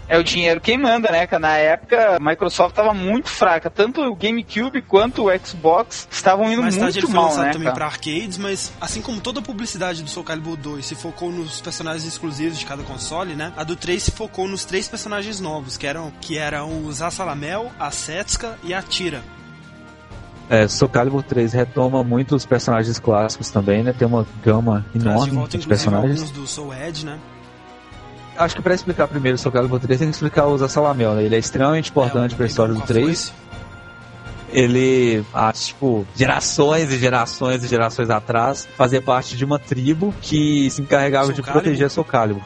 É 0.09 0.16
o 0.16 0.24
dinheiro 0.24 0.59
quem 0.59 0.78
manda, 0.78 1.11
né? 1.12 1.28
Na 1.39 1.57
época, 1.59 2.16
a 2.16 2.18
Microsoft 2.18 2.70
estava 2.70 2.95
muito 2.95 3.28
fraca. 3.28 3.68
Tanto 3.68 4.01
o 4.01 4.16
GameCube 4.16 4.80
quanto 4.80 5.28
o 5.28 5.39
Xbox 5.39 6.09
estavam 6.11 6.51
indo 6.51 6.62
Mais 6.62 6.74
muito 6.74 6.84
tarde 6.84 6.99
ele 7.01 7.07
foi 7.07 7.14
mal, 7.14 7.24
lançado 7.26 7.45
né? 7.45 7.53
também 7.53 7.74
pra 7.74 7.84
arcades, 7.84 8.39
mas 8.39 8.72
assim 8.80 9.03
como 9.03 9.20
toda 9.20 9.41
a 9.41 9.43
publicidade 9.43 10.03
do 10.03 10.09
Soul 10.09 10.24
Calibur 10.24 10.57
2 10.57 10.84
se 10.84 10.95
focou 10.95 11.30
nos 11.30 11.61
personagens 11.61 12.07
exclusivos 12.07 12.59
de 12.59 12.64
cada 12.64 12.82
console, 12.82 13.34
né? 13.34 13.53
A 13.55 13.64
do 13.64 13.76
3 13.76 14.03
se 14.03 14.11
focou 14.11 14.49
nos 14.49 14.64
três 14.64 14.89
personagens 14.89 15.41
novos, 15.41 15.76
que 15.76 15.86
eram, 15.86 16.11
que 16.22 16.39
eram 16.39 16.86
o 16.86 16.91
Zasalamel, 16.91 17.70
a 17.78 17.91
Setsuka 17.91 18.59
e 18.64 18.72
a 18.72 18.80
Tira. 18.80 19.22
É, 20.51 20.66
Soul 20.66 20.88
Calibur 20.88 21.22
3 21.22 21.53
retoma 21.53 22.03
muito 22.03 22.34
os 22.34 22.46
personagens 22.46 22.99
clássicos 22.99 23.51
também, 23.51 23.82
né? 23.82 23.92
Tem 23.92 24.09
uma 24.09 24.26
gama 24.42 24.84
Traz 24.92 25.03
de 25.05 25.09
enorme 25.11 25.32
volta, 25.32 25.59
de 25.59 25.66
personagens. 25.68 26.20
alguns 26.22 26.30
do 26.30 26.46
Soul 26.46 26.72
Edge, 26.74 27.05
né? 27.05 27.18
Acho 28.36 28.55
que 28.57 28.62
pra 28.62 28.74
explicar 28.74 29.09
primeiro 29.09 29.34
o 29.36 29.38
Soul 29.38 29.53
Calibur 29.53 29.78
3 29.80 29.99
tem 29.99 30.09
que 30.09 30.14
explicar 30.14 30.46
o 30.46 30.57
Zasalamel, 30.57 31.14
né? 31.14 31.24
Ele 31.24 31.34
é 31.36 31.38
extremamente 31.38 31.90
importante 31.90 32.32
É, 32.34 32.36
pra 32.36 32.46
história 32.46 32.72
do 32.72 32.78
com 32.78 32.84
a 32.84 32.86
3. 32.86 33.07
foice. 33.07 33.32
Ele, 34.51 35.22
há, 35.34 35.53
tipo, 35.53 36.07
gerações 36.16 36.90
e 36.90 36.99
gerações 36.99 37.62
e 37.62 37.68
gerações 37.68 38.09
atrás, 38.09 38.66
fazia 38.78 39.03
parte 39.03 39.36
de 39.36 39.44
uma 39.44 39.59
tribo 39.59 40.14
que 40.22 40.70
se 40.70 40.80
encarregava 40.80 41.26
Soul 41.26 41.34
de 41.36 41.42
Calibur? 41.42 41.62
proteger 41.62 41.90
Soul 41.90 42.05
Calibur. 42.07 42.42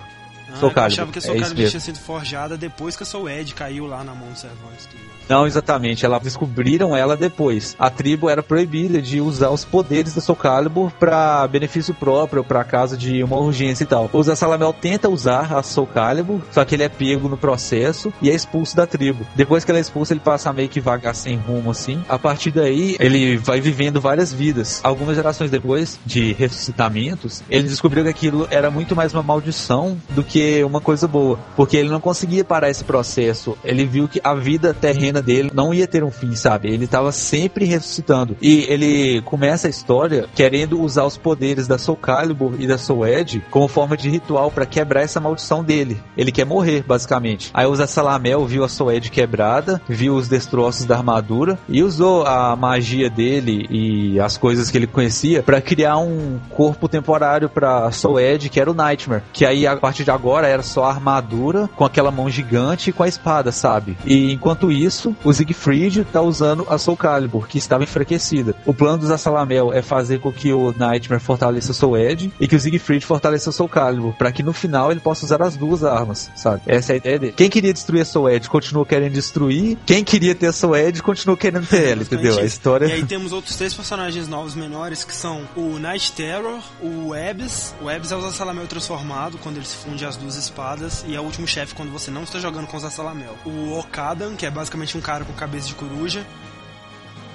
Ah, 0.53 0.57
Soul 0.57 0.71
eu 0.71 0.75
Calibur, 0.75 0.83
achava 0.93 1.13
que 1.13 1.19
a 1.19 1.21
é 1.21 1.23
Soul 1.23 1.35
Calibur 1.39 1.57
mesmo. 1.59 1.71
tinha 1.71 1.81
sido 1.81 1.99
forjada 2.01 2.57
depois 2.57 2.97
que 2.97 3.05
a 3.05 3.07
Soul 3.07 3.29
Edge 3.31 3.55
caiu 3.55 3.87
lá 3.87 4.03
na 4.03 4.13
mão 4.17 4.29
do 4.33 4.37
Cervantes. 4.37 4.89
Não, 5.29 5.47
exatamente. 5.47 6.05
Ela 6.05 6.19
descobriram 6.19 6.97
ela 6.97 7.17
depois. 7.17 7.75
A 7.79 7.91
tribo 7.91 8.29
era 8.29 8.43
proibida 8.43 9.01
de 9.01 9.21
usar 9.21 9.51
os 9.51 9.65
poderes 9.65 10.15
da 10.15 10.21
Soul 10.21 10.37
Calibur 10.37 10.93
para 10.99 11.47
benefício 11.49 11.95
próprio, 11.95 12.45
para 12.45 12.65
caso 12.65 12.97
de 12.97 13.23
uma 13.23 13.37
urgência 13.37 13.85
e 13.85 13.87
tal. 13.87 14.11
O 14.13 14.23
Salamel 14.23 14.73
tenta 14.73 15.09
usar 15.09 15.53
a 15.55 15.63
Soul 15.63 15.87
Calibur, 15.87 16.41
só 16.51 16.65
que 16.65 16.75
ele 16.75 16.83
é 16.83 16.89
pego 16.89 17.29
no 17.29 17.37
processo 17.37 18.13
e 18.21 18.31
é 18.31 18.35
expulso 18.35 18.77
da 18.77 18.87
tribo. 18.87 19.27
Depois 19.35 19.65
que 19.65 19.71
ele 19.71 19.79
é 19.79 19.81
expulso, 19.81 20.13
ele 20.13 20.21
passa 20.21 20.53
meio 20.53 20.69
que 20.69 20.81
vagar 20.81 21.15
sem 21.15 21.37
rumo 21.37 21.71
assim. 21.71 22.03
A 22.09 22.19
partir 22.19 22.51
daí, 22.51 22.97
ele 22.99 23.37
vai 23.37 23.61
vivendo 23.61 24.01
várias 24.01 24.33
vidas. 24.33 24.81
Algumas 24.83 25.17
gerações 25.17 25.51
depois 25.51 25.99
de 26.05 26.33
ressuscitamentos, 26.33 27.43
ele 27.49 27.69
descobriu 27.69 28.05
que 28.05 28.11
aquilo 28.11 28.47
era 28.51 28.71
muito 28.71 28.95
mais 28.97 29.13
uma 29.13 29.23
maldição 29.23 29.97
do 30.11 30.23
que 30.23 30.63
uma 30.65 30.81
coisa 30.81 31.07
boa, 31.07 31.39
porque 31.57 31.77
ele 31.77 31.89
não 31.89 32.01
conseguia 32.01 32.45
parar 32.45 32.71
esse 32.71 32.85
processo. 32.85 33.57
Ele 33.65 33.85
viu 33.85 34.09
que 34.09 34.21
a 34.23 34.35
vida 34.35 34.75
terrena 34.75 35.12
dele 35.21 35.51
não 35.53 35.75
ia 35.75 35.87
ter 35.87 36.05
um 36.05 36.11
fim, 36.11 36.35
sabe? 36.35 36.69
Ele 36.69 36.85
estava 36.85 37.13
sempre 37.13 37.65
ressuscitando. 37.65 38.37
E 38.41 38.65
ele 38.69 39.21
começa 39.23 39.67
a 39.67 39.71
história 39.71 40.27
querendo 40.35 40.81
usar 40.81 41.05
os 41.05 41.17
poderes 41.17 41.67
da 41.67 41.79
Soul 41.79 41.97
Calibur 41.97 42.55
e 42.59 42.67
da 42.67 42.79
Soul 42.79 43.07
Edge 43.07 43.43
como 43.51 43.69
forma 43.69 43.97
de 43.97 44.09
ritual 44.09 44.51
para 44.51 44.67
quebrar 44.67 45.03
essa 45.03 45.21
maldição 45.21 45.65
dele. 45.65 46.01
Ele 46.17 46.33
quer 46.33 46.47
morrer, 46.47 46.85
basicamente. 46.87 47.51
Aí 47.53 47.67
usa 47.67 47.87
Salamel, 47.87 48.47
viu 48.47 48.65
a 48.65 48.69
Soul 48.69 48.93
Edge 48.93 49.11
quebrada, 49.11 49.81
viu 49.89 50.15
os 50.15 50.29
destroços 50.29 50.85
da 50.85 50.97
armadura 50.97 51.59
e 51.69 51.83
usou 51.83 52.25
a 52.27 52.55
magia 52.55 53.11
dele 53.11 53.67
e 53.71 54.21
as 54.21 54.37
coisas 54.37 54.71
que 54.71 54.79
ele 54.79 54.87
conhecia 54.87 55.43
para 55.43 55.61
criar 55.61 55.99
um 55.99 56.39
corpo 56.51 56.89
temporário 56.89 57.49
para 57.49 57.91
Soul 57.91 58.21
Edge, 58.21 58.49
que 58.49 58.61
era 58.61 58.71
o 58.71 58.75
Nightmare. 58.75 59.23
Que 59.33 59.45
aí 59.45 59.67
a 59.67 59.77
partir 59.77 60.05
de 60.05 60.11
agora 60.11 60.47
era 60.47 60.63
só 60.63 60.85
a 60.85 60.91
armadura 60.91 61.69
com 61.77 61.85
aquela 61.85 62.11
mão 62.11 62.29
gigante 62.31 62.91
e 62.91 62.93
com 62.93 63.03
a 63.03 63.09
espada, 63.09 63.51
sabe? 63.53 63.97
E 64.05 64.33
enquanto 64.33 64.71
isso, 64.71 65.02
o 65.25 65.33
Siegfried 65.33 66.05
tá 66.13 66.21
usando 66.21 66.67
a 66.69 66.79
Soul 66.79 66.97
Calibur, 66.97 67.47
que 67.47 67.59
estava 67.59 67.85
enfraquecida. 67.85 68.55
O 68.67 68.75
plano 68.75 68.99
dos 68.99 69.11
Assalamel 69.11 69.73
é 69.73 69.83
fazer 69.83 70.21
com 70.21 70.33
que 70.33 70.53
o 70.53 70.73
Nightmare 70.77 71.23
fortaleça 71.23 71.73
o 71.73 71.75
Soul 71.75 71.97
Edge 71.97 72.33
e 72.41 72.47
que 72.47 72.57
o 72.57 72.61
Siegfried 72.61 73.05
fortaleça 73.05 73.51
o 73.51 73.53
Soul 73.53 73.69
Calibur, 73.69 74.13
para 74.15 74.33
que 74.33 74.43
no 74.43 74.53
final 74.53 74.91
ele 74.91 75.01
possa 75.01 75.25
usar 75.25 75.43
as 75.43 75.57
duas 75.57 75.85
armas, 75.85 76.31
sabe? 76.35 76.63
Essa 76.67 76.93
é 76.93 76.95
a 76.95 76.97
ideia 76.97 77.19
dele. 77.19 77.35
Quem 77.37 77.51
queria 77.51 77.73
destruir 77.73 78.03
a 78.03 78.05
Soul 78.05 78.31
Edge 78.31 78.49
continua 78.49 78.85
querendo 78.85 79.13
destruir, 79.13 79.79
quem 79.87 80.05
queria 80.05 80.35
ter 80.35 80.47
a 80.47 80.53
Soul 80.53 80.77
Edge 80.77 81.03
continua 81.03 81.37
querendo 81.37 81.67
ter 81.67 81.91
ela, 81.91 82.03
entendeu? 82.03 82.39
A 82.39 82.45
história... 82.45 82.87
E 82.87 82.93
aí 82.93 83.05
temos 83.05 83.33
outros 83.33 83.57
três 83.57 83.75
personagens 83.75 84.29
novos 84.29 84.55
menores 84.55 85.05
que 85.05 85.15
são 85.15 85.43
o 85.57 85.79
Night 85.79 86.13
Terror, 86.13 86.61
o 86.81 87.15
Ebbs. 87.15 87.75
O 87.81 87.91
Ebbs 87.91 88.13
é 88.13 88.17
o 88.17 88.31
Salamel 88.31 88.67
transformado 88.67 89.39
quando 89.39 89.57
ele 89.57 89.67
se 89.67 89.77
funde 89.77 90.05
às 90.05 90.17
duas 90.17 90.37
espadas, 90.37 91.05
e 91.07 91.15
é 91.15 91.21
o 91.21 91.23
último 91.23 91.47
chefe 91.47 91.75
quando 91.75 91.91
você 91.91 92.11
não 92.11 92.23
está 92.23 92.39
jogando 92.39 92.67
com 92.67 92.77
os 92.77 92.85
Assalamel. 92.85 93.37
O 93.45 93.79
Okadan, 93.79 94.35
que 94.35 94.47
é 94.47 94.51
basicamente 94.51 94.92
um 94.99 95.01
cara 95.01 95.25
com 95.25 95.33
cabeça 95.33 95.69
de 95.69 95.75
coruja, 95.75 96.27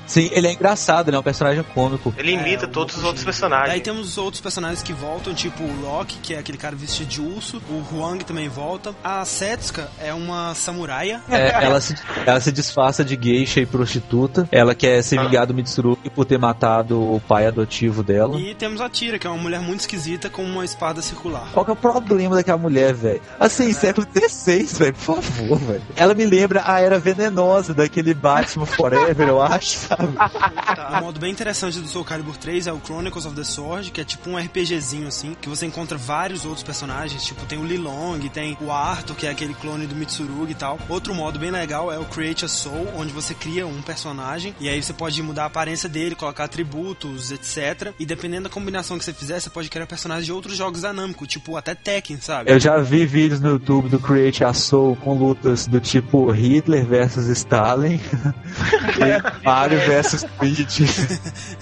Sim, 0.07 0.29
ele 0.31 0.47
é 0.47 0.53
engraçado, 0.53 1.11
né? 1.11 1.17
É 1.17 1.19
um 1.19 1.23
personagem 1.23 1.63
cômico. 1.73 2.13
Ele 2.17 2.31
imita 2.31 2.65
É, 2.65 2.67
todos 2.67 2.97
os 2.97 3.03
outros 3.03 3.23
personagens. 3.23 3.73
Aí 3.73 3.81
temos 3.81 4.07
os 4.07 4.17
outros 4.17 4.41
personagens 4.41 4.81
que 4.81 4.93
voltam, 4.93 5.33
tipo 5.33 5.63
o 5.63 5.81
Loki, 5.81 6.17
que 6.23 6.33
é 6.33 6.39
aquele 6.39 6.57
cara 6.57 6.75
vestido 6.75 7.07
de 7.09 7.21
urso. 7.21 7.61
O 7.69 7.83
Huang 7.95 8.23
também 8.23 8.47
volta. 8.49 8.95
A 9.03 9.23
Setsuka 9.25 9.89
é 9.99 10.13
uma 10.13 10.53
samuraia. 10.55 11.21
É, 11.29 11.63
ela, 11.63 11.81
se, 11.81 11.95
ela 12.25 12.39
se 12.39 12.51
disfarça 12.51 13.03
de 13.03 13.17
geisha 13.21 13.59
e 13.59 13.65
prostituta. 13.65 14.47
Ela 14.51 14.73
quer 14.73 15.01
se 15.03 15.17
vingar 15.17 15.45
do 15.45 15.53
Mitsurugi 15.53 16.09
por 16.09 16.25
ter 16.25 16.37
matado 16.39 16.99
o 16.99 17.19
pai 17.19 17.45
adotivo 17.45 18.01
dela. 18.03 18.39
E 18.39 18.55
temos 18.55 18.79
a 18.81 18.89
Tira, 18.89 19.19
que 19.19 19.27
é 19.27 19.29
uma 19.29 19.41
mulher 19.41 19.59
muito 19.59 19.81
esquisita 19.81 20.29
com 20.29 20.43
uma 20.43 20.63
espada 20.63 21.01
circular. 21.01 21.49
Qual 21.53 21.65
que 21.65 21.71
é 21.71 21.73
o 21.73 21.77
problema 21.77 22.35
daquela 22.35 22.57
mulher, 22.57 22.93
velho? 22.93 23.21
Assim, 23.39 23.73
século 23.73 24.07
XVI, 24.07 24.63
velho, 24.65 24.93
por 24.93 25.21
favor, 25.21 25.57
velho. 25.59 25.81
Ela 25.95 26.13
me 26.13 26.25
lembra 26.25 26.63
a 26.65 26.79
Era 26.79 26.97
Venenosa 26.99 27.73
daquele 27.73 28.13
Batman 28.13 28.65
Forever, 28.65 29.27
eu 29.27 29.41
acho, 29.41 29.77
sabe? 29.77 29.96
Um 29.99 31.01
modo 31.01 31.19
bem 31.19 31.31
interessante 31.31 31.79
do 31.79 31.87
Soul 31.87 32.05
Calibur 32.05 32.37
3 32.37 32.67
é 32.67 32.73
o 32.73 32.79
Chronicles 32.79 33.25
of 33.25 33.35
the 33.35 33.43
Sword, 33.43 33.91
que 33.91 34.01
é 34.01 34.03
tipo 34.03 34.29
um 34.29 34.37
RPGzinho 34.37 35.07
assim, 35.07 35.35
que 35.39 35.49
você 35.49 35.65
encontra 35.65 35.97
vários 35.97 36.45
outros 36.45 36.63
personagens, 36.63 37.23
tipo 37.23 37.45
tem 37.45 37.57
o 37.57 37.65
Lilong, 37.65 38.19
tem 38.29 38.57
o 38.61 38.71
Arthur, 38.71 39.15
que 39.15 39.27
é 39.27 39.29
aquele 39.29 39.53
clone 39.53 39.87
do 39.87 39.95
Mitsurugi 39.95 40.51
e 40.51 40.55
tal. 40.55 40.79
Outro 40.89 41.13
modo 41.15 41.39
bem 41.39 41.51
legal 41.51 41.91
é 41.91 41.97
o 41.97 42.05
Create 42.05 42.45
a 42.45 42.47
Soul, 42.47 42.87
onde 42.95 43.11
você 43.11 43.33
cria 43.33 43.65
um 43.65 43.81
personagem 43.81 44.55
e 44.59 44.69
aí 44.69 44.81
você 44.81 44.93
pode 44.93 45.21
mudar 45.23 45.43
a 45.43 45.47
aparência 45.47 45.89
dele, 45.89 46.15
colocar 46.15 46.45
atributos, 46.45 47.31
etc. 47.31 47.93
E 47.99 48.05
dependendo 48.05 48.43
da 48.43 48.49
combinação 48.49 48.97
que 48.97 49.05
você 49.05 49.13
fizer, 49.13 49.39
você 49.39 49.49
pode 49.49 49.69
criar 49.69 49.87
personagens 49.87 50.25
de 50.25 50.31
outros 50.31 50.55
jogos 50.55 50.81
da 50.81 50.93
Namco, 50.93 51.25
tipo 51.25 51.57
até 51.57 51.73
Tekken, 51.73 52.19
sabe? 52.19 52.51
Eu 52.51 52.59
já 52.59 52.77
vi 52.77 53.05
vídeos 53.05 53.39
no 53.39 53.49
YouTube 53.49 53.89
do 53.89 53.99
Create 53.99 54.43
a 54.43 54.53
Soul 54.53 54.95
com 54.97 55.13
lutas 55.13 55.67
do 55.67 55.79
tipo 55.79 56.29
Hitler 56.31 56.85
versus 56.85 57.27
Stalin 57.27 57.99
e 58.97 59.17
Mario 59.43 59.79
versus 59.87 60.25
Peach. 60.39 60.83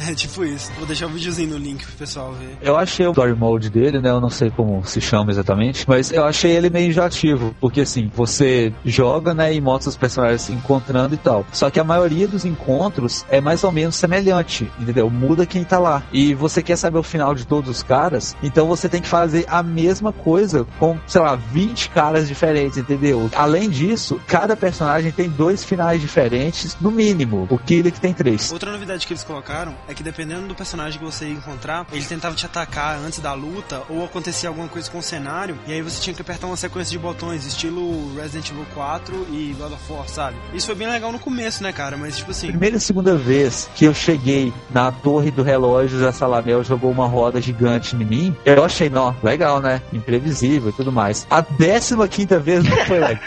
é 0.10 0.14
tipo 0.14 0.44
isso. 0.44 0.72
Vou 0.78 0.86
deixar 0.86 1.08
o 1.08 1.10
videozinho 1.10 1.52
no 1.52 1.58
link 1.58 1.86
pro 1.86 1.96
pessoal 1.96 2.34
ver. 2.34 2.58
Eu 2.62 2.78
achei 2.78 3.06
o 3.06 3.12
story 3.12 3.36
mode 3.36 3.70
dele, 3.70 4.00
né? 4.00 4.10
Eu 4.10 4.22
não 4.22 4.30
sei 4.30 4.50
como 4.50 4.84
se 4.86 5.00
chama 5.02 5.32
exatamente, 5.32 5.86
mas 5.88 6.12
eu 6.12 6.24
achei 6.26 6.52
ele 6.52 6.70
meio 6.70 6.90
enjoativo, 6.90 7.56
porque 7.60 7.82
assim, 7.82 8.12
você 8.14 8.74
joga, 8.84 9.34
né, 9.34 9.54
e 9.54 9.62
mostra 9.62 9.90
os 9.90 9.98
personagens 9.98 10.42
se 10.42 10.52
encontrando 10.52 11.14
e 11.14 11.18
tal. 11.18 11.46
Só 11.52 11.70
que 11.70 11.80
a 11.80 11.84
maioria 11.84 12.28
dos 12.28 12.46
encontros 12.46 13.26
é 13.30 13.40
mais 13.42 13.64
ou 13.64 13.72
menos 13.72 13.96
semelhante, 13.96 14.70
entendeu? 14.80 15.10
Muda 15.10 15.46
quem 15.46 15.64
tá 15.64 15.80
lá. 15.80 16.04
E 16.12 16.34
você 16.34 16.62
quer 16.62 16.76
saber 16.76 16.98
o 16.98 17.04
final 17.04 17.34
de 17.36 17.46
todos 17.46 17.70
os 17.70 17.84
caras, 17.84 18.36
então 18.42 18.68
você 18.68 18.88
tem 18.90 19.02
que 19.02 19.08
fazer 19.08 19.46
a 19.48 19.62
mesma 19.62 20.12
coisa 20.12 20.66
com, 20.80 20.98
sei 21.08 21.22
lá, 21.22 21.36
20 21.36 21.90
caras 21.90 22.28
diferentes, 22.28 22.78
entendeu? 22.78 23.30
Além 23.36 23.70
disso, 23.70 24.20
cada 24.28 24.56
personagem 24.56 25.12
tem 25.12 25.30
dois 25.30 25.64
finais 25.64 26.02
diferentes, 26.02 26.76
no 26.80 26.92
mínimo. 26.92 27.48
O 27.50 27.58
Killer 27.58 27.92
que 27.92 28.00
tem 28.00 28.14
três. 28.16 28.52
Outra 28.52 28.72
novidade 28.72 29.06
que 29.06 29.14
eles 29.14 29.24
colocaram 29.24 29.76
é 29.88 29.94
que 29.94 30.02
dependendo 30.02 30.48
do 30.48 30.56
personagem 30.56 31.00
que 31.00 31.06
você 31.06 31.28
encontrar, 31.28 31.86
ele 31.92 32.06
tentava 32.06 32.36
te 32.36 32.46
atacar 32.46 32.98
antes 32.98 33.20
da 33.20 33.34
luta 33.34 33.84
ou 33.90 34.04
acontecia 34.04 34.50
alguma 34.50 34.68
coisa 34.68 34.90
com 34.90 35.00
o 35.00 35.04
cenário 35.04 35.58
e 35.68 35.74
aí 35.74 35.82
você 35.82 36.02
tinha 36.02 36.14
que 36.14 36.22
apertar 36.22 36.48
uma 36.48 36.58
sequência 36.58 36.92
de 36.92 37.00
botões, 37.00 37.46
estilo 37.46 38.16
Resident 38.16 38.50
Evil 38.50 38.66
4 38.74 39.28
e 39.32 39.56
God 39.58 39.74
of 39.74 39.92
War, 39.92 40.08
sabe? 40.08 40.38
Isso 40.54 40.68
foi 40.68 40.76
bem 40.76 40.88
legal 40.88 41.12
no 41.12 41.20
começo, 41.20 41.62
né, 41.62 41.72
cara? 41.72 41.98
Mas 41.98 42.18
tipo 42.18 42.32
assim, 42.32 42.48
Primeira 42.48 42.78
e 42.78 42.80
segunda 42.80 43.18
vez 43.18 43.70
que 43.76 43.86
eu 43.86 43.94
cheguei 43.94 44.54
na 44.70 44.92
torre 44.92 45.32
do 45.32 45.44
relógio 45.44 46.06
a 46.08 46.12
Salamel 46.12 46.64
jogou 46.64 46.92
uma 46.92 47.08
roda 47.08 47.42
gigante 47.42 47.96
em 47.96 48.06
mim, 48.06 48.36
eu 48.46 48.64
achei, 48.64 48.90
não, 48.90 49.16
legal, 49.24 49.60
né? 49.60 49.82
Imprevisível 49.92 50.70
e 50.70 50.74
tudo 50.74 50.92
mais. 50.92 51.26
A 51.30 51.42
décima 51.42 52.08
quinta 52.08 52.40
vez 52.40 52.64
não 52.64 52.78
foi 52.86 53.00
legal. 53.00 53.24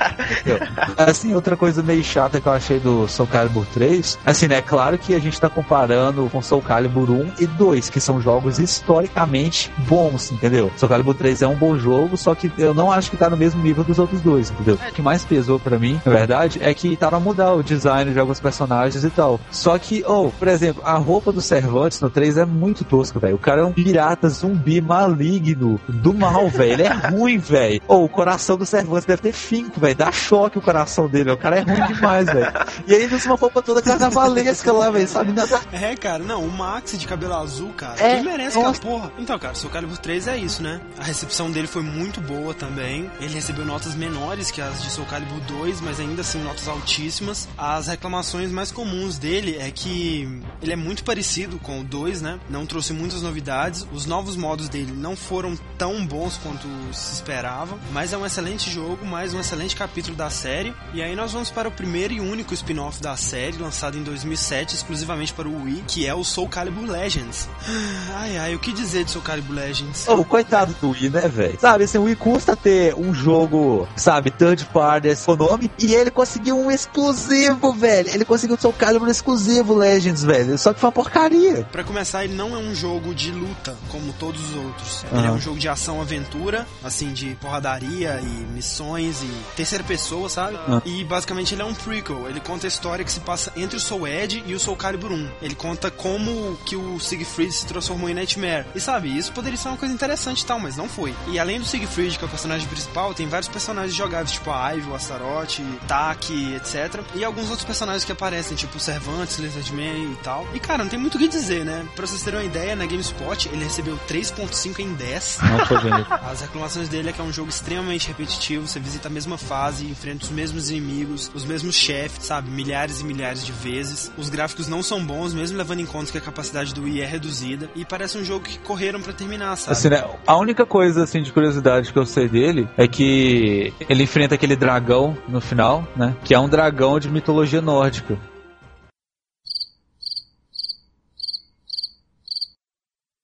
assim, 0.96 1.34
outra 1.34 1.56
coisa 1.56 1.82
meio 1.82 2.02
chata 2.04 2.40
que 2.40 2.46
eu 2.46 2.52
achei 2.52 2.78
do 2.78 3.08
Soul 3.08 3.28
Calibur 3.28 3.66
3, 3.72 4.18
assim, 4.24 4.46
né? 4.46 4.62
Claro 4.62 4.77
que 4.98 5.14
a 5.14 5.18
gente 5.18 5.40
tá 5.40 5.48
comparando 5.48 6.28
com 6.30 6.40
Soul 6.40 6.62
Calibur 6.62 7.10
1 7.10 7.32
e 7.40 7.46
2, 7.46 7.90
que 7.90 8.00
são 8.00 8.20
jogos 8.20 8.58
historicamente 8.58 9.72
bons, 9.88 10.30
entendeu? 10.30 10.70
Soul 10.76 10.88
Calibur 10.88 11.14
3 11.14 11.42
é 11.42 11.48
um 11.48 11.56
bom 11.56 11.76
jogo, 11.76 12.16
só 12.16 12.34
que 12.34 12.50
eu 12.56 12.72
não 12.72 12.90
acho 12.92 13.10
que 13.10 13.16
tá 13.16 13.28
no 13.28 13.36
mesmo 13.36 13.62
nível 13.62 13.82
dos 13.82 13.98
outros 13.98 14.20
dois, 14.20 14.50
entendeu? 14.50 14.76
O 14.76 14.92
que 14.92 15.02
mais 15.02 15.24
pesou 15.24 15.58
pra 15.58 15.78
mim, 15.78 16.00
na 16.04 16.12
verdade, 16.12 16.58
é 16.62 16.72
que 16.72 16.96
tava 16.96 17.16
a 17.16 17.20
mudar 17.20 17.54
o 17.54 17.62
design 17.62 18.12
de 18.12 18.18
alguns 18.18 18.40
personagens 18.40 19.02
e 19.04 19.10
tal. 19.10 19.40
Só 19.50 19.78
que, 19.78 20.04
oh, 20.06 20.30
por 20.30 20.48
exemplo, 20.48 20.82
a 20.84 20.96
roupa 20.96 21.32
do 21.32 21.40
Cervantes 21.40 22.00
no 22.00 22.10
3 22.10 22.38
é 22.38 22.44
muito 22.44 22.84
tosca, 22.84 23.18
velho. 23.18 23.36
O 23.36 23.38
cara 23.38 23.62
é 23.62 23.64
um 23.64 23.72
pirata 23.72 24.28
zumbi 24.28 24.80
maligno 24.80 25.80
do 25.88 26.14
mal, 26.14 26.48
velho. 26.50 26.72
Ele 26.72 26.82
é 26.82 26.92
ruim, 26.92 27.38
velho. 27.38 27.80
Ou 27.88 28.04
o 28.04 28.08
coração 28.08 28.56
do 28.56 28.66
Cervantes 28.66 29.06
deve 29.06 29.22
ter 29.22 29.32
finco, 29.32 29.80
velho. 29.80 29.96
Dá 29.96 30.12
choque 30.12 30.58
o 30.58 30.62
coração 30.62 31.08
dele. 31.08 31.32
O 31.32 31.36
cara 31.36 31.58
é 31.58 31.60
ruim 31.60 31.94
demais, 31.94 32.26
velho. 32.26 32.52
E 32.86 32.94
aí 32.94 33.02
ele 33.02 33.14
usa 33.14 33.28
uma 33.28 33.36
roupa 33.36 33.62
toda 33.62 33.82
carnavalesca 33.82 34.57
lá, 34.72 34.90
velho. 34.90 35.08
Sabe 35.08 35.32
nada. 35.32 35.60
É, 35.72 35.94
cara, 35.94 36.22
não, 36.22 36.44
o 36.44 36.50
Max 36.50 36.98
de 36.98 37.06
cabelo 37.06 37.34
azul, 37.34 37.72
cara, 37.72 38.00
É, 38.00 38.16
quem 38.16 38.24
merece 38.24 38.58
aquela 38.58 38.72
porra? 38.74 39.12
Então, 39.18 39.38
cara, 39.38 39.54
Soul 39.54 39.72
Calibur 39.72 39.98
3 39.98 40.26
é 40.28 40.36
isso, 40.36 40.62
né? 40.62 40.80
A 40.98 41.04
recepção 41.04 41.50
dele 41.50 41.66
foi 41.66 41.82
muito 41.82 42.20
boa 42.20 42.52
também. 42.52 43.10
Ele 43.20 43.32
recebeu 43.34 43.64
notas 43.64 43.94
menores 43.94 44.50
que 44.50 44.60
as 44.60 44.82
de 44.82 44.90
Soul 44.90 45.06
Calibur 45.06 45.40
2, 45.40 45.80
mas 45.80 46.00
ainda 46.00 46.22
assim 46.22 46.42
notas 46.42 46.66
altíssimas. 46.66 47.48
As 47.56 47.86
reclamações 47.86 48.50
mais 48.50 48.72
comuns 48.72 49.18
dele 49.18 49.56
é 49.58 49.70
que 49.70 50.42
ele 50.60 50.72
é 50.72 50.76
muito 50.76 51.04
parecido 51.04 51.58
com 51.58 51.80
o 51.80 51.84
2, 51.84 52.22
né? 52.22 52.40
Não 52.48 52.66
trouxe 52.66 52.92
muitas 52.92 53.22
novidades. 53.22 53.86
Os 53.92 54.06
novos 54.06 54.36
modos 54.36 54.68
dele 54.68 54.92
não 54.92 55.14
foram 55.14 55.56
tão 55.76 56.04
bons 56.04 56.38
quanto 56.42 56.66
se 56.92 57.14
esperava, 57.14 57.78
mas 57.92 58.12
é 58.12 58.18
um 58.18 58.26
excelente 58.26 58.70
jogo, 58.70 59.06
mais 59.06 59.32
um 59.32 59.40
excelente 59.40 59.76
capítulo 59.76 60.16
da 60.16 60.30
série. 60.30 60.74
E 60.92 61.02
aí 61.02 61.14
nós 61.14 61.32
vamos 61.32 61.50
para 61.50 61.68
o 61.68 61.72
primeiro 61.72 62.14
e 62.14 62.20
único 62.20 62.54
spin-off 62.54 63.00
da 63.00 63.16
série, 63.16 63.56
lançado 63.58 63.96
em 63.96 64.02
2007 64.02 64.47
exclusivamente 64.74 65.32
para 65.32 65.48
o 65.48 65.64
Wii, 65.64 65.84
que 65.86 66.06
é 66.06 66.14
o 66.14 66.24
Soul 66.24 66.48
Calibur 66.48 66.84
Legends. 66.90 67.48
Ai 68.16 68.36
ai, 68.38 68.54
o 68.54 68.58
que 68.58 68.72
dizer 68.72 69.04
de 69.04 69.10
Soul 69.10 69.22
Calibur 69.24 69.54
Legends? 69.54 70.08
Ô, 70.08 70.24
coitado 70.24 70.74
do 70.80 70.90
Wii, 70.90 71.10
né, 71.10 71.28
velho? 71.28 71.58
Sabe, 71.60 71.84
assim, 71.84 71.98
o 71.98 72.02
Wii 72.02 72.16
custa 72.16 72.56
ter 72.56 72.94
um 72.94 73.12
jogo, 73.14 73.86
sabe, 73.96 74.30
third 74.30 74.64
party, 74.66 75.08
esse 75.08 75.28
nome, 75.36 75.70
e 75.78 75.94
ele 75.94 76.10
conseguiu 76.10 76.58
um 76.58 76.70
exclusivo, 76.70 77.72
velho. 77.72 78.10
Ele 78.12 78.24
conseguiu 78.24 78.56
o 78.56 78.60
Soul 78.60 78.74
Calibur 78.74 79.08
exclusivo 79.08 79.74
Legends, 79.74 80.24
velho. 80.24 80.58
Só 80.58 80.72
que 80.72 80.80
foi 80.80 80.88
uma 80.88 80.92
porcaria. 80.92 81.64
Pra 81.70 81.84
começar, 81.84 82.24
ele 82.24 82.34
não 82.34 82.54
é 82.54 82.58
um 82.58 82.74
jogo 82.74 83.14
de 83.14 83.30
luta 83.30 83.76
como 83.88 84.12
todos 84.14 84.40
os 84.50 84.56
outros. 84.56 85.04
Ele 85.12 85.20
é 85.20 85.28
Aham. 85.28 85.36
um 85.36 85.40
jogo 85.40 85.58
de 85.58 85.68
ação-aventura, 85.68 86.66
assim, 86.82 87.12
de 87.12 87.34
porradaria 87.40 88.20
e 88.22 88.54
missões 88.54 89.22
e 89.22 89.30
terceira 89.56 89.84
pessoa, 89.84 90.28
sabe? 90.28 90.56
Ah. 90.68 90.80
E 90.84 91.04
basicamente 91.04 91.54
ele 91.54 91.62
é 91.62 91.64
um 91.64 91.74
prequel. 91.74 92.28
Ele 92.28 92.40
conta 92.40 92.66
a 92.66 92.68
história 92.68 93.04
que 93.04 93.12
se 93.12 93.20
passa 93.20 93.52
entre 93.56 93.76
o 93.76 93.80
Soul 93.80 94.06
Edge 94.08 94.37
e 94.46 94.54
o 94.54 94.60
Soul 94.60 94.76
Calibur 94.76 95.12
1. 95.12 95.28
Ele 95.42 95.54
conta 95.54 95.90
como 95.90 96.56
que 96.64 96.76
o 96.76 96.98
Siegfried 96.98 97.52
se 97.52 97.66
transformou 97.66 98.08
em 98.08 98.14
Nightmare. 98.14 98.66
E 98.74 98.80
sabe, 98.80 99.16
isso 99.16 99.32
poderia 99.32 99.58
ser 99.58 99.68
uma 99.68 99.76
coisa 99.76 99.94
interessante 99.94 100.40
e 100.40 100.46
tal, 100.46 100.58
mas 100.58 100.76
não 100.76 100.88
foi. 100.88 101.14
E 101.28 101.38
além 101.38 101.58
do 101.58 101.66
Siegfried, 101.66 102.18
que 102.18 102.24
é 102.24 102.26
o 102.26 102.30
personagem 102.30 102.66
principal, 102.68 103.14
tem 103.14 103.26
vários 103.28 103.48
personagens 103.48 103.94
jogáveis, 103.94 104.32
tipo 104.32 104.50
a 104.50 104.70
Ivy, 104.70 104.90
o 104.90 104.94
Astaroth, 104.94 105.60
Taki, 105.86 106.54
etc. 106.54 107.00
E 107.14 107.24
alguns 107.24 107.48
outros 107.48 107.64
personagens 107.64 108.04
que 108.04 108.12
aparecem, 108.12 108.56
tipo 108.56 108.76
o 108.76 108.80
Cervantes, 108.80 109.38
Lizardman 109.38 110.12
e 110.12 110.16
tal. 110.22 110.46
E 110.54 110.60
cara, 110.60 110.82
não 110.82 110.90
tem 110.90 110.98
muito 110.98 111.16
o 111.16 111.18
que 111.18 111.28
dizer, 111.28 111.64
né? 111.64 111.86
Pra 111.94 112.06
vocês 112.06 112.22
terem 112.22 112.40
uma 112.40 112.46
ideia, 112.46 112.76
na 112.76 112.86
GameSpot 112.86 113.48
ele 113.52 113.64
recebeu 113.64 113.98
3.5 114.08 114.78
em 114.80 114.92
10. 114.94 115.38
Não 115.42 115.66
foi 115.66 115.78
bonito. 115.78 116.12
As 116.28 116.40
reclamações 116.40 116.88
dele 116.88 117.10
é 117.10 117.12
que 117.12 117.20
é 117.20 117.24
um 117.24 117.32
jogo 117.32 117.50
extremamente 117.50 118.08
repetitivo, 118.08 118.66
você 118.66 118.80
visita 118.80 119.08
a 119.08 119.10
mesma 119.10 119.38
fase, 119.38 119.86
enfrenta 119.86 120.24
os 120.24 120.30
mesmos 120.30 120.70
inimigos, 120.70 121.30
os 121.34 121.44
mesmos 121.44 121.74
chefes, 121.74 122.24
sabe? 122.24 122.50
Milhares 122.50 123.00
e 123.00 123.04
milhares 123.04 123.44
de 123.44 123.52
vezes. 123.52 124.10
Os 124.16 124.27
gráficos 124.28 124.68
não 124.68 124.82
são 124.82 125.04
bons, 125.04 125.34
mesmo 125.34 125.56
levando 125.56 125.80
em 125.80 125.86
conta 125.86 126.10
que 126.12 126.18
a 126.18 126.20
capacidade 126.20 126.74
do 126.74 126.82
Wii 126.82 127.00
é 127.02 127.06
reduzida. 127.06 127.68
E 127.74 127.84
parece 127.84 128.18
um 128.18 128.24
jogo 128.24 128.44
que 128.44 128.58
correram 128.58 129.00
pra 129.00 129.12
terminar, 129.12 129.56
sabe? 129.56 129.72
Assim, 129.72 129.88
né? 129.88 130.04
A 130.26 130.36
única 130.36 130.64
coisa, 130.66 131.04
assim, 131.04 131.22
de 131.22 131.32
curiosidade 131.32 131.92
que 131.92 131.98
eu 131.98 132.06
sei 132.06 132.28
dele 132.28 132.68
é 132.76 132.86
que 132.86 133.72
ele 133.88 134.02
enfrenta 134.02 134.34
aquele 134.34 134.56
dragão 134.56 135.16
no 135.28 135.40
final, 135.40 135.86
né? 135.96 136.16
Que 136.24 136.34
é 136.34 136.38
um 136.38 136.48
dragão 136.48 136.98
de 136.98 137.10
mitologia 137.10 137.60
nórdica. 137.60 138.18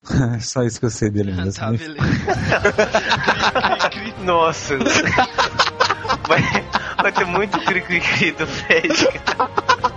Só 0.41 0.63
isso 0.63 0.79
que 0.79 0.87
eu 0.87 0.91
sei 0.91 1.11
dele 1.11 1.33
mesmo. 1.33 1.53
Tá, 1.53 1.71
beleza. 1.71 1.97
Nossa. 4.25 4.77
Vai, 6.29 6.43
vai 7.03 7.13
ter 7.13 7.25
muito 7.27 7.59
cri-cri-cri 7.61 8.33
do 8.33 8.47
Fred, 8.47 9.09
cara. 9.25 9.51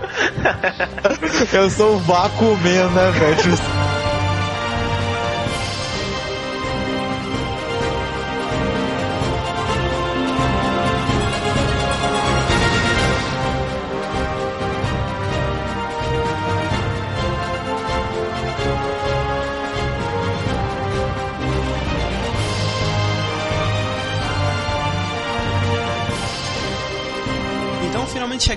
Eu 1.52 1.70
sou 1.70 1.96
o 1.96 1.98
vácuo 2.00 2.56
né, 2.90 3.10
velho? 3.12 3.97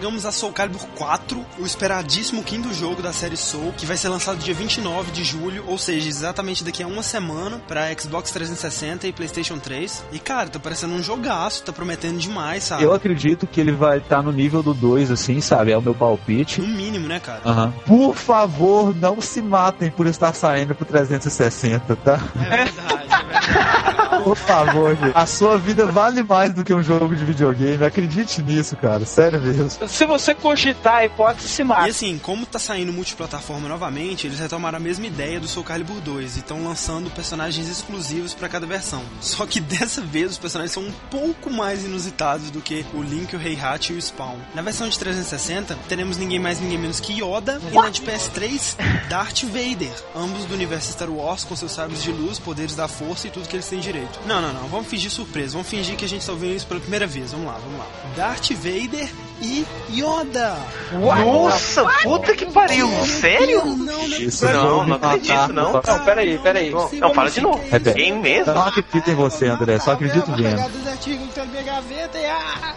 Chegamos 0.02 0.26
a 0.26 0.32
Soul 0.32 0.52
Calibur 0.52 0.82
4, 0.98 1.46
o 1.60 1.64
esperadíssimo 1.64 2.42
quinto 2.42 2.74
jogo 2.74 3.04
da 3.04 3.14
série 3.14 3.38
Soul, 3.38 3.72
que 3.78 3.86
vai 3.86 3.96
ser 3.96 4.10
lançado 4.10 4.40
dia 4.40 4.52
29 4.52 5.12
de 5.12 5.24
julho, 5.24 5.64
ou 5.68 5.78
seja, 5.78 6.10
exatamente 6.10 6.64
daqui 6.64 6.82
a 6.82 6.88
uma 6.88 7.04
semana 7.04 7.62
para 7.68 7.94
Xbox 7.96 8.32
360 8.32 9.06
e 9.06 9.14
PlayStation 9.14 9.60
3. 9.60 10.04
E 10.12 10.18
cara, 10.18 10.50
tá 10.50 10.58
parecendo 10.58 10.96
um 10.96 11.04
jogaço, 11.04 11.62
tá 11.62 11.72
prometendo 11.72 12.18
demais, 12.18 12.64
sabe? 12.64 12.82
Eu 12.82 12.96
acredito 12.96 13.46
que 13.46 13.62
ele 13.62 13.72
vai 13.72 14.00
estar 14.00 14.24
no 14.24 14.32
nível 14.32 14.64
do 14.64 14.74
2, 14.74 15.12
assim, 15.12 15.40
sabe? 15.40 15.72
É 15.72 15.78
o 15.78 15.82
meu 15.84 15.94
palpite. 15.94 16.60
No 16.62 16.68
mínimo, 16.68 17.08
né, 17.08 17.20
cara? 17.20 17.42
Aham. 17.46 17.72
Por 17.86 18.16
favor, 18.16 18.96
não 18.96 19.22
se 19.22 19.40
matem 19.40 19.92
por 19.92 20.08
estar 20.08 20.34
saindo 20.34 20.74
pro 20.74 20.84
360, 20.84 21.96
tá? 21.98 22.20
É 22.38 22.58
verdade, 22.58 23.04
é 23.04 23.24
verdade. 23.24 23.98
Por 24.24 24.36
favor, 24.36 24.96
gente. 24.96 25.12
A 25.16 25.26
sua 25.26 25.58
vida 25.58 25.86
vale 25.86 26.24
mais 26.24 26.54
do 26.54 26.64
que 26.64 26.74
um 26.74 26.84
jogo 26.84 27.16
de 27.16 27.24
videogame. 27.26 27.84
Acredite 27.84 28.42
nisso, 28.42 28.76
cara. 28.76 29.06
Sério 29.06 29.40
mesmo. 29.42 29.88
Se 29.88 30.06
você 30.06 30.34
cogitar 30.34 30.96
a 30.96 31.06
hipótese, 31.06 31.48
se 31.48 31.64
mata. 31.64 31.88
E 31.88 31.92
assim, 31.92 32.18
como 32.18 32.46
tá 32.46 32.60
saindo 32.60 32.94
multiplataforma 32.94 33.68
novamente, 33.68 34.28
eles 34.28 34.40
retomaram 34.40 34.78
a 34.78 34.80
mesma 34.80 35.06
ideia 35.08 35.40
do 35.40 35.48
Soul 35.48 35.66
Calibur 35.66 36.00
2 36.02 36.36
e 36.36 36.40
estão 36.40 36.64
lançando 36.64 37.10
personagens 37.12 37.68
exclusivos 37.68 38.34
para 38.34 38.50
cada 38.50 38.66
versão. 38.66 39.04
Só 39.20 39.46
que 39.46 39.60
dessa 39.62 40.02
vez 40.02 40.32
os 40.32 40.38
personagens 40.38 40.72
são 40.72 40.84
um 40.84 40.92
pouco 41.10 41.50
mais 41.50 41.86
inusitados 41.86 42.52
do 42.52 42.62
que 42.62 42.86
o 42.94 43.02
Link, 43.02 43.36
o 43.36 43.42
Heihachi 43.42 43.94
e 43.94 43.98
o 43.98 44.02
Spawn. 44.02 44.38
Na 44.54 44.62
versão 44.62 44.88
de 44.88 44.98
360, 44.98 45.78
teremos 45.88 46.18
ninguém 46.18 46.40
mais 46.40 46.60
ninguém 46.60 46.78
menos 46.78 47.00
que 47.00 47.14
Yoda 47.14 47.60
e 47.72 47.76
na 47.76 47.90
de 47.90 48.02
PS3, 48.02 48.76
Darth 49.10 49.44
Vader, 49.44 49.92
ambos 50.16 50.46
do 50.46 50.54
universo 50.54 50.92
Star 50.92 51.10
Wars 51.10 51.44
com 51.44 51.56
seus 51.56 51.72
sabres 51.72 52.02
de 52.04 52.12
luz, 52.12 52.40
poderes 52.40 52.76
da 52.76 52.88
força 52.88 53.28
e 53.28 53.32
tudo 53.32 53.48
que 53.48 53.56
eles 53.56 53.68
têm 53.68 53.80
direito. 53.80 54.11
Não, 54.26 54.42
não, 54.42 54.54
não, 54.54 54.68
vamos 54.68 54.88
fingir 54.88 55.10
surpresa, 55.10 55.54
vamos 55.54 55.68
fingir 55.68 55.96
que 55.96 56.06
a 56.06 56.08
gente 56.08 56.26
tá 56.26 56.32
ouvindo 56.32 56.56
isso 56.56 56.68
pela 56.68 56.80
primeira 56.80 57.08
vez. 57.08 57.32
Vamos 57.32 57.48
lá, 57.48 57.54
vamos 57.54 57.80
lá. 57.80 57.88
Darth 58.16 58.52
Vader 58.52 59.10
e 59.42 59.66
Yoda. 59.90 60.58
Nossa, 60.92 61.84
puta 62.04 62.36
que 62.36 62.46
pariu. 62.46 62.88
Sério? 63.06 63.66
Não, 63.66 63.78
não, 63.78 64.08
não. 64.08 64.18
Isso 64.18 64.46
Não, 64.46 64.86
não 64.86 64.96
acredito, 64.96 65.54
não. 65.54 65.74
Não, 65.74 66.06
peraí, 66.06 66.38
peraí. 66.38 66.72
Não, 66.72 67.14
fala 67.14 67.32
de 67.32 67.42
novo. 67.42 67.62
Repete. 67.70 67.98
Game 67.98 68.22
mesmo? 68.22 68.54
Não 68.54 68.68
acredito 68.68 69.10
em 69.10 69.16
você, 69.16 69.48
André. 69.48 69.80
Só 69.80 69.92
acredito 69.92 70.32
vendo. 70.36 70.58
tá! 72.08 72.76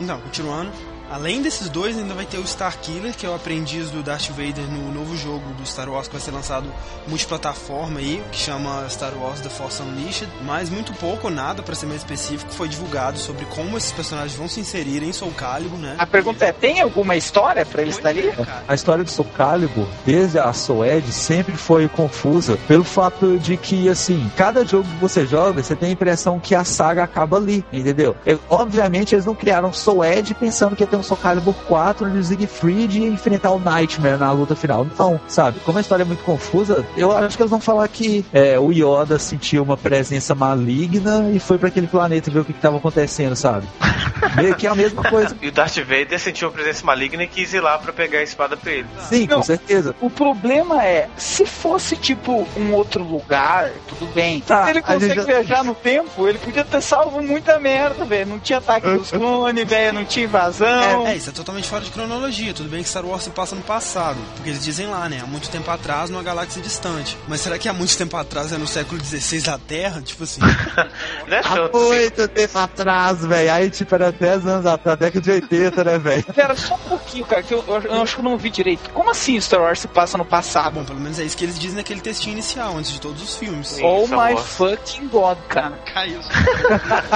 Então, 0.00 0.20
continuando. 0.20 0.72
Além 1.10 1.40
desses 1.42 1.68
dois, 1.68 1.96
ainda 1.96 2.14
vai 2.14 2.26
ter 2.26 2.38
o 2.38 2.46
Star 2.46 2.76
Killer, 2.80 3.14
que 3.14 3.24
é 3.24 3.28
o 3.28 3.34
aprendiz 3.34 3.90
do 3.90 4.02
Darth 4.02 4.28
Vader 4.30 4.64
no 4.70 4.92
novo 4.92 5.16
jogo 5.16 5.42
do 5.54 5.66
Star 5.66 5.88
Wars 5.88 6.06
que 6.06 6.12
vai 6.14 6.20
ser 6.22 6.30
lançado 6.30 6.66
multiplataforma 7.06 7.98
aí, 8.00 8.22
que 8.30 8.38
chama 8.38 8.86
Star 8.88 9.12
Wars 9.14 9.40
The 9.40 9.48
Force 9.48 9.82
Unleashed. 9.82 10.28
Mas 10.44 10.68
muito 10.70 10.92
pouco 10.94 11.28
ou 11.28 11.32
nada, 11.32 11.62
para 11.62 11.74
ser 11.74 11.86
mais 11.86 12.00
específico, 12.00 12.52
foi 12.52 12.68
divulgado 12.68 13.18
sobre 13.18 13.44
como 13.46 13.76
esses 13.76 13.90
personagens 13.92 14.34
vão 14.36 14.48
se 14.48 14.60
inserir 14.60 15.02
em 15.02 15.12
Soul 15.12 15.32
Calibur, 15.32 15.78
né? 15.78 15.94
A 15.98 16.06
pergunta 16.06 16.44
é, 16.44 16.52
tem 16.52 16.80
alguma 16.80 17.16
história 17.16 17.64
pra 17.64 17.82
eles 17.82 17.96
estar 17.96 18.10
ali? 18.10 18.30
A 18.66 18.74
história 18.74 19.02
do 19.02 19.10
Soul 19.10 19.28
Calibur, 19.36 19.86
desde 20.04 20.38
a 20.38 20.52
Soed, 20.52 21.10
sempre 21.12 21.56
foi 21.56 21.88
confusa 21.88 22.58
pelo 22.68 22.84
fato 22.84 23.38
de 23.38 23.56
que, 23.56 23.88
assim, 23.88 24.30
cada 24.36 24.64
jogo 24.64 24.84
que 24.88 24.96
você 25.00 25.26
joga, 25.26 25.62
você 25.62 25.74
tem 25.74 25.88
a 25.88 25.92
impressão 25.92 26.38
que 26.38 26.54
a 26.54 26.64
saga 26.64 27.02
acaba 27.02 27.36
ali, 27.36 27.64
entendeu? 27.72 28.16
Eu- 28.26 28.38
obviamente, 28.48 29.14
eles 29.14 29.24
não 29.26 29.34
criaram 29.34 29.72
Soed 29.72 30.34
pensando 30.34 30.76
que 30.76 30.82
ia 30.82 30.86
ter 30.86 30.97
um 30.98 31.02
Soul 31.02 31.18
Calibur 31.20 31.54
4 31.66 32.06
onde 32.06 32.18
o 32.18 32.24
Siegfried 32.24 32.98
ia 33.00 33.08
enfrentar 33.08 33.50
o 33.52 33.58
Nightmare 33.58 34.16
na 34.18 34.30
luta 34.32 34.54
final. 34.56 34.86
Não, 34.98 35.20
sabe? 35.28 35.60
Como 35.60 35.78
a 35.78 35.80
história 35.80 36.02
é 36.02 36.06
muito 36.06 36.22
confusa, 36.24 36.84
eu 36.96 37.10
acho 37.16 37.36
que 37.36 37.42
eles 37.42 37.50
vão 37.50 37.60
falar 37.60 37.86
que 37.88 38.24
é, 38.32 38.58
o 38.58 38.70
Yoda 38.72 39.18
sentiu 39.18 39.62
uma 39.62 39.76
presença 39.76 40.34
maligna 40.34 41.30
e 41.32 41.38
foi 41.38 41.58
para 41.58 41.68
aquele 41.68 41.86
planeta 41.86 42.30
ver 42.30 42.40
o 42.40 42.44
que 42.44 42.52
estava 42.52 42.76
acontecendo, 42.76 43.34
sabe? 43.36 43.66
Meio 44.36 44.54
que 44.56 44.66
é 44.66 44.70
a 44.70 44.74
mesma 44.74 45.02
coisa. 45.02 45.36
E 45.40 45.48
o 45.48 45.52
Darth 45.52 45.76
Vader 45.78 46.18
sentiu 46.18 46.48
uma 46.48 46.54
presença 46.54 46.84
maligna 46.84 47.22
e 47.22 47.26
quis 47.28 47.52
ir 47.54 47.60
lá 47.60 47.78
pra 47.78 47.92
pegar 47.92 48.18
a 48.18 48.22
espada 48.22 48.56
pra 48.56 48.72
ele. 48.72 48.86
Sim, 49.08 49.26
Não. 49.28 49.36
com 49.38 49.42
certeza. 49.42 49.94
O 50.00 50.10
problema 50.10 50.84
é, 50.84 51.08
se 51.16 51.46
fosse 51.46 51.96
tipo 51.96 52.46
um 52.56 52.72
outro 52.74 53.02
lugar, 53.04 53.70
tudo 53.88 54.06
bem. 54.12 54.40
Tá, 54.40 54.64
se 54.64 54.70
ele 54.70 54.82
consegue 54.82 55.14
já- 55.14 55.22
viajar 55.22 55.64
no 55.64 55.74
tempo, 55.74 56.26
ele 56.28 56.38
podia 56.38 56.64
ter 56.64 56.80
salvo 56.80 57.22
muita 57.22 57.58
merda, 57.58 58.04
velho. 58.04 58.30
Não 58.30 58.38
tinha 58.38 58.58
ataque 58.58 58.88
dos 58.98 59.10
clones, 59.10 59.64
velho, 59.68 59.92
não 59.92 60.04
tinha 60.04 60.26
invasão. 60.26 60.68
É, 61.06 61.16
isso 61.16 61.30
é 61.30 61.32
totalmente 61.32 61.68
fora 61.68 61.84
de 61.84 61.90
cronologia. 61.90 62.52
Tudo 62.54 62.68
bem 62.68 62.82
que 62.82 62.88
Star 62.88 63.04
Wars 63.04 63.22
se 63.24 63.30
passa 63.30 63.54
no 63.54 63.62
passado. 63.62 64.18
Porque 64.36 64.50
eles 64.50 64.64
dizem 64.64 64.86
lá, 64.86 65.08
né? 65.08 65.20
Há 65.22 65.26
muito 65.26 65.48
tempo 65.50 65.70
atrás, 65.70 66.10
numa 66.10 66.22
galáxia 66.22 66.60
distante. 66.62 67.16
Mas 67.26 67.40
será 67.40 67.58
que 67.58 67.68
há 67.68 67.72
muito 67.72 67.96
tempo 67.96 68.16
atrás 68.16 68.52
é 68.52 68.58
no 68.58 68.66
século 68.66 69.02
XVI 69.04 69.40
da 69.42 69.58
Terra? 69.58 70.00
Tipo 70.02 70.24
assim. 70.24 70.40
Não 71.26 71.36
é 71.36 71.40
Há 71.44 71.68
muito 71.76 72.28
tempo 72.28 72.58
atrás, 72.58 73.24
velho. 73.24 73.52
Aí, 73.52 73.70
tipo, 73.70 73.94
era 73.94 74.10
10 74.12 74.46
anos 74.46 74.66
atrás, 74.66 74.98
década 74.98 75.20
de 75.20 75.30
80, 75.30 75.84
né, 75.84 75.98
velho? 75.98 76.24
Pera, 76.34 76.56
só 76.56 76.74
um 76.74 76.78
pouquinho, 76.78 77.24
cara, 77.26 77.42
que 77.42 77.52
eu, 77.54 77.64
eu- 77.66 77.82
eu 77.82 78.02
acho 78.02 78.14
que 78.14 78.20
eu 78.20 78.24
não 78.24 78.36
vi 78.36 78.50
direito. 78.50 78.90
Como 78.90 79.10
assim 79.10 79.40
Star 79.40 79.60
Wars 79.60 79.80
se 79.80 79.88
passa 79.88 80.16
no 80.18 80.24
passado? 80.24 80.74
Bom, 80.74 80.84
pelo 80.84 81.00
menos 81.00 81.18
é 81.18 81.24
isso 81.24 81.36
que 81.36 81.44
eles 81.44 81.58
dizem 81.58 81.76
naquele 81.76 82.00
textinho 82.00 82.32
inicial, 82.34 82.76
antes 82.76 82.92
de 82.92 83.00
todos 83.00 83.22
os 83.22 83.36
filmes. 83.36 83.68
Sim. 83.68 83.84
Oh 83.84 84.06
my 84.06 84.34
Wars. 84.34 84.40
fucking 84.46 85.08
god, 85.08 85.38
cara. 85.48 85.72
Caiu. 85.92 86.20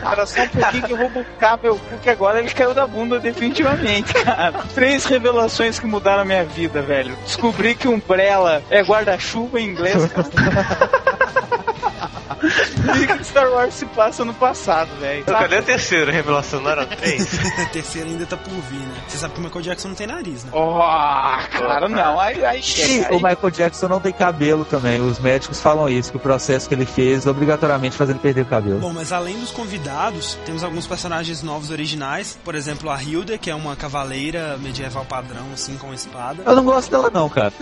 Cara, 0.00 0.26
só 0.26 0.42
um 0.42 0.48
pouquinho 0.48 0.82
que 0.84 0.92
eu 0.92 0.96
vou 0.96 1.10
buscar 1.10 1.58
meu 1.62 1.76
cu, 1.76 1.98
que 2.02 2.10
agora 2.10 2.38
ele 2.38 2.48
caiu 2.56 2.74
da 2.74 2.86
bunda 2.86 3.20
definitivamente, 3.20 4.12
cara. 4.24 4.52
Três 4.74 5.04
revelações 5.04 5.78
que 5.78 5.86
mudaram 5.86 6.22
a 6.22 6.24
minha 6.24 6.44
vida, 6.44 6.80
velho. 6.82 7.14
Descobri 7.24 7.74
que 7.74 7.86
Umbrella 7.86 8.62
é 8.70 8.82
guarda-chuva 8.82 9.60
em 9.60 9.68
inglês. 9.68 9.96
que 12.86 13.24
Star 13.24 13.50
Wars 13.50 13.74
se 13.74 13.86
passa 13.86 14.24
no 14.24 14.34
passado, 14.34 14.90
velho. 15.00 15.24
Cadê 15.24 15.56
a 15.56 15.62
terceira 15.62 16.12
revelação? 16.12 16.60
Não 16.60 16.70
era 16.70 16.86
três? 16.96 17.38
A 17.58 17.66
terceira 17.66 18.08
ainda 18.08 18.26
tá 18.26 18.36
por 18.36 18.52
vir, 18.52 18.78
né? 18.78 18.94
Você 19.08 19.18
sabe 19.18 19.34
que 19.34 19.40
o 19.40 19.42
Michael 19.42 19.62
Jackson 19.62 19.88
não 19.88 19.94
tem 19.94 20.06
nariz, 20.06 20.44
né? 20.44 20.50
Oh, 20.52 20.78
cara, 20.78 21.88
não. 21.88 22.20
Aí, 22.20 22.44
aí 22.44 22.62
chega. 22.62 23.12
o 23.12 23.16
Aí, 23.16 23.22
Michael 23.22 23.50
Jackson 23.50 23.88
não 23.88 24.00
tem 24.00 24.12
cabelo 24.12 24.64
também. 24.64 25.00
Os 25.00 25.18
médicos 25.18 25.60
falam 25.60 25.88
isso, 25.88 26.10
que 26.10 26.16
o 26.16 26.20
processo 26.20 26.68
que 26.68 26.74
ele 26.74 26.86
fez 26.86 27.26
obrigatoriamente 27.26 27.96
faz 27.96 28.10
ele 28.10 28.18
perder 28.18 28.42
o 28.42 28.46
cabelo. 28.46 28.78
Bom, 28.80 28.92
mas 28.92 29.12
além 29.12 29.38
dos 29.38 29.50
convidados, 29.50 30.38
temos 30.44 30.62
alguns 30.62 30.86
personagens 30.86 31.42
novos 31.42 31.70
originais. 31.70 32.38
Por 32.44 32.54
exemplo, 32.54 32.90
a 32.90 33.02
Hilda, 33.02 33.38
que 33.38 33.50
é 33.50 33.54
uma 33.54 33.76
cavaleira 33.76 34.56
medieval 34.58 35.04
padrão, 35.04 35.46
assim, 35.52 35.76
com 35.76 35.92
espada. 35.92 36.42
Eu 36.44 36.56
não 36.56 36.64
gosto 36.64 36.90
dela 36.90 37.10
não, 37.12 37.28
cara. 37.28 37.52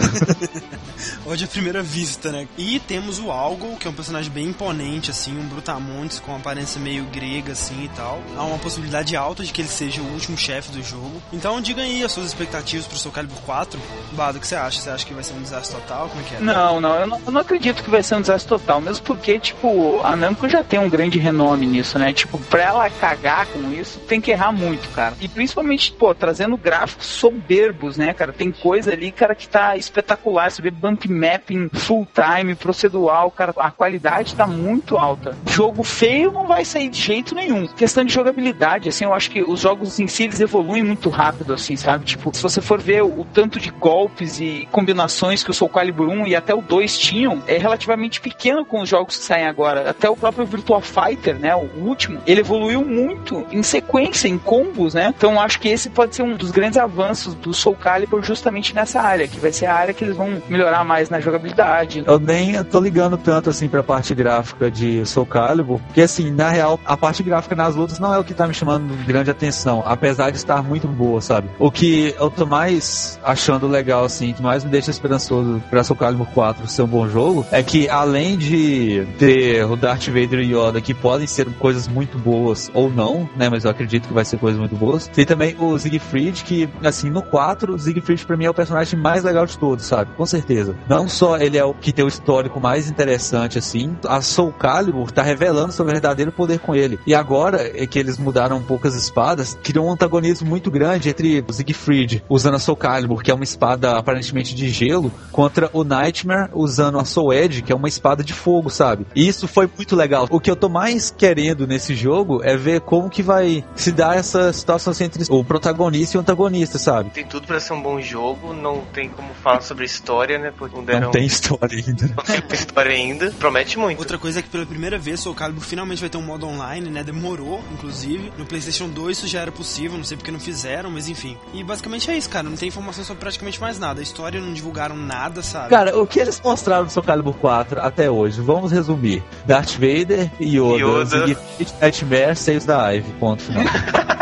Hoje 1.26 1.44
é 1.44 1.46
a 1.46 1.50
primeira 1.50 1.82
vista, 1.82 2.30
né? 2.30 2.46
E 2.56 2.78
temos 2.80 3.18
o 3.18 3.30
Algol, 3.30 3.76
que 3.76 3.86
é 3.86 3.90
um 3.90 3.94
personagem 3.94 4.30
bem 4.30 4.46
imponente, 4.48 5.10
assim, 5.14 5.38
um 5.38 5.46
brutamontes 5.46 6.18
com 6.18 6.34
aparência 6.34 6.80
meio 6.80 7.04
grega, 7.04 7.52
assim, 7.52 7.84
e 7.84 7.88
tal. 7.88 8.20
Há 8.36 8.42
uma 8.42 8.58
possibilidade 8.58 9.16
alta 9.16 9.44
de 9.44 9.52
que 9.52 9.62
ele 9.62 9.68
seja 9.68 10.02
o 10.02 10.12
último 10.12 10.36
chefe 10.36 10.72
do 10.72 10.82
jogo. 10.82 11.22
Então, 11.32 11.60
diga 11.60 11.82
aí 11.82 12.02
as 12.02 12.12
suas 12.12 12.26
expectativas 12.26 12.86
pro 12.86 12.98
Soul 12.98 13.14
Calibur 13.14 13.40
4. 13.42 13.80
Bado, 14.12 14.38
o 14.38 14.40
que 14.40 14.46
você 14.46 14.56
acha? 14.56 14.80
Você 14.80 14.90
acha 14.90 15.06
que 15.06 15.14
vai 15.14 15.22
ser 15.22 15.34
um 15.34 15.42
desastre 15.42 15.76
total? 15.80 16.08
Como 16.08 16.20
é 16.20 16.24
que 16.24 16.34
é? 16.34 16.40
Não, 16.40 16.80
não 16.80 16.94
eu, 16.96 17.06
não, 17.06 17.20
eu 17.26 17.32
não 17.32 17.40
acredito 17.40 17.82
que 17.82 17.90
vai 17.90 18.02
ser 18.02 18.16
um 18.16 18.20
desastre 18.20 18.48
total, 18.48 18.80
mesmo 18.80 19.04
porque, 19.04 19.38
tipo, 19.38 20.00
a 20.02 20.16
Namco 20.16 20.48
já 20.48 20.62
tem 20.62 20.78
um 20.78 20.88
grande 20.88 21.18
renome 21.18 21.66
nisso, 21.66 21.98
né? 21.98 22.12
Tipo, 22.12 22.38
pra 22.38 22.62
ela 22.62 22.90
cagar 22.90 23.46
com 23.46 23.72
isso, 23.72 24.00
tem 24.00 24.20
que 24.20 24.30
errar 24.30 24.52
muito, 24.52 24.88
cara. 24.90 25.14
E 25.20 25.28
principalmente, 25.28 25.92
pô, 25.92 26.14
trazendo 26.14 26.56
gráficos 26.56 27.06
soberbos, 27.06 27.96
né, 27.96 28.12
cara? 28.12 28.32
Tem 28.32 28.50
coisa 28.50 28.92
ali, 28.92 29.12
cara, 29.12 29.34
que 29.34 29.48
tá 29.48 29.76
espetacular. 29.76 30.50
Você 30.50 30.60
vê 30.60 30.70
bump 30.70 31.06
mapping 31.08 31.68
full 31.72 32.06
time, 32.14 32.54
procedural, 32.54 33.30
cara, 33.30 33.54
a 33.56 33.70
qualidade 33.70 34.34
tá 34.34 34.46
muito 34.46 34.93
alta. 34.96 35.36
Jogo 35.48 35.82
feio 35.82 36.32
não 36.32 36.46
vai 36.46 36.64
sair 36.64 36.88
de 36.88 37.00
jeito 37.00 37.34
nenhum. 37.34 37.66
Questão 37.66 38.04
de 38.04 38.12
jogabilidade, 38.12 38.88
assim, 38.88 39.04
eu 39.04 39.14
acho 39.14 39.30
que 39.30 39.42
os 39.42 39.60
jogos 39.60 39.98
em 39.98 40.06
si 40.06 40.24
eles 40.24 40.40
evoluem 40.40 40.82
muito 40.82 41.08
rápido, 41.08 41.52
assim, 41.52 41.76
sabe? 41.76 42.04
Tipo, 42.04 42.34
se 42.34 42.42
você 42.42 42.60
for 42.60 42.80
ver 42.80 43.02
o, 43.02 43.26
tanto 43.32 43.58
de 43.58 43.70
golpes 43.70 44.40
e 44.40 44.68
combinações 44.70 45.42
que 45.42 45.50
o 45.50 45.54
Soul 45.54 45.70
Calibur 45.70 46.08
1 46.08 46.26
e 46.26 46.36
até 46.36 46.54
o 46.54 46.62
2 46.62 46.98
tinham, 46.98 47.42
é 47.46 47.58
relativamente 47.58 48.20
pequeno 48.20 48.64
com 48.64 48.80
os 48.80 48.88
jogos 48.88 49.16
que 49.16 49.24
saem 49.24 49.46
agora. 49.46 49.90
Até 49.90 50.08
o 50.08 50.16
próprio 50.16 50.46
Virtua 50.46 50.80
Fighter, 50.80 51.38
né, 51.38 51.54
o 51.54 51.68
último, 51.84 52.20
ele 52.26 52.40
evoluiu 52.40 52.84
muito 52.84 53.44
em 53.50 53.62
sequência, 53.62 54.28
em 54.28 54.38
combos, 54.38 54.94
né? 54.94 55.12
Então 55.16 55.40
acho 55.40 55.58
que 55.60 55.68
esse 55.68 55.90
pode 55.90 56.14
ser 56.14 56.22
um 56.22 56.36
dos 56.36 56.50
grandes 56.50 56.78
avanços 56.78 57.34
do 57.34 57.52
Soul 57.52 57.76
Calibur 57.76 58.22
justamente 58.22 58.74
nessa 58.74 59.00
área, 59.00 59.28
que 59.28 59.38
vai 59.38 59.52
ser 59.52 59.66
a 59.66 59.74
área 59.74 59.94
que 59.94 60.04
eles 60.04 60.16
vão 60.16 60.42
melhorar 60.48 60.84
mais 60.84 61.10
na 61.10 61.20
jogabilidade. 61.20 62.04
Eu 62.06 62.18
nem 62.18 62.62
tô 62.64 62.80
ligando 62.80 63.16
tanto 63.16 63.50
assim 63.50 63.68
pra 63.68 63.82
parte 63.82 64.14
gráfica 64.14 64.70
de 64.70 64.83
Soul 65.04 65.26
Calibur, 65.26 65.80
porque 65.80 66.02
assim, 66.02 66.30
na 66.30 66.48
real, 66.48 66.78
a 66.84 66.96
parte 66.96 67.22
gráfica 67.22 67.54
nas 67.54 67.74
lutas 67.74 67.98
não 67.98 68.12
é 68.14 68.18
o 68.18 68.24
que 68.24 68.34
tá 68.34 68.46
me 68.46 68.54
chamando 68.54 68.96
de 68.96 69.04
grande 69.04 69.30
atenção, 69.30 69.82
apesar 69.86 70.30
de 70.30 70.36
estar 70.36 70.62
muito 70.62 70.86
boa, 70.88 71.20
sabe? 71.20 71.48
O 71.58 71.70
que 71.70 72.14
eu 72.18 72.30
tô 72.30 72.46
mais 72.46 73.18
achando 73.22 73.66
legal, 73.66 74.04
assim, 74.04 74.32
que 74.32 74.42
mais 74.42 74.64
me 74.64 74.70
deixa 74.70 74.90
esperançoso 74.90 75.62
pra 75.70 75.84
Soul 75.84 75.98
Calibur 75.98 76.26
4 76.34 76.66
ser 76.68 76.82
um 76.82 76.86
bom 76.86 77.08
jogo, 77.08 77.46
é 77.50 77.62
que 77.62 77.88
além 77.88 78.36
de 78.36 79.06
ter 79.18 79.64
o 79.64 79.76
Darth 79.76 80.06
Vader 80.06 80.40
e 80.40 80.54
Yoda, 80.54 80.80
que 80.80 80.94
podem 80.94 81.26
ser 81.26 81.46
coisas 81.54 81.88
muito 81.88 82.18
boas 82.18 82.70
ou 82.74 82.90
não, 82.90 83.28
né? 83.36 83.48
Mas 83.48 83.64
eu 83.64 83.70
acredito 83.70 84.08
que 84.08 84.14
vai 84.14 84.24
ser 84.24 84.38
coisas 84.38 84.58
muito 84.58 84.74
boas. 84.76 85.08
Tem 85.08 85.24
também 85.24 85.56
o 85.58 85.78
Siegfried, 85.78 86.44
que, 86.44 86.68
assim, 86.82 87.10
no 87.10 87.22
4, 87.22 87.74
o 87.74 87.78
Siegfried 87.78 88.24
pra 88.26 88.36
mim 88.36 88.44
é 88.44 88.50
o 88.50 88.54
personagem 88.54 88.98
mais 88.98 89.24
legal 89.24 89.46
de 89.46 89.58
todos, 89.58 89.84
sabe? 89.84 90.10
Com 90.16 90.26
certeza. 90.26 90.76
Não 90.88 91.08
só 91.08 91.36
ele 91.36 91.58
é 91.58 91.64
o 91.64 91.74
que 91.74 91.92
tem 91.92 92.04
o 92.04 92.08
histórico 92.08 92.60
mais 92.60 92.88
interessante, 92.88 93.58
assim, 93.58 93.96
a 94.06 94.20
Soul 94.20 94.52
Calibur 94.52 94.73
Calibur 94.74 95.12
tá 95.12 95.22
revelando 95.22 95.72
seu 95.72 95.84
verdadeiro 95.84 96.32
poder 96.32 96.58
com 96.58 96.74
ele. 96.74 96.98
E 97.06 97.14
agora 97.14 97.70
é 97.80 97.86
que 97.86 97.96
eles 97.96 98.18
mudaram 98.18 98.56
um 98.56 98.62
pouco 98.62 98.88
as 98.88 98.94
espadas, 98.94 99.56
criou 99.62 99.86
um 99.86 99.92
antagonismo 99.92 100.48
muito 100.48 100.70
grande 100.70 101.08
entre 101.08 101.44
o 101.46 101.52
Siegfried 101.52 102.24
usando 102.28 102.54
a 102.54 102.58
Soul 102.58 102.76
Calibur, 102.76 103.22
que 103.22 103.30
é 103.30 103.34
uma 103.34 103.44
espada 103.44 103.96
aparentemente 103.96 104.54
de 104.54 104.68
gelo, 104.68 105.12
contra 105.30 105.70
o 105.72 105.84
Nightmare 105.84 106.50
usando 106.52 106.98
a 106.98 107.04
Soul 107.04 107.32
Edge, 107.32 107.62
que 107.62 107.72
é 107.72 107.76
uma 107.76 107.88
espada 107.88 108.24
de 108.24 108.32
fogo, 108.32 108.68
sabe? 108.68 109.06
E 109.14 109.28
isso 109.28 109.46
foi 109.46 109.70
muito 109.76 109.94
legal. 109.94 110.26
O 110.28 110.40
que 110.40 110.50
eu 110.50 110.56
tô 110.56 110.68
mais 110.68 111.10
querendo 111.10 111.66
nesse 111.66 111.94
jogo 111.94 112.42
é 112.42 112.56
ver 112.56 112.80
como 112.80 113.08
que 113.08 113.22
vai 113.22 113.64
se 113.76 113.92
dar 113.92 114.16
essa 114.16 114.52
situação 114.52 114.90
assim, 114.90 115.04
entre 115.04 115.24
o 115.30 115.44
protagonista 115.44 116.16
e 116.16 116.18
o 116.18 116.20
antagonista, 116.20 116.78
sabe? 116.78 117.10
Tem 117.10 117.26
tudo 117.26 117.46
pra 117.46 117.60
ser 117.60 117.74
um 117.74 117.80
bom 117.82 118.00
jogo, 118.00 118.52
não 118.52 118.82
tem 118.92 119.08
como 119.08 119.32
falar 119.34 119.60
sobre 119.60 119.84
história, 119.84 120.36
né? 120.36 120.52
Porque 120.56 120.76
não 120.76 120.84
deram... 120.84 121.00
Não 121.02 121.10
tem 121.12 121.26
história 121.26 121.78
ainda. 121.78 122.06
Não 122.24 122.24
tem 122.24 122.58
história 122.58 122.92
ainda. 122.92 123.30
Promete 123.38 123.78
muito. 123.78 123.98
Outra 123.98 124.18
coisa 124.18 124.38
é 124.38 124.42
que 124.42 124.48
pela 124.64 124.66
primeira 124.66 124.98
vez 124.98 125.20
Soul 125.20 125.34
Calibur 125.34 125.62
finalmente 125.62 126.00
vai 126.00 126.08
ter 126.08 126.16
um 126.16 126.22
modo 126.22 126.46
online, 126.46 126.90
né? 126.90 127.02
Demorou, 127.04 127.62
inclusive. 127.72 128.32
No 128.38 128.44
PlayStation 128.46 128.88
2 128.88 129.18
isso 129.18 129.28
já 129.28 129.40
era 129.40 129.52
possível, 129.52 129.96
não 129.96 130.04
sei 130.04 130.16
porque 130.16 130.30
não 130.30 130.40
fizeram, 130.40 130.90
mas 130.90 131.08
enfim. 131.08 131.36
E 131.52 131.62
basicamente 131.62 132.10
é 132.10 132.16
isso, 132.16 132.28
cara. 132.30 132.48
Não 132.48 132.56
tem 132.56 132.68
informação 132.68 133.04
sobre 133.04 133.20
praticamente 133.20 133.60
mais 133.60 133.78
nada. 133.78 134.00
A 134.00 134.02
história 134.02 134.40
não 134.40 134.52
divulgaram 134.52 134.96
nada, 134.96 135.42
sabe? 135.42 135.68
Cara, 135.68 135.98
o 135.98 136.06
que 136.06 136.18
eles 136.18 136.40
mostraram 136.40 136.84
no 136.84 136.90
Soul 136.90 137.04
Calibur 137.04 137.34
4 137.34 137.80
até 137.80 138.10
hoje? 138.10 138.40
Vamos 138.40 138.72
resumir. 138.72 139.22
Darth 139.46 139.72
Vader, 139.72 140.30
Yoda, 140.40 140.78
Yoda. 140.78 141.26
Siegfried, 141.26 141.74
Nightmare, 141.80 142.36
Seios 142.36 142.64
da 142.64 142.88
Ivy. 142.90 143.12
Ponto 143.20 143.42
final. 143.42 143.64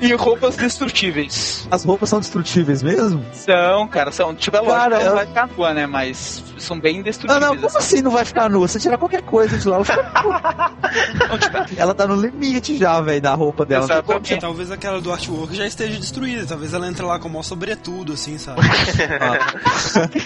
E 0.00 0.12
roupas 0.14 0.56
destrutíveis. 0.56 1.68
As 1.70 1.84
roupas 1.84 2.08
são 2.08 2.18
destrutíveis 2.18 2.82
mesmo? 2.82 3.24
São, 3.32 3.86
cara, 3.86 4.10
são. 4.10 4.34
Tipo, 4.34 4.56
é 4.56 4.60
lógico, 4.60 4.76
Cara, 4.80 5.00
ela 5.00 5.14
vai 5.14 5.26
ficar 5.26 5.46
nua, 5.46 5.72
né? 5.72 5.86
Mas 5.86 6.42
são 6.58 6.78
bem 6.80 6.96
Não, 6.96 7.02
destrutíveis. 7.04 7.40
não, 7.48 7.56
como 7.56 7.78
assim 7.78 8.02
não 8.02 8.10
vai 8.10 8.24
ficar 8.24 8.50
nua? 8.50 8.66
Você 8.66 8.80
tirar 8.80 8.98
qualquer 8.98 9.22
coisa 9.22 9.56
de 9.56 9.68
lá, 9.72 9.76
ela 9.76 11.38
fica- 11.38 11.66
ela 11.76 11.94
tá 11.94 12.06
no 12.06 12.14
limite 12.20 12.76
já, 12.76 13.00
velho, 13.00 13.20
da 13.20 13.34
roupa 13.34 13.64
dela. 13.64 13.84
Exatamente. 13.84 14.38
Talvez 14.38 14.70
aquela 14.70 15.00
do 15.00 15.12
artwork 15.12 15.54
já 15.54 15.66
esteja 15.66 15.98
destruída. 15.98 16.44
Talvez 16.46 16.72
ela 16.74 16.86
entre 16.88 17.04
lá 17.04 17.18
com 17.18 17.28
o 17.28 17.30
maior 17.30 17.42
sobretudo, 17.42 18.12
assim, 18.12 18.38
sabe? 18.38 18.60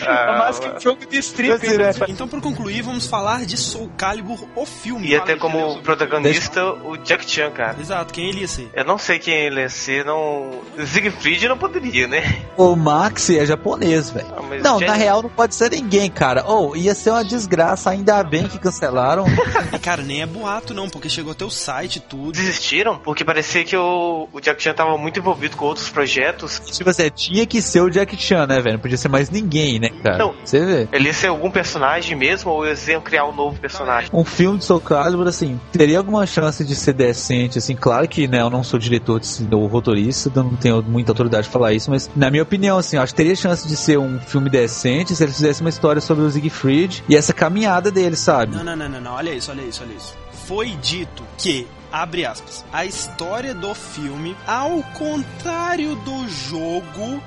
É 0.06 0.38
mais 0.38 0.58
que 0.58 0.68
um 0.68 0.80
jogo 0.80 1.06
de 1.06 1.18
strip. 1.18 1.66
né? 1.78 1.92
Então, 2.08 2.28
pra 2.28 2.40
concluir, 2.40 2.82
vamos 2.82 3.06
falar 3.06 3.44
de 3.44 3.56
Soul 3.56 3.90
Calibur, 3.96 4.38
o 4.54 4.64
filme. 4.66 5.08
E 5.08 5.16
até 5.16 5.36
como 5.36 5.78
protagonista 5.82 6.64
o 6.64 6.96
Jack 6.96 7.28
Chan, 7.30 7.50
cara. 7.50 7.76
Exato, 7.80 8.12
quem 8.12 8.28
ele 8.28 8.40
ia 8.40 8.48
ser? 8.48 8.70
Eu 8.74 8.84
não 8.84 8.98
sei 8.98 9.18
quem 9.18 9.34
ele 9.34 9.60
ia 9.60 9.68
ser, 9.68 10.04
não. 10.04 10.60
Siegfried 10.84 11.48
não 11.48 11.58
poderia, 11.58 12.06
né? 12.06 12.42
O 12.56 12.74
Max 12.76 13.30
é 13.30 13.44
japonês, 13.46 14.10
velho. 14.10 14.26
Ah, 14.36 14.42
mas 14.48 14.62
Não, 14.62 14.78
já- 14.80 14.86
na 14.86 14.94
real 14.94 15.22
não 15.22 15.30
pode 15.30 15.54
ser 15.54 15.70
ninguém, 15.70 16.10
cara. 16.10 16.44
Ou 16.46 16.76
ia 16.76 16.94
ser 16.94 17.10
uma 17.10 17.24
desgraça, 17.24 17.90
ainda 17.90 18.22
bem 18.22 18.46
que 18.48 18.58
cancelaram. 18.58 19.24
E, 19.72 19.78
cara, 19.78 20.02
nem 20.02 20.22
é 20.22 20.26
boato, 20.26 20.72
não, 20.74 20.88
porque 20.88 21.08
chegou 21.08 21.32
até 21.32 21.44
o 21.44 21.50
site 21.50 21.96
e 21.96 22.00
tudo. 22.00 22.32
Desistiram? 22.32 22.98
Porque 22.98 23.24
parecia 23.24 23.64
que 23.64 23.76
o, 23.76 24.28
o 24.32 24.40
Jack 24.40 24.62
Chan 24.62 24.74
tava 24.74 24.96
muito 24.98 25.18
envolvido 25.18 25.56
com 25.56 25.64
outros 25.66 25.88
projetos. 25.88 26.60
tipo 26.70 26.88
assim, 26.90 27.08
tinha 27.10 27.46
que 27.46 27.60
ser 27.62 27.80
o 27.80 27.90
Jack 27.90 28.16
Chan, 28.16 28.46
né, 28.46 28.60
velho? 28.60 28.74
Não 28.74 28.80
podia 28.80 28.96
ser 28.98 29.08
mais 29.08 29.30
ninguém, 29.30 29.78
né, 29.78 29.90
cara? 30.02 30.18
Não. 30.18 30.34
Você 30.44 30.64
vê. 30.64 30.88
Ele 30.92 31.06
ia 31.08 31.12
ser 31.14 31.28
algum 31.28 31.50
personagem 31.50 32.16
mesmo 32.16 32.50
ou 32.50 32.66
eles 32.66 32.86
iam 32.88 33.00
criar 33.00 33.26
um 33.26 33.34
novo 33.34 33.58
personagem? 33.60 34.10
Um 34.12 34.24
filme 34.24 34.58
de 34.58 34.64
Soul 34.64 34.80
Calibur, 34.80 35.26
assim, 35.26 35.60
teria 35.72 35.98
alguma 35.98 36.26
chance 36.26 36.64
de 36.64 36.74
ser 36.74 36.92
decente, 36.92 37.58
assim, 37.58 37.74
claro 37.74 38.06
que, 38.08 38.26
né, 38.28 38.40
eu 38.40 38.50
não 38.50 38.62
sou 38.64 38.78
diretor, 38.78 39.20
de- 39.20 39.26
ou 39.54 39.66
roteirista, 39.66 40.28
então 40.28 40.44
não 40.44 40.56
tenho 40.56 40.82
muita 40.82 41.12
autoridade 41.12 41.46
de 41.46 41.52
falar 41.52 41.72
isso, 41.72 41.90
mas 41.90 42.10
na 42.16 42.30
minha 42.30 42.42
opinião, 42.42 42.78
assim, 42.78 42.96
eu 42.96 43.02
acho 43.02 43.12
que 43.12 43.16
teria 43.16 43.34
chance 43.36 43.66
de 43.66 43.76
ser 43.76 43.98
um 43.98 44.18
filme 44.20 44.48
decente 44.50 45.14
se 45.14 45.22
eles 45.22 45.36
fizessem 45.36 45.64
uma 45.64 45.70
história 45.70 46.00
sobre 46.00 46.24
o 46.24 46.30
Siegfried 46.30 47.04
e 47.08 47.16
essa 47.16 47.32
caminhada 47.32 47.90
dele, 47.90 48.16
sabe? 48.16 48.54
Não, 48.56 48.64
não, 48.64 48.76
não, 48.76 48.88
não, 48.88 49.00
não, 49.00 49.12
olha 49.14 49.25
isso, 49.34 49.50
olha 49.50 49.62
isso, 49.62 49.82
olha 49.82 49.92
isso. 49.94 50.16
Foi 50.46 50.70
dito 50.76 51.22
que, 51.38 51.66
abre 51.90 52.24
aspas, 52.24 52.64
a 52.72 52.84
história 52.84 53.54
do 53.54 53.74
filme, 53.74 54.36
ao 54.46 54.82
contrário 54.98 55.94
do 55.96 56.28
jogo, 56.28 57.22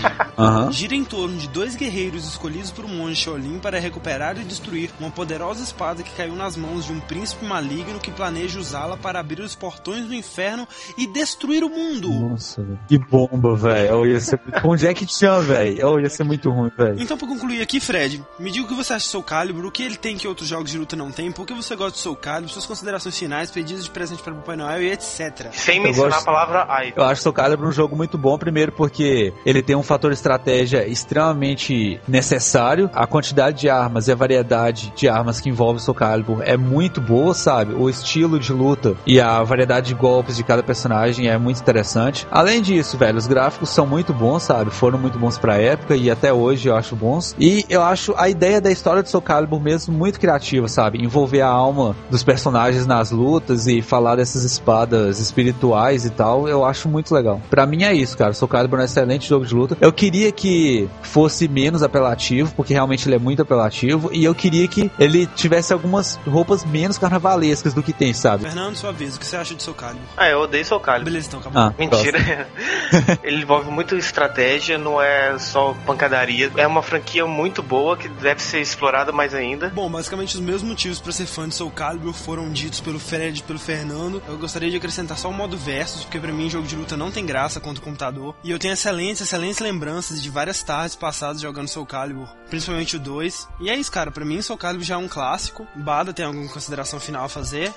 gira 0.70 0.94
em 0.94 1.04
torno 1.04 1.36
de 1.36 1.48
dois 1.48 1.76
guerreiros 1.76 2.26
escolhidos 2.26 2.70
por 2.70 2.84
um 2.84 2.88
monge 2.88 3.16
Shaolin 3.16 3.58
para 3.58 3.78
recuperar 3.78 4.38
e 4.38 4.44
destruir 4.44 4.90
uma 4.98 5.10
poderosa 5.10 5.62
espada 5.62 6.02
que 6.02 6.10
caiu 6.12 6.34
nas 6.34 6.56
mãos 6.56 6.86
de 6.86 6.92
um 6.92 7.00
príncipe 7.00 7.44
maligno 7.44 8.00
que 8.00 8.10
planeja 8.10 8.58
usá-la 8.58 8.96
para 8.96 9.20
abrir 9.20 9.40
os 9.40 9.54
portões 9.54 10.06
do 10.06 10.14
inferno 10.14 10.66
e 10.96 11.06
destruir 11.06 11.64
o 11.64 11.68
mundo. 11.68 12.08
Nossa, 12.08 12.62
velho. 12.62 12.78
Que 12.88 12.98
bomba, 12.98 13.54
velho. 13.56 14.06
Ia 14.06 14.20
ser 14.20 14.38
com 14.38 14.76
Jack 14.76 15.06
Chan, 15.06 15.40
velho. 15.40 16.00
Ia 16.00 16.10
ser 16.10 16.24
muito 16.24 16.50
ruim, 16.50 16.70
velho. 16.76 17.00
Então, 17.00 17.16
pra 17.16 17.26
concluir 17.26 17.62
aqui, 17.62 17.80
Fred, 17.80 18.22
me 18.38 18.50
diga 18.50 18.64
o 18.64 18.68
que 18.68 18.74
você 18.74 18.94
acha 18.94 19.04
de 19.04 19.10
Soul 19.10 19.24
Calibur, 19.24 19.66
o 19.66 19.70
que 19.70 19.82
ele 19.82 19.96
tem 19.96 20.16
que 20.16 20.26
outros 20.26 20.48
jogos 20.48 20.70
de 20.70 20.78
luta 20.78 20.96
não 20.96 21.10
tem, 21.10 21.30
por 21.30 21.46
que 21.46 21.54
você 21.54 21.76
gosta 21.76 21.92
de 21.92 22.02
Soul 22.02 22.16
Calibur, 22.16 22.50
suas 22.50 22.66
considerações 22.66 23.18
finais, 23.18 23.50
pedidos 23.50 23.84
de 23.84 23.90
presente 24.02 24.22
para 24.22 24.32
o 24.32 24.36
Papai 24.36 24.56
Noel 24.56 24.82
e 24.82 24.90
etc. 24.90 25.46
Sem 25.52 25.76
Eu 25.76 25.82
mencionar 25.84 26.10
gosto- 26.10 26.22
a 26.22 26.24
palavra 26.32 26.66
ai. 26.68 26.92
Eu 26.96 27.04
acho 27.04 27.22
Soul 27.22 27.32
Calibur 27.32 27.68
um 27.68 27.72
jogo 27.72 27.94
muito 27.96 28.18
bom, 28.18 28.36
primeiro 28.36 28.72
porque 28.72 29.32
ele 29.46 29.62
tem 29.62 29.76
um 29.76 29.82
fator 29.82 30.10
estratégia 30.12 30.86
extremamente 30.86 32.00
necessário. 32.08 32.90
A 32.94 33.06
quantidade 33.06 33.60
de 33.60 33.68
armas 33.70 34.08
e 34.08 34.12
a 34.12 34.14
variedade 34.14 34.92
de 34.96 35.08
armas 35.08 35.40
que 35.40 35.48
envolve 35.48 35.80
Soul 35.80 35.94
Calibur 35.94 36.42
é 36.42 36.56
muito 36.56 37.00
boa, 37.00 37.34
sabe? 37.34 37.74
O 37.74 37.88
estilo 37.88 38.38
de 38.38 38.52
luta 38.52 38.94
e 39.06 39.20
a 39.20 39.42
variedade 39.42 39.88
de 39.88 39.94
golpes 39.94 40.36
de 40.36 40.42
cada 40.42 40.62
personagem 40.62 41.28
é 41.28 41.38
muito 41.38 41.60
interessante. 41.60 42.26
Além 42.30 42.60
disso, 42.60 42.96
velho, 42.98 43.18
os 43.18 43.26
gráficos 43.26 43.70
são 43.70 43.86
muito 43.86 44.12
bons, 44.12 44.42
sabe? 44.42 44.70
Foram 44.70 44.98
muito 44.98 45.18
bons 45.18 45.38
pra 45.38 45.56
época 45.58 45.94
e 45.94 46.10
até 46.10 46.32
hoje 46.32 46.68
eu 46.68 46.76
acho 46.76 46.96
bons. 46.96 47.34
E 47.38 47.64
eu 47.68 47.82
acho 47.82 48.14
a 48.16 48.28
ideia 48.28 48.60
da 48.60 48.70
história 48.70 49.02
de 49.02 49.10
Soul 49.10 49.22
Calibur 49.22 49.60
mesmo 49.60 49.94
muito 49.94 50.18
criativa, 50.18 50.66
sabe? 50.68 51.02
Envolver 51.04 51.40
a 51.42 51.48
alma 51.48 51.94
dos 52.10 52.22
personagens 52.22 52.86
nas 52.86 53.10
lutas 53.10 53.66
e 53.66 53.81
falar 53.82 54.16
dessas 54.16 54.44
espadas 54.44 55.18
espirituais 55.18 56.04
e 56.04 56.10
tal, 56.10 56.48
eu 56.48 56.64
acho 56.64 56.88
muito 56.88 57.14
legal. 57.14 57.40
Pra 57.50 57.66
mim 57.66 57.84
é 57.84 57.92
isso, 57.92 58.16
cara. 58.16 58.32
Soul 58.32 58.48
Calibur 58.48 58.78
é 58.78 58.82
um 58.82 58.84
excelente 58.84 59.28
jogo 59.28 59.44
de 59.44 59.54
luta. 59.54 59.76
Eu 59.80 59.92
queria 59.92 60.30
que 60.32 60.88
fosse 61.02 61.48
menos 61.48 61.82
apelativo, 61.82 62.52
porque 62.54 62.72
realmente 62.72 63.08
ele 63.08 63.16
é 63.16 63.18
muito 63.18 63.42
apelativo, 63.42 64.10
e 64.12 64.24
eu 64.24 64.34
queria 64.34 64.66
que 64.68 64.90
ele 64.98 65.26
tivesse 65.26 65.72
algumas 65.72 66.16
roupas 66.26 66.64
menos 66.64 66.98
carnavalescas 66.98 67.74
do 67.74 67.82
que 67.82 67.92
tem, 67.92 68.12
sabe? 68.12 68.44
Fernando, 68.44 68.76
sua 68.76 68.92
vez, 68.92 69.16
o 69.16 69.20
que 69.20 69.26
você 69.26 69.36
acha 69.36 69.54
de 69.54 69.62
Soul 69.62 69.76
Calibur? 69.76 70.02
Ah, 70.16 70.28
eu 70.28 70.40
odeio 70.40 70.64
Soul 70.64 70.80
Calibur. 70.80 71.04
Beleza, 71.04 71.28
então, 71.28 71.40
acabou. 71.40 71.62
Ah, 71.62 71.74
Mentira. 71.78 72.48
Ele 73.22 73.42
envolve 73.42 73.70
muito 73.70 73.96
estratégia, 73.96 74.78
não 74.78 75.00
é 75.00 75.38
só 75.38 75.74
pancadaria. 75.86 76.50
É 76.56 76.66
uma 76.66 76.82
franquia 76.82 77.26
muito 77.26 77.62
boa 77.62 77.96
que 77.96 78.08
deve 78.08 78.42
ser 78.42 78.60
explorada 78.60 79.12
mais 79.12 79.34
ainda. 79.34 79.68
Bom, 79.70 79.90
basicamente 79.90 80.34
os 80.34 80.40
meus 80.40 80.62
motivos 80.62 81.00
pra 81.00 81.12
ser 81.12 81.26
fã 81.26 81.48
de 81.48 81.54
Soul 81.54 81.70
Calibur 81.70 82.12
foram 82.12 82.50
ditos 82.50 82.80
pelo 82.80 82.98
Fred 82.98 83.42
pelo 83.42 83.58
Fernando. 83.72 84.22
Eu 84.28 84.36
gostaria 84.36 84.70
de 84.70 84.76
acrescentar 84.76 85.16
só 85.16 85.30
o 85.30 85.32
modo 85.32 85.56
versus, 85.56 86.04
porque 86.04 86.20
pra 86.20 86.30
mim 86.30 86.50
jogo 86.50 86.66
de 86.66 86.76
luta 86.76 86.94
não 86.94 87.10
tem 87.10 87.24
graça 87.24 87.58
contra 87.58 87.80
o 87.80 87.84
computador. 87.84 88.34
E 88.44 88.50
eu 88.50 88.58
tenho 88.58 88.74
excelentes, 88.74 89.22
excelentes 89.22 89.60
lembranças 89.60 90.22
de 90.22 90.28
várias 90.28 90.62
tardes 90.62 90.94
passadas 90.94 91.40
jogando 91.40 91.68
Soul 91.68 91.86
Calibur, 91.86 92.28
principalmente 92.50 92.96
o 92.96 93.00
2. 93.00 93.48
E 93.60 93.70
é 93.70 93.76
isso, 93.76 93.90
cara, 93.90 94.10
pra 94.10 94.26
mim 94.26 94.42
Soul 94.42 94.58
Calibur 94.58 94.84
já 94.84 94.96
é 94.96 94.98
um 94.98 95.08
clássico. 95.08 95.66
Bada 95.74 96.12
tem 96.12 96.26
alguma 96.26 96.48
consideração 96.48 97.00
final 97.00 97.24
a 97.24 97.30
fazer? 97.30 97.72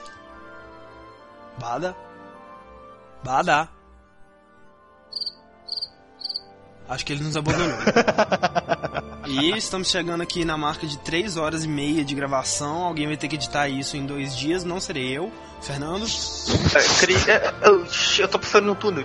Bada? 1.58 1.96
Bada? 3.24 3.70
Acho 6.88 7.06
que 7.06 7.14
ele 7.14 7.24
nos 7.24 7.36
abandonou. 7.38 7.76
E 9.28 9.58
estamos 9.58 9.90
chegando 9.90 10.22
aqui 10.22 10.46
na 10.46 10.56
marca 10.56 10.86
de 10.86 11.00
3 11.00 11.36
horas 11.36 11.64
e 11.64 11.68
meia 11.68 12.06
de 12.06 12.14
gravação. 12.14 12.84
Alguém 12.84 13.08
vai 13.08 13.18
ter 13.18 13.28
que 13.28 13.34
editar 13.36 13.68
isso 13.68 13.98
em 13.98 14.06
dois 14.06 14.38
dias, 14.38 14.64
não 14.64 14.80
serei 14.80 15.18
eu. 15.18 15.32
Fernando? 15.64 16.06
Eu, 16.06 17.00
queria- 17.00 17.34
é, 17.34 17.54
eu, 17.64 17.88
eu 18.20 18.28
tô 18.28 18.38
pensando 18.38 18.66
no 18.68 18.76
túnel. 18.76 19.04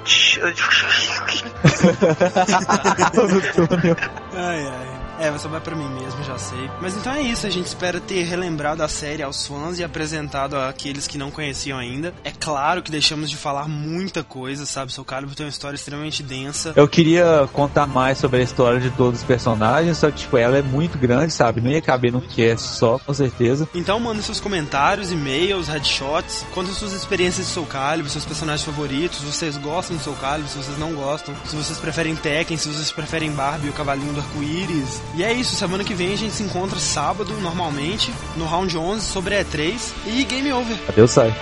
Ai, 4.35 4.67
ai. 4.67 5.00
É, 5.21 5.37
só 5.37 5.49
vai 5.49 5.61
pra 5.61 5.77
mim 5.77 5.89
mesmo, 6.01 6.25
já 6.25 6.39
sei. 6.39 6.71
Mas 6.81 6.97
então 6.97 7.13
é 7.13 7.21
isso, 7.21 7.47
a 7.47 7.51
gente 7.51 7.67
espera 7.67 8.01
ter 8.01 8.23
relembrado 8.23 8.83
a 8.83 8.89
série 8.89 9.23
aos 9.23 9.47
fãs 9.47 9.79
e 9.79 9.85
apresentado 9.85 10.57
àqueles 10.57 11.07
que 11.07 11.19
não 11.19 11.31
conheciam 11.31 11.79
ainda. 11.79 12.15
É 12.25 12.31
claro 12.31 12.83
que 12.83 12.91
deixamos 12.91 13.29
de 13.29 13.37
falar 13.37 13.69
muita 13.69 14.25
coisa, 14.25 14.65
sabe? 14.65 14.91
Soul 14.91 15.05
Calibur 15.05 15.35
tem 15.35 15.45
uma 15.45 15.51
história 15.51 15.77
extremamente 15.77 16.23
densa. 16.23 16.73
Eu 16.75 16.89
queria 16.89 17.47
contar 17.53 17.87
mais 17.87 18.17
sobre 18.17 18.41
a 18.41 18.43
história 18.43 18.81
de 18.81 18.91
todos 18.93 19.21
os 19.21 19.27
personagens, 19.27 19.99
só 19.99 20.11
que, 20.11 20.21
tipo, 20.21 20.39
ela 20.39 20.57
é 20.57 20.63
muito 20.63 20.97
grande, 20.97 21.35
sabe? 21.35 21.61
Não 21.61 21.71
ia 21.71 21.83
caber 21.83 22.11
num 22.11 22.21
cast 22.21 22.69
só, 22.69 22.99
com 22.99 23.13
certeza. 23.13 23.69
Então 23.75 24.01
mandem 24.01 24.23
seus 24.23 24.41
comentários, 24.41 25.13
e-mails, 25.13 25.69
headshots, 25.69 26.47
contem 26.55 26.73
suas 26.73 26.95
experiências 26.95 27.47
de 27.47 27.53
Soul 27.53 27.67
Calibur, 27.67 28.11
seus 28.11 28.25
personagens 28.25 28.65
favoritos, 28.65 29.19
se 29.19 29.27
vocês 29.27 29.59
gostam 29.59 29.99
de 29.99 30.03
Soul 30.03 30.17
Calibur, 30.17 30.49
se 30.49 30.57
vocês 30.57 30.79
não 30.79 30.95
gostam, 30.95 31.35
se 31.45 31.55
vocês 31.55 31.79
preferem 31.79 32.17
Tekken, 32.17 32.57
se 32.57 32.69
vocês 32.69 32.91
preferem 32.91 33.31
Barbie 33.33 33.67
e 33.67 33.71
o 33.71 33.75
Cavalinho 33.75 34.15
do 34.15 34.21
Arco-Íris. 34.21 35.10
E 35.15 35.25
é 35.25 35.33
isso, 35.33 35.57
semana 35.57 35.83
que 35.83 35.93
vem 35.93 36.13
a 36.13 36.17
gente 36.17 36.35
se 36.35 36.43
encontra 36.43 36.79
sábado, 36.79 37.35
normalmente, 37.41 38.13
no 38.37 38.45
Round 38.45 38.77
11 38.77 39.05
sobre 39.05 39.37
a 39.37 39.45
E3 39.45 39.93
e 40.07 40.25
Game 40.25 40.53
Over. 40.53 40.79
Adeus, 40.89 41.11
sai. 41.11 41.35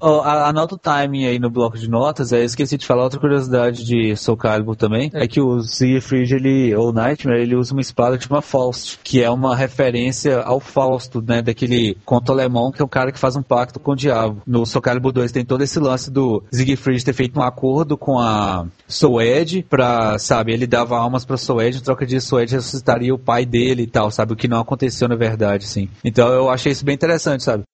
Oh, 0.00 0.20
a- 0.20 0.48
anota 0.48 0.76
o 0.76 0.78
timing 0.78 1.26
aí 1.26 1.38
no 1.40 1.50
bloco 1.50 1.76
de 1.76 1.88
notas. 1.88 2.32
É, 2.32 2.44
esqueci 2.44 2.76
de 2.78 2.86
falar 2.86 3.02
outra 3.02 3.18
curiosidade 3.18 3.84
de 3.84 4.14
Soul 4.16 4.36
Calibur 4.36 4.76
também. 4.76 5.10
É 5.12 5.26
que 5.26 5.40
o 5.40 5.60
Siegfried, 5.60 6.34
ele, 6.34 6.74
ou 6.74 6.92
Nightmare, 6.92 7.40
ele 7.42 7.56
usa 7.56 7.72
uma 7.72 7.80
espada 7.80 8.16
tipo 8.16 8.34
uma 8.34 8.40
Faust, 8.42 9.00
que 9.02 9.22
é 9.22 9.28
uma 9.28 9.56
referência 9.56 10.40
ao 10.42 10.60
Fausto, 10.60 11.20
né? 11.20 11.42
Daquele 11.42 11.96
conto 12.04 12.30
alemão, 12.30 12.70
que 12.70 12.80
é 12.80 12.84
o 12.84 12.88
cara 12.88 13.10
que 13.10 13.18
faz 13.18 13.34
um 13.34 13.42
pacto 13.42 13.80
com 13.80 13.92
o 13.92 13.96
diabo. 13.96 14.40
No 14.46 14.64
Soul 14.64 14.82
Calibur 14.82 15.10
2 15.12 15.32
tem 15.32 15.44
todo 15.44 15.62
esse 15.62 15.80
lance 15.80 16.10
do 16.12 16.44
Siegfried 16.52 17.04
ter 17.04 17.12
feito 17.12 17.38
um 17.38 17.42
acordo 17.42 17.96
com 17.98 18.20
a 18.20 18.66
Soed 18.86 19.64
pra, 19.68 20.16
sabe, 20.18 20.52
ele 20.52 20.66
dava 20.66 20.96
almas 20.96 21.24
pra 21.24 21.36
Soed, 21.36 21.76
em 21.78 21.80
troca 21.82 22.06
disso 22.06 22.28
Soed 22.28 22.54
ressuscitaria 22.54 23.12
o 23.12 23.18
pai 23.18 23.44
dele 23.44 23.82
e 23.82 23.86
tal, 23.86 24.10
sabe? 24.12 24.32
O 24.32 24.36
que 24.36 24.46
não 24.46 24.60
aconteceu 24.60 25.08
na 25.08 25.16
verdade, 25.16 25.64
assim. 25.64 25.88
Então 26.04 26.28
eu 26.28 26.48
achei 26.48 26.70
isso 26.70 26.84
bem 26.84 26.94
interessante, 26.94 27.42
sabe? 27.42 27.64